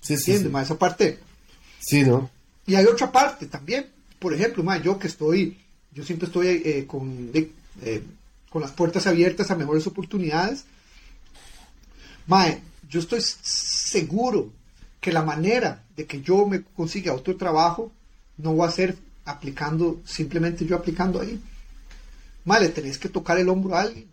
sí, 0.00 0.16
sí, 0.16 0.38
Más 0.48 0.66
esa 0.66 0.78
parte. 0.78 1.18
Sí, 1.78 2.02
¿no? 2.02 2.30
Y 2.66 2.74
hay 2.74 2.84
otra 2.84 3.10
parte 3.10 3.46
también. 3.46 3.86
Por 4.18 4.34
ejemplo, 4.34 4.62
más 4.62 4.82
yo 4.82 4.98
que 4.98 5.06
estoy, 5.06 5.58
yo 5.92 6.04
siempre 6.04 6.26
estoy 6.26 6.48
eh, 6.64 6.84
con, 6.86 7.30
eh, 7.32 8.02
con 8.50 8.60
las 8.60 8.72
puertas 8.72 9.06
abiertas 9.06 9.50
a 9.50 9.56
mejores 9.56 9.86
oportunidades. 9.86 10.64
Mae, 12.26 12.60
yo 12.88 13.00
estoy 13.00 13.20
seguro 13.22 14.52
que 15.00 15.12
la 15.12 15.22
manera 15.22 15.82
de 16.00 16.06
que 16.06 16.22
yo 16.22 16.46
me 16.46 16.62
consiga 16.62 17.12
otro 17.12 17.36
trabajo 17.36 17.92
no 18.38 18.56
va 18.56 18.68
a 18.68 18.70
ser 18.70 18.96
aplicando, 19.26 20.00
simplemente 20.06 20.64
yo 20.64 20.76
aplicando 20.76 21.20
ahí. 21.20 21.38
Vale, 22.42 22.70
tenés 22.70 22.96
que 22.96 23.10
tocar 23.10 23.38
el 23.38 23.50
hombro 23.50 23.74
a 23.74 23.82
alguien. 23.82 24.06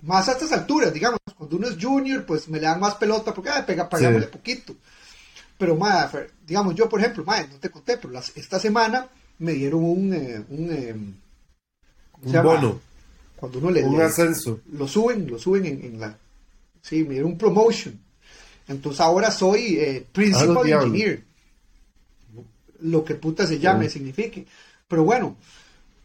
Más 0.00 0.26
a 0.26 0.32
estas 0.32 0.52
alturas, 0.52 0.90
digamos, 0.90 1.18
cuando 1.36 1.56
uno 1.56 1.68
es 1.68 1.76
junior, 1.78 2.24
pues 2.24 2.48
me 2.48 2.58
le 2.58 2.64
dan 2.64 2.80
más 2.80 2.94
pelota 2.94 3.34
porque 3.34 3.50
ah, 3.50 3.66
pega, 3.66 3.90
pagámosle 3.90 4.28
poquito. 4.28 4.74
Pero, 5.58 5.76
ma, 5.76 6.10
digamos, 6.46 6.74
yo, 6.74 6.88
por 6.88 7.00
ejemplo, 7.00 7.24
ma, 7.26 7.42
no 7.42 7.58
te 7.58 7.68
conté, 7.68 7.98
pero 7.98 8.18
esta 8.18 8.58
semana 8.58 9.06
me 9.40 9.52
dieron 9.52 9.84
un, 9.84 10.14
eh, 10.14 10.42
un, 10.48 10.72
eh, 10.72 10.94
un 12.22 12.42
bono. 12.42 12.80
Cuando 13.36 13.58
uno 13.58 13.70
le 13.70 13.84
un 13.84 14.00
ascenso. 14.00 14.60
Lo 14.72 14.88
suben, 14.88 15.30
lo 15.30 15.38
suben 15.38 15.66
en, 15.66 16.00
la. 16.00 16.16
Sí, 16.80 17.04
me 17.04 17.10
dieron 17.10 17.32
un 17.32 17.38
promotion. 17.38 18.07
Entonces 18.68 19.00
ahora 19.00 19.30
soy 19.30 19.78
eh, 19.78 20.06
principal 20.12 20.72
ah, 20.72 20.82
engineer. 20.82 21.24
Lo 22.80 23.04
que 23.04 23.14
puta 23.14 23.46
se 23.46 23.58
llame, 23.58 23.86
oh. 23.86 23.90
signifique. 23.90 24.46
Pero 24.86 25.04
bueno, 25.04 25.36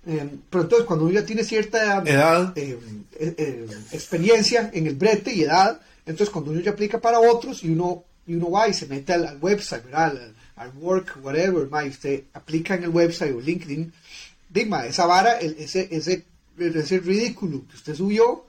eh, 0.07 0.27
pero 0.49 0.63
entonces 0.63 0.87
cuando 0.87 1.05
uno 1.05 1.13
ya 1.13 1.25
tiene 1.25 1.43
cierta 1.43 2.01
edad, 2.03 2.53
eh, 2.55 3.67
experiencia 3.91 4.71
en 4.73 4.87
el 4.87 4.95
brete 4.95 5.33
y 5.33 5.43
edad, 5.43 5.79
entonces 6.05 6.29
cuando 6.29 6.51
uno 6.51 6.61
ya 6.61 6.71
aplica 6.71 6.99
para 6.99 7.19
otros 7.19 7.63
y 7.63 7.69
uno, 7.69 8.05
y 8.25 8.35
uno 8.35 8.51
va 8.51 8.67
y 8.67 8.73
se 8.73 8.87
mete 8.87 9.13
al, 9.13 9.37
website, 9.39 9.83
Al, 9.93 10.33
al, 10.55 10.71
work, 10.77 11.19
whatever, 11.21 11.69
ma, 11.69 11.85
y 11.85 11.89
usted 11.89 12.23
aplica 12.33 12.75
en 12.75 12.83
el 12.83 12.89
website 12.89 13.35
o 13.35 13.39
LinkedIn, 13.39 13.93
dime, 14.49 14.87
esa 14.87 15.05
vara, 15.05 15.39
ese, 15.39 15.87
ese, 15.91 16.25
ese 16.57 16.99
ridículo 16.99 17.63
que 17.69 17.75
usted 17.75 17.95
subió, 17.95 18.45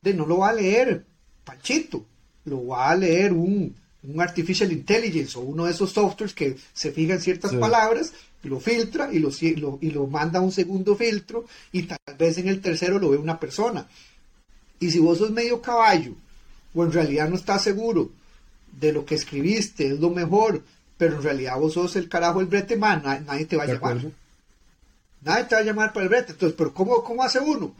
de 0.00 0.14
no 0.14 0.26
lo 0.26 0.38
va 0.38 0.50
a 0.50 0.54
leer, 0.54 1.04
Panchito 1.44 2.06
lo 2.44 2.66
va 2.66 2.90
a 2.90 2.96
leer 2.96 3.32
un, 3.32 3.74
artificial 4.18 4.72
intelligence 4.72 5.38
o 5.38 5.42
uno 5.42 5.64
de 5.64 5.70
esos 5.70 5.92
softwares 5.92 6.34
que 6.34 6.56
se 6.72 6.90
fija 6.90 7.14
en 7.14 7.20
ciertas 7.20 7.54
palabras, 7.54 8.12
lo 8.42 8.58
filtra 8.58 9.12
y 9.12 9.20
lo, 9.20 9.30
y 9.80 9.90
lo 9.90 10.06
manda 10.08 10.40
a 10.40 10.42
un 10.42 10.50
segundo 10.50 10.96
filtro 10.96 11.44
y 11.70 11.84
tal 11.84 11.98
vez 12.18 12.38
en 12.38 12.48
el 12.48 12.60
tercero 12.60 12.98
lo 12.98 13.10
ve 13.10 13.16
una 13.16 13.38
persona. 13.38 13.86
Y 14.80 14.90
si 14.90 14.98
vos 14.98 15.18
sos 15.18 15.30
medio 15.30 15.62
caballo 15.62 16.14
o 16.74 16.84
en 16.84 16.92
realidad 16.92 17.28
no 17.28 17.36
estás 17.36 17.62
seguro 17.62 18.10
de 18.72 18.92
lo 18.92 19.04
que 19.04 19.14
escribiste 19.14 19.86
es 19.86 20.00
lo 20.00 20.10
mejor, 20.10 20.62
pero 20.96 21.16
en 21.16 21.22
realidad 21.22 21.58
vos 21.58 21.74
sos 21.74 21.94
el 21.96 22.08
carajo 22.08 22.40
del 22.40 22.48
brete, 22.48 22.76
man, 22.76 23.02
nadie 23.26 23.44
te 23.44 23.56
va 23.56 23.64
a 23.64 23.66
llamar. 23.66 23.98
Nadie 25.20 25.44
te 25.44 25.54
va 25.54 25.60
a 25.60 25.64
llamar 25.64 25.92
para 25.92 26.04
el 26.04 26.08
brete. 26.08 26.32
Entonces, 26.32 26.56
pero 26.58 26.74
¿cómo, 26.74 27.04
cómo 27.04 27.22
hace 27.22 27.38
uno? 27.38 27.74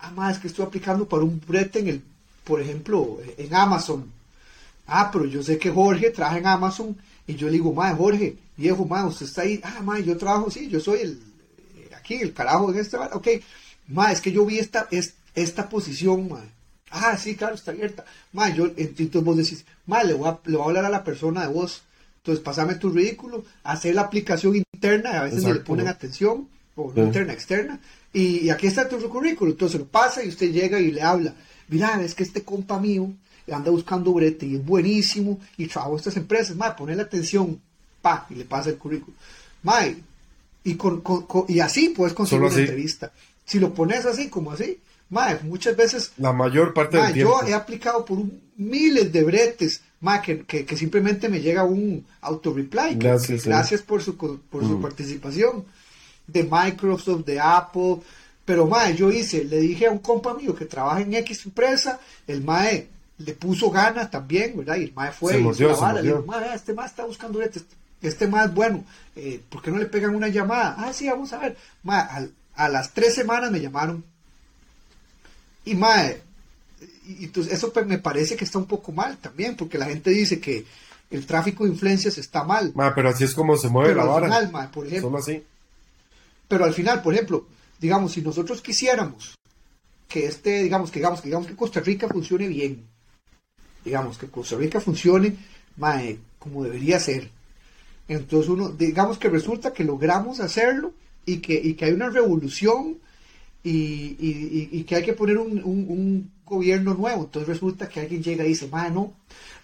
Ah, 0.00 0.10
más 0.10 0.36
es 0.36 0.42
que 0.42 0.48
estoy 0.48 0.64
aplicando 0.64 1.08
para 1.08 1.22
un 1.22 1.40
brete 1.46 1.80
en 1.80 1.88
el 1.88 2.02
por 2.48 2.62
ejemplo, 2.62 3.18
en 3.36 3.54
Amazon. 3.54 4.10
Ah, 4.86 5.10
pero 5.12 5.26
yo 5.26 5.42
sé 5.42 5.58
que 5.58 5.70
Jorge 5.70 6.08
trabaja 6.08 6.38
en 6.38 6.46
Amazon 6.46 6.96
y 7.26 7.34
yo 7.34 7.46
le 7.48 7.52
digo, 7.52 7.74
madre, 7.74 7.94
Jorge, 7.94 8.36
viejo, 8.56 8.86
madre, 8.86 9.08
usted 9.08 9.26
está 9.26 9.42
ahí. 9.42 9.60
Ah, 9.62 9.82
madre, 9.82 10.04
yo 10.04 10.16
trabajo, 10.16 10.50
sí, 10.50 10.66
yo 10.70 10.80
soy 10.80 11.00
el, 11.00 11.20
eh, 11.76 11.90
aquí, 11.94 12.14
el 12.14 12.32
carajo 12.32 12.72
en 12.72 12.78
este 12.78 12.96
Ok, 12.96 13.28
madre, 13.88 14.14
es 14.14 14.20
que 14.22 14.32
yo 14.32 14.46
vi 14.46 14.58
esta, 14.58 14.88
esta 15.34 15.68
posición, 15.68 16.26
madre. 16.30 16.48
Ah, 16.90 17.18
sí, 17.18 17.36
claro, 17.36 17.54
está 17.54 17.72
abierta. 17.72 18.06
Madre, 18.32 18.54
yo, 18.56 18.66
entonces 18.78 19.22
vos 19.22 19.36
decís, 19.36 19.66
madre, 19.84 20.08
le 20.08 20.14
voy, 20.14 20.30
a, 20.30 20.38
le 20.46 20.56
voy 20.56 20.64
a 20.64 20.68
hablar 20.68 20.86
a 20.86 20.90
la 20.90 21.04
persona 21.04 21.42
de 21.42 21.52
vos. 21.52 21.82
Entonces, 22.16 22.42
pasame 22.42 22.76
tu 22.76 22.88
ridículo, 22.88 23.44
hacer 23.62 23.94
la 23.94 24.02
aplicación 24.02 24.56
interna, 24.56 25.20
a 25.20 25.24
veces 25.24 25.42
no 25.42 25.52
le 25.52 25.60
ponen 25.60 25.86
atención, 25.86 26.48
o 26.76 26.92
no 26.94 27.04
interna, 27.04 27.34
externa, 27.34 27.78
y, 28.10 28.48
aquí 28.48 28.66
está 28.66 28.88
tu 28.88 28.98
currículo. 29.06 29.50
Entonces 29.50 29.78
lo 29.78 29.86
pasa 29.86 30.24
y 30.24 30.28
usted 30.28 30.50
llega 30.50 30.80
y 30.80 30.92
le 30.92 31.02
habla 31.02 31.34
mira, 31.68 32.02
es 32.02 32.14
que 32.14 32.22
este 32.22 32.44
compa 32.44 32.78
mío 32.78 33.12
anda 33.52 33.70
buscando 33.70 34.12
brete 34.12 34.46
y 34.46 34.56
es 34.56 34.64
buenísimo 34.64 35.40
y 35.56 35.66
trabajo 35.66 35.92
en 35.94 35.98
estas 35.98 36.16
empresas, 36.16 36.56
ma, 36.56 36.76
ponle 36.76 37.00
atención, 37.00 37.60
pa, 38.02 38.26
y 38.30 38.34
le 38.34 38.44
pasa 38.44 38.70
el 38.70 38.76
currículum. 38.76 39.14
Ma, 39.62 39.80
y, 40.64 40.74
con, 40.74 41.02
y 41.48 41.60
así 41.60 41.90
puedes 41.90 42.14
conseguir 42.14 42.44
una 42.44 42.54
entrevista. 42.54 43.12
Si 43.44 43.58
lo 43.58 43.72
pones 43.72 44.04
así, 44.06 44.28
como 44.28 44.52
así, 44.52 44.78
ma, 45.10 45.38
muchas 45.44 45.76
veces... 45.76 46.12
La 46.18 46.32
mayor 46.32 46.74
parte 46.74 46.98
del 46.98 47.12
tiempo. 47.12 47.40
Yo 47.42 47.48
he 47.48 47.54
aplicado 47.54 48.04
por 48.04 48.18
miles 48.56 49.12
de 49.12 49.24
bretes, 49.24 49.82
ma, 50.00 50.20
que, 50.20 50.44
que, 50.44 50.76
simplemente 50.76 51.28
me 51.28 51.40
llega 51.40 51.64
un 51.64 52.04
auto-reply. 52.20 52.96
Gracias, 52.96 53.44
gracias 53.44 53.82
por 53.82 54.02
su, 54.02 54.16
por 54.16 54.62
su 54.62 54.78
mm. 54.78 54.82
participación. 54.82 55.64
De 56.26 56.44
Microsoft, 56.44 57.24
de 57.24 57.40
Apple, 57.40 58.00
pero, 58.48 58.66
mae, 58.66 58.96
yo 58.96 59.10
hice, 59.10 59.44
le 59.44 59.58
dije 59.58 59.88
a 59.88 59.90
un 59.90 59.98
compa 59.98 60.32
mío 60.32 60.54
que 60.54 60.64
trabaja 60.64 61.02
en 61.02 61.12
X 61.12 61.44
empresa, 61.44 62.00
el 62.26 62.42
mae 62.42 62.88
le 63.18 63.34
puso 63.34 63.70
ganas 63.70 64.10
también, 64.10 64.56
¿verdad? 64.56 64.76
Y 64.76 64.84
el 64.84 64.94
mae 64.94 65.12
fue 65.12 65.34
se 65.34 65.38
mordió, 65.38 65.68
y 65.68 65.94
le 65.96 66.02
dijo, 66.02 66.24
mae, 66.26 66.54
este 66.54 66.72
mae 66.72 66.86
está 66.86 67.04
buscando 67.04 67.42
este, 67.42 67.60
este 68.00 68.26
mae 68.26 68.46
es 68.46 68.54
bueno, 68.54 68.86
eh, 69.16 69.42
¿por 69.50 69.60
qué 69.60 69.70
no 69.70 69.76
le 69.76 69.84
pegan 69.84 70.14
una 70.14 70.28
llamada? 70.28 70.76
Ah, 70.78 70.94
sí, 70.94 71.06
vamos 71.10 71.30
a 71.34 71.40
ver. 71.40 71.58
Mae, 71.82 72.30
a, 72.54 72.68
las 72.70 72.94
tres 72.94 73.14
semanas 73.14 73.50
me 73.50 73.60
llamaron. 73.60 74.02
Y 75.66 75.74
mae, 75.74 76.22
y, 77.06 77.26
entonces 77.26 77.52
eso 77.52 77.70
me 77.84 77.98
parece 77.98 78.34
que 78.34 78.46
está 78.46 78.56
un 78.56 78.64
poco 78.64 78.92
mal 78.92 79.18
también, 79.18 79.56
porque 79.56 79.76
la 79.76 79.84
gente 79.84 80.08
dice 80.08 80.40
que 80.40 80.64
el 81.10 81.26
tráfico 81.26 81.64
de 81.64 81.70
influencias 81.72 82.16
está 82.16 82.44
mal. 82.44 82.72
Mae, 82.74 82.92
pero 82.94 83.10
así 83.10 83.24
es 83.24 83.34
como 83.34 83.58
se 83.58 83.68
mueve 83.68 83.94
la 83.94 84.04
vara. 84.04 84.26
Final, 84.26 84.52
mae, 84.52 84.68
por 84.68 84.86
ejemplo. 84.86 85.18
así. 85.18 85.44
Pero 86.48 86.64
al 86.64 86.72
final, 86.72 87.02
por 87.02 87.12
ejemplo, 87.12 87.46
digamos, 87.80 88.12
si 88.12 88.22
nosotros 88.22 88.60
quisiéramos 88.60 89.34
que 90.08 90.26
este, 90.26 90.62
digamos, 90.62 90.90
que 90.90 91.00
digamos, 91.00 91.20
que 91.20 91.28
digamos 91.28 91.46
que 91.46 91.56
Costa 91.56 91.80
Rica 91.80 92.08
funcione 92.08 92.48
bien, 92.48 92.82
digamos, 93.84 94.16
que 94.16 94.28
Costa 94.28 94.56
Rica 94.56 94.80
funcione 94.80 95.36
como 96.38 96.64
debería 96.64 96.98
ser. 96.98 97.30
Entonces 98.08 98.48
uno, 98.48 98.70
digamos 98.70 99.18
que 99.18 99.28
resulta 99.28 99.72
que 99.72 99.84
logramos 99.84 100.40
hacerlo 100.40 100.92
y 101.26 101.38
que, 101.38 101.76
que 101.76 101.84
hay 101.84 101.92
una 101.92 102.08
revolución 102.08 102.98
y, 103.62 104.82
que 104.84 104.96
hay 104.96 105.02
que 105.04 105.12
poner 105.12 105.36
un, 105.38 106.30
gobierno 106.46 106.94
nuevo. 106.94 107.24
Entonces 107.24 107.46
resulta 107.46 107.90
que 107.90 108.00
alguien 108.00 108.22
llega 108.22 108.42
y 108.44 108.48
dice, 108.48 108.70
no, 108.90 109.12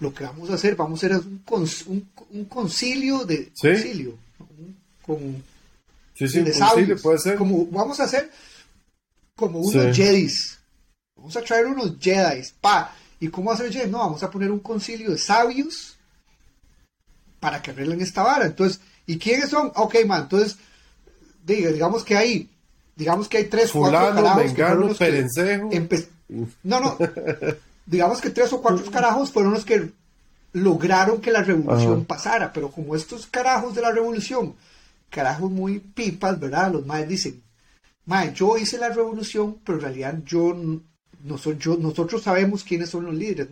lo 0.01 0.13
que 0.13 0.25
vamos 0.25 0.51
a 0.51 0.55
hacer, 0.55 0.77
vamos 0.77 1.03
a 1.03 1.07
hacer 1.07 1.19
un, 1.51 2.07
un, 2.31 2.45
concilio 2.45 3.25
de... 3.25 3.51
Concilio, 3.59 4.19
con 5.07 5.43
Sí, 6.15 6.29
sí, 6.29 6.45
puede 7.03 7.19
ser. 7.19 7.37
Como, 7.37 7.67
vamos 7.67 8.01
a 8.01 8.05
hacer 8.05 8.31
como 9.37 9.59
unos 9.61 9.97
Jedis. 9.97 10.59
Vamos 11.17 11.37
a 11.37 11.43
traer 11.43 11.67
unos 11.67 11.97
Jedis. 12.01 12.55
Pa. 12.61 12.95
¿Y 13.21 13.29
cómo 13.29 13.51
hacer 13.51 13.73
Jedi? 13.73 13.91
No, 13.91 13.99
vamos 13.99 14.23
a 14.23 14.31
poner 14.31 14.51
un 14.51 14.61
concilio 14.61 15.11
de 15.11 15.19
sabios 15.19 15.97
para 17.41 17.63
que 17.63 17.71
arreglen 17.71 18.03
esta 18.03 18.23
vara. 18.23 18.45
Entonces, 18.45 18.81
¿y 19.07 19.19
quiénes 19.19 19.49
son? 19.49 19.73
Ok, 19.77 19.97
man, 20.07 20.23
entonces, 20.23 20.59
digamos 21.45 22.05
que 22.05 22.17
hay, 22.17 22.51
digamos 22.97 23.29
que 23.29 23.39
hay 23.39 23.45
tres, 23.45 23.71
Fulano, 23.71 24.21
cuatro 24.21 24.55
carajos 24.55 24.99
No, 26.63 26.81
no. 26.81 26.99
digamos 27.87 28.21
que 28.21 28.31
tres 28.31 28.53
o 28.53 28.61
cuatro 28.61 28.91
carajos 28.91 29.31
fueron 29.31 29.55
los 29.55 29.65
que 29.65 29.91
lograron 30.53 31.21
que 31.21 31.33
la 31.33 31.43
revolución 31.43 32.05
pasara, 32.05 32.53
pero 32.53 32.71
como 32.71 32.95
estos 32.95 33.27
carajos 33.27 33.75
de 33.75 33.83
la 33.83 33.91
revolución 33.91 34.55
carajos 35.15 35.49
muy 35.49 35.79
pipas, 35.79 36.41
¿verdad? 36.41 36.73
Los 36.73 36.85
más 36.85 37.07
dicen, 37.07 37.41
mae, 38.07 38.35
yo 38.35 38.59
hice 38.59 38.79
la 38.79 38.89
revolución, 38.89 39.59
pero 39.65 39.79
en 39.79 39.85
realidad 39.85 40.19
yo 40.27 40.55
no 41.23 41.39
soy 41.39 41.57
yo, 41.59 41.77
nosotros 41.77 42.23
sabemos 42.23 42.65
quiénes 42.65 42.91
son 42.91 43.05
los 43.05 43.15
líderes. 43.15 43.47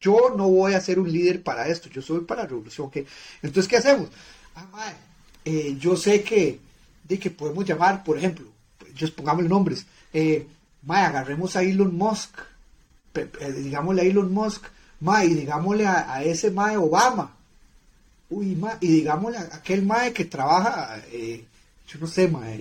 Yo 0.00 0.34
no 0.36 0.48
voy 0.48 0.72
a 0.72 0.80
ser 0.80 0.98
un 0.98 1.12
líder 1.12 1.42
para 1.42 1.68
esto, 1.68 1.90
yo 1.90 2.00
soy 2.00 2.20
para 2.20 2.42
la 2.42 2.48
revolución. 2.48 2.90
Entonces, 3.42 3.68
¿qué 3.68 3.76
hacemos? 3.76 4.08
Ah, 4.56 4.66
mae, 4.72 4.94
eh, 5.44 5.76
yo 5.78 5.96
sé 5.96 6.22
que, 6.22 6.58
de 7.04 7.18
que 7.18 7.30
podemos 7.30 7.64
llamar, 7.66 8.02
por 8.02 8.16
ejemplo, 8.16 8.46
yo 8.96 9.14
pongamos 9.14 9.44
nombres, 9.44 9.86
eh, 10.14 10.46
mae, 10.82 11.04
agarremos 11.04 11.54
a 11.56 11.62
Elon 11.62 11.94
Musk, 11.94 12.38
digámosle 13.62 14.02
a 14.02 14.04
Elon 14.04 14.32
Musk, 14.32 14.64
mae, 15.00 15.26
y 15.26 15.34
digámosle 15.34 15.86
a, 15.86 16.14
a 16.14 16.24
ese 16.24 16.50
mae 16.50 16.78
Obama, 16.78 17.36
uy, 18.32 18.54
ma, 18.56 18.78
y 18.80 18.88
digámosle 18.88 19.38
a 19.38 19.42
aquel 19.56 19.82
mae 19.82 20.12
que 20.12 20.24
trabaja, 20.24 21.02
eh, 21.12 21.44
yo 21.86 21.98
no 22.00 22.06
sé, 22.06 22.28
mae, 22.28 22.56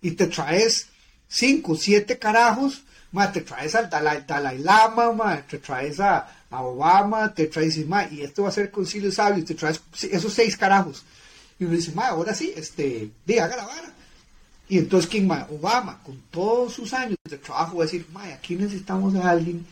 y, 0.00 0.10
te 0.12 0.26
traes 0.26 0.86
cinco, 1.28 1.74
siete 1.76 2.18
carajos, 2.18 2.82
mae, 3.10 3.28
te 3.28 3.40
traes 3.40 3.74
al 3.74 3.90
Dalai, 3.90 4.58
Lama, 4.58 5.12
mae, 5.12 5.42
te 5.42 5.58
traes 5.58 6.00
a, 6.00 6.28
Obama, 6.50 7.32
te 7.34 7.46
traes, 7.46 7.84
mae, 7.86 8.08
y 8.12 8.22
esto 8.22 8.42
va 8.42 8.50
a 8.50 8.52
ser 8.52 8.70
concilio 8.70 9.10
sabio, 9.10 9.44
te 9.44 9.54
traes 9.54 9.80
esos 10.10 10.32
seis 10.32 10.56
carajos. 10.56 11.02
Y 11.58 11.64
uno 11.64 11.74
dice, 11.74 11.92
mae, 11.92 12.08
ahora 12.08 12.34
sí, 12.34 12.52
este, 12.54 13.10
di, 13.24 13.38
haga 13.38 13.56
la. 13.56 13.68
Y 14.68 14.78
entonces, 14.78 15.10
¿quién, 15.10 15.26
mae? 15.26 15.44
Obama, 15.50 16.02
con 16.02 16.18
todos 16.30 16.74
sus 16.74 16.92
años 16.92 17.18
de 17.28 17.38
trabajo, 17.38 17.78
va 17.78 17.84
a 17.84 17.86
decir, 17.86 18.06
mae, 18.12 18.32
aquí 18.32 18.54
necesitamos 18.54 19.14
a 19.16 19.30
alguien 19.30 19.66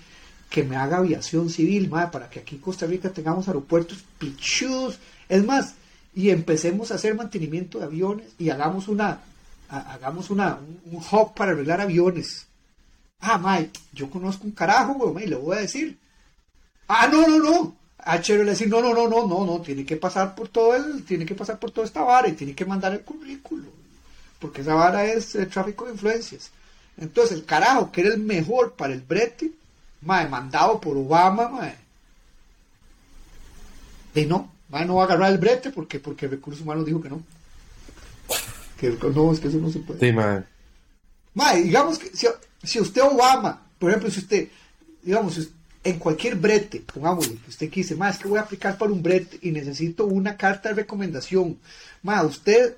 que 0.51 0.65
me 0.65 0.77
haga 0.77 0.99
aviación 0.99 1.49
civil, 1.49 1.89
mae, 1.89 2.09
para 2.09 2.29
que 2.29 2.41
aquí 2.41 2.57
en 2.57 2.61
Costa 2.61 2.87
Rica 2.87 3.11
tengamos 3.11 3.47
aeropuertos 3.47 3.99
pichudos, 4.19 4.99
es 5.31 5.45
más, 5.45 5.75
y 6.15 6.31
empecemos 6.31 6.91
a 6.91 6.97
hacer 6.97 7.15
mantenimiento 7.15 7.79
de 7.79 7.85
aviones 7.85 8.27
y 8.37 8.51
hagamos 8.51 8.89
una, 8.89 9.21
hagamos 9.69 10.29
una, 10.29 10.59
un, 10.85 10.97
hub 10.97 11.35
para 11.35 11.53
arreglar 11.53 11.81
aviones. 11.81 12.47
Ah, 13.21 13.39
Mike, 13.39 13.79
yo 13.93 14.11
conozco 14.11 14.45
un 14.45 14.51
carajo, 14.51 14.95
güey, 14.95 15.27
le 15.27 15.37
voy 15.37 15.57
a 15.57 15.61
decir. 15.61 15.97
Ah, 16.89 17.07
no, 17.07 17.27
no, 17.29 17.39
no. 17.39 17.77
A 17.99 18.21
Chero 18.21 18.43
le 18.43 18.53
decir, 18.53 18.69
no, 18.69 18.81
no, 18.81 18.93
no, 18.93 19.09
no, 19.09 19.27
no, 19.29 19.45
no, 19.45 19.61
tiene 19.61 19.85
que 19.85 19.97
pasar 19.97 20.35
por 20.35 20.49
todo 20.49 20.75
el, 20.75 21.05
tiene 21.05 21.25
que 21.25 21.35
pasar 21.35 21.59
por 21.59 21.71
toda 21.71 21.87
esta 21.87 22.03
vara 22.03 22.29
y 22.29 22.33
tiene 22.33 22.55
que 22.55 22.65
mandar 22.65 22.93
el 22.93 23.03
currículo. 23.03 23.69
Porque 24.41 24.63
esa 24.63 24.75
vara 24.75 25.05
es 25.05 25.35
el 25.37 25.49
tráfico 25.49 25.85
de 25.85 25.93
influencias. 25.93 26.51
Entonces 26.97 27.37
el 27.39 27.45
carajo 27.45 27.93
que 27.93 28.01
era 28.01 28.11
el 28.11 28.19
mejor 28.21 28.73
para 28.73 28.95
el 28.95 29.01
brete, 29.01 29.53
mae, 30.01 30.29
mandado 30.29 30.81
por 30.81 30.97
Obama, 30.97 31.49
mae. 31.49 31.77
De 34.15 34.27
no, 34.27 34.51
mae, 34.71 34.87
no 34.87 34.97
va 34.97 35.03
a 35.03 35.07
agarrar 35.07 35.33
el 35.33 35.39
brete 35.39 35.71
porque, 35.71 35.99
porque 36.01 36.29
Recursos 36.29 36.63
Humanos 36.63 36.87
dijo 36.87 37.01
que 37.01 37.09
no. 37.09 37.23
Que 38.79 38.89
no, 39.15 39.33
es 39.33 39.41
que 39.41 39.49
eso 39.49 39.59
no 39.59 39.71
se 39.71 39.81
puede. 39.81 40.01
Sí, 40.01 40.13
mae. 40.13 40.43
Mae, 41.35 41.63
digamos 41.63 41.99
que 41.99 42.11
si, 42.17 42.27
si 42.63 42.81
usted 42.81 43.03
Obama, 43.03 43.67
por 43.79 43.91
ejemplo, 43.91 44.11
si 44.11 44.21
usted, 44.21 44.49
digamos, 45.03 45.35
si 45.35 45.53
en 45.83 45.99
cualquier 45.99 46.37
brete, 46.37 46.81
pongámosle, 46.81 47.37
que 47.37 47.51
usted 47.51 47.71
dice, 47.71 47.95
más 47.95 48.17
es 48.17 48.23
que 48.23 48.29
voy 48.29 48.39
a 48.39 48.43
aplicar 48.43 48.77
para 48.77 48.93
un 48.93 49.03
brete 49.03 49.39
y 49.43 49.51
necesito 49.51 50.05
una 50.05 50.37
carta 50.37 50.69
de 50.71 50.75
recomendación. 50.77 51.59
Ma, 52.03 52.23
usted, 52.23 52.77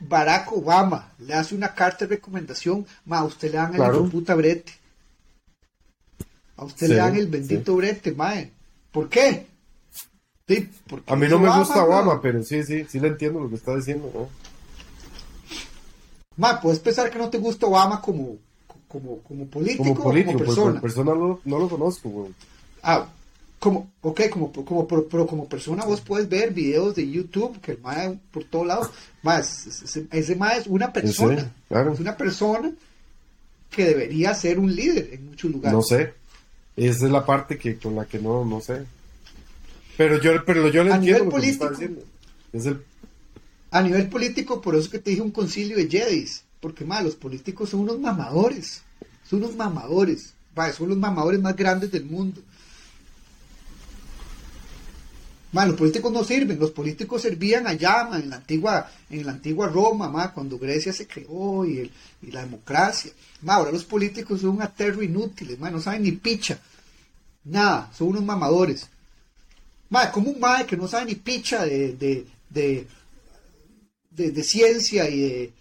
Barack 0.00 0.52
Obama, 0.52 1.12
le 1.18 1.34
hace 1.34 1.54
una 1.54 1.74
carta 1.74 2.06
de 2.06 2.16
recomendación, 2.16 2.86
a 3.08 3.24
usted 3.24 3.50
le 3.50 3.56
dan 3.56 3.72
Claro. 3.72 4.04
el 4.04 4.10
puta 4.10 4.34
brete. 4.34 4.72
A 6.56 6.64
usted 6.64 6.86
Sí, 6.86 6.92
le 6.92 6.98
dan 6.98 7.16
el 7.16 7.28
bendito 7.28 7.76
brete, 7.76 8.12
mae. 8.12 8.50
¿Por 8.92 9.08
qué? 9.08 9.46
Sí, 10.48 10.68
A 11.06 11.14
mí 11.16 11.28
no 11.28 11.38
me 11.38 11.58
gusta. 11.58 11.84
Obama, 11.84 12.20
pero 12.22 12.42
sí, 12.42 12.62
sí, 12.64 12.84
sí 12.88 12.98
le 12.98 13.08
entiendo 13.08 13.38
lo 13.40 13.48
que 13.50 13.56
está 13.56 13.76
diciendo, 13.76 14.10
¿no? 14.14 14.28
Ma, 16.36 16.60
puedes 16.60 16.78
pensar 16.78 17.10
que 17.10 17.18
no 17.18 17.28
te 17.28 17.38
gusta 17.38 17.66
Obama 17.66 18.00
como, 18.00 18.36
como, 18.86 19.18
como 19.18 19.46
político 19.46 19.82
Como 19.82 20.02
político, 20.02 20.32
como 20.34 20.44
pues 20.44 20.56
persona. 20.56 20.72
por 20.72 20.80
persona 20.82 21.14
no, 21.14 21.40
no 21.44 21.58
lo 21.58 21.68
conozco, 21.68 22.08
güey. 22.08 22.32
Ah, 22.82 23.06
como, 23.58 23.90
ok, 24.02 24.20
como, 24.30 24.52
como, 24.52 24.86
pero, 24.86 25.08
pero 25.08 25.26
como 25.26 25.48
persona 25.48 25.84
vos 25.84 26.00
puedes 26.00 26.28
ver 26.28 26.52
videos 26.52 26.94
de 26.94 27.10
YouTube 27.10 27.60
que 27.60 27.72
el 27.72 27.80
mae 27.80 28.16
por 28.30 28.44
todos 28.44 28.66
lados, 28.68 28.90
más 29.22 29.66
ese, 29.66 30.06
ese 30.12 30.36
mae 30.36 30.58
es 30.60 30.66
una 30.68 30.92
persona, 30.92 31.40
Sí, 31.40 31.46
claro. 31.68 31.92
es 31.92 31.98
una 32.00 32.16
persona 32.16 32.70
que 33.68 33.84
debería 33.84 34.32
ser 34.34 34.60
un 34.60 34.74
líder 34.74 35.10
en 35.12 35.26
muchos 35.26 35.50
lugares. 35.50 35.76
No 35.76 35.82
sé. 35.82 36.14
Esa 36.76 37.06
es 37.06 37.10
la 37.10 37.26
parte 37.26 37.58
que 37.58 37.76
con 37.78 37.96
la 37.96 38.04
que 38.04 38.20
no, 38.20 38.44
no 38.44 38.60
sé. 38.60 38.84
Pero 39.98 40.20
yo, 40.22 40.44
pero 40.44 40.68
yo 40.68 40.84
le 40.84 40.92
A 40.92 40.96
entiendo 40.96 41.24
nivel 41.24 41.24
lo 41.24 41.30
que 41.42 41.56
político. 41.58 42.02
Es 42.52 42.66
el, 42.66 42.82
A 43.72 43.82
nivel 43.82 44.08
político, 44.08 44.62
por 44.62 44.76
eso 44.76 44.88
que 44.90 45.00
te 45.00 45.10
dije 45.10 45.22
un 45.22 45.32
concilio 45.32 45.76
de 45.76 45.88
Jedis, 45.88 46.44
porque 46.60 46.84
mae, 46.84 47.02
los 47.04 47.16
políticos 47.16 47.70
son 47.70 47.80
unos 47.80 47.98
mamadores, 47.98 48.82
son 49.28 49.42
unos 49.42 49.56
mamadores, 49.56 50.32
mae, 50.54 50.72
son 50.72 50.88
los 50.90 50.98
mamadores 50.98 51.40
más 51.40 51.56
grandes 51.56 51.90
del 51.90 52.04
mundo. 52.04 52.40
Ma, 55.50 55.66
los 55.66 55.76
políticos 55.76 56.12
no 56.12 56.22
sirven, 56.22 56.60
los 56.60 56.70
políticos 56.70 57.22
servían 57.22 57.66
allá 57.66 58.04
ma, 58.08 58.18
en 58.18 58.30
la 58.30 58.36
antigua, 58.36 58.88
en 59.10 59.26
la 59.26 59.32
antigua 59.32 59.66
Roma, 59.66 60.08
ma, 60.08 60.32
cuando 60.32 60.58
Grecia 60.58 60.92
se 60.92 61.06
creó 61.08 61.64
y, 61.64 61.78
el- 61.78 61.90
y 62.22 62.30
la 62.30 62.42
democracia. 62.42 63.10
Ma, 63.42 63.54
ahora 63.54 63.72
los 63.72 63.84
políticos 63.84 64.42
son 64.42 64.50
un 64.50 64.62
aterro 64.62 65.02
inútiles, 65.02 65.58
ma, 65.58 65.70
no 65.70 65.80
saben 65.80 66.02
ni 66.04 66.12
picha, 66.12 66.58
nada, 67.44 67.90
son 67.96 68.08
unos 68.08 68.24
mamadores. 68.24 68.88
Ma, 69.90 70.10
como 70.12 70.30
un 70.30 70.38
mae 70.40 70.66
que 70.66 70.76
no 70.76 70.86
sabe 70.86 71.06
ni 71.06 71.14
picha 71.14 71.64
de, 71.64 71.94
de, 71.94 72.26
de, 72.50 72.86
de- 74.10 74.30
de 74.30 74.42
ciencia 74.42 75.08
y 75.08 75.20
de, 75.20 75.52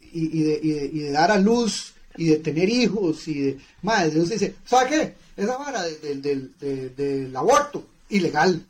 y, 0.00 0.38
y 0.38 0.42
de, 0.42 0.60
y 0.62 0.70
de- 0.72 0.90
y 0.92 0.98
de 1.00 1.10
dar 1.12 1.30
a 1.30 1.38
luz 1.38 1.94
y 2.16 2.26
de 2.26 2.36
tener 2.38 2.68
hijos 2.68 3.26
y 3.28 3.34
de 3.40 3.58
madre 3.82 4.10
Dios 4.10 4.28
dice 4.30 4.54
¿sabe 4.66 4.90
qué? 4.90 5.14
esa 5.36 5.56
vara 5.56 5.82
de- 5.84 5.98
de- 5.98 6.14
del- 6.16 6.52
de- 6.58 6.88
del 6.90 7.36
aborto 7.36 7.84
ilegal 8.10 8.64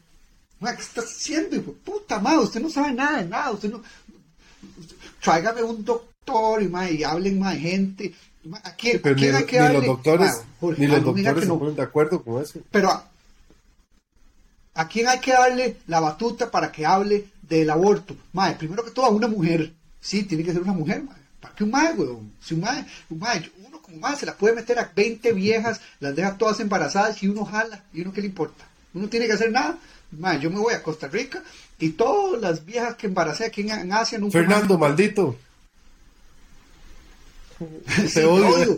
Ma, 0.60 0.76
¿qué 0.76 0.82
está 0.82 1.00
haciendo? 1.00 1.56
hijo 1.56 1.72
puta 1.84 2.20
madre 2.20 2.44
usted 2.44 2.60
no 2.60 2.70
sabe 2.70 2.92
nada 2.92 3.22
de 3.22 3.28
nada 3.28 3.50
usted 3.50 3.70
no 3.70 3.82
tráigame 5.22 5.62
un 5.62 5.84
doctor 5.84 6.62
y, 6.62 6.68
ma, 6.68 6.88
y 6.90 7.02
hablen 7.02 7.38
más 7.38 7.56
gente 7.58 8.14
Ma, 8.44 8.60
¿a 8.64 8.74
quién, 8.74 8.94
sí, 8.94 9.00
pero 9.02 9.14
a 9.14 9.18
quién 9.18 9.30
ni, 9.32 9.36
hay 9.38 9.44
que 9.46 9.56
ni 9.56 9.62
darle? 9.62 9.78
los 9.78 9.86
doctores, 9.86 10.32
Jorge, 10.60 10.80
ni 10.80 10.86
los 10.88 11.04
doctores 11.04 11.42
se 11.44 11.48
no. 11.48 11.58
ponen 11.60 11.76
de 11.76 11.82
acuerdo 11.82 12.24
con 12.24 12.42
eso. 12.42 12.58
Pero 12.72 13.02
a, 14.74 14.82
¿a 14.82 14.88
quién 14.88 15.08
hay 15.08 15.20
que 15.20 15.32
darle 15.32 15.76
la 15.86 16.00
batuta 16.00 16.50
para 16.50 16.70
que 16.72 16.86
hable 16.86 17.26
del 17.42 17.70
aborto? 17.70 18.16
Mae, 18.32 18.54
primero 18.54 18.84
que 18.84 18.90
todo 18.90 19.06
a 19.06 19.10
una 19.10 19.28
mujer. 19.28 19.72
Sí, 20.00 20.24
tiene 20.24 20.42
que 20.44 20.52
ser 20.52 20.62
una 20.62 20.72
mujer, 20.72 21.02
mae. 21.02 21.16
¿Para 21.40 21.54
qué 21.54 21.64
un 21.64 21.70
mae, 21.70 21.92
weón? 21.94 22.32
Si 22.40 22.54
un 22.54 22.60
mae, 22.60 22.84
un 23.10 23.18
mae, 23.18 23.50
uno 23.66 23.80
como 23.82 23.96
mae 23.98 24.16
se 24.16 24.26
la 24.26 24.34
puede 24.34 24.54
meter 24.54 24.78
a 24.78 24.90
20 24.94 25.32
viejas, 25.32 25.80
las 26.00 26.14
deja 26.14 26.36
todas 26.38 26.60
embarazadas 26.60 27.22
y 27.22 27.28
uno 27.28 27.44
jala. 27.44 27.84
¿Y 27.92 28.00
uno 28.02 28.12
qué 28.12 28.20
le 28.20 28.28
importa? 28.28 28.64
Uno 28.94 29.08
tiene 29.08 29.26
que 29.26 29.32
hacer 29.32 29.50
nada. 29.50 29.76
Mae, 30.12 30.38
yo 30.40 30.50
me 30.50 30.58
voy 30.58 30.74
a 30.74 30.82
Costa 30.82 31.08
Rica 31.08 31.42
y 31.78 31.90
todas 31.90 32.40
las 32.40 32.64
viejas 32.64 32.94
que 32.96 33.06
embaracé 33.08 33.46
aquí 33.46 33.62
en, 33.62 33.92
Asia 33.92 34.18
nunca 34.18 34.38
más- 34.38 34.46
Fernando, 34.48 34.78
maldito. 34.78 35.36
Sí, 38.08 38.14
Te 38.14 38.24
odio. 38.24 38.76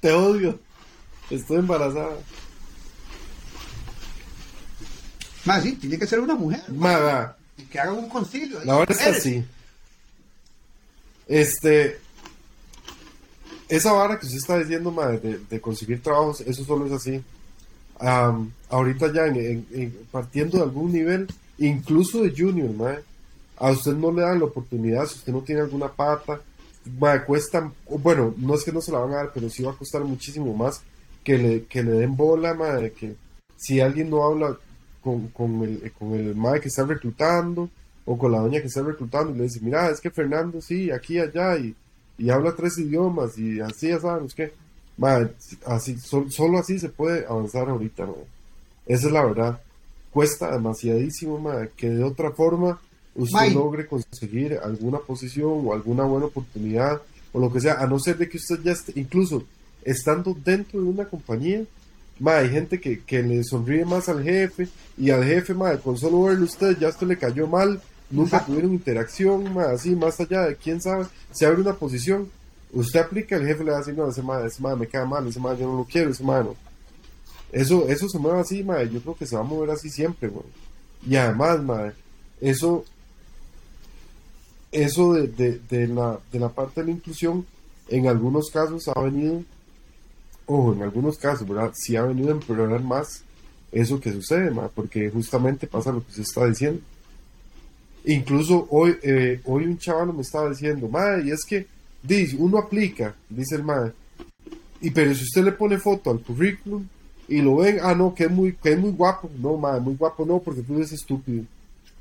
Te 0.00 0.12
odio. 0.12 0.58
Estoy 1.30 1.58
embarazada. 1.58 2.16
Mae, 5.46 5.62
sí, 5.62 5.72
tiene 5.76 5.98
que 5.98 6.06
ser 6.06 6.20
una 6.20 6.34
mujer. 6.34 6.62
Ma, 6.72 6.98
va, 6.98 7.36
Y 7.56 7.62
que 7.62 7.78
haga 7.78 7.92
un 7.92 8.08
concilio. 8.08 8.62
La 8.64 8.76
hora 8.76 8.92
está 8.92 9.04
Mujeres. 9.06 9.20
así. 9.26 9.44
Este. 11.28 11.98
Esa 13.68 13.92
vara 13.92 14.18
que 14.18 14.26
usted 14.26 14.38
está 14.38 14.58
diciendo, 14.58 14.90
ma, 14.92 15.06
de, 15.08 15.38
de 15.38 15.60
conseguir 15.60 16.00
trabajos, 16.02 16.40
eso 16.42 16.64
solo 16.64 16.86
es 16.86 16.92
así. 16.92 17.20
Ahorita 18.68 19.12
ya, 19.12 19.26
en, 19.26 19.36
en- 19.36 19.66
en- 19.72 19.98
partiendo 20.10 20.58
de 20.58 20.64
algún 20.64 20.92
nivel, 20.92 21.26
incluso 21.58 22.22
de 22.22 22.30
junior, 22.36 22.70
ma, 22.70 22.96
a 23.56 23.70
usted 23.72 23.92
no 23.94 24.12
le 24.12 24.22
dan 24.22 24.38
la 24.38 24.44
oportunidad, 24.44 25.06
si 25.06 25.14
usted 25.16 25.32
no 25.32 25.40
tiene 25.40 25.62
alguna 25.62 25.88
pata, 25.88 26.40
cuesta, 27.26 27.72
bueno, 27.88 28.34
no 28.36 28.54
es 28.54 28.62
que 28.62 28.70
no 28.72 28.80
se 28.80 28.92
la 28.92 28.98
van 28.98 29.12
a 29.12 29.16
dar, 29.16 29.30
pero 29.34 29.50
sí 29.50 29.62
va 29.64 29.72
a 29.72 29.76
costar 29.76 30.04
muchísimo 30.04 30.54
más 30.54 30.82
que 31.24 31.36
le, 31.38 31.64
que 31.64 31.82
le 31.82 31.92
den 31.92 32.14
bola, 32.16 32.54
ma, 32.54 32.74
de 32.74 32.92
que 32.92 33.16
si 33.56 33.80
alguien 33.80 34.10
no 34.10 34.22
habla 34.24 34.56
con, 35.06 35.28
con 35.28 35.62
el, 35.62 35.92
con 35.96 36.14
el 36.14 36.34
mae 36.34 36.60
que 36.60 36.66
está 36.66 36.84
reclutando 36.84 37.70
o 38.04 38.18
con 38.18 38.32
la 38.32 38.40
doña 38.40 38.60
que 38.60 38.66
está 38.66 38.82
reclutando 38.82 39.32
y 39.32 39.38
le 39.38 39.44
dice, 39.44 39.60
mira, 39.62 39.88
es 39.88 40.00
que 40.00 40.10
Fernando 40.10 40.60
sí, 40.60 40.90
aquí, 40.90 41.20
allá, 41.20 41.56
y, 41.56 41.74
y 42.18 42.30
habla 42.30 42.56
tres 42.56 42.76
idiomas 42.78 43.38
y 43.38 43.60
así, 43.60 43.88
ya 43.88 44.00
sabes 44.00 44.34
qué. 44.34 44.52
Mae, 44.96 45.28
así, 45.66 45.96
sol- 45.98 46.32
solo 46.32 46.58
así 46.58 46.78
se 46.80 46.88
puede 46.88 47.24
avanzar 47.26 47.68
ahorita, 47.68 48.04
mae. 48.06 48.24
Esa 48.86 49.06
es 49.06 49.12
la 49.12 49.24
verdad. 49.24 49.60
Cuesta 50.12 50.50
demasiadísimo, 50.50 51.38
mae, 51.38 51.70
que 51.76 51.88
de 51.88 52.02
otra 52.02 52.32
forma 52.32 52.80
usted 53.14 53.52
logre 53.54 53.86
conseguir 53.86 54.58
alguna 54.62 54.98
posición 54.98 55.52
o 55.64 55.72
alguna 55.72 56.02
buena 56.04 56.26
oportunidad 56.26 57.00
o 57.32 57.38
lo 57.38 57.52
que 57.52 57.60
sea, 57.60 57.74
a 57.80 57.86
no 57.86 57.98
ser 58.00 58.18
de 58.18 58.28
que 58.28 58.38
usted 58.38 58.60
ya 58.64 58.72
esté, 58.72 58.92
incluso 58.98 59.44
estando 59.84 60.36
dentro 60.44 60.80
de 60.80 60.86
una 60.88 61.04
compañía, 61.04 61.62
Ma, 62.18 62.38
hay 62.38 62.48
gente 62.48 62.80
que, 62.80 63.02
que 63.02 63.22
le 63.22 63.44
sonríe 63.44 63.84
más 63.84 64.08
al 64.08 64.22
jefe 64.22 64.68
y 64.96 65.10
al 65.10 65.24
jefe, 65.24 65.52
ma, 65.52 65.76
con 65.76 65.98
solo 65.98 66.22
verlo 66.22 66.44
usted 66.44 66.78
ya 66.78 66.88
esto 66.88 67.04
le 67.04 67.18
cayó 67.18 67.46
mal, 67.46 67.80
nunca 68.10 68.36
Exacto. 68.36 68.46
tuvieron 68.52 68.72
interacción, 68.72 69.54
ma, 69.54 69.64
así, 69.64 69.94
más 69.94 70.18
allá 70.20 70.42
de 70.42 70.56
quién 70.56 70.80
sabe, 70.80 71.06
se 71.30 71.44
abre 71.44 71.60
una 71.60 71.74
posición, 71.74 72.30
usted 72.72 73.00
aplica, 73.00 73.36
el 73.36 73.46
jefe 73.46 73.64
le 73.64 73.70
va 73.70 73.76
a 73.76 73.80
decir, 73.80 73.94
no, 73.94 74.08
ese 74.08 74.22
ma, 74.22 74.40
ese 74.46 74.62
ma 74.62 74.74
me 74.74 74.86
queda 74.86 75.04
mal, 75.04 75.26
ese 75.26 75.40
ma 75.40 75.54
yo 75.54 75.66
no 75.66 75.78
lo 75.78 75.84
quiero, 75.84 76.10
ese 76.10 76.24
ma 76.24 76.42
no. 76.42 76.56
Eso, 77.52 77.86
eso 77.88 78.08
se 78.08 78.18
mueve 78.18 78.40
así, 78.40 78.64
ma, 78.64 78.82
yo 78.82 79.00
creo 79.00 79.14
que 79.14 79.26
se 79.26 79.36
va 79.36 79.42
a 79.42 79.44
mover 79.44 79.70
así 79.70 79.90
siempre, 79.90 80.28
güey. 80.28 80.46
Y 81.06 81.16
además, 81.16 81.62
ma, 81.62 81.92
eso, 82.40 82.84
eso 84.72 85.12
de, 85.12 85.28
de, 85.28 85.60
de 85.68 85.86
la, 85.86 86.18
de 86.32 86.40
la 86.40 86.48
parte 86.48 86.80
de 86.80 86.86
la 86.86 86.92
inclusión, 86.92 87.46
en 87.88 88.08
algunos 88.08 88.50
casos 88.50 88.88
ha 88.88 89.00
venido 89.00 89.42
ojo, 90.46 90.72
en 90.72 90.82
algunos 90.82 91.18
casos, 91.18 91.46
¿verdad? 91.46 91.72
Sí 91.74 91.96
ha 91.96 92.02
venido 92.02 92.30
a 92.30 92.32
empeorar 92.32 92.82
más 92.82 93.22
eso 93.72 94.00
que 94.00 94.12
sucede, 94.12 94.50
ma, 94.50 94.68
porque 94.68 95.10
justamente 95.10 95.66
pasa 95.66 95.92
lo 95.92 96.04
que 96.04 96.12
se 96.12 96.22
está 96.22 96.46
diciendo. 96.46 96.80
Incluso 98.04 98.66
hoy, 98.70 98.96
eh, 99.02 99.40
hoy 99.44 99.64
un 99.64 99.78
chaval 99.78 100.14
me 100.14 100.22
estaba 100.22 100.48
diciendo, 100.48 100.88
ma, 100.88 101.18
y 101.22 101.30
es 101.30 101.44
que, 101.44 101.66
dice, 102.02 102.36
uno 102.38 102.58
aplica, 102.58 103.14
dice 103.28 103.56
el 103.56 103.64
ma, 103.64 103.92
y 104.80 104.90
pero 104.90 105.14
si 105.14 105.24
usted 105.24 105.44
le 105.44 105.52
pone 105.52 105.78
foto 105.78 106.10
al 106.10 106.20
currículum 106.20 106.86
y 107.28 107.42
lo 107.42 107.56
ven, 107.56 107.78
ah, 107.82 107.94
no, 107.94 108.14
que 108.14 108.24
es 108.24 108.30
muy, 108.30 108.52
que 108.54 108.72
es 108.72 108.78
muy 108.78 108.90
guapo, 108.90 109.28
no, 109.38 109.56
ma, 109.56 109.78
muy 109.80 109.96
guapo 109.96 110.24
no, 110.24 110.38
porque 110.38 110.62
tú 110.62 110.76
eres 110.76 110.92
estúpido. 110.92 111.44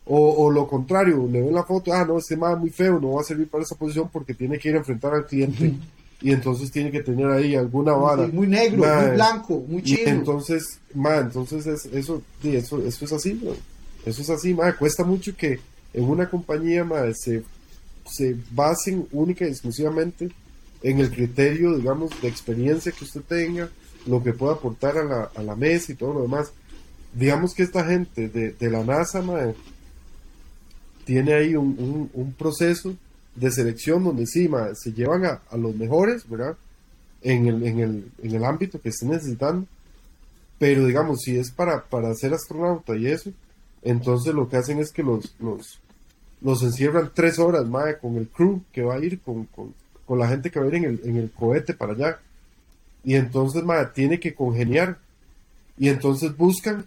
O, 0.08 0.46
o 0.46 0.52
lo 0.52 0.68
contrario, 0.68 1.28
le 1.32 1.42
ven 1.42 1.54
la 1.54 1.64
foto, 1.64 1.92
ah, 1.92 2.06
no, 2.06 2.20
este 2.20 2.38
ma 2.38 2.54
es 2.54 2.60
muy 2.60 2.70
feo, 2.70 3.00
no 3.00 3.14
va 3.14 3.22
a 3.22 3.24
servir 3.24 3.48
para 3.50 3.64
esa 3.64 3.76
posición 3.76 4.08
porque 4.14 4.36
tiene 4.36 4.60
que 4.60 4.70
ir 4.70 4.76
a 4.76 4.80
enfrentar 4.80 5.16
al 5.16 5.26
cliente 5.26 5.74
y 6.28 6.32
entonces 6.32 6.72
tiene 6.72 6.90
que 6.90 7.04
tener 7.04 7.28
ahí 7.28 7.54
alguna 7.56 7.94
vara. 7.94 8.26
Muy 8.28 8.48
negro, 8.48 8.82
Ma, 8.82 9.02
muy 9.04 9.12
blanco, 9.16 9.64
muy 9.68 9.82
y 9.82 9.96
chino. 9.96 10.10
entonces, 10.10 10.80
ma, 10.96 11.18
entonces 11.18 11.68
es, 11.68 11.86
eso, 11.94 12.24
sí, 12.42 12.56
eso, 12.56 12.84
eso 12.84 13.06
es 13.06 13.14
así, 13.14 13.36
ma. 13.36 13.52
Eso 14.06 14.22
es 14.24 14.30
así, 14.32 14.54
ma. 14.56 14.76
Cuesta 14.76 15.04
mucho 15.04 15.36
que 15.38 15.60
en 15.94 16.04
una 16.04 16.28
compañía, 16.28 16.84
ma, 16.84 17.04
se, 17.14 17.44
se 18.12 18.36
basen 18.52 19.08
única 19.12 19.46
y 19.46 19.50
exclusivamente 19.50 20.32
en 20.82 21.00
el 21.00 21.12
criterio, 21.12 21.76
digamos, 21.78 22.20
de 22.22 22.28
experiencia 22.28 22.92
que 22.92 23.04
usted 23.04 23.22
tenga, 23.22 23.70
lo 24.08 24.24
que 24.24 24.34
pueda 24.34 24.54
aportar 24.54 24.98
a 24.98 25.04
la, 25.04 25.30
a 25.36 25.44
la 25.44 25.56
mesa 25.56 25.92
y 25.92 25.96
todo 25.96 26.12
lo 26.14 26.22
demás. 26.24 26.52
Digamos 27.14 27.54
que 27.54 27.62
esta 27.62 27.86
gente 27.86 28.30
de, 28.30 28.52
de 28.54 28.70
la 28.72 28.84
NASA, 28.84 29.22
ma, 29.22 29.54
tiene 31.06 31.34
ahí 31.36 31.56
un, 31.56 31.76
un- 31.78 32.10
un 32.14 32.34
proceso 32.34 32.96
de 33.36 33.52
selección 33.52 34.04
donde 34.04 34.26
sí, 34.26 34.48
ma, 34.48 34.74
se 34.76 34.94
llevan 34.94 35.26
a, 35.26 35.58
los 35.58 35.76
mejores, 35.76 36.28
¿verdad? 36.28 36.58
en 37.26 37.48
el, 37.48 37.64
en 37.64 37.80
el, 37.80 38.12
en 38.22 38.36
el 38.36 38.46
ámbito 38.46 38.80
que 38.80 38.90
estén 38.90 39.10
necesitando. 39.10 39.68
Pero 40.58 40.86
digamos, 40.86 41.22
si 41.22 41.38
es 41.38 41.52
para, 41.52 41.84
para 41.84 42.14
ser 42.14 42.34
astronauta 42.34 42.96
y 42.96 43.08
eso, 43.08 43.32
entonces 43.82 44.34
lo 44.34 44.48
que 44.48 44.58
hacen 44.58 44.80
es 44.80 44.92
que 44.92 45.04
los, 45.04 45.36
los, 45.40 45.80
los 46.42 46.64
encierran 46.64 47.12
tres 47.14 47.40
horas, 47.40 47.68
mae, 47.68 47.98
con 47.98 48.16
el 48.16 48.30
crew 48.30 48.62
que 48.72 48.84
va 48.84 48.96
a 48.96 49.00
ir, 49.00 49.20
con, 49.20 49.46
con, 49.46 49.74
con 50.06 50.20
la 50.20 50.28
gente 50.28 50.50
que 50.50 50.60
va 50.60 50.66
a 50.66 50.70
ir 50.70 50.76
en 50.76 50.86
el, 50.86 51.02
en 51.04 51.18
el 51.18 51.32
cohete 51.32 51.74
para 51.74 51.94
allá. 51.94 52.20
Y 53.04 53.16
entonces, 53.16 53.64
mae, 53.64 53.88
tiene 53.88 54.20
que 54.20 54.34
congeniar. 54.34 55.00
Y 55.78 55.90
entonces 55.90 56.38
buscan, 56.38 56.86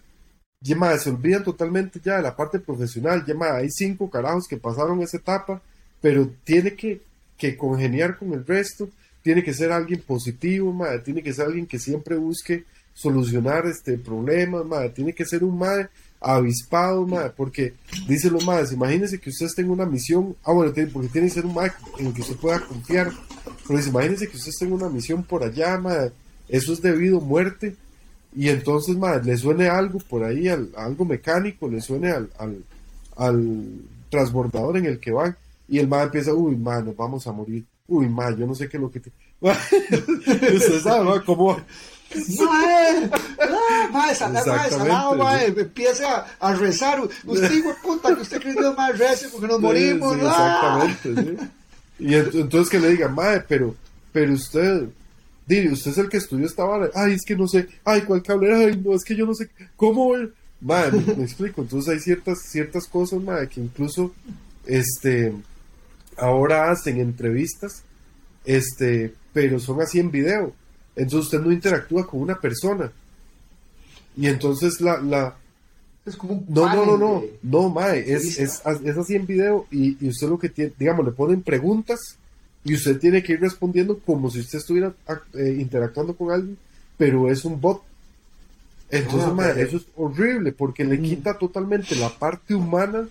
y 0.61 0.73
se 0.97 1.09
olvidan 1.09 1.43
totalmente 1.43 1.99
ya 2.03 2.17
de 2.17 2.23
la 2.23 2.35
parte 2.35 2.59
profesional. 2.59 3.23
Ya, 3.25 3.35
hay 3.55 3.69
cinco 3.69 4.09
carajos 4.09 4.47
que 4.47 4.57
pasaron 4.57 5.01
esa 5.01 5.17
etapa, 5.17 5.61
pero 6.01 6.29
tiene 6.43 6.75
que, 6.75 7.01
que 7.37 7.57
congeniar 7.57 8.17
con 8.17 8.33
el 8.33 8.45
resto. 8.45 8.89
Tiene 9.21 9.43
que 9.43 9.53
ser 9.53 9.71
alguien 9.71 10.01
positivo, 10.01 10.71
mae, 10.71 10.99
tiene 10.99 11.21
que 11.21 11.33
ser 11.33 11.45
alguien 11.45 11.65
que 11.65 11.79
siempre 11.79 12.15
busque 12.15 12.63
solucionar 12.93 13.65
este 13.65 13.97
problemas, 13.97 14.65
mae, 14.65 14.89
tiene 14.89 15.13
que 15.13 15.25
ser 15.25 15.43
un 15.43 15.57
mae 15.57 15.87
avispado, 16.21 17.05
mae, 17.05 17.29
porque 17.29 17.73
dice 18.07 18.29
los 18.29 18.45
madres, 18.45 18.71
imagínense 18.71 19.19
que 19.19 19.29
usted 19.29 19.45
esté 19.45 19.61
en 19.61 19.71
una 19.71 19.85
misión, 19.85 20.35
ah 20.43 20.51
bueno, 20.51 20.73
porque 20.91 21.09
tiene 21.09 21.27
que 21.27 21.33
ser 21.33 21.45
un 21.45 21.53
mae 21.53 21.71
en 21.97 22.13
que 22.13 22.21
usted 22.21 22.35
pueda 22.37 22.59
confiar, 22.59 23.11
pero 23.67 23.79
imagínense 23.79 24.27
que 24.27 24.37
usted 24.37 24.49
esté 24.49 24.65
en 24.65 24.73
una 24.73 24.89
misión 24.89 25.23
por 25.23 25.43
allá, 25.43 25.77
mae, 25.77 26.11
eso 26.47 26.73
es 26.73 26.81
debido 26.81 27.17
a 27.17 27.21
muerte, 27.21 27.75
y 28.35 28.49
entonces, 28.49 28.97
mae, 28.97 29.23
le 29.23 29.37
suene 29.37 29.67
algo 29.67 29.99
por 29.99 30.23
ahí, 30.23 30.47
al, 30.47 30.69
algo 30.75 31.05
mecánico, 31.05 31.69
le 31.69 31.81
suene 31.81 32.11
al, 32.11 32.29
al 33.15 33.81
transbordador 34.09 34.77
en 34.77 34.85
el 34.85 34.99
que 34.99 35.11
van, 35.11 35.35
y 35.69 35.79
el 35.79 35.87
mae 35.87 36.03
empieza, 36.03 36.33
uy, 36.33 36.55
mae, 36.55 36.83
nos 36.83 36.95
vamos 36.95 37.25
a 37.27 37.31
morir, 37.31 37.65
uy, 37.87 38.07
mae, 38.09 38.35
yo 38.35 38.45
no 38.47 38.55
sé 38.55 38.67
qué 38.67 38.77
es 38.77 38.81
lo 38.81 38.91
que 38.91 38.99
te... 38.99 39.11
usted 39.41 40.81
sabe, 40.81 41.05
¿no? 41.05 41.23
Cómo 41.23 41.57
Mae, 42.15 43.09
ah, 43.39 43.89
mae, 43.93 44.15
salado, 44.15 45.15
mae, 45.15 45.17
mae, 45.17 45.45
empiece 45.47 46.03
a, 46.05 46.25
a 46.39 46.55
rezar. 46.55 47.01
Usted, 47.01 47.51
hijo 47.51 47.75
puta, 47.83 48.15
que 48.15 48.21
usted 48.21 48.41
cree 48.41 48.55
más 48.75 48.97
rece 48.97 49.27
porque 49.29 49.47
nos 49.47 49.59
morimos. 49.59 50.15
Sí, 50.15 50.21
ah. 50.23 50.87
exactamente, 50.89 51.37
sí. 51.39 51.49
Y 51.99 52.07
ent- 52.13 52.33
entonces 52.33 52.69
que 52.69 52.79
le 52.79 52.89
diga, 52.89 53.09
mae, 53.09 53.41
pero, 53.47 53.75
pero 54.11 54.33
usted, 54.33 54.89
dile, 55.45 55.71
usted 55.71 55.91
es 55.91 55.97
el 55.99 56.09
que 56.09 56.17
estudió 56.17 56.47
esta 56.47 56.63
vara. 56.63 56.89
Ay, 56.95 57.13
es 57.13 57.21
que 57.23 57.35
no 57.35 57.47
sé, 57.47 57.67
ay, 57.85 58.01
cuál 58.01 58.23
cable, 58.23 58.55
ay, 58.55 58.81
no, 58.83 58.95
es 58.95 59.03
que 59.03 59.15
yo 59.15 59.25
no 59.27 59.35
sé, 59.35 59.49
¿cómo? 59.75 60.13
Mae, 60.61 60.91
me, 60.91 61.13
me 61.15 61.23
explico. 61.23 61.61
Entonces 61.61 61.93
hay 61.93 61.99
ciertas, 61.99 62.39
ciertas 62.41 62.87
cosas, 62.87 63.21
mae, 63.21 63.47
que 63.47 63.61
incluso, 63.61 64.11
este, 64.65 65.31
ahora 66.19 66.71
hacen 66.71 66.99
entrevistas, 66.99 67.83
este, 68.45 69.13
pero 69.33 69.59
son 69.59 69.81
así 69.81 69.99
en 69.99 70.11
video. 70.11 70.53
Entonces 70.95 71.25
usted 71.25 71.41
no 71.41 71.51
interactúa 71.51 72.05
con 72.07 72.21
una 72.21 72.39
persona. 72.39 72.91
Y 74.17 74.27
entonces 74.27 74.81
la, 74.81 74.99
la, 75.01 75.37
Es 76.05 76.15
como 76.15 76.33
un 76.33 76.45
no, 76.49 76.65
no, 76.73 76.85
no, 76.85 76.97
no, 76.97 77.23
no, 77.41 77.69
mae, 77.69 77.99
es, 78.11 78.37
es, 78.37 78.61
es 78.65 78.97
así 78.97 79.15
en 79.15 79.25
video 79.25 79.65
y, 79.71 80.03
y 80.03 80.09
usted 80.09 80.27
lo 80.27 80.37
que 80.37 80.49
tiene, 80.49 80.73
digamos, 80.77 81.05
le 81.05 81.11
ponen 81.11 81.41
preguntas 81.41 82.17
y 82.63 82.73
usted 82.73 82.99
tiene 82.99 83.23
que 83.23 83.33
ir 83.33 83.39
respondiendo 83.39 83.99
como 83.99 84.29
si 84.29 84.39
usted 84.41 84.59
estuviera 84.59 84.93
eh, 85.35 85.57
interactuando 85.59 86.15
con 86.15 86.31
alguien, 86.31 86.57
pero 86.97 87.29
es 87.31 87.45
un 87.45 87.61
bot. 87.61 87.81
Entonces, 88.91 89.29
Ah, 89.29 89.33
mae, 89.33 89.61
eso 89.61 89.77
es 89.77 89.85
horrible 89.95 90.51
porque 90.51 90.83
le 90.83 90.99
quita 90.99 91.37
totalmente 91.37 91.95
la 91.95 92.09
parte 92.09 92.55
humana, 92.55 93.07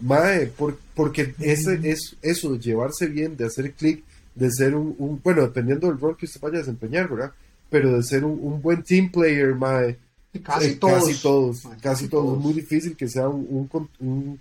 mae, 0.00 0.46
por- 0.46 0.78
porque 0.94 1.34
ese, 1.40 1.78
es, 1.84 2.16
eso 2.22 2.52
de 2.52 2.58
llevarse 2.58 3.06
bien, 3.06 3.36
de 3.36 3.46
hacer 3.46 3.72
clic, 3.72 4.02
de 4.34 4.50
ser 4.50 4.74
un, 4.74 4.94
un- 4.98 5.20
bueno, 5.22 5.42
dependiendo 5.42 5.86
del 5.88 5.98
rol 5.98 6.16
que 6.16 6.26
usted 6.26 6.40
vaya 6.40 6.56
a 6.56 6.60
desempeñar, 6.60 7.08
¿verdad? 7.08 7.32
Pero 7.68 7.92
de 7.96 8.02
ser 8.02 8.24
un, 8.24 8.38
un 8.42 8.60
buen 8.62 8.82
team 8.82 9.10
player, 9.10 9.54
mae, 9.54 9.96
Casi 10.44 10.66
eh, 10.70 10.76
todos. 10.76 11.04
Casi 11.08 11.22
todos, 11.22 11.60
casi 11.62 11.80
casi 11.80 12.08
todos. 12.08 12.24
todos. 12.26 12.38
Es 12.38 12.44
muy 12.44 12.52
difícil 12.54 12.96
que 12.96 13.08
sea 13.08 13.28
un, 13.28 13.46
un 13.50 13.66
con- 13.66 13.88
un 13.98 14.38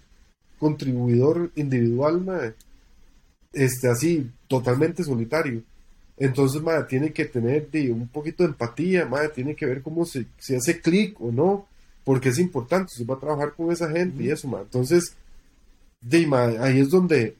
contribuidor 0.59 1.51
individual, 1.55 2.21
mae, 2.21 2.53
este, 3.53 3.87
así, 3.89 4.29
totalmente 4.47 5.03
solitario. 5.03 5.63
Entonces, 6.17 6.61
mae, 6.61 6.83
tiene 6.83 7.11
que 7.13 7.25
tener 7.25 7.67
un 7.91 8.07
poquito 8.09 8.43
de 8.43 8.49
empatía, 8.49 9.05
mae, 9.05 9.29
tiene 9.29 9.55
que 9.55 9.65
ver 9.65 9.81
cómo 9.81 10.05
se, 10.05 10.25
se 10.37 10.57
hace 10.57 10.81
clic 10.81 11.19
o 11.21 11.31
no, 11.31 11.65
porque 12.03 12.29
es 12.29 12.39
importante, 12.39 12.91
se 12.95 13.05
va 13.05 13.15
a 13.15 13.19
trabajar 13.19 13.53
con 13.55 13.71
esa 13.71 13.89
gente 13.89 14.23
y 14.23 14.29
eso, 14.29 14.47
mae. 14.47 14.63
Entonces, 14.63 15.15
di, 16.01 16.25
mae, 16.25 16.57
ahí 16.57 16.79
es 16.79 16.89
donde, 16.89 17.35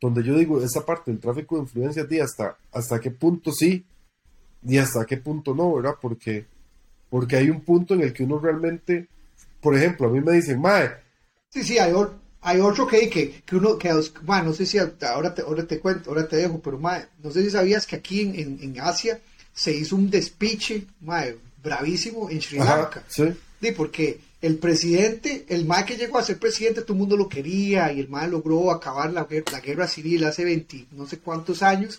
donde 0.00 0.22
yo 0.22 0.36
digo, 0.36 0.62
esa 0.62 0.84
parte 0.84 1.10
del 1.10 1.20
tráfico 1.20 1.56
de 1.56 1.62
influencias, 1.62 2.08
di, 2.08 2.20
hasta, 2.20 2.56
hasta 2.72 3.00
qué 3.00 3.10
punto 3.10 3.52
sí 3.52 3.84
y 4.66 4.78
hasta 4.78 5.04
qué 5.06 5.16
punto 5.18 5.54
no, 5.54 5.74
¿verdad? 5.74 5.94
Porque 6.00 6.46
porque 7.08 7.36
hay 7.36 7.50
un 7.50 7.60
punto 7.60 7.94
en 7.94 8.00
el 8.02 8.12
que 8.12 8.24
uno 8.24 8.38
realmente, 8.38 9.06
por 9.60 9.76
ejemplo, 9.76 10.08
a 10.08 10.10
mí 10.10 10.20
me 10.20 10.32
dicen, 10.32 10.60
mae, 10.60 10.90
Sí, 11.50 11.62
sí, 11.62 11.78
hay, 11.78 11.92
or- 11.92 12.14
hay 12.42 12.60
otro 12.60 12.86
que, 12.86 13.08
que, 13.08 13.42
que 13.46 13.56
uno, 13.56 13.78
que, 13.78 13.90
mae, 14.24 14.42
no 14.44 14.52
sé 14.52 14.66
si 14.66 14.76
ahora 14.78 15.32
te, 15.34 15.42
ahora 15.42 15.66
te 15.66 15.78
cuento, 15.78 16.10
ahora 16.10 16.26
te 16.28 16.36
dejo, 16.36 16.58
pero 16.60 16.78
mae, 16.78 17.06
no 17.22 17.30
sé 17.30 17.42
si 17.44 17.50
sabías 17.50 17.86
que 17.86 17.96
aquí 17.96 18.20
en, 18.22 18.34
en, 18.34 18.58
en 18.60 18.80
Asia 18.80 19.20
se 19.54 19.72
hizo 19.72 19.94
un 19.96 20.10
despiche, 20.10 20.84
mae, 21.00 21.36
bravísimo 21.62 22.28
en 22.28 22.42
Sri 22.42 22.58
ajá, 22.58 22.76
Lanka. 22.82 23.04
sí, 23.08 23.24
Sí, 23.62 23.72
porque 23.72 24.20
el 24.46 24.56
presidente, 24.58 25.44
el 25.48 25.64
MAE 25.64 25.84
que 25.84 25.96
llegó 25.96 26.18
a 26.18 26.22
ser 26.22 26.38
presidente, 26.38 26.82
todo 26.82 26.92
el 26.94 26.98
mundo 27.00 27.16
lo 27.16 27.28
quería 27.28 27.92
y 27.92 28.00
el 28.00 28.08
MAE 28.08 28.28
logró 28.28 28.70
acabar 28.70 29.12
la, 29.12 29.28
guer- 29.28 29.50
la 29.50 29.60
guerra 29.60 29.86
civil 29.88 30.24
hace 30.24 30.44
20 30.44 30.86
no 30.92 31.06
sé 31.06 31.18
cuántos 31.18 31.62
años. 31.62 31.98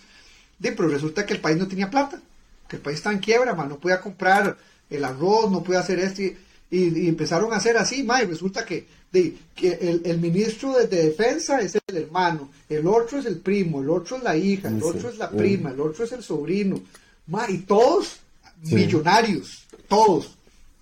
Sí, 0.62 0.70
pero 0.76 0.88
resulta 0.90 1.26
que 1.26 1.34
el 1.34 1.42
país 1.42 1.58
no 1.58 1.68
tenía 1.68 1.90
plata, 1.90 2.20
que 2.68 2.78
el 2.78 2.82
país 2.82 2.98
estaba 2.98 3.14
en 3.14 3.22
quiebra, 3.22 3.54
no 3.54 3.78
podía 3.78 4.02
comprar 4.02 4.58
el 4.90 5.04
arroz, 5.06 5.52
no 5.52 5.64
podía 5.64 5.80
hacer 5.82 6.00
esto. 6.00 6.22
Y, 6.22 6.36
y- 6.72 7.00
y 7.06 7.08
empezaron 7.08 7.54
a 7.54 7.58
hacer 7.58 7.78
así, 7.78 8.04
mae, 8.04 8.24
y 8.24 8.28
resulta 8.28 8.66
que, 8.66 8.86
de- 9.12 9.36
que 9.56 9.74
el, 9.74 10.02
el 10.06 10.18
ministro 10.20 10.74
de, 10.78 10.88
de 10.88 11.04
defensa 11.06 11.60
es 11.62 11.78
el 11.88 11.98
hermano, 11.98 12.50
el 12.70 12.86
otro 12.88 13.20
es 13.20 13.26
el 13.26 13.38
primo, 13.38 13.82
el 13.82 13.90
otro 13.90 14.18
es 14.18 14.24
la 14.24 14.36
hija, 14.36 14.68
el 14.70 14.80
Sí, 14.82 14.88
otro 14.88 15.10
es 15.10 15.18
la 15.18 15.30
sí. 15.30 15.36
prima, 15.38 15.72
el 15.72 15.80
otro 15.80 16.04
es 16.06 16.12
el 16.12 16.24
sobrino. 16.24 16.82
mae, 17.28 17.52
y 17.54 17.58
todos 17.60 18.18
Sí. 18.64 18.74
millonarios, 18.76 19.68
todos. 19.88 20.37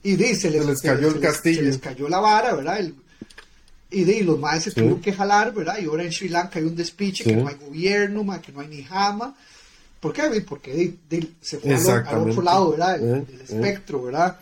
Y 0.06 0.15
dice, 0.15 0.52
Se 0.52 0.64
les 0.64 0.82
cayó 0.82 1.07
el 1.07 1.19
castillo. 1.19 1.57
Se 1.61 1.64
les 1.64 1.77
cayó 1.80 2.07
la 2.07 2.19
vara, 2.19 2.53
¿verdad? 2.56 2.80
El- 2.80 2.95
y 3.91 4.03
de, 4.03 4.18
y 4.18 4.23
los 4.23 4.38
maes 4.40 4.64
se 4.64 4.69
Sí. 4.72 4.76
tuvieron 4.76 5.02
que 5.02 5.14
jalar, 5.14 5.53
¿verdad? 5.53 5.77
Y 5.82 5.86
ahora 5.86 6.03
en 6.03 6.11
Sri 6.11 6.27
Lanka 6.30 6.60
hay 6.60 6.65
un 6.65 6.76
despiche, 6.76 7.23
Sí. 7.23 7.30
que 7.32 7.36
no 7.38 7.48
hay 7.48 7.56
gobierno, 7.56 8.23
ma, 8.23 8.41
que 8.41 8.52
no 8.52 8.60
hay 8.60 8.68
ni 8.68 8.84
jama. 8.84 9.36
¿Por 9.99 10.14
qué? 10.14 10.23
Porque 10.48 10.94
se 11.41 11.57
fue 11.60 11.73
al, 11.76 12.30
otro 12.30 12.41
lado, 12.41 12.72
¿verdad? 12.72 12.95
El, 13.02 13.15
Eh, 13.22 13.26
eh. 13.30 13.38
espectro, 13.49 14.03
¿verdad? 14.03 14.40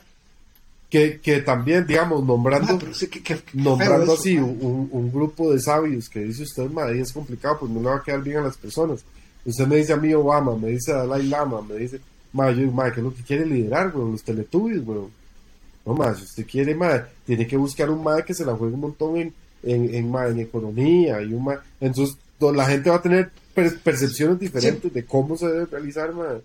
que, 0.89 1.19
que 1.21 1.41
también, 1.41 1.87
digamos, 1.87 2.23
nombrando, 2.23 2.73
Ma, 2.73 2.79
pero 2.79 2.93
sí, 2.93 3.07
que- 3.07 3.23
que- 3.23 3.37
que 3.39 3.57
nombrando 3.57 4.03
eso, 4.03 4.13
así 4.13 4.37
ma. 4.37 4.43
un, 4.45 4.89
un 4.91 5.11
grupo 5.11 5.51
de 5.51 5.59
sabios 5.59 6.07
que 6.07 6.19
dice 6.19 6.43
usted, 6.43 6.69
mae, 6.69 6.99
es 6.99 7.11
complicado, 7.11 7.57
pues 7.61 7.71
no 7.71 7.79
le 7.81 7.87
va 7.87 7.95
a 7.95 8.03
quedar 8.03 8.21
bien 8.21 8.37
a 8.37 8.41
las 8.41 8.57
personas. 8.57 9.03
Usted 9.43 9.65
me 9.65 9.77
dice 9.77 9.93
a 9.93 9.97
mí 9.97 10.13
Obama, 10.13 10.55
me 10.55 10.67
dice 10.69 10.91
a 10.91 10.97
Dalai 10.97 11.23
Lama, 11.27 11.63
me 11.63 11.77
dice, 11.77 11.99
mae, 12.33 12.55
yo 12.55 12.71
mae, 12.71 12.91
¿qué 12.91 12.99
es 12.99 13.03
lo 13.05 13.11
que 13.15 13.23
quiere 13.23 13.43
liderar, 13.47 13.91
weón? 13.95 14.11
Los 14.11 14.21
teletubbies, 14.23 14.81
weón. 14.85 15.09
No, 15.85 15.93
mae, 15.93 16.15
si 16.15 16.23
usted 16.23 16.45
quiere, 16.47 16.75
mae, 16.75 17.03
tiene 17.25 17.45
que 17.45 17.57
buscar 17.57 17.89
un 17.89 18.03
mae 18.03 18.23
que 18.23 18.33
se 18.33 18.45
la 18.45 18.55
juegue 18.55 18.73
un 18.75 18.79
montón 18.81 19.17
en, 19.17 19.33
en, 19.63 19.93
en, 19.93 20.09
mae, 20.11 20.29
en 20.31 20.39
economía 20.39 21.21
y 21.21 21.33
un 21.33 21.43
mae. 21.43 21.57
Entonces, 21.81 22.17
to- 22.39 22.53
la 22.53 22.65
gente 22.65 22.89
va 22.89 22.97
a 22.97 23.01
tener 23.01 23.31
per- 23.53 23.79
percepciones 23.81 24.39
diferentes 24.39 24.93
de 24.93 25.05
cómo 25.05 25.35
se 25.37 25.47
debe 25.47 25.65
realizar, 25.65 26.13
mae. 26.13 26.41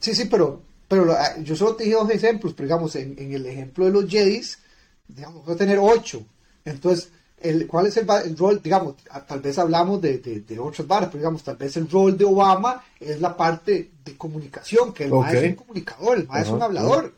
Sí, 0.00 0.14
sí, 0.14 0.24
pero, 0.24 0.62
pero 0.88 1.14
yo 1.42 1.54
solo 1.54 1.76
te 1.76 1.84
dije 1.84 1.96
dos 1.96 2.10
ejemplos, 2.10 2.54
pero 2.54 2.66
digamos, 2.66 2.96
en, 2.96 3.14
en 3.18 3.32
el 3.32 3.46
ejemplo 3.46 3.84
de 3.84 3.90
los 3.92 4.08
Jedis, 4.10 4.58
digamos, 5.06 5.44
voy 5.44 5.54
a 5.54 5.58
tener 5.58 5.78
ocho. 5.78 6.22
Entonces, 6.64 7.10
el, 7.40 7.66
¿cuál 7.66 7.86
es 7.88 7.96
el, 7.98 8.08
va- 8.08 8.22
el 8.22 8.36
rol? 8.38 8.60
Digamos, 8.62 8.94
tal 9.28 9.40
vez 9.40 9.58
hablamos 9.58 10.00
de, 10.00 10.18
de, 10.18 10.40
de 10.40 10.58
otras 10.58 10.86
varas, 10.88 11.08
pero 11.10 11.18
digamos, 11.20 11.42
tal 11.44 11.56
vez 11.56 11.76
el 11.76 11.90
rol 11.90 12.16
de 12.16 12.24
Obama 12.24 12.82
es 12.98 13.20
la 13.20 13.36
parte 13.36 13.90
de 14.04 14.16
comunicación, 14.16 14.92
que 14.94 15.04
el 15.04 15.12
Ok. 15.12 15.24
MAE 15.26 15.38
es 15.44 15.50
un 15.50 15.56
comunicador, 15.56 16.16
el 16.18 16.26
MAE 16.28 16.42
es 16.42 16.48
un 16.48 16.62
hablador. 16.62 17.14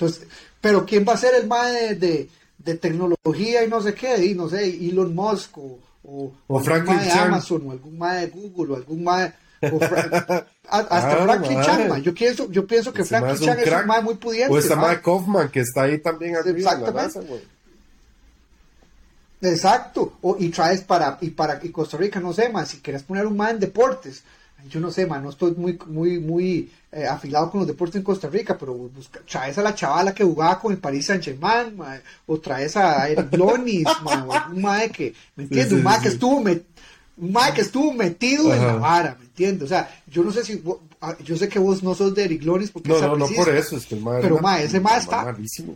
Entonces, 0.00 0.26
pero 0.62 0.86
¿quién 0.86 1.04
va 1.06 1.12
a 1.12 1.16
ser 1.18 1.34
el 1.34 1.46
MAE 1.46 1.72
de, 1.72 1.94
de, 1.96 2.28
de 2.58 2.74
tecnología 2.76 3.62
y 3.64 3.68
no 3.68 3.82
sé 3.82 3.92
qué? 3.92 4.24
Y 4.24 4.34
no 4.34 4.48
sé, 4.48 4.64
Elon 4.66 5.14
Musk 5.14 5.58
o, 5.58 5.78
o, 6.04 6.32
O 6.48 6.60
Franklin 6.60 6.96
mae 6.96 7.04
de 7.04 7.10
Chan. 7.10 7.28
Amazon 7.28 7.62
o 7.66 7.70
algún 7.72 7.98
MAE 7.98 8.20
de 8.20 8.26
Google 8.28 8.72
o 8.72 8.76
algún 8.76 9.04
MAE... 9.04 9.32
a- 9.62 10.46
hasta 10.70 11.12
Ah, 11.12 11.22
Franklin 11.24 11.54
mae. 11.58 11.66
Chan, 11.66 11.88
man. 11.88 12.02
Yo 12.02 12.14
pienso, 12.14 12.50
yo 12.50 12.66
pienso 12.66 12.94
que 12.94 13.00
mae 13.02 13.08
Franklin 13.08 13.34
es 13.34 13.40
un 13.40 13.46
Chan 13.46 13.58
es 13.58 13.80
un 13.82 13.86
mae 13.86 14.02
muy 14.02 14.14
pudiente. 14.14 14.54
O 14.54 14.58
está 14.58 14.74
mae. 14.76 14.86
Mae 14.94 15.02
Kaufman, 15.02 15.50
que 15.50 15.60
está 15.60 15.82
ahí 15.82 15.98
también 15.98 16.34
arriba 16.36 16.56
en 16.56 16.64
la 16.64 16.70
Exactamente. 16.72 17.18
NASA, 17.18 17.20
güey. 17.28 17.42
Exacto. 19.42 20.14
O, 20.22 20.36
y 20.38 20.48
traes 20.50 20.82
para, 20.82 21.18
y 21.20 21.30
para 21.30 21.58
y 21.62 21.70
Costa 21.70 21.96
Rica, 21.96 22.20
no 22.20 22.32
sé, 22.32 22.48
man, 22.50 22.66
si 22.66 22.78
quieres 22.78 23.02
poner 23.02 23.26
un 23.26 23.36
man 23.36 23.50
en 23.56 23.60
deportes. 23.60 24.22
Yo 24.68 24.80
no 24.80 24.90
sé, 24.90 25.06
man, 25.06 25.22
no 25.22 25.30
estoy 25.30 25.52
muy, 25.52 25.78
muy, 25.86 26.18
muy 26.18 26.70
eh, 26.92 27.06
afilado 27.06 27.50
con 27.50 27.60
los 27.60 27.66
deportes 27.68 27.96
en 27.96 28.02
Costa 28.02 28.28
Rica, 28.28 28.56
pero 28.58 28.74
busca- 28.74 29.20
traes 29.28 29.56
a 29.58 29.62
la 29.62 29.74
chavala 29.74 30.12
que 30.14 30.24
jugaba 30.24 30.58
con 30.60 30.72
el 30.72 30.78
Paris 30.78 31.06
Saint 31.06 31.22
Germain, 31.24 31.74
o 32.26 32.38
traes 32.38 32.76
a 32.76 33.08
Eric 33.08 33.32
Lonis, 33.36 33.86
man, 34.04 34.24
o 34.28 34.32
algún 34.32 34.62
mae 34.62 34.90
que, 34.90 35.14
¿me 35.36 35.44
entiendes? 35.44 35.68
sí, 35.70 35.74
un 35.76 35.82
mae 35.84 35.96
sí, 35.98 36.02
que 36.02 36.08
sí. 36.10 36.14
estuvo 36.14 36.42
met- 36.42 36.64
un 37.16 37.32
mae 37.32 37.52
que 37.54 37.60
estuvo 37.60 37.92
metido 37.92 38.52
en 38.54 38.66
la 38.66 38.74
vara, 38.74 39.16
¿me 39.18 39.24
entiendes? 39.26 39.64
O 39.64 39.68
sea, 39.68 39.88
yo 40.06 40.22
no 40.24 40.32
sé 40.32 40.44
si 40.44 40.58
vo- 40.62 40.78
ah, 41.00 41.14
yo 41.24 41.36
sé 41.36 41.48
que 41.48 41.58
vos 41.58 41.82
no 41.82 41.94
sos 41.94 42.14
de 42.14 42.24
Eric 42.24 42.42
Loris 42.44 42.70
porque 42.70 42.88
No, 42.88 43.00
no, 43.00 43.16
no 43.16 43.26
por 43.28 43.48
eso, 43.54 43.76
es 43.76 43.86
que 43.86 43.94
el 43.94 44.00
mae. 44.02 44.20
Pero, 44.22 44.34
era- 44.36 44.42
mae, 44.42 44.64
ese 44.64 44.80
mae 44.80 44.98
está- 44.98 45.24
malísimo. 45.24 45.74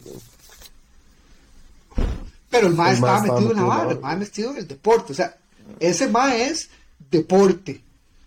Pero 2.51 2.69
el 2.69 2.75
mae 2.75 2.95
estaba 2.95 3.21
metido 3.23 3.51
en 3.51 3.57
la 3.57 3.63
barra, 3.65 3.91
el 3.91 3.97
vara. 3.99 4.01
mae 4.01 4.17
metido 4.17 4.51
en 4.53 4.57
el 4.59 4.69
deporte. 4.69 5.13
O 5.13 5.15
sea, 5.17 5.37
ese 5.81 6.09
mae 6.09 6.47
es 6.47 6.69
deporte. 7.11 7.81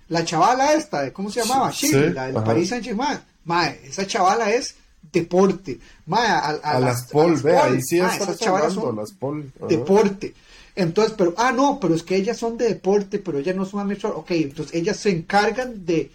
La 0.09 0.23
chavala 0.23 0.73
esta, 0.73 1.11
¿cómo 1.11 1.29
se 1.29 1.41
llamaba? 1.41 1.71
Sí, 1.71 1.87
Shirley, 1.87 2.09
sí, 2.09 2.13
la 2.13 2.27
del 2.27 2.37
ajá. 2.37 2.45
Paris 2.45 2.69
Saint 2.69 2.83
Germain. 2.85 3.19
Mae, 3.45 3.81
esa 3.85 4.05
chavala 4.07 4.51
es 4.51 4.75
deporte. 5.11 5.79
Mae, 6.05 6.27
a, 6.27 6.37
a 6.37 6.51
A, 6.63 6.79
las 6.79 7.03
Paul, 7.11 7.31
las 7.33 7.43
ve, 7.43 7.53
Paul, 7.53 7.73
ahí 7.73 7.81
sí 7.81 7.99
mae, 7.99 8.15
esas 8.17 8.37
chavalas 8.39 8.73
son 8.73 8.95
las 8.95 9.11
Paul. 9.11 9.51
deporte. 9.67 10.33
Entonces, 10.75 11.15
pero, 11.17 11.33
ah, 11.37 11.51
no, 11.51 11.79
pero 11.79 11.95
es 11.95 12.03
que 12.03 12.15
ellas 12.15 12.37
son 12.37 12.57
de 12.57 12.67
deporte, 12.67 13.19
pero 13.19 13.39
ellas 13.39 13.55
no 13.55 13.65
son 13.65 13.79
administradoras. 13.79 14.21
Ok, 14.23 14.31
entonces 14.31 14.75
ellas 14.75 14.97
se 14.97 15.09
encargan 15.09 15.85
de, 15.85 16.11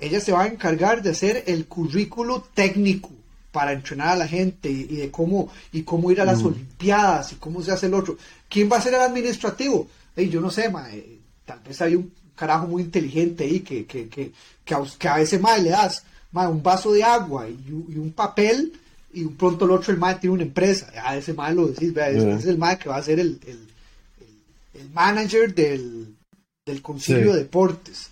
ellas 0.00 0.22
se 0.24 0.32
van 0.32 0.46
a 0.46 0.52
encargar 0.52 1.02
de 1.02 1.10
hacer 1.10 1.44
el 1.46 1.66
currículo 1.66 2.46
técnico 2.54 3.10
para 3.52 3.72
entrenar 3.72 4.08
a 4.08 4.16
la 4.16 4.26
gente 4.28 4.70
y, 4.70 4.86
y 4.88 4.96
de 4.96 5.10
cómo, 5.10 5.50
y 5.72 5.82
cómo 5.82 6.10
ir 6.10 6.22
a 6.22 6.24
las 6.24 6.42
olimpiadas 6.42 7.32
y 7.32 7.34
cómo 7.36 7.62
se 7.62 7.70
hace 7.70 7.86
el 7.86 7.94
otro. 7.94 8.16
¿Quién 8.48 8.70
va 8.72 8.78
a 8.78 8.80
ser 8.80 8.94
el 8.94 9.00
administrativo? 9.02 9.86
Ey, 10.16 10.30
yo 10.30 10.40
no 10.40 10.50
sé, 10.50 10.70
ma, 10.70 10.88
eh, 10.90 11.18
tal 11.44 11.60
vez 11.60 11.80
hay 11.82 11.94
un 11.96 12.10
carajo 12.42 12.66
muy 12.66 12.82
inteligente 12.82 13.44
ahí 13.44 13.60
que, 13.60 13.84
que, 13.86 14.08
que, 14.08 14.32
que, 14.64 14.74
a, 14.74 14.82
que 14.98 15.08
a 15.08 15.20
ese 15.20 15.38
ma 15.38 15.56
le 15.58 15.70
das 15.70 16.02
un 16.32 16.60
vaso 16.60 16.90
de 16.92 17.04
agua 17.04 17.48
y, 17.48 17.70
un- 17.70 17.86
y 17.88 17.98
un 17.98 18.10
papel 18.12 18.72
y 19.12 19.24
pronto 19.26 19.64
el 19.64 19.70
otro 19.70 19.92
el 19.92 19.98
ma 20.00 20.18
tiene 20.18 20.34
una 20.34 20.42
empresa. 20.42 20.90
A 21.04 21.16
ese 21.16 21.34
ma 21.34 21.50
lo 21.52 21.68
decís, 21.68 21.94
vea, 21.94 22.08
ese 22.10 22.32
es 22.32 22.46
el 22.46 22.58
ma 22.58 22.76
que 22.78 22.88
va 22.88 22.96
a 22.96 23.02
ser 23.04 23.20
el, 23.20 23.38
el, 23.46 23.60
el- 24.22 24.80
el 24.82 24.90
manager 24.90 25.54
del, 25.54 26.16
del 26.66 26.82
Concilio 26.82 27.26
Sí. 27.26 27.32
de 27.32 27.38
Deportes. 27.44 28.08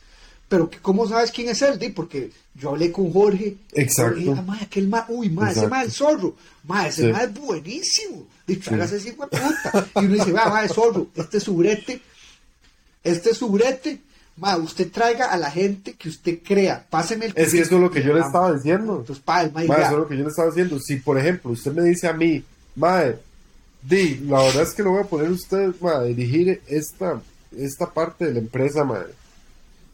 Pero 0.49 0.71
¿cómo 0.81 1.09
sabes 1.09 1.33
quién 1.33 1.49
es 1.49 1.61
él? 1.63 1.93
Porque 1.93 2.31
yo 2.55 2.71
hablé 2.71 2.93
con 2.93 3.13
Jorge. 3.13 3.57
Exacto. 3.73 4.21
Y, 4.21 4.29
ah, 4.29 4.43
ma, 4.47 4.59
aquel 4.63 4.87
ma, 4.87 5.07
uy, 5.09 5.29
ma, 5.31 5.51
ese 5.51 5.61
Exacto. 5.65 5.75
ma 5.75 5.83
el 5.83 5.91
zorro. 5.91 6.37
Ma, 6.65 6.87
ese 6.87 7.03
Sí. 7.07 7.13
ma 7.13 7.23
es 7.23 7.35
buenísimo. 7.35 8.27
Y 8.47 8.57
tráigase 8.57 8.97
ese 8.99 9.09
hijo 9.11 9.27
de 9.27 9.39
puta. 9.39 9.89
Y 10.03 10.05
uno 10.07 10.15
dice, 10.15 10.33
va, 10.33 10.49
ma, 10.51 10.65
es 10.65 10.73
zorro. 10.73 11.09
Este 11.17 11.39
es 11.39 11.43
su 11.45 11.55
brete. 11.57 12.01
Este 13.03 13.31
es 13.31 13.37
su 13.39 13.49
brete. 13.49 14.01
Ma, 14.41 14.57
usted 14.57 14.91
traiga 14.91 15.27
a 15.27 15.37
la 15.37 15.51
gente 15.51 15.93
que 15.93 16.09
usted 16.09 16.39
crea. 16.43 16.87
Páseme 16.89 17.27
el 17.27 17.33
Es 17.37 17.53
que 17.53 17.61
eso 17.61 17.75
es 17.75 17.81
lo 17.81 17.91
que 17.91 18.03
yo 18.03 18.15
le 18.15 18.21
estaba 18.21 18.55
diciendo. 18.55 19.01
Entonces, 19.01 19.23
pa, 19.23 19.47
ma, 19.53 19.63
eso 19.63 19.75
es 19.75 19.91
lo 19.93 20.09
que 20.09 20.17
yo 20.17 20.23
le 20.23 20.31
estaba 20.31 20.49
diciendo. 20.49 20.79
Si, 20.81 20.97
por 20.97 21.19
ejemplo, 21.19 21.51
usted 21.51 21.75
me 21.75 21.83
dice 21.83 22.09
a 22.09 22.15
mí, 22.15 22.43
Mae, 22.75 23.19
di, 23.83 24.17
la 24.21 24.43
verdad 24.43 24.63
es 24.63 24.73
que 24.73 24.83
lo 24.83 24.93
voy 24.93 25.03
a 25.03 25.07
poner 25.07 25.27
a 25.27 25.33
usted, 25.33 25.75
a 25.85 26.03
dirigir 26.05 26.63
esta, 26.67 27.21
esta 27.55 27.91
parte 27.93 28.25
de 28.25 28.33
la 28.33 28.39
empresa, 28.39 28.83
Mae. 28.83 29.05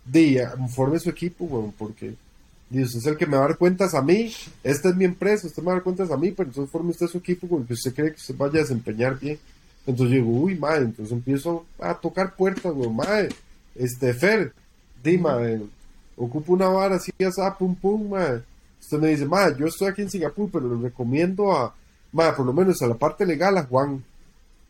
Di, 0.04 0.38
forme 0.72 1.00
su 1.00 1.10
equipo, 1.10 1.44
weón, 1.46 1.72
porque 1.76 2.14
di, 2.70 2.84
usted 2.84 3.00
es 3.00 3.06
el 3.06 3.16
que 3.16 3.26
me 3.26 3.36
va 3.36 3.46
a 3.46 3.48
dar 3.48 3.58
cuentas 3.58 3.94
a 3.94 4.02
mí. 4.02 4.32
Esta 4.62 4.90
es 4.90 4.94
mi 4.94 5.06
empresa, 5.06 5.48
usted 5.48 5.60
me 5.60 5.66
va 5.66 5.72
a 5.72 5.76
dar 5.76 5.82
cuentas 5.82 6.08
a 6.12 6.16
mí, 6.16 6.30
pero 6.30 6.50
entonces 6.50 6.70
forme 6.70 6.90
usted 6.90 7.08
su 7.08 7.18
equipo 7.18 7.48
con 7.48 7.62
el 7.62 7.66
que 7.66 7.74
usted 7.74 7.92
cree 7.92 8.10
que 8.10 8.20
usted 8.20 8.36
vaya 8.36 8.60
a 8.60 8.62
desempeñar 8.62 9.18
bien. 9.18 9.40
Entonces 9.84 10.14
yo 10.14 10.22
digo, 10.22 10.30
uy, 10.30 10.54
Mae, 10.54 10.82
entonces 10.82 11.10
empiezo 11.10 11.66
a 11.80 11.94
tocar 11.94 12.36
puertas, 12.36 12.72
weón, 12.72 12.94
Mae, 12.94 13.28
este, 13.78 14.14
Fer, 14.14 14.52
di, 15.02 15.18
Mae, 15.18 15.60
ocupo 16.16 16.52
una 16.52 16.68
vara 16.68 16.96
así, 16.96 17.12
asá, 17.24 17.56
pum, 17.56 17.74
pum, 17.74 18.10
Mae. 18.10 18.42
Usted 18.80 18.98
me 18.98 19.08
dice, 19.08 19.26
ma, 19.26 19.54
yo 19.56 19.66
estoy 19.66 19.88
aquí 19.88 20.02
en 20.02 20.10
Singapur, 20.10 20.48
pero 20.50 20.72
le 20.72 20.80
recomiendo 20.80 21.52
a, 21.52 21.74
ma, 22.12 22.34
por 22.36 22.46
lo 22.46 22.52
menos 22.52 22.80
a 22.82 22.86
la 22.86 22.94
parte 22.94 23.26
legal 23.26 23.58
a 23.58 23.64
Juan. 23.64 24.02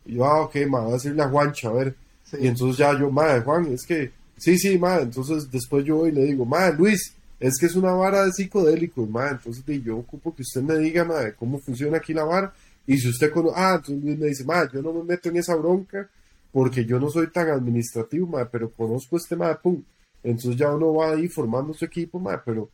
Y 0.05 0.15
yo, 0.15 0.25
ah, 0.25 0.41
ok, 0.41 0.55
ma, 0.67 0.79
voy 0.79 0.91
a 0.91 0.93
decirle 0.93 1.21
a 1.21 1.29
Juancha, 1.29 1.69
a 1.69 1.73
ver. 1.73 1.95
Sí. 2.23 2.37
Y 2.41 2.47
entonces 2.47 2.77
ya 2.77 2.97
yo, 2.97 3.11
ma, 3.11 3.39
Juan, 3.41 3.71
es 3.73 3.85
que, 3.85 4.11
sí, 4.37 4.57
sí, 4.57 4.77
ma, 4.77 4.97
entonces 4.97 5.49
después 5.51 5.85
yo 5.85 5.97
voy 5.97 6.09
y 6.09 6.13
le 6.13 6.23
digo, 6.23 6.45
ma, 6.45 6.69
Luis, 6.71 7.13
es 7.39 7.57
que 7.59 7.67
es 7.67 7.75
una 7.75 7.91
vara 7.91 8.25
de 8.25 8.31
psicodélico, 8.31 9.05
ma, 9.05 9.29
entonces 9.29 9.63
yo 9.83 9.97
ocupo 9.97 10.33
que 10.33 10.41
usted 10.41 10.61
me 10.61 10.77
diga, 10.77 11.05
ma, 11.05 11.31
cómo 11.37 11.59
funciona 11.59 11.97
aquí 11.97 12.13
la 12.13 12.23
vara. 12.23 12.53
Y 12.87 12.97
si 12.97 13.09
usted 13.09 13.31
conoce, 13.31 13.55
ah, 13.55 13.75
entonces 13.75 14.03
Luis 14.03 14.17
me 14.17 14.27
dice, 14.27 14.43
ma, 14.45 14.67
yo 14.71 14.81
no 14.81 14.93
me 14.93 15.03
meto 15.03 15.29
en 15.29 15.37
esa 15.37 15.55
bronca 15.55 16.09
porque 16.51 16.85
yo 16.85 16.99
no 16.99 17.09
soy 17.09 17.31
tan 17.31 17.49
administrativo, 17.49 18.27
ma, 18.27 18.49
pero 18.49 18.71
conozco 18.71 19.17
este 19.17 19.35
ma, 19.35 19.59
pum. 19.59 19.83
Entonces 20.23 20.57
ya 20.57 20.73
uno 20.73 20.93
va 20.93 21.11
ahí 21.11 21.27
formando 21.27 21.73
su 21.73 21.85
equipo, 21.85 22.19
ma, 22.19 22.41
pero 22.43 22.69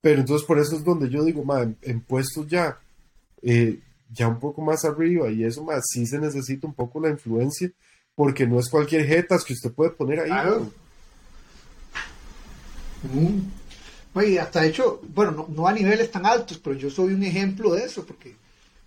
pero 0.00 0.20
entonces 0.20 0.46
por 0.46 0.58
eso 0.58 0.76
es 0.76 0.84
donde 0.84 1.08
yo 1.08 1.24
digo, 1.24 1.44
ma, 1.44 1.62
en, 1.62 1.76
en 1.82 2.00
puestos 2.00 2.46
ya, 2.46 2.78
eh, 3.42 3.80
ya 4.10 4.28
un 4.28 4.40
poco 4.40 4.62
más 4.62 4.84
arriba 4.84 5.30
y 5.30 5.44
eso, 5.44 5.66
sí 5.84 6.06
se 6.06 6.18
necesita 6.18 6.66
un 6.66 6.74
poco 6.74 7.00
la 7.00 7.10
influencia, 7.10 7.70
porque 8.14 8.46
no 8.46 8.58
es 8.58 8.68
cualquier 8.68 9.06
jetas 9.06 9.44
que 9.44 9.52
usted 9.52 9.72
puede 9.72 9.90
poner 9.90 10.20
ahí. 10.20 10.30
Claro. 10.30 10.70
Mm. 13.02 13.40
Oye, 14.14 14.40
hasta 14.40 14.62
de 14.62 14.68
hecho, 14.68 15.00
bueno, 15.14 15.32
no, 15.32 15.46
no 15.48 15.68
a 15.68 15.72
niveles 15.72 16.10
tan 16.10 16.26
altos, 16.26 16.58
pero 16.58 16.76
yo 16.76 16.90
soy 16.90 17.14
un 17.14 17.22
ejemplo 17.22 17.72
de 17.74 17.84
eso, 17.84 18.04
porque, 18.04 18.34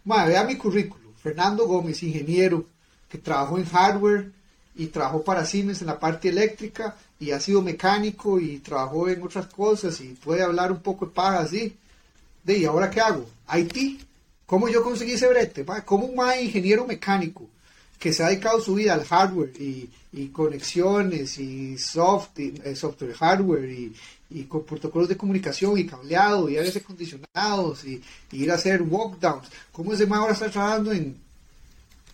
ma, 0.04 0.26
vea 0.26 0.44
mi 0.44 0.58
currículum. 0.58 1.14
Fernando 1.16 1.66
Gómez, 1.66 2.04
ingeniero, 2.04 2.66
que 3.14 3.19
trabajó 3.19 3.60
en 3.60 3.65
hardware 3.65 4.31
y 4.76 4.88
trabajó 4.88 5.23
para 5.23 5.45
Siemens 5.45 5.81
en 5.81 5.88
la 5.88 5.99
parte 5.99 6.30
eléctrica 6.30 6.95
y 7.19 7.30
ha 7.30 7.40
sido 7.40 7.61
mecánico 7.61 8.40
y 8.40 8.57
trabajó 8.57 9.07
en 9.07 9.22
otras 9.22 9.45
cosas 9.45 10.02
y 10.02 10.15
puede 10.15 10.41
hablar 10.41 10.72
un 10.72 10.80
poco 10.80 11.06
de 11.06 11.11
paja 11.11 11.41
así. 11.41 11.77
De, 12.44 12.57
¿y 12.57 12.65
ahora 12.65 12.90
qué 12.90 13.02
hago? 13.02 13.30
IT. 13.56 14.02
¿Cómo 14.48 14.68
yo 14.68 14.81
conseguí 14.81 15.11
ese 15.11 15.27
brete? 15.27 15.64
¿Cómo 15.85 16.07
un 16.07 16.19
ingeniero 16.41 16.88
mecánico 16.88 17.48
que 17.99 18.11
se 18.11 18.23
ha 18.23 18.30
dedicado 18.30 18.60
su 18.60 18.73
vida 18.73 18.95
al 18.95 19.06
hardware 19.06 19.52
y, 19.60 20.27
conexiones 20.30 21.38
y, 21.38 21.76
eh, 21.76 21.77
software, 21.77 23.14
hardware 23.14 23.69
y, 23.69 24.44
con 24.45 24.64
protocolos 24.64 25.07
de 25.07 25.18
comunicación 25.18 25.77
y 25.77 25.85
cableado 25.85 26.49
y 26.49 26.57
aires 26.57 26.76
acondicionados 26.77 27.85
y, 27.85 28.02
ir 28.31 28.52
a 28.52 28.56
hacer 28.56 28.81
walkdowns? 28.81 29.49
¿Cómo 29.72 29.94
ese 29.94 30.07
ma 30.07 30.18
ahora 30.18 30.34
está 30.34 30.49
trabajando 30.49 30.91
en, 30.91 31.22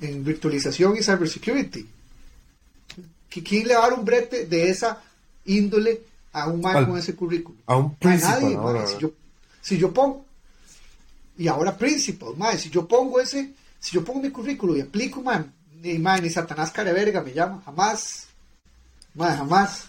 en 0.01 0.23
virtualización 0.23 0.95
y 0.97 1.03
cybersecurity? 1.03 1.85
¿Qui- 3.31 3.43
¿Quién 3.43 3.67
le 3.67 3.75
va 3.75 3.85
a 3.85 3.89
dar 3.89 3.99
un 3.99 4.05
brete 4.05 4.45
de 4.45 4.69
esa 4.69 5.01
índole 5.45 6.01
a 6.33 6.47
un 6.47 6.61
man 6.61 6.77
Al- 6.77 6.87
con 6.87 6.97
ese 6.97 7.15
currículum? 7.15 7.59
a 7.65 7.75
un 7.77 7.95
principal 7.95 8.41
nadie, 8.43 8.87
si, 8.87 8.97
yo, 8.99 9.11
si 9.61 9.77
yo 9.77 9.93
pongo, 9.93 10.25
y 11.37 11.47
ahora 11.47 11.77
principal, 11.77 12.33
si 12.57 12.69
yo 12.69 12.87
pongo 12.87 13.19
ese, 13.19 13.53
si 13.79 13.91
yo 13.91 14.03
pongo 14.03 14.21
mi 14.21 14.29
currículum 14.29 14.77
y 14.77 14.81
aplico, 14.81 15.21
man, 15.21 15.53
ni, 15.81 15.97
ma, 15.99 16.17
ni 16.17 16.29
Satanás 16.29 16.71
cara 16.71 16.91
de 16.91 16.99
verga 16.99 17.21
me 17.21 17.33
llama, 17.33 17.61
jamás, 17.65 18.27
jamás. 19.37 19.85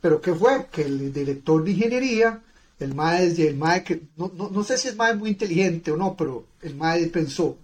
Pero 0.00 0.20
¿qué 0.20 0.34
fue? 0.34 0.66
Que 0.70 0.82
el 0.82 1.12
director 1.12 1.64
de 1.64 1.70
ingeniería, 1.70 2.40
el 2.78 2.94
maestro, 2.94 3.44
el 3.48 3.56
maestro, 3.56 3.96
que, 3.96 4.02
no, 4.16 4.30
no, 4.36 4.50
no 4.50 4.62
sé 4.64 4.76
si 4.76 4.88
es 4.88 4.96
maestro 4.96 5.20
muy 5.20 5.30
inteligente 5.30 5.90
o 5.90 5.96
no, 5.96 6.14
pero 6.14 6.44
el 6.60 6.74
maestro 6.76 7.12
pensó, 7.12 7.56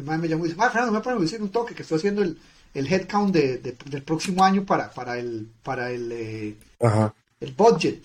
el 0.00 0.06
maestro 0.06 0.22
me 0.22 0.28
llamó 0.28 0.44
y 0.44 0.48
dice, 0.48 0.58
ma, 0.58 0.70
Fernando, 0.70 0.92
me 0.92 1.00
voy 1.00 1.12
a 1.14 1.18
decir 1.20 1.42
un 1.42 1.50
toque 1.50 1.74
que 1.74 1.82
estoy 1.82 1.98
haciendo 1.98 2.22
el, 2.22 2.38
el 2.74 2.92
headcount 2.92 3.32
de, 3.34 3.58
de- 3.58 3.76
del 3.86 4.02
próximo 4.02 4.44
año 4.44 4.64
para, 4.64 4.90
para 4.90 5.18
el, 5.18 5.48
para 5.62 5.90
el, 5.90 6.10
eh, 6.12 6.54
Ajá. 6.80 7.14
el 7.40 7.52
budget. 7.52 8.02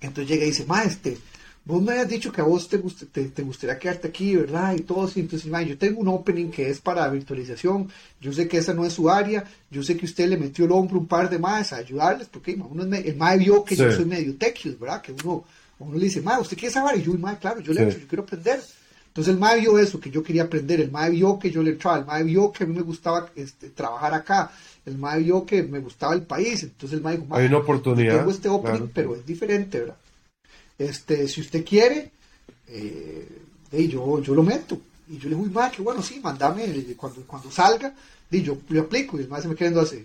Entonces 0.00 0.28
llega 0.28 0.44
y 0.44 0.48
dice, 0.50 0.66
ma, 0.66 0.82
este, 0.82 1.16
vos 1.64 1.80
me 1.82 1.92
habías 1.92 2.08
dicho 2.08 2.30
que 2.30 2.40
a 2.42 2.44
vos 2.44 2.68
te, 2.68 2.78
gust- 2.82 3.08
te, 3.10 3.24
te 3.30 3.42
gustaría 3.42 3.78
quedarte 3.78 4.08
aquí, 4.08 4.36
¿verdad? 4.36 4.74
Y 4.74 4.80
todo 4.80 5.04
así. 5.06 5.20
Entonces, 5.20 5.50
ma, 5.50 5.62
yo 5.62 5.78
tengo 5.78 6.00
un 6.00 6.08
opening 6.08 6.50
que 6.50 6.68
es 6.68 6.80
para 6.80 7.08
virtualización. 7.08 7.88
Yo 8.20 8.32
sé 8.32 8.46
que 8.46 8.58
esa 8.58 8.74
no 8.74 8.84
es 8.84 8.92
su 8.92 9.08
área. 9.08 9.44
Yo 9.70 9.82
sé 9.82 9.96
que 9.96 10.04
usted 10.04 10.28
le 10.28 10.36
metió 10.36 10.66
el 10.66 10.72
hombro 10.72 10.98
un 10.98 11.06
par 11.06 11.30
de 11.30 11.38
más 11.38 11.72
a 11.72 11.76
ayudarles, 11.76 12.28
porque 12.28 12.52
uno 12.54 12.94
es 12.94 13.04
el 13.06 13.16
ma 13.16 13.34
vio 13.36 13.64
que 13.64 13.76
yo 13.76 13.90
soy 13.92 14.04
medio 14.04 14.36
techios, 14.36 14.78
¿verdad? 14.78 15.00
Que 15.00 15.12
uno, 15.12 15.44
uno 15.78 15.96
le 15.96 16.04
dice, 16.04 16.20
ma, 16.20 16.38
¿usted 16.38 16.58
quiere 16.58 16.74
saber? 16.74 16.98
Y 16.98 17.02
yo, 17.04 17.14
ma, 17.14 17.38
claro, 17.38 17.60
yo 17.60 17.72
le 17.72 17.90
Sí. 17.90 18.00
yo 18.02 18.06
quiero 18.08 18.24
aprender. 18.24 18.60
Entonces 19.14 19.32
el 19.32 19.38
MAE 19.38 19.60
vio 19.60 19.78
eso, 19.78 20.00
que 20.00 20.10
yo 20.10 20.24
quería 20.24 20.42
aprender, 20.42 20.80
el 20.80 20.90
MAE 20.90 21.10
vio 21.10 21.38
que 21.38 21.48
yo 21.48 21.62
le 21.62 21.70
entraba, 21.70 21.98
el 21.98 22.04
MAE 22.04 22.24
vio 22.24 22.50
que 22.50 22.64
a 22.64 22.66
mí 22.66 22.74
me 22.74 22.82
gustaba 22.82 23.30
este, 23.36 23.70
trabajar 23.70 24.12
acá, 24.12 24.50
el 24.84 24.98
MAE 24.98 25.20
vio 25.22 25.46
que 25.46 25.62
me 25.62 25.78
gustaba 25.78 26.14
el 26.14 26.22
país, 26.22 26.64
entonces 26.64 26.98
el 26.98 27.04
MAE 27.04 27.18
dijo, 27.18 27.26
"Ma, 27.28 27.36
Hay 27.36 27.46
una 27.46 27.58
oportunidad, 27.58 28.16
tengo 28.16 28.30
este 28.32 28.48
opening, 28.48 28.76
claro. 28.78 28.90
pero 28.92 29.14
es 29.14 29.24
diferente, 29.24 29.78
¿verdad? 29.78 29.96
Este, 30.76 31.28
si 31.28 31.42
usted 31.42 31.64
quiere, 31.64 32.10
eh, 32.66 33.28
ey, 33.70 33.86
yo, 33.86 34.20
yo 34.20 34.34
lo 34.34 34.42
meto. 34.42 34.80
Y 35.08 35.18
yo 35.18 35.28
le 35.28 35.36
digo, 35.36 35.42
uy, 35.42 35.50
ma, 35.50 35.70
que 35.70 35.80
bueno, 35.80 36.02
sí, 36.02 36.18
mandame, 36.20 36.64
eh, 36.64 36.96
cuando, 36.96 37.20
cuando 37.24 37.52
salga, 37.52 37.94
y 38.32 38.42
yo 38.42 38.58
le 38.68 38.80
aplico, 38.80 39.16
y 39.16 39.22
el 39.22 39.28
MAE 39.28 39.42
se 39.42 39.48
me 39.48 39.54
queda 39.54 39.68
viendo 39.68 39.86
así, 39.86 40.04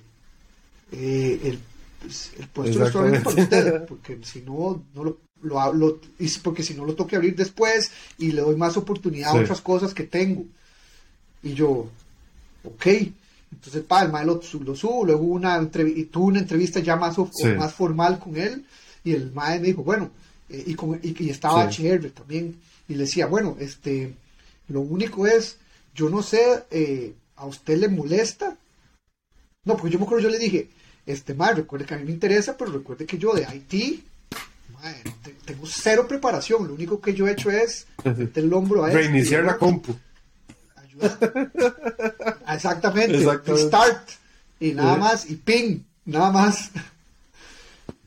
eh, 0.91 1.39
el, 1.45 1.59
pues, 1.99 2.31
el 2.37 2.47
puesto 2.47 2.77
lo 2.77 2.85
estoy 2.85 3.17
para 3.23 3.41
usted, 3.43 3.85
porque 3.87 4.19
si 4.21 4.41
no, 4.41 4.83
no 4.93 5.03
lo, 5.03 5.17
lo, 5.41 5.99
si- 6.19 6.39
porque 6.39 6.63
si 6.63 6.73
no 6.73 6.85
lo 6.85 6.95
toque 6.95 7.15
abrir 7.15 7.35
después 7.35 7.91
y 8.17 8.31
le 8.31 8.41
doy 8.41 8.55
más 8.55 8.77
oportunidad 8.77 9.31
Sí. 9.31 9.37
a 9.37 9.41
otras 9.41 9.61
cosas 9.61 9.93
que 9.93 10.03
tengo. 10.03 10.45
Y 11.43 11.53
yo, 11.53 11.89
ok. 12.63 12.85
Entonces, 13.51 13.83
pa, 13.83 14.03
el 14.03 14.11
lo, 14.27 14.41
lo 14.63 14.75
subo, 14.75 15.05
luego 15.05 15.23
una 15.23 15.55
y 15.87 16.05
tuve 16.05 16.25
una 16.27 16.39
entrevista 16.39 16.79
ya 16.81 16.95
más, 16.95 17.15
Sí. 17.33 17.47
más 17.57 17.73
formal 17.73 18.19
con 18.19 18.35
él, 18.37 18.65
y 19.03 19.13
el 19.13 19.31
mae 19.31 19.59
me 19.59 19.67
dijo, 19.67 19.83
bueno, 19.83 20.11
eh, 20.49 20.63
y, 20.67 20.75
con- 20.75 20.99
y- 21.01 21.15
y 21.23 21.29
estaba 21.29 21.71
Sí. 21.71 21.87
HR 21.87 22.09
también, 22.11 22.55
y 22.87 22.93
le 22.93 23.03
decía, 23.05 23.25
bueno, 23.25 23.55
este, 23.59 24.13
lo 24.67 24.81
único 24.81 25.25
es, 25.25 25.57
yo 25.95 26.09
no 26.09 26.21
sé, 26.21 26.63
eh, 26.69 27.13
¿a 27.37 27.45
usted 27.47 27.77
le 27.79 27.87
molesta? 27.87 28.55
No, 29.65 29.75
porque 29.77 29.91
yo 29.91 29.99
me 29.99 30.05
acuerdo, 30.05 30.23
yo 30.23 30.29
le 30.29 30.37
dije, 30.39 30.69
este 31.05 31.33
mae, 31.33 31.53
recuerde 31.55 31.85
que 31.85 31.93
a 31.95 31.97
mí 31.97 32.03
me 32.05 32.11
interesa, 32.11 32.55
pero 32.55 32.71
recuerde 32.71 33.05
que 33.05 33.17
yo 33.17 33.33
de 33.33 33.47
IT 33.55 34.03
tengo 35.45 35.65
cero 35.67 36.07
preparación. 36.07 36.67
Lo 36.67 36.73
único 36.73 36.99
que 37.01 37.13
yo 37.13 37.27
he 37.27 37.31
hecho 37.31 37.49
es 37.51 37.85
meter 38.03 38.43
el 38.43 38.53
hombro 38.53 38.83
a 38.83 38.89
Reiniciar 38.89 39.43
la 39.43 39.57
compu. 39.57 39.95
Ayuda. 40.75 41.17
Exactamente. 42.53 43.17
Exactamente. 43.17 43.67
Start. 43.67 44.09
Y 44.59 44.71
nada 44.73 44.93
Sí. 44.95 44.99
más. 44.99 45.29
Y 45.29 45.35
ping. 45.35 45.79
Nada 46.05 46.31
más. 46.31 46.71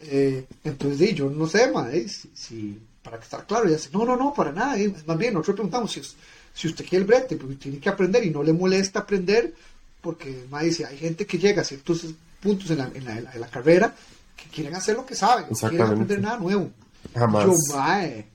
Eh, 0.04 0.46
entonces, 0.64 0.98
di, 0.98 1.14
yo 1.14 1.30
no 1.30 1.46
sé, 1.46 1.70
ma, 1.70 1.88
eh, 1.92 2.08
si, 2.08 2.28
si- 2.34 2.78
para 3.04 3.18
que 3.18 3.22
estar 3.22 3.46
claro, 3.46 3.66
ya 3.68 3.76
dice, 3.76 3.88
no, 3.92 4.04
no, 4.04 4.16
no, 4.16 4.34
para 4.34 4.50
nada. 4.50 4.76
eh, 4.76 4.92
Más 5.06 5.16
bien, 5.16 5.32
nosotros 5.32 5.54
preguntamos 5.54 5.92
si, 5.92 6.02
si 6.52 6.66
usted 6.66 6.84
quiere 6.84 7.02
el 7.02 7.06
brete, 7.06 7.36
porque 7.36 7.54
tiene 7.54 7.78
que 7.78 7.88
aprender 7.88 8.24
y 8.24 8.30
no 8.30 8.42
le 8.42 8.52
molesta 8.52 8.98
aprender, 8.98 9.54
porque, 10.00 10.44
ma, 10.50 10.62
dice, 10.62 10.84
hay 10.86 10.98
gente 10.98 11.24
que 11.24 11.38
llega 11.38 11.62
a 11.62 11.64
ciertos 11.64 12.04
puntos 12.40 12.68
en 12.72 12.78
la, 12.78 12.90
en 12.92 13.04
la, 13.04 13.16
en 13.18 13.24
la- 13.24 13.32
en 13.32 13.40
la 13.42 13.46
carrera 13.46 13.94
que 14.42 14.48
quieren 14.50 14.74
hacer 14.74 14.96
lo 14.96 15.04
que 15.06 15.14
saben, 15.14 15.46
no 15.50 15.56
quieren 15.56 15.86
aprender 15.86 16.20
nada 16.20 16.38
nuevo. 16.38 16.70
Jamás. 17.14 17.44
Yo, 17.46 17.54
mae, 17.74 18.26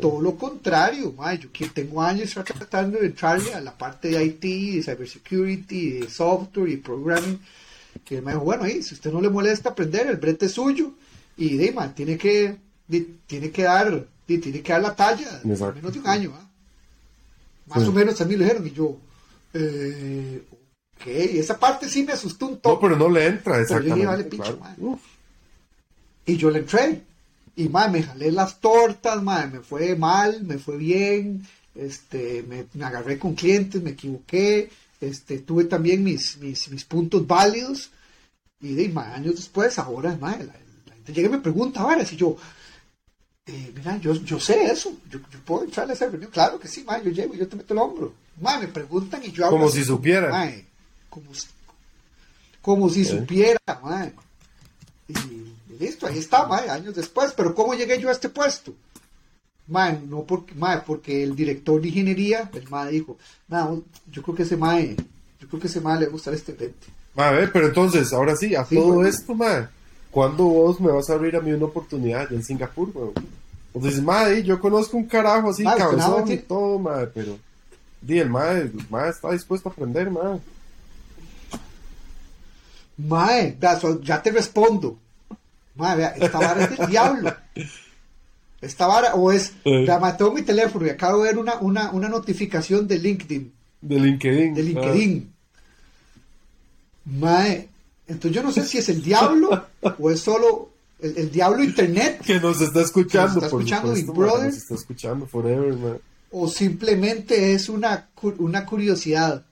todo 0.00 0.20
lo 0.20 0.36
contrario, 0.36 1.12
mae, 1.16 1.38
yo 1.38 1.50
que 1.52 1.68
tengo 1.68 2.02
años 2.02 2.34
tratando 2.34 2.98
de 2.98 3.06
entrarle 3.06 3.54
a 3.54 3.60
la 3.60 3.76
parte 3.76 4.08
de 4.08 4.24
IT, 4.24 4.40
de 4.42 4.82
cybersecurity, 4.82 5.90
de 6.00 6.10
software 6.10 6.68
y 6.68 6.76
programming, 6.76 7.40
que 8.04 8.20
me 8.20 8.32
dijo, 8.32 8.44
bueno, 8.44 8.64
ahí, 8.64 8.82
si 8.82 8.94
usted 8.94 9.12
no 9.12 9.20
le 9.20 9.30
molesta 9.30 9.70
aprender, 9.70 10.06
el 10.08 10.16
brete 10.16 10.46
es 10.46 10.52
suyo, 10.52 10.92
y 11.36 11.56
de, 11.56 11.72
mae, 11.72 11.88
tiene 11.90 12.18
que, 12.18 12.56
tiene 13.26 13.50
que 13.50 13.62
dar, 13.62 14.04
tiene 14.26 14.60
que 14.62 14.72
dar 14.72 14.82
la 14.82 14.94
talla, 14.94 15.40
menos 15.44 15.92
de 15.92 15.98
un 16.00 16.06
año, 16.06 16.32
¿ah? 16.36 16.48
Más 17.66 17.82
Sí. 17.82 17.88
o 17.88 17.92
menos 17.92 18.20
a 18.20 18.24
mí 18.26 18.36
lo 18.36 18.44
dijeron, 18.44 18.66
y 18.66 18.70
yo, 18.72 18.96
eh, 19.54 20.42
ok, 21.00 21.06
esa 21.06 21.58
parte 21.58 21.88
sí 21.88 22.04
me 22.04 22.12
asustó 22.12 22.46
un 22.46 22.58
toque. 22.58 22.74
No, 22.74 22.80
pero 22.80 22.96
no 22.96 23.08
le 23.10 23.26
entra, 23.26 23.54
Pero 23.68 23.80
yo 23.82 23.94
dije, 23.94 24.02
exactamente. 24.02 24.06
vale, 24.06 24.28
claro. 24.28 24.58
mae. 24.60 24.74
Uf. 24.78 25.00
Y 26.26 26.36
yo 26.36 26.50
le 26.50 26.60
entré. 26.60 27.02
Y 27.56 27.68
madre, 27.68 27.92
me 27.92 28.02
jalé 28.02 28.32
las 28.32 28.60
tortas, 28.60 29.22
madre, 29.22 29.48
me 29.58 29.60
fue 29.60 29.94
mal, 29.94 30.42
me 30.42 30.58
fue 30.58 30.76
bien, 30.76 31.46
este, 31.74 32.42
me, 32.48 32.66
me 32.74 32.84
agarré 32.84 33.16
con 33.18 33.34
clientes, 33.34 33.80
me 33.80 33.90
equivoqué, 33.90 34.70
este, 35.00 35.38
tuve 35.38 35.64
también 35.64 36.02
mis, 36.02 36.36
mis, 36.38 36.68
mis 36.70 36.84
puntos 36.84 37.24
válidos. 37.26 37.90
Y 38.60 38.74
de 38.74 38.88
madre, 38.88 39.14
años 39.14 39.36
después, 39.36 39.78
ahora, 39.78 40.16
madre, 40.20 40.46
la, 40.46 40.52
la 40.86 40.94
gente 40.94 41.12
llega 41.12 41.28
y 41.28 41.32
me 41.32 41.38
pregunta, 41.38 41.80
ahora 41.80 42.04
si 42.04 42.16
yo, 42.16 42.36
eh, 43.46 43.72
mira, 43.76 43.98
yo, 43.98 44.14
yo 44.14 44.40
sé 44.40 44.64
eso, 44.64 44.96
yo, 45.10 45.18
yo 45.30 45.38
puedo 45.44 45.64
entrar 45.64 45.88
a 45.88 45.92
esa 45.92 46.06
reunión, 46.08 46.30
claro 46.32 46.58
que 46.58 46.66
sí, 46.66 46.82
madre, 46.82 47.04
yo 47.04 47.10
llego 47.10 47.34
y 47.34 47.38
yo 47.38 47.46
te 47.46 47.56
meto 47.56 47.74
el 47.74 47.78
hombro. 47.80 48.14
Madre, 48.40 48.66
me 48.66 48.72
preguntan 48.72 49.22
y 49.22 49.30
yo 49.30 49.44
hablo 49.44 49.58
Como 49.58 49.68
así, 49.68 49.80
si 49.80 49.84
supiera. 49.84 50.30
madre, 50.30 50.66
como, 51.14 51.34
si- 51.34 51.46
como 52.60 52.88
si 52.90 53.04
supiera, 53.04 53.58
madre. 53.82 54.12
Y, 55.08 55.14
listo, 55.78 56.06
ahí 56.06 56.18
está, 56.18 56.46
mae, 56.46 56.68
años 56.68 56.94
después. 56.94 57.32
Pero 57.36 57.54
¿cómo 57.54 57.74
llegué 57.74 58.00
yo 58.00 58.08
a 58.08 58.12
este 58.12 58.28
puesto? 58.28 58.74
Mae, 59.68 60.00
no 60.08 60.22
porque, 60.24 60.54
mae, 60.54 60.80
porque 60.84 61.22
el 61.22 61.36
director 61.36 61.80
de 61.80 61.88
ingeniería, 61.88 62.50
el 62.52 62.68
mae 62.68 62.90
dijo, 62.90 63.16
"Nah, 63.48 63.74
yo 64.10 64.22
creo 64.22 64.34
que 64.34 64.42
ese 64.42 64.56
mae, 64.56 64.96
yo 65.40 65.48
creo 65.48 65.60
que 65.60 65.68
ese 65.68 65.80
mae 65.80 66.00
le 66.00 66.06
gusta 66.06 66.32
este 66.32 66.52
brete. 66.52 66.86
A 67.16 67.30
ver, 67.30 67.52
pero 67.52 67.68
entonces, 67.68 68.12
ahora 68.12 68.34
sí, 68.36 68.54
a 68.54 68.64
Sí, 68.64 68.74
todo 68.74 68.94
bueno. 68.94 69.08
esto, 69.08 69.34
ma, 69.34 69.70
¿cuándo 70.10 70.44
vos 70.44 70.80
me 70.80 70.90
vas 70.90 71.08
a 71.08 71.14
abrir 71.14 71.36
a 71.36 71.40
mí 71.40 71.52
una 71.52 71.66
oportunidad 71.66 72.30
en 72.32 72.42
Singapur, 72.44 72.90
weón? 72.94 73.12
Dices, 73.74 74.02
madre, 74.02 74.42
yo 74.42 74.60
conozco 74.60 74.96
un 74.96 75.06
carajo 75.06 75.50
así, 75.50 75.62
Ma, 75.64 75.72
usted 75.76 75.84
nada 75.96 76.10
cabezón 76.16 76.32
y 76.32 76.38
todo, 76.38 76.78
madre, 76.78 77.10
pero... 77.14 77.38
Di, 78.00 78.18
el 78.18 78.28
madre, 78.30 78.62
el 78.62 78.72
mae 78.90 79.08
está 79.10 79.30
dispuesto 79.32 79.68
a 79.68 79.72
aprender, 79.72 80.10
madre. 80.10 80.40
Mae, 82.96 83.56
ya 84.02 84.22
te 84.22 84.30
respondo. 84.30 84.98
Mae, 85.74 85.96
vea, 85.96 86.08
esta 86.20 86.38
vara 86.38 86.64
es 86.64 86.78
del 86.78 86.88
diablo. 86.90 87.34
Esta 88.60 88.86
vara, 88.86 89.14
o 89.14 89.30
es, 89.32 89.52
mae, 89.64 90.12
tengo 90.16 90.32
mi 90.32 90.42
teléfono 90.42 90.86
y 90.86 90.90
acabo 90.90 91.22
de 91.22 91.30
ver 91.30 91.38
una, 91.38 91.54
una, 91.60 91.90
una 91.90 92.08
notificación 92.08 92.86
de 92.88 92.98
LinkedIn. 92.98 93.52
De 93.80 93.98
LinkedIn. 93.98 94.54
de 94.54 94.62
LinkedIn. 94.62 95.32
Mae, 97.06 97.68
entonces 98.06 98.32
yo 98.34 98.42
no 98.42 98.52
sé 98.52 98.64
si 98.64 98.78
es 98.78 98.88
el 98.88 99.02
diablo 99.02 99.66
o 99.98 100.10
es 100.10 100.20
solo 100.20 100.70
el, 101.00 101.18
el 101.18 101.30
diablo 101.30 101.62
internet 101.62 102.18
Ah, 102.20 102.24
que 102.24 102.40
nos 102.40 102.60
está 102.60 102.80
escuchando, 102.80 103.40
Que 103.40 103.40
nos 103.40 103.44
está 103.44 103.56
escuchando, 103.58 103.92
Big 103.92 104.06
Brother. 104.06 104.46
Nos 104.46 104.56
está 104.56 104.74
escuchando 104.74 105.26
forever, 105.26 105.74
man. 105.74 105.98
o 106.30 106.48
simplemente 106.48 107.52
es 107.52 107.68
una, 107.68 108.08
una 108.38 108.64
curiosidad. 108.64 109.44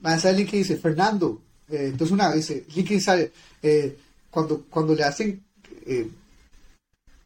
Más 0.00 0.24
alguien 0.24 0.46
que 0.48 0.58
dice, 0.58 0.76
Fernando, 0.76 1.40
eh, 1.70 1.86
entonces 1.86 2.12
una 2.12 2.32
dice, 2.32 2.64
LinkedIn 2.74 3.00
sale, 3.00 3.32
eh, 3.62 3.96
cuando, 4.30 4.64
cuando 4.68 4.94
le 4.94 5.04
hacen, 5.04 5.42
eh, 5.86 6.08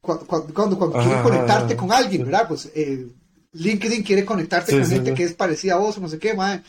cuando, 0.01 0.27
cuando, 0.27 0.93
quieren 0.93 1.23
conectarte 1.23 1.77
con 1.77 1.93
alguien, 1.93 2.25
¿verdad? 2.25 2.49
Pues 2.49 2.71
eh, 2.75 3.07
LinkedIn 3.53 4.03
quiere 4.03 4.25
conectarte 4.25 4.73
Sí, 4.73 4.79
con 4.79 4.87
gente 4.89 5.11
sí. 5.11 5.17
que 5.17 5.25
es 5.25 5.35
parecida 5.35 5.75
a 5.75 5.79
vos, 5.79 5.97
o 5.97 6.01
no 6.01 6.09
sé 6.09 6.19
qué, 6.19 6.35
mae. 6.35 6.63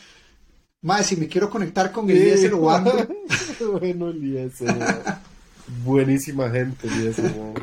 Mae, 0.82 1.02
si 1.02 1.16
me 1.16 1.26
quiero 1.26 1.50
conectar 1.50 1.90
con 1.90 2.08
Eliezer 2.08 2.54
Obando, 2.54 2.92
bueno, 3.80 4.10
Eliezer, 4.10 4.74
ma. 4.76 5.20
Buenísima 5.84 6.48
gente, 6.50 6.86
Eliezer, 6.86 7.34
ma. 7.34 7.54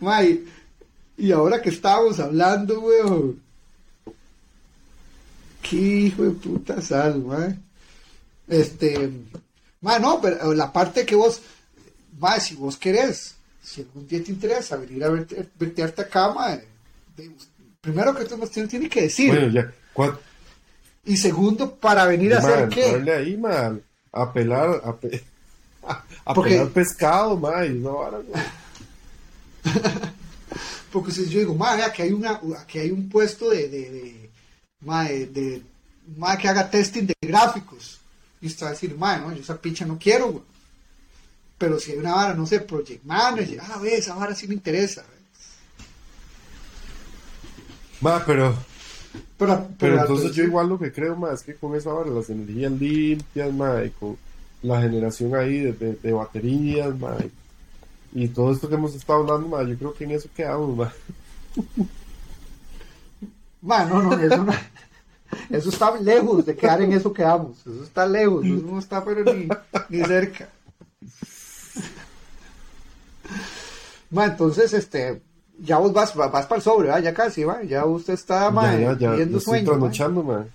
Mae, 0.00 0.42
y 1.16 1.32
ahora 1.32 1.60
que 1.60 1.68
estábamos 1.68 2.18
hablando, 2.18 2.80
weón. 2.80 3.40
Qué 5.60 5.76
hijo 5.76 6.24
de 6.24 6.30
puta 6.30 6.80
sal, 6.80 7.22
mae. 7.22 7.58
Este. 8.48 9.10
Mae, 9.82 10.00
no, 10.00 10.20
pero 10.20 10.52
la 10.54 10.72
parte 10.72 11.04
que 11.04 11.14
vos. 11.14 11.40
Mae, 12.18 12.40
si 12.40 12.54
vos 12.54 12.76
querés, 12.76 13.34
si 13.62 13.82
algún 13.82 14.06
día 14.08 14.22
te 14.24 14.30
interesa 14.32 14.76
venir 14.76 15.02
a 15.04 15.08
verte, 15.08 15.48
vertearte 15.58 16.02
acá, 16.02 16.32
mae. 16.32 16.64
de- 17.16 17.30
Primero 17.80 18.14
que 18.14 18.24
todo, 18.26 18.44
usted 18.44 18.68
tiene 18.68 18.88
que 18.88 19.02
decir. 19.02 19.32
Bueno, 19.32 19.48
ya. 19.52 19.72
¿cuál- 19.92 20.16
y 21.04 21.16
segundo, 21.16 21.74
para 21.74 22.06
venir 22.06 22.32
a 22.34 22.40
ma, 22.40 22.48
hacer 22.48 22.68
qué. 22.68 23.10
ahí, 23.12 23.36
man. 23.36 23.82
A 24.12 24.32
pelar, 24.32 24.80
a, 24.84 24.94
pe- 24.94 25.24
a 26.24 26.32
Porque- 26.34 26.50
pelar 26.50 26.68
pescado, 26.68 27.36
ma. 27.36 27.64
Y 27.66 27.78
vara, 27.80 28.18
güey. 28.18 28.42
Porque 30.92 31.10
si 31.10 31.28
yo 31.28 31.38
digo, 31.40 31.54
madre, 31.54 31.84
aquí 31.84 32.02
hay 32.02 32.12
una, 32.12 32.38
aquí 32.60 32.78
hay 32.78 32.90
un 32.90 33.08
puesto 33.08 33.48
de, 33.50 33.68
de, 33.68 33.90
de, 33.90 34.30
mae, 34.80 35.26
de, 35.26 35.62
mae, 36.16 36.36
que 36.38 36.48
haga 36.48 36.68
testing 36.70 37.06
de 37.06 37.14
gráficos. 37.22 37.98
Y 38.42 38.48
usted 38.48 38.66
va 38.66 38.70
a 38.70 38.72
decir, 38.72 38.96
madre, 38.98 39.22
no, 39.22 39.32
yo 39.32 39.40
esa 39.40 39.60
picha 39.60 39.86
no 39.86 39.98
quiero, 39.98 40.32
güey. 40.32 40.44
Pero 41.58 41.78
si 41.78 41.92
hay 41.92 41.98
una 41.98 42.14
vara, 42.14 42.34
no 42.34 42.44
sé, 42.44 42.60
project 42.60 43.04
manager, 43.04 43.60
ah, 43.62 43.78
ve, 43.80 43.96
esa 43.96 44.14
vara 44.14 44.34
sí 44.34 44.48
me 44.48 44.54
interesa. 44.54 45.04
Ma, 48.00 48.22
pero, 48.26 48.54
Pero, 49.38 49.68
pero 49.78 50.00
entonces 50.00 50.34
yo 50.34 50.42
igual 50.44 50.68
lo 50.68 50.78
que 50.78 50.92
creo, 50.92 51.14
ma, 51.16 51.32
es 51.32 51.42
que 51.42 51.54
con 51.54 51.76
esa 51.76 51.92
vara, 51.92 52.10
las 52.10 52.28
energías 52.30 52.72
limpias, 52.72 53.52
ma, 53.52 53.84
y 53.84 53.90
con 53.90 54.16
la 54.62 54.80
generación 54.80 55.34
ahí 55.36 55.58
de, 55.60 55.72
de, 55.72 55.94
de 55.94 56.12
baterías, 56.12 56.98
ma, 56.98 57.16
y, 58.12 58.24
y 58.24 58.28
todo 58.28 58.52
esto 58.52 58.68
que 58.68 58.74
hemos 58.74 58.94
estado 58.94 59.20
hablando, 59.20 59.48
ma, 59.48 59.62
yo 59.62 59.78
creo 59.78 59.94
que 59.94 60.04
en 60.04 60.10
eso 60.12 60.28
quedamos, 60.34 60.76
ma. 60.76 60.92
Ma, 63.60 63.84
no, 63.84 64.02
no, 64.02 64.18
eso 64.18 64.44
no. 64.44 64.52
Eso 65.50 65.70
está 65.70 65.98
lejos 66.00 66.44
de 66.46 66.56
quedar 66.56 66.82
en 66.82 66.92
eso 66.92 67.12
que 67.12 67.22
damos. 67.22 67.58
Eso 67.60 67.82
está 67.82 68.06
lejos, 68.06 68.44
eso 68.44 68.66
no 68.66 68.78
está 68.78 69.04
pero 69.04 69.24
ni, 69.32 69.48
ni 69.88 70.04
cerca. 70.04 70.48
Ma, 74.10 74.26
entonces, 74.26 74.72
este, 74.74 75.22
ya 75.58 75.78
vos 75.78 75.92
vas, 75.92 76.14
vas, 76.14 76.30
vas 76.30 76.46
para 76.46 76.56
el 76.58 76.62
sobre, 76.62 76.88
¿verdad? 76.88 77.02
ya 77.02 77.14
casi, 77.14 77.44
¿va? 77.44 77.62
ya 77.62 77.84
usted 77.86 78.14
está 78.14 78.50
ma, 78.50 78.76
ya, 78.76 78.96
ya, 78.98 79.16
ya, 79.16 79.40
sueño. 79.40 79.74
ma. 80.22 80.46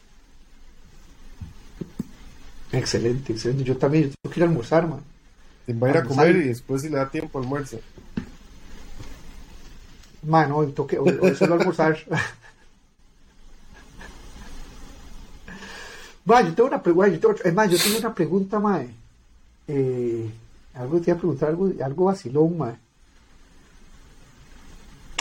Excelente, 2.71 3.33
excelente. 3.33 3.63
Yo 3.63 3.77
también 3.77 4.05
yo 4.05 4.15
tengo 4.21 4.33
que 4.33 4.39
ir 4.39 4.43
a 4.43 4.47
almorzar, 4.47 4.87
man. 4.87 5.01
Va 5.81 5.87
a 5.87 5.89
ir 5.89 5.97
a 5.97 6.03
comer 6.03 6.35
y 6.37 6.47
después 6.49 6.81
si 6.81 6.89
le 6.89 6.97
da 6.97 7.09
tiempo 7.09 7.39
almuerzo. 7.39 7.79
Man, 10.23 10.51
hoy, 10.51 10.71
toque, 10.71 10.97
hoy, 10.97 11.17
hoy 11.21 11.35
solo 11.35 11.55
almorzar. 11.55 11.97
Ma, 16.27 16.41
yo 16.41 16.53
tengo 16.53 16.67
una 16.67 16.83
pregunta, 16.83 17.27
es 17.43 17.53
más, 17.53 17.71
yo 17.71 17.77
tengo 17.77 17.99
una 17.99 18.13
pregunta, 18.13 18.59
mae. 18.59 18.89
Eh, 19.67 20.29
algo 20.75 20.99
te 20.99 21.09
iba 21.09 21.17
a 21.17 21.19
preguntar, 21.19 21.49
algo, 21.49 21.71
algo 21.83 22.05
vacilón, 22.05 22.57
mae. 22.57 22.75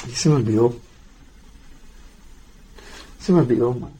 Y 0.09 0.11
se 0.11 0.29
me 0.29 0.35
olvidó. 0.37 0.75
Se 3.21 3.33
me 3.33 3.41
olvidó, 3.41 3.73
mae. 3.73 3.91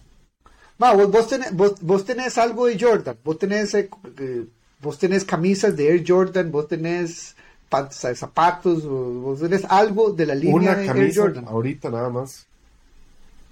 Ma, 0.79 0.93
vos, 0.95 1.11
vos, 1.11 1.29
tenés, 1.29 1.55
vos, 1.55 1.75
vos 1.81 2.05
tenés 2.05 2.37
algo 2.39 2.67
de 2.67 2.79
Jordan, 2.79 3.17
vos 3.25 3.39
tenés, 3.39 3.73
eh, 3.75 3.89
eh, 4.19 4.45
vos 4.83 4.99
tenés 4.99 5.25
camisas 5.25 5.75
de 5.77 5.89
Air 5.89 6.05
Jordan, 6.07 6.51
vos 6.53 6.69
tenés 6.69 7.35
pa- 7.69 7.91
zapatos, 7.91 8.85
vos 8.85 9.41
tenés 9.41 9.65
algo 9.65 10.11
de 10.11 10.27
la 10.27 10.35
línea 10.35 10.55
Una 10.57 10.75
de 10.75 10.83
Air 10.83 10.87
camisa 10.93 11.21
Jordan. 11.23 11.45
ahorita 11.49 11.89
nada 11.91 12.11
más. 12.11 12.47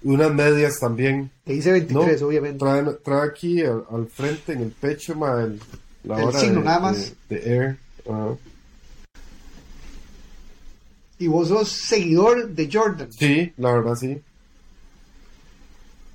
Y 0.05 0.09
unas 0.09 0.31
medias 0.31 0.79
también. 0.79 1.31
Que 1.43 1.53
dice 1.53 1.71
23, 1.71 2.21
No, 2.21 2.27
obviamente. 2.27 2.59
Trae, 2.59 2.83
trae 3.03 3.27
aquí 3.27 3.63
al, 3.63 3.85
al 3.91 4.05
frente, 4.05 4.53
en 4.53 4.61
el 4.61 4.69
pecho, 4.69 5.15
ma, 5.15 5.41
el, 5.41 5.59
la 6.03 6.19
El 6.19 6.25
hora 6.25 6.39
signo, 6.39 6.59
de, 6.59 6.65
nada 6.65 6.79
más. 6.79 7.13
De, 7.27 7.37
Air. 7.55 7.79
ajá. 8.07 8.35
Y 11.17 11.25
vos 11.25 11.47
sos 11.47 11.69
seguidor 11.69 12.49
de 12.49 12.69
Jordan. 12.71 13.11
Sí, 13.11 13.51
la 13.57 13.71
verdad 13.71 13.95
sí. 13.95 14.21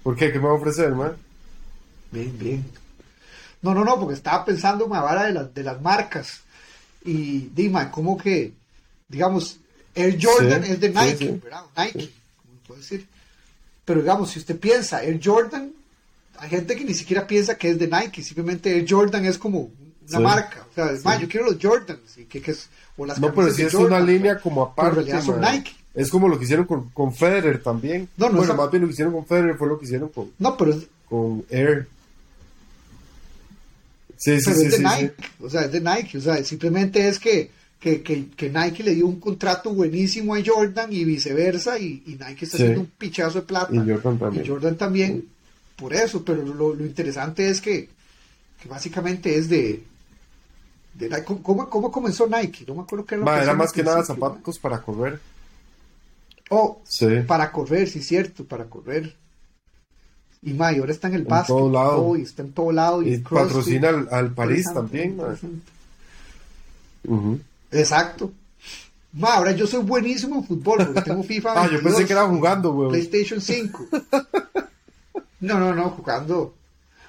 ¿Por 0.04 0.14
qué? 0.14 0.30
¿Qué 0.30 0.38
me 0.38 0.44
va 0.44 0.50
a 0.52 0.54
ofrecer, 0.54 0.94
man? 0.94 1.16
Bien, 2.12 2.38
bien. 2.38 2.64
No, 3.60 3.74
no, 3.74 3.84
no, 3.84 3.98
porque 3.98 4.14
estaba 4.14 4.44
pensando 4.44 4.84
en 4.84 4.92
la 4.92 5.00
vara 5.00 5.24
de, 5.24 5.32
las 5.32 5.52
de 5.52 5.64
las 5.64 5.82
marcas. 5.82 6.42
Y 7.04 7.48
dime, 7.56 7.90
como 7.90 8.16
que, 8.16 8.52
digamos, 9.08 9.58
Air 9.96 10.16
Jordan 10.22 10.62
Sí, 10.62 10.72
es 10.72 10.80
de 10.80 10.88
sí, 10.88 10.94
Nike, 10.94 11.16
sí. 11.16 11.40
¿verdad? 11.42 11.62
Nike, 11.76 12.10
como 12.36 12.54
puedo 12.68 12.80
decir. 12.80 13.08
Pero 13.84 14.00
digamos, 14.00 14.30
si 14.30 14.38
usted 14.38 14.58
piensa 14.58 15.02
Air 15.02 15.20
Jordan, 15.22 15.72
hay 16.38 16.48
gente 16.50 16.76
que 16.76 16.84
ni 16.84 16.94
siquiera 16.94 17.26
piensa 17.26 17.56
que 17.58 17.70
es 17.70 17.78
de 17.78 17.88
Nike, 17.88 18.22
simplemente 18.22 18.74
Air 18.76 18.86
Jordan 18.88 19.24
es 19.26 19.38
como 19.38 19.60
una 20.08 20.18
Sí. 20.18 20.22
marca. 20.22 20.66
O 20.70 20.74
sea, 20.74 20.90
es 20.92 21.04
más, 21.04 21.20
yo 21.20 21.28
quiero 21.28 21.46
los 21.46 21.56
Jordans, 21.60 22.18
y 22.18 22.24
que, 22.24 22.40
que 22.40 22.50
es, 22.52 22.68
o 22.96 23.06
las 23.06 23.18
No, 23.20 23.32
pero 23.34 23.52
de 23.52 23.62
es 23.66 23.72
Jordan, 23.72 24.02
una 24.02 24.12
línea 24.12 24.32
pero- 24.34 24.42
como 24.42 24.74
pero 24.74 24.88
aparte. 24.92 25.22
son 25.22 25.40
man. 25.40 25.54
Nike. 25.56 25.72
Es 25.94 26.08
como 26.08 26.28
lo 26.28 26.38
que 26.38 26.44
hicieron 26.44 26.66
con, 26.66 26.88
con 26.90 27.12
Federer 27.14 27.62
también. 27.62 28.08
No, 28.16 28.26
no, 28.26 28.32
bueno, 28.36 28.44
esa- 28.44 28.54
más 28.54 28.70
bien 28.70 28.82
lo 28.82 28.86
que 28.88 28.92
hicieron 28.92 29.12
con 29.12 29.26
Federer 29.26 29.56
fue 29.56 29.66
lo 29.68 29.78
que 29.78 29.86
hicieron 29.86 30.08
con, 30.10 30.30
No, 30.38 30.56
pero 30.56 30.74
con 31.08 31.44
Air. 31.50 31.88
Sí, 34.16 34.38
sí, 34.38 34.44
pero 34.44 34.56
sí, 34.60 34.66
es 34.66 34.72
de 34.72 34.78
Nike, 34.80 35.14
sí. 35.18 35.24
o 35.40 35.50
sea, 35.50 35.62
es 35.62 35.72
de 35.72 35.80
Nike, 35.80 36.18
o 36.18 36.20
sea, 36.20 36.44
simplemente 36.44 37.08
es 37.08 37.18
que, 37.18 37.50
que, 37.80 38.02
que, 38.02 38.28
que 38.36 38.50
Nike 38.50 38.82
le 38.84 38.94
dio 38.94 39.06
un 39.06 39.18
contrato 39.18 39.72
buenísimo 39.74 40.34
a 40.34 40.38
Jordan 40.44 40.92
y 40.92 41.04
viceversa, 41.04 41.78
y, 41.78 42.02
y 42.06 42.10
Nike 42.10 42.44
está 42.44 42.58
Sí. 42.58 42.62
haciendo 42.64 42.80
un 42.82 42.86
pichazo 42.98 43.40
de 43.40 43.46
plata. 43.46 43.74
Y 43.74 43.78
Jordan 43.78 44.18
también. 44.18 44.44
Y 44.44 44.48
Jordan 44.48 44.76
también, 44.76 45.24
por 45.76 45.94
eso, 45.94 46.22
pero 46.24 46.42
lo, 46.44 46.74
lo 46.74 46.84
interesante 46.86 47.48
es 47.48 47.60
que, 47.60 47.88
que 48.62 48.68
básicamente 48.68 49.34
es 49.36 49.48
de... 49.48 49.82
de 50.94 51.08
Nike. 51.08 51.24
¿Cómo, 51.42 51.70
cómo, 51.70 51.90
comenzó 51.90 52.26
Nike? 52.28 52.64
No 52.68 52.74
me 52.74 52.82
acuerdo 52.82 53.06
qué 53.06 53.14
era 53.14 53.20
lo 53.20 53.24
Ma, 53.30 53.38
que 53.38 53.42
era 53.44 53.54
más 53.54 53.72
que 53.72 53.82
nada 53.82 54.04
zapatos 54.04 54.58
para 54.58 54.82
correr. 54.82 55.18
Oh, 56.50 56.82
Sí. 56.84 57.06
para 57.26 57.50
correr, 57.50 57.88
sí, 57.88 58.02
cierto, 58.02 58.44
para 58.44 58.64
correr. 58.66 59.16
Y 60.42 60.52
ma, 60.52 60.72
y 60.72 60.78
ahora 60.80 60.92
está 60.92 61.08
en 61.08 61.14
el 61.14 61.20
En 61.22 61.28
básquet, 61.28 61.56
todo 61.56 61.70
lado. 61.70 62.16
y 62.16 62.22
está 62.22 62.42
en 62.42 62.52
todo 62.52 62.72
lado. 62.72 63.02
Y, 63.02 63.16
patrocina 63.18 63.88
al, 63.88 64.08
al 64.10 64.34
París 64.34 64.66
también. 64.74 65.16
ma. 65.16 65.22
interesante. 65.22 65.70
Exacto. 67.72 68.32
Ma, 69.12 69.34
ahora 69.34 69.52
yo 69.52 69.66
soy 69.66 69.82
buenísimo 69.82 70.36
en 70.36 70.44
fútbol 70.44 70.78
porque 70.86 71.02
tengo 71.02 71.22
FIFA. 71.22 71.52
Ah, 71.56 71.64
yo 71.66 71.82
pensé 71.82 72.04
22, 72.04 72.06
que 72.06 72.12
era 72.12 72.26
jugando, 72.26 72.72
weón. 72.72 72.90
PlayStation 72.90 73.40
5. 73.40 73.86
No, 75.40 75.58
no, 75.58 75.74
no, 75.74 75.90
jugando. 75.90 76.54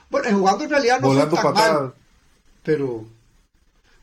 Bueno, 0.09 0.27
en 0.29 0.37
jugando 0.39 0.63
en 0.63 0.69
realidad 0.69 0.99
no 0.99 1.07
Volando 1.09 1.35
soy 1.35 1.43
tan 1.43 1.53
patadas. 1.53 1.81
mal, 1.81 1.93
pero 2.63 3.05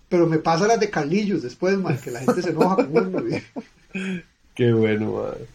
pero 0.09 0.27
me 0.27 0.39
pasa 0.39 0.67
las 0.67 0.81
de 0.81 0.89
Carlillos 0.91 1.43
después, 1.43 1.77
man, 1.79 1.99
que 1.99 2.11
la 2.11 2.21
gente 2.21 2.41
se 2.43 2.51
enoja 2.51 2.77
con 2.77 2.97
uno. 2.97 3.23
Qué 4.55 4.73
bueno, 4.73 5.13
madre. 5.13 5.47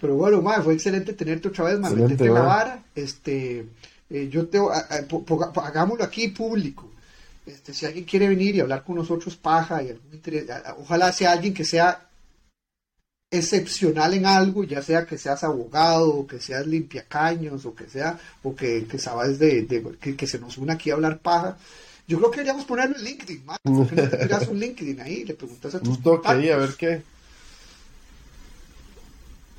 Pero 0.00 0.14
bueno, 0.16 0.42
ma, 0.42 0.60
fue 0.62 0.74
excelente 0.74 1.12
tenerte 1.14 1.48
otra 1.48 1.64
vez, 1.64 1.78
man, 1.80 1.92
Excelente, 1.92 2.28
la 2.28 2.40
vara. 2.42 2.82
Este, 2.94 3.66
eh, 4.10 4.28
yo 4.30 4.46
te, 4.46 4.58
a- 4.58 4.62
a- 4.98 5.02
po- 5.08 5.24
po- 5.24 5.42
hagámoslo 5.62 6.04
aquí 6.04 6.28
público. 6.28 6.90
Este, 7.46 7.74
si 7.74 7.84
alguien 7.86 8.04
quiere 8.04 8.28
venir 8.28 8.54
y 8.54 8.60
hablar 8.60 8.84
con 8.84 8.96
nosotros, 8.96 9.36
paja, 9.36 9.82
y 9.82 9.90
algún 9.90 10.14
interés, 10.14 10.46
ojalá 10.78 11.12
sea 11.12 11.32
alguien 11.32 11.52
que 11.52 11.64
sea 11.64 12.08
excepcional 13.30 14.14
en 14.14 14.26
algo, 14.26 14.64
ya 14.64 14.80
sea 14.80 15.04
que 15.06 15.18
seas 15.18 15.42
abogado, 15.44 16.08
o 16.14 16.26
que 16.26 16.40
seas 16.40 16.66
limpiacaños, 16.66 17.66
o 17.66 17.74
que 17.74 17.88
sea, 17.88 18.18
o 18.42 18.54
que, 18.54 18.86
que 18.86 18.98
sabes 18.98 19.38
de, 19.38 19.62
de- 19.62 19.96
que, 20.00 20.16
que 20.16 20.26
se 20.26 20.38
nos 20.38 20.56
una 20.56 20.74
aquí 20.74 20.90
a 20.90 20.94
hablar 20.94 21.18
paja. 21.18 21.56
Yo 22.06 22.18
creo 22.18 22.30
que 22.30 22.36
deberíamos 22.38 22.64
ponerlo 22.66 22.96
en 22.96 23.04
LinkedIn, 23.04 23.44
man. 23.44 23.58
¿Por 23.62 23.88
qué 23.88 23.96
no 23.96 24.08
te 24.08 24.16
tiras 24.18 24.46
un 24.48 24.58
LinkedIn 24.60 25.00
ahí 25.00 25.24
le 25.24 25.34
preguntas 25.34 25.74
a 25.74 25.80
tus 25.82 26.00
toque 26.02 26.28
ahí, 26.28 26.48
a 26.50 26.56
contactos? 26.56 26.60
ver 26.60 26.98
qué. 26.98 27.02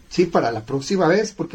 Sí, 0.10 0.26
para 0.28 0.52
la 0.52 0.62
próxima 0.66 1.08
vez, 1.08 1.34
porque 1.34 1.54